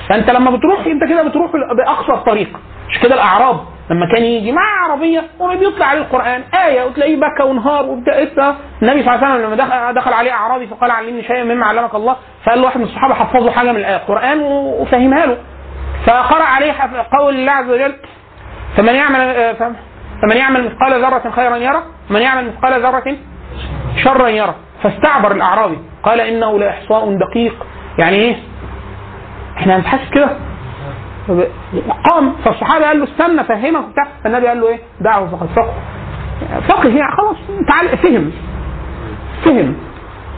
فأنت 0.10 0.30
لما 0.30 0.52
بتروح 0.52 0.86
أنت 0.86 1.04
كده 1.10 1.24
بتروح 1.24 1.52
باقصر 1.78 2.16
طريق 2.18 2.50
مش 2.90 3.00
كده 3.00 3.16
الأعراب. 3.16 3.60
لما 3.90 4.06
كان 4.16 4.24
يجي 4.24 4.52
مع 4.52 4.62
عربية 4.84 5.24
وبيطلع 5.40 5.86
عليه 5.86 6.02
القرآن. 6.02 6.42
آية 6.54 6.84
وتلاقيه 6.84 7.16
بكى 7.16 7.44
ونهار 7.44 7.86
وبتاع. 7.86 8.14
إيه 8.14 8.56
النبي 8.82 9.04
صلى 9.04 9.16
الله 9.16 9.26
عليه 9.28 9.36
وسلم 9.36 9.46
لما 9.46 9.56
دخل, 9.56 9.94
دخل 9.94 10.14
عليه 10.14 10.32
أعرابي 10.32 10.68
فقال 10.68 10.92
علمني 10.92 11.24
شيئا 11.24 11.44
مما 11.44 11.66
علمك 11.66 11.96
الله. 11.96 12.16
فقال 12.46 12.60
له 12.60 12.66
واحد 12.66 12.78
من 12.78 12.84
الصحابة 12.86 13.14
حفظه 13.14 13.52
حاجة 13.52 13.72
من 13.72 13.78
القرآن 13.86 14.42
وفهمها 14.80 15.26
له. 15.26 15.38
فقرأ 16.08 16.44
عليه 16.44 16.74
قول 17.20 17.36
الله 17.36 17.52
عز 17.52 17.70
وجل 17.70 17.96
فمن 18.78 18.96
يعمل 18.96 19.20
آه، 19.20 19.54
فمن 20.22 20.38
يعمل 20.38 20.66
مثقال 20.66 21.02
ذرة 21.02 21.32
خيرا 21.36 21.58
يره 21.58 21.84
ومن 22.10 22.22
يعمل 22.22 22.48
مثقال 22.48 22.82
ذرة 22.82 23.18
شرا 24.04 24.28
يره. 24.28 24.56
فاستعبر 24.84 25.32
الأعرابي 25.32 25.78
قال 26.04 26.22
إنه 26.22 26.60
لإحصاء 26.60 27.18
دقيق. 27.18 27.66
يعني 27.98 28.16
إيه؟ 28.16 28.36
إحنا 29.58 29.76
هنتحاسب 29.78 30.14
كده. 30.14 30.30
قام 32.12 32.36
فالصحابي 32.46 32.86
قال 32.86 33.00
له 33.00 33.04
استنى 33.04 33.44
فهمك 33.44 33.88
وبتاع 33.88 34.08
فالنبي 34.24 34.48
قال 34.48 34.62
له 34.62 34.68
إيه؟ 34.68 34.80
دعه 35.02 35.28
فقد 35.28 35.48
فقه. 35.56 35.74
فقه 36.68 36.90
يعني 36.90 37.12
خلاص 37.18 37.36
تعال 37.68 37.98
فهم 37.98 38.32
فهم. 39.46 39.76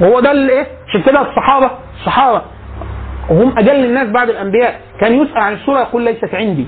وهو 0.02 0.20
ده 0.20 0.32
اللي 0.32 0.54
إيه؟ 0.54 0.68
عشان 0.90 1.02
كده 1.02 1.22
الصحابة؟ 1.22 1.72
الصحابة. 2.00 2.42
وهم 3.30 3.58
أجل 3.58 3.86
الناس 3.86 4.08
بعد 4.08 4.30
الأنبياء. 4.30 4.82
كان 5.00 5.14
يسأل 5.14 5.38
عن 5.38 5.54
السورة 5.54 5.80
يقول 5.80 6.02
ليست 6.02 6.36
عندي. 6.36 6.68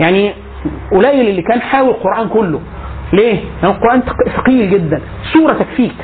يعني 0.00 0.34
قليل 0.92 1.28
اللي 1.28 1.42
كان 1.42 1.60
حاوي 1.60 1.90
القرآن 1.90 2.28
كله. 2.28 2.60
ليه؟ 3.12 3.40
لأن 3.62 3.70
القرآن 3.70 4.00
ثق- 4.00 4.28
ثقيل 4.36 4.70
جدا. 4.70 5.00
سورة 5.32 5.52
تكفيك. 5.52 5.94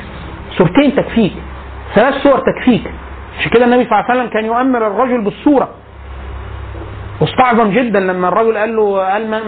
سورتين 0.57 0.95
تكفيك. 0.95 1.33
ثلاث 1.95 2.13
سور 2.13 2.39
تكفيك. 2.39 2.91
عشان 3.39 3.51
كده 3.51 3.65
النبي 3.65 3.83
صلى 3.85 3.91
الله 3.99 4.05
عليه 4.09 4.19
وسلم 4.19 4.33
كان 4.33 4.45
يؤمر 4.45 4.87
الرجل 4.87 5.21
بالسورة. 5.23 5.69
واستعظم 7.21 7.69
جدا 7.69 7.99
لما 7.99 8.27
الرجل 8.27 8.57
قال 8.57 8.75
له 8.75 9.11
قال 9.11 9.31
من 9.31 9.39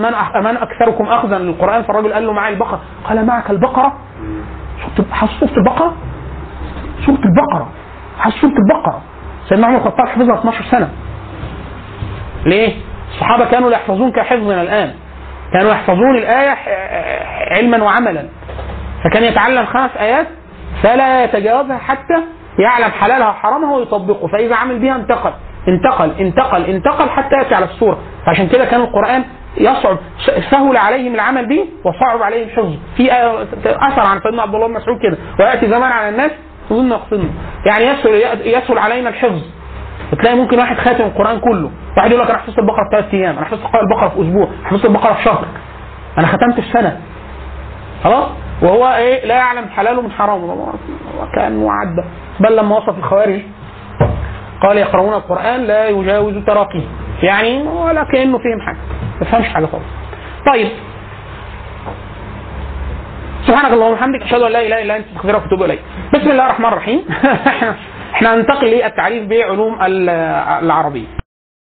من, 0.43 0.57
أكثركم 0.57 1.05
اخذا 1.05 1.39
للقران 1.39 1.83
فالرجل 1.83 2.13
قال 2.13 2.25
له 2.25 2.33
معي 2.33 2.53
البقرة. 2.53 2.81
قال 3.03 3.25
معك 3.25 3.49
البقرة؟ 3.49 3.93
سورة 5.39 5.51
البقره 5.57 5.93
سورة 7.05 7.19
البقرة؟ 7.25 7.67
سورة 8.41 8.53
البقرة. 8.53 9.01
سيدنا 9.49 9.67
عمر 9.67 9.77
الخطاب 9.77 10.07
حفظها 10.07 10.39
12 10.39 10.63
سنة. 10.71 10.89
ليه؟ 12.45 12.73
الصحابة 13.11 13.45
كانوا 13.45 13.71
يحفظون 13.71 14.11
كحفظنا 14.11 14.61
الآن. 14.61 14.93
كانوا 15.53 15.71
يحفظون 15.71 16.17
الآية 16.17 16.57
علما 17.51 17.83
وعملا. 17.83 18.25
فكان 19.03 19.23
يتعلم 19.23 19.65
خمس 19.65 19.89
آيات 19.99 20.27
فلا 20.83 21.23
يتجاوزها 21.23 21.77
حتى 21.77 22.23
يعلم 22.59 22.91
حلالها 22.91 23.29
وحرامها 23.29 23.75
ويطبقه. 23.77 24.27
فإذا 24.27 24.55
عمل 24.55 24.79
بها 24.79 24.95
انتقل. 24.95 25.33
انتقل 25.67 26.11
انتقل 26.19 26.63
انتقل 26.65 27.09
حتى 27.09 27.35
يأتي 27.35 27.55
على 27.55 27.65
الصورة 27.65 27.97
فعشان 28.25 28.47
كده 28.47 28.65
كان 28.65 28.81
القرآن 28.81 29.23
يصعب. 29.57 29.97
سهل 30.51 30.77
عليهم 30.77 31.15
العمل 31.15 31.45
به 31.45 31.65
وصعب 31.85 32.21
عليهم 32.21 32.49
حفظه. 32.49 32.77
في 32.97 33.09
آية- 33.11 33.67
أثر 33.67 34.01
عن 34.09 34.19
سيدنا 34.23 34.41
عبد 34.41 34.55
الله 34.55 34.67
بن 34.67 34.73
مسعود 34.73 34.99
كده. 35.03 35.17
ويأتي 35.39 35.67
زمان 35.67 35.91
على 35.91 36.09
الناس 36.09 36.31
يظن 36.71 36.91
يقصدنا 36.91 37.29
يعني 37.65 37.85
يسهل 37.85 38.47
يسهل 38.47 38.77
علينا 38.77 39.09
الحفظ. 39.09 39.41
تلاقي 40.19 40.35
ممكن 40.35 40.59
واحد 40.59 40.77
خاتم 40.77 41.03
القرآن 41.03 41.39
كله. 41.39 41.71
واحد 41.97 42.11
يقول 42.11 42.23
لك 42.23 42.29
أنا 42.29 42.39
حفظت 42.39 42.59
البقرة 42.59 42.83
في 42.83 42.89
ثلاث 42.91 43.13
أيام 43.13 43.37
أنا 43.37 43.45
حفظت 43.45 43.61
البقرة 43.75 44.09
في 44.09 44.21
أسبوع 44.21 44.47
حفظت 44.65 44.85
البقرة 44.85 45.13
في 45.13 45.23
شهر. 45.23 45.45
أنا 46.17 46.27
ختمت 46.27 46.59
في 46.59 46.71
سنة. 46.73 47.01
خلاص؟ 48.03 48.29
وهو 48.61 48.95
إيه؟ 48.95 49.25
لا 49.25 49.35
يعلم 49.35 49.69
حلاله 49.69 50.01
من 50.01 50.11
حرامه. 50.11 50.73
وكانه 51.21 51.71
عدى 51.71 52.03
بل 52.39 52.55
لما 52.57 52.77
وصف 52.77 52.97
الخوارج 52.97 53.41
قال 54.61 54.77
يقرؤون 54.77 55.13
القرآن 55.13 55.59
لا 55.63 55.87
يجاوز 55.87 56.33
تراقيه. 56.47 56.83
يعني 57.23 57.61
ولا 57.67 58.03
كأنه 58.03 58.37
فهم 58.37 58.61
حاجة. 58.65 58.77
ما 59.21 59.25
فهمش 59.25 59.47
حاجة 59.47 59.65
خالص. 59.65 59.85
طيب. 60.53 60.67
سبحانك 63.47 63.73
اللهم 63.73 63.91
وبحمدك 63.91 64.21
أشهد 64.21 64.41
أن 64.41 64.51
لا 64.51 64.67
إله 64.67 64.81
إلا 64.81 64.97
أنت 64.97 65.05
أستغفرك 65.07 65.43
وأتوب 65.43 65.63
إليك. 65.63 65.79
بسم 66.13 66.31
الله 66.31 66.45
الرحمن 66.45 66.65
الرحيم. 66.65 67.05
إحنا 68.15 68.33
هننتقل 68.35 68.67
للتعريف 68.67 69.27
بعلوم 69.27 69.77
العربيه 69.81 71.22